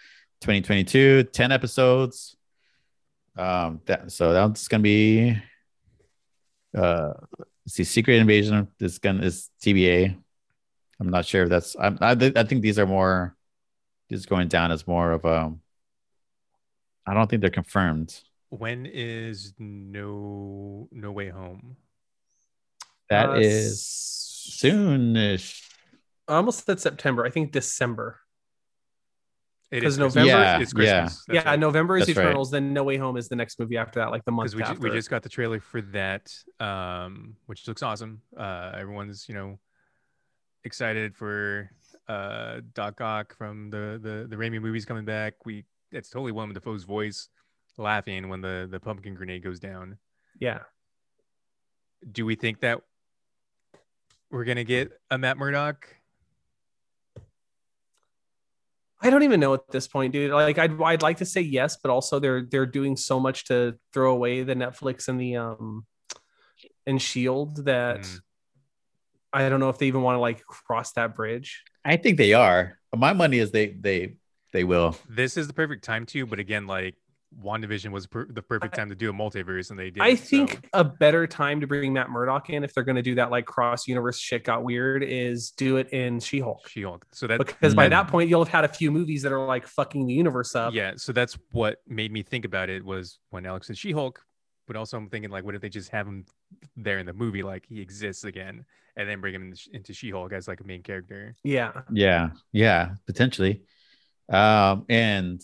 2022, 0.40 1.24
10 1.24 1.52
episodes. 1.52 2.36
Um, 3.36 3.80
that 3.86 4.10
so 4.12 4.32
that's 4.32 4.68
gonna 4.68 4.82
be 4.82 5.36
uh 6.76 7.14
see, 7.66 7.84
Secret 7.84 8.16
Invasion 8.16 8.68
is 8.80 8.98
gonna 8.98 9.22
is 9.24 9.50
TBA. 9.62 10.16
I'm 11.00 11.10
not 11.10 11.26
sure 11.26 11.42
if 11.42 11.48
that's 11.48 11.74
I'm, 11.78 11.98
I 12.00 12.12
I 12.12 12.44
think 12.44 12.62
these 12.62 12.78
are 12.78 12.86
more 12.86 13.36
just 14.10 14.28
going 14.28 14.48
down 14.48 14.70
as 14.70 14.86
more 14.86 15.12
of 15.12 15.24
um 15.24 15.60
I 17.06 17.12
don't 17.12 17.28
think 17.28 17.40
they're 17.40 17.50
confirmed. 17.50 18.18
When 18.58 18.86
is 18.86 19.52
no 19.58 20.88
no 20.92 21.12
way 21.12 21.28
home? 21.28 21.76
That 23.10 23.30
Uh, 23.30 23.38
is 23.40 23.80
soonish. 24.62 25.60
I 26.28 26.36
almost 26.36 26.64
said 26.64 26.80
September. 26.80 27.24
I 27.24 27.30
think 27.30 27.52
December. 27.52 28.20
It 29.70 29.82
'Cause 29.82 29.94
is 29.94 29.98
November- 29.98 30.30
Christmas. 30.30 30.44
Yeah, 30.46 30.58
it's 30.60 30.72
yeah. 30.72 31.02
Christmas. 31.02 31.24
That's 31.26 31.44
yeah, 31.44 31.50
right. 31.50 31.58
November 31.58 31.96
is 31.96 32.06
That's 32.06 32.16
right. 32.16 32.24
Eternals. 32.26 32.50
Then 32.52 32.72
No 32.72 32.84
Way 32.84 32.96
Home 32.96 33.16
is 33.16 33.28
the 33.28 33.34
next 33.36 33.58
movie 33.58 33.76
after 33.76 33.98
that, 34.00 34.10
like 34.12 34.24
the 34.24 34.30
month 34.30 34.52
because 34.52 34.70
we, 34.70 34.74
ju- 34.76 34.80
we 34.82 34.90
just 34.90 35.10
got 35.10 35.22
the 35.24 35.28
trailer 35.28 35.58
for 35.58 35.80
that 35.82 36.32
um 36.60 37.36
which 37.46 37.66
looks 37.66 37.82
awesome 37.82 38.22
uh 38.36 38.70
everyone's 38.76 39.28
you 39.28 39.34
know 39.34 39.58
excited 40.62 41.16
for 41.16 41.70
uh 42.08 42.60
doc 42.72 43.00
ock 43.00 43.34
from 43.36 43.70
the 43.70 43.98
the 44.00 44.26
the 44.28 44.36
Raimi 44.36 44.60
movies 44.62 44.84
coming 44.84 45.04
back 45.04 45.44
we 45.44 45.64
it's 45.90 46.08
totally 46.08 46.30
Willem 46.32 46.52
Dafoe's 46.52 46.84
voice 46.84 47.28
laughing 47.76 48.28
when 48.28 48.40
the 48.40 48.68
the 48.70 48.80
pumpkin 48.80 49.14
grenade 49.14 49.42
goes 49.42 49.60
down 49.60 49.98
yeah. 50.40 50.60
do 52.10 52.26
we 52.26 52.34
think 52.34 52.60
that 52.60 52.80
we're 54.30 54.44
gonna 54.44 54.64
get 54.64 54.92
a 55.10 55.18
Matt 55.18 55.36
Murdock 55.36 55.88
I 59.04 59.10
don't 59.10 59.22
even 59.22 59.38
know 59.38 59.52
at 59.52 59.68
this 59.70 59.86
point, 59.86 60.14
dude. 60.14 60.30
Like 60.30 60.56
I'd 60.56 60.80
I'd 60.80 61.02
like 61.02 61.18
to 61.18 61.26
say 61.26 61.42
yes, 61.42 61.76
but 61.76 61.90
also 61.90 62.18
they're 62.18 62.40
they're 62.42 62.64
doing 62.64 62.96
so 62.96 63.20
much 63.20 63.44
to 63.46 63.78
throw 63.92 64.12
away 64.12 64.44
the 64.44 64.54
Netflix 64.54 65.08
and 65.08 65.20
the 65.20 65.36
um 65.36 65.84
and 66.86 67.00
Shield 67.00 67.66
that 67.66 68.00
Mm. 68.00 68.20
I 69.34 69.48
don't 69.48 69.58
know 69.60 69.68
if 69.68 69.78
they 69.78 69.88
even 69.88 70.02
want 70.02 70.16
to 70.16 70.20
like 70.20 70.42
cross 70.46 70.92
that 70.92 71.16
bridge. 71.16 71.64
I 71.84 71.96
think 71.96 72.16
they 72.16 72.34
are. 72.34 72.78
My 72.96 73.12
money 73.12 73.38
is 73.40 73.50
they 73.50 73.66
they 73.66 74.14
they 74.52 74.64
will. 74.64 74.96
this 75.08 75.36
is 75.36 75.48
the 75.48 75.52
perfect 75.52 75.84
time 75.84 76.06
to 76.06 76.24
but 76.24 76.38
again 76.38 76.66
like 76.66 76.94
WandaVision 77.42 77.90
was 77.90 78.06
per- 78.06 78.26
the 78.30 78.42
perfect 78.42 78.74
time 78.74 78.88
to 78.88 78.94
do 78.94 79.10
a 79.10 79.12
multiverse 79.12 79.70
and 79.70 79.78
they 79.78 79.90
did 79.90 80.02
I 80.02 80.14
so- 80.14 80.24
think 80.24 80.68
a 80.72 80.84
better 80.84 81.26
time 81.26 81.60
to 81.60 81.66
bring 81.66 81.92
Matt 81.92 82.10
Murdock 82.10 82.50
in 82.50 82.64
if 82.64 82.74
they're 82.74 82.84
going 82.84 82.96
to 82.96 83.02
do 83.02 83.14
that 83.16 83.30
like 83.30 83.46
cross 83.46 83.86
universe 83.88 84.18
shit 84.18 84.44
got 84.44 84.62
weird 84.64 85.02
is 85.02 85.50
do 85.52 85.76
it 85.78 85.88
in 85.92 86.20
She-Hulk. 86.20 86.68
She-Hulk 86.68 87.06
so 87.12 87.26
that 87.26 87.38
Because 87.38 87.74
by 87.74 87.86
Mm. 87.86 87.90
that 87.90 88.08
point 88.08 88.28
you'll 88.28 88.44
have 88.44 88.52
had 88.52 88.64
a 88.64 88.68
few 88.68 88.90
movies 88.90 89.22
that 89.22 89.32
are 89.32 89.44
like 89.46 89.66
fucking 89.66 90.06
the 90.06 90.14
universe 90.14 90.54
up. 90.54 90.74
Yeah, 90.74 90.92
so 90.96 91.12
that's 91.12 91.36
what 91.52 91.78
made 91.88 92.12
me 92.12 92.22
think 92.22 92.44
about 92.44 92.70
it 92.70 92.84
was 92.84 93.18
when 93.30 93.46
Alex 93.46 93.66
said 93.68 93.76
She-Hulk, 93.78 94.20
but 94.66 94.76
also 94.76 94.96
I'm 94.96 95.08
thinking 95.08 95.30
like, 95.30 95.44
what 95.44 95.54
if 95.54 95.60
they 95.60 95.68
just 95.68 95.90
have 95.90 96.06
him 96.06 96.24
there 96.76 96.98
in 96.98 97.06
the 97.06 97.12
movie, 97.12 97.42
like 97.42 97.66
he 97.68 97.80
exists 97.80 98.24
again, 98.24 98.64
and 98.96 99.08
then 99.08 99.20
bring 99.20 99.34
him 99.34 99.42
into- 99.50 99.68
into 99.72 99.92
She-Hulk 99.92 100.32
as 100.32 100.46
like 100.48 100.60
a 100.60 100.64
main 100.64 100.82
character? 100.82 101.34
Yeah. 101.42 101.72
Yeah, 101.92 102.30
yeah, 102.52 102.94
potentially. 103.06 103.62
Um, 104.28 104.86
and 104.88 105.42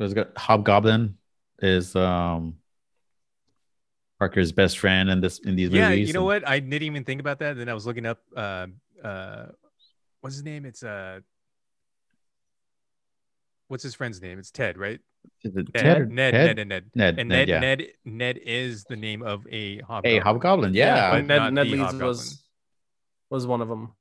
there's 0.00 0.14
got 0.14 0.36
Hobgoblin 0.36 1.16
is 1.60 1.94
um 1.94 2.56
Parker's 4.18 4.50
best 4.52 4.78
friend 4.78 5.08
in 5.10 5.20
this 5.20 5.38
in 5.40 5.56
these 5.56 5.70
Yeah, 5.70 5.90
movies. 5.90 6.08
you 6.08 6.14
know 6.14 6.20
and- 6.30 6.42
what? 6.42 6.48
I 6.48 6.58
didn't 6.58 6.82
even 6.82 7.04
think 7.04 7.20
about 7.20 7.38
that. 7.40 7.56
Then 7.56 7.68
I 7.68 7.74
was 7.74 7.86
looking 7.86 8.04
up, 8.06 8.18
uh, 8.36 8.66
uh, 9.04 9.46
what's 10.20 10.36
his 10.36 10.44
name? 10.44 10.64
It's 10.66 10.82
uh, 10.82 11.20
what's 13.68 13.82
his 13.82 13.94
friend's 13.94 14.20
name? 14.20 14.38
It's 14.38 14.50
Ted, 14.50 14.76
right? 14.78 15.00
Is 15.42 15.54
it 15.56 15.66
Ned, 15.74 15.82
Ted 15.82 16.00
or- 16.00 16.06
Ned, 16.06 16.32
Ted? 16.32 16.46
Ned, 16.46 16.58
and 16.58 16.68
Ned. 16.68 16.84
Ned, 16.94 17.18
And 17.18 17.28
Ned, 17.28 17.38
Ned, 17.38 17.48
yeah. 17.48 17.60
Ned, 17.60 17.86
Ned 18.04 18.38
is 18.42 18.84
the 18.84 18.96
name 18.96 19.22
of 19.22 19.46
a 19.50 19.78
hobgoblin. 19.80 20.12
Hey, 20.14 20.18
Hobgoblin, 20.18 20.74
yeah. 20.74 21.10
but 21.10 21.26
Ned, 21.26 21.38
not 21.38 21.52
Ned 21.52 21.66
the 21.66 21.70
Leeds 21.72 21.82
Hobgoblin. 21.82 22.08
was 22.08 22.42
was 23.30 23.46
one 23.46 23.60
of 23.60 23.68
them. 23.68 23.92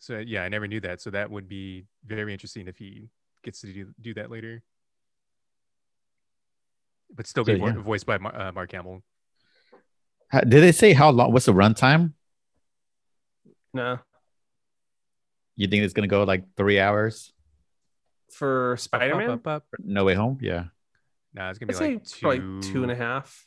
So 0.00 0.18
yeah, 0.18 0.42
I 0.42 0.48
never 0.48 0.66
knew 0.66 0.80
that. 0.80 1.00
So 1.00 1.10
that 1.10 1.30
would 1.30 1.48
be 1.48 1.86
very 2.04 2.32
interesting 2.32 2.68
if 2.68 2.76
he 2.76 3.08
gets 3.44 3.60
to 3.62 3.72
do, 3.72 3.88
do 4.00 4.14
that 4.14 4.30
later. 4.30 4.62
But 7.14 7.26
still 7.26 7.44
be 7.44 7.54
So, 7.54 7.58
vo- 7.58 7.66
yeah. 7.66 7.72
voiced 7.82 8.06
by 8.06 8.18
Mar- 8.18 8.38
uh, 8.38 8.52
Mark 8.52 8.70
Hamill. 8.72 9.02
How- 10.28 10.40
Did 10.40 10.62
they 10.62 10.72
say 10.72 10.92
how 10.92 11.10
long? 11.10 11.32
What's 11.32 11.46
the 11.46 11.52
runtime? 11.54 12.12
No. 13.74 13.98
You 15.56 15.66
think 15.68 15.82
it's 15.84 15.94
gonna 15.94 16.06
go 16.08 16.22
like 16.24 16.44
three 16.56 16.78
hours? 16.78 17.32
For 18.32 18.76
Spider-Man? 18.78 19.30
Up, 19.30 19.46
up, 19.46 19.64
up. 19.72 19.80
No 19.80 20.04
way 20.04 20.14
home. 20.14 20.38
Yeah. 20.40 20.64
Nah, 21.34 21.50
it's 21.50 21.58
gonna 21.58 21.72
I'd 21.72 21.78
be 21.78 21.94
like 21.94 22.04
two, 22.04 22.20
for 22.20 22.28
like 22.28 22.62
two 22.62 22.82
and 22.82 22.92
a 22.92 22.94
half. 22.96 23.46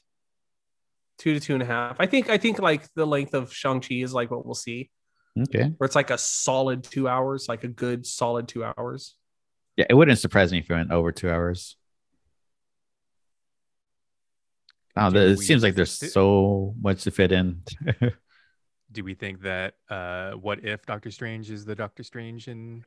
Two 1.20 1.34
to 1.36 1.40
two 1.40 1.54
and 1.54 1.62
a 1.64 1.66
half. 1.66 1.98
I 2.00 2.08
think 2.08 2.30
I 2.30 2.38
think 2.38 2.60
like 2.60 2.92
the 2.96 3.06
length 3.06 3.34
of 3.34 3.54
Shang-Chi 3.54 3.96
is 3.96 4.14
like 4.14 4.32
what 4.32 4.46
we'll 4.46 4.56
see. 4.56 4.90
Okay. 5.40 5.72
Where 5.78 5.86
it's 5.86 5.96
like 5.96 6.10
a 6.10 6.18
solid 6.18 6.84
two 6.84 7.08
hours, 7.08 7.48
like 7.48 7.64
a 7.64 7.68
good 7.68 8.06
solid 8.06 8.48
two 8.48 8.64
hours. 8.66 9.16
Yeah, 9.78 9.86
it 9.90 9.94
wouldn't 9.94 10.20
surprise 10.20 10.52
me 10.52 10.58
if 10.60 10.70
it 10.70 10.74
went 10.74 10.92
over 10.92 11.12
two 11.12 11.30
hours. 11.30 11.78
Wow, 14.96 15.10
Do 15.10 15.20
it 15.20 15.38
we- 15.38 15.46
seems 15.46 15.64
like 15.64 15.76
there's 15.76 16.12
so 16.12 16.76
much 16.82 17.04
to 17.04 17.12
fit 17.12 17.32
in. 17.32 17.62
Do 18.92 19.04
we 19.06 19.14
think 19.14 19.42
that 19.44 19.76
uh, 19.90 20.32
what 20.32 20.66
if 20.66 20.86
Doctor 20.86 21.12
Strange 21.12 21.50
is 21.50 21.64
the 21.64 21.76
Doctor 21.76 22.04
Strange 22.04 22.48
in 22.50 22.84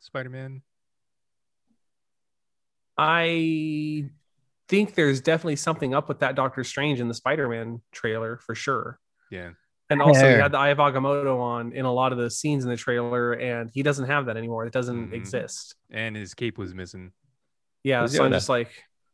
Spider-Man? 0.00 0.62
I 2.98 4.04
think 4.68 4.94
there's 4.94 5.20
definitely 5.20 5.56
something 5.56 5.94
up 5.94 6.08
with 6.08 6.20
that 6.20 6.34
Doctor 6.34 6.64
Strange 6.64 7.00
in 7.00 7.08
the 7.08 7.14
Spider-Man 7.14 7.80
trailer 7.92 8.38
for 8.38 8.54
sure. 8.54 8.98
Yeah. 9.30 9.50
And 9.88 10.02
also, 10.02 10.22
we 10.24 10.30
Yeah. 10.30 10.42
had 10.42 10.52
the 10.52 10.58
Eye 10.58 10.70
of 10.70 10.78
Agamotto 10.78 11.38
on 11.38 11.72
in 11.72 11.84
a 11.84 11.92
lot 11.92 12.10
of 12.10 12.18
the 12.18 12.28
scenes 12.28 12.64
in 12.64 12.70
the 12.70 12.76
trailer, 12.76 13.34
and 13.34 13.70
he 13.72 13.84
doesn't 13.84 14.06
have 14.06 14.26
that 14.26 14.36
anymore. 14.36 14.66
It 14.66 14.72
doesn't 14.72 15.10
Mhm. 15.10 15.14
exist. 15.14 15.76
And 15.90 16.16
his 16.16 16.34
cape 16.34 16.58
was 16.58 16.74
missing. 16.74 17.12
Yeah, 17.84 18.00
Who's 18.00 18.16
so 18.16 18.24
I'm 18.24 18.32
just 18.32 18.48
like, 18.48 18.72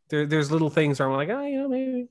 there, 0.09 0.25
there's 0.25 0.51
little 0.51 0.71
things 0.71 0.99
where 0.99 1.11
I'm 1.11 1.15
like, 1.17 1.29
oh, 1.29 1.45
you 1.47 1.59
know, 1.61 1.69
maybe. 1.69 2.09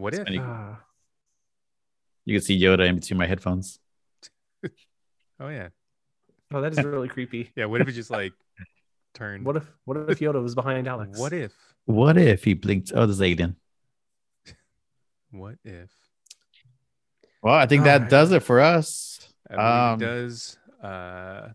What 0.00 0.14
if? 0.14 0.24
funny. 0.24 0.36
You- 0.36 0.42
Ah. 0.42 0.80
You 2.26 2.36
can 2.38 2.44
see 2.44 2.60
Yoda 2.60 2.86
in 2.88 2.96
between 2.96 3.18
my 3.18 3.26
headphones. 3.26 3.78
Oh 5.42 5.48
yeah. 5.48 5.68
oh, 6.52 6.60
that 6.60 6.72
is 6.72 6.84
really 6.84 7.08
creepy. 7.08 7.50
Yeah. 7.56 7.64
What 7.64 7.80
if 7.80 7.88
it 7.88 7.92
just 7.92 8.10
like 8.10 8.32
turned? 9.14 9.44
What 9.46 9.56
if 9.56 9.66
what 9.86 9.96
if 10.10 10.18
Yoda 10.20 10.42
was 10.42 10.54
behind 10.54 10.86
Alex? 10.86 11.18
What 11.18 11.32
if? 11.32 11.52
What 11.86 12.18
if 12.18 12.44
he 12.44 12.52
blinked? 12.54 12.92
Oh, 12.94 13.06
there's 13.06 13.20
Aiden. 13.20 13.56
What 15.30 15.56
if? 15.64 15.90
Well, 17.42 17.54
I 17.54 17.66
think 17.66 17.84
that 17.84 17.94
Alright. 17.94 18.10
does 18.10 18.32
it 18.32 18.42
for 18.42 18.60
us. 18.60 19.18
Um, 19.48 19.94
it 19.94 20.04
does. 20.04 20.58
Uh, 20.82 21.48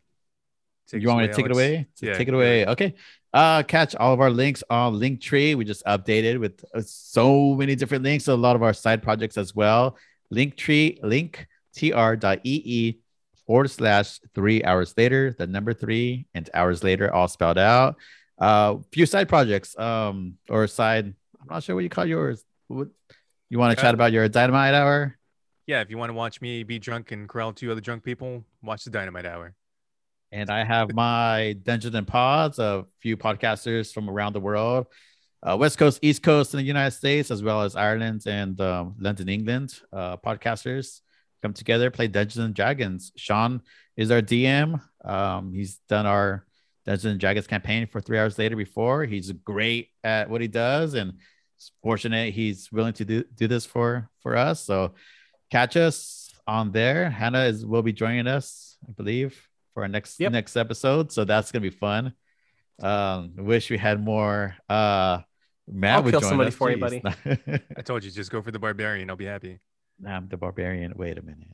you 0.91 1.07
want 1.07 1.21
me 1.21 1.27
to 1.27 1.33
take 1.33 1.45
it 1.45 1.51
away? 1.51 1.87
Yeah, 2.01 2.13
take 2.13 2.27
it 2.27 2.31
do 2.31 2.37
away. 2.37 2.65
Okay. 2.65 2.95
Uh, 3.35 3.61
catch 3.63 3.93
all 3.97 4.13
of 4.13 4.21
our 4.21 4.29
links 4.29 4.63
on 4.69 4.93
Linktree. 4.95 5.55
We 5.55 5.65
just 5.65 5.83
updated 5.83 6.39
with 6.39 6.63
uh, 6.73 6.81
so 6.85 7.53
many 7.53 7.75
different 7.75 8.05
links. 8.05 8.29
A 8.29 8.33
lot 8.33 8.55
of 8.55 8.63
our 8.63 8.71
side 8.73 9.03
projects 9.03 9.37
as 9.37 9.53
well. 9.53 9.97
Linktree, 10.33 11.03
link 11.03 11.45
tr.ee 11.75 12.99
forward 13.45 13.69
slash 13.69 14.21
three 14.33 14.63
hours 14.63 14.93
later, 14.95 15.35
the 15.37 15.47
number 15.47 15.73
three 15.73 16.27
and 16.33 16.49
hours 16.53 16.81
later, 16.81 17.13
all 17.13 17.27
spelled 17.27 17.57
out. 17.57 17.97
Uh, 18.39 18.77
few 18.93 19.05
side 19.05 19.27
projects, 19.27 19.77
um, 19.77 20.35
or 20.49 20.65
side. 20.67 21.13
I'm 21.41 21.47
not 21.49 21.63
sure 21.63 21.75
what 21.75 21.83
you 21.83 21.89
call 21.89 22.05
yours. 22.05 22.41
What 22.69 22.87
you 23.49 23.59
want 23.59 23.75
to 23.75 23.79
Uh, 23.79 23.83
chat 23.83 23.93
about 23.93 24.13
your 24.13 24.29
dynamite 24.29 24.73
hour? 24.73 25.17
Yeah, 25.67 25.81
if 25.81 25.89
you 25.89 25.97
want 25.97 26.09
to 26.09 26.13
watch 26.13 26.39
me 26.39 26.63
be 26.63 26.79
drunk 26.79 27.11
and 27.11 27.27
corral 27.27 27.51
two 27.51 27.69
other 27.69 27.81
drunk 27.81 28.03
people, 28.03 28.45
watch 28.61 28.85
the 28.85 28.91
Dynamite 28.91 29.25
Hour. 29.25 29.55
And 30.35 30.49
I 30.49 30.65
have 30.65 30.93
my 30.93 31.55
Dungeons 31.63 31.95
and 31.95 32.05
Pods, 32.05 32.59
a 32.59 32.85
few 32.99 33.15
podcasters 33.15 33.93
from 33.93 34.09
around 34.09 34.33
the 34.33 34.41
world, 34.41 34.87
uh, 35.41 35.55
West 35.57 35.77
Coast, 35.77 35.99
East 36.01 36.23
Coast 36.23 36.53
in 36.53 36.57
the 36.57 36.65
United 36.65 36.91
States, 36.91 37.31
as 37.31 37.41
well 37.41 37.61
as 37.61 37.77
Ireland 37.77 38.23
and 38.27 38.59
um, 38.59 38.95
London, 38.99 39.29
England. 39.29 39.79
Uh, 39.93 40.17
podcasters 40.17 40.99
come 41.41 41.53
together, 41.53 41.89
play 41.89 42.09
Dungeons 42.09 42.43
and 42.43 42.53
Dragons. 42.53 43.13
Sean 43.15 43.61
is 43.95 44.11
our 44.11 44.21
DM. 44.21 44.81
Um, 45.05 45.53
he's 45.53 45.79
done 45.87 46.05
our 46.05 46.45
Dungeons 46.85 47.11
and 47.13 47.19
Dragons 47.19 47.47
campaign 47.47 47.87
for 47.87 48.01
three 48.01 48.19
hours 48.19 48.37
later 48.37 48.57
before. 48.57 49.05
He's 49.05 49.31
great 49.31 49.87
at 50.03 50.29
what 50.29 50.41
he 50.41 50.49
does, 50.49 50.95
and 50.95 51.13
fortunate 51.81 52.33
he's 52.33 52.69
willing 52.73 52.93
to 52.93 53.05
do, 53.05 53.23
do 53.35 53.47
this 53.47 53.65
for 53.65 54.09
for 54.19 54.35
us. 54.35 54.59
So 54.59 54.95
catch 55.49 55.77
us 55.77 56.33
on 56.45 56.73
there. 56.73 57.09
Hannah 57.09 57.45
is 57.45 57.65
will 57.65 57.83
be 57.83 57.93
joining 57.93 58.27
us, 58.27 58.77
I 58.85 58.91
believe, 58.91 59.47
for 59.75 59.83
our 59.83 59.87
next 59.89 60.19
Yep. 60.19 60.31
next 60.31 60.55
episode. 60.55 61.11
So 61.11 61.25
that's 61.25 61.51
gonna 61.51 61.61
be 61.61 61.69
fun. 61.69 62.13
Um, 62.81 63.33
wish 63.35 63.69
we 63.69 63.77
had 63.77 64.03
more. 64.03 64.55
Uh, 64.67 65.19
Matt 65.67 65.97
I'll 65.97 66.03
would 66.03 66.11
kill 66.11 66.21
join 66.21 66.29
somebody 66.29 66.47
us. 66.47 66.55
for 66.55 66.71
you, 66.71 66.77
buddy. 66.77 67.01
I 67.77 67.81
told 67.83 68.03
you, 68.03 68.09
just 68.11 68.31
go 68.31 68.41
for 68.41 68.51
the 68.51 68.59
barbarian. 68.59 69.09
I'll 69.09 69.15
be 69.15 69.25
happy. 69.25 69.59
I'm 70.05 70.27
the 70.27 70.37
barbarian. 70.37 70.93
Wait 70.95 71.17
a 71.17 71.21
minute. 71.21 71.49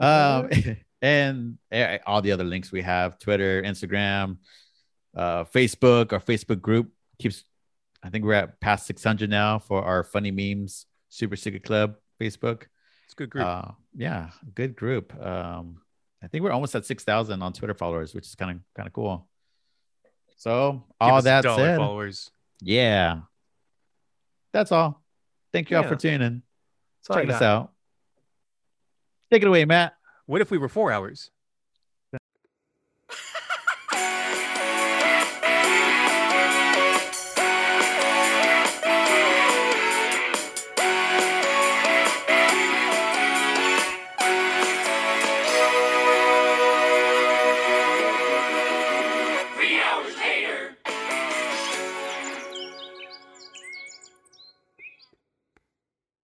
Um, 0.00 0.76
and 1.02 1.58
eh, 1.70 1.98
all 2.06 2.22
the 2.22 2.32
other 2.32 2.44
links 2.44 2.72
we 2.72 2.82
have 2.82 3.18
Twitter, 3.18 3.62
Instagram, 3.62 4.38
uh, 5.16 5.44
Facebook, 5.44 6.12
our 6.12 6.20
Facebook 6.20 6.60
group 6.60 6.90
keeps, 7.18 7.44
I 8.02 8.10
think 8.10 8.24
we're 8.24 8.34
at 8.34 8.60
past 8.60 8.86
600 8.86 9.30
now 9.30 9.58
for 9.58 9.82
our 9.82 10.02
funny 10.04 10.30
memes, 10.30 10.86
Super 11.08 11.36
Secret 11.36 11.64
Club 11.64 11.96
Facebook. 12.20 12.64
It's 13.04 13.14
a 13.14 13.16
good 13.16 13.30
group. 13.30 13.46
Uh, 13.46 13.70
yeah, 13.94 14.30
good 14.54 14.76
group. 14.76 15.14
Um, 15.24 15.80
I 16.24 16.26
think 16.28 16.42
we're 16.42 16.52
almost 16.52 16.74
at 16.74 16.86
6,000 16.86 17.42
on 17.42 17.52
Twitter 17.52 17.74
followers, 17.74 18.14
which 18.14 18.26
is 18.26 18.34
kind 18.34 18.50
of 18.52 18.58
kind 18.74 18.86
of 18.86 18.92
cool. 18.92 19.28
So, 20.36 20.82
all 21.00 21.22
that 21.22 21.44
said, 21.44 21.76
followers. 21.78 22.30
yeah, 22.60 23.20
that's 24.52 24.72
all. 24.72 25.02
Thank 25.52 25.70
you 25.70 25.76
all 25.76 25.82
Yeah. 25.84 25.88
for 25.88 25.96
tuning 25.96 26.22
in. 26.22 26.42
That's 27.00 27.10
all 27.10 27.16
I 27.18 27.20
Check 27.26 27.34
us 27.36 27.42
out. 27.42 27.72
Take 29.30 29.42
it 29.42 29.48
away, 29.48 29.64
Matt. 29.64 29.94
What 30.26 30.40
if 30.40 30.50
we 30.50 30.58
were 30.58 30.68
four 30.68 30.90
hours? 30.90 31.30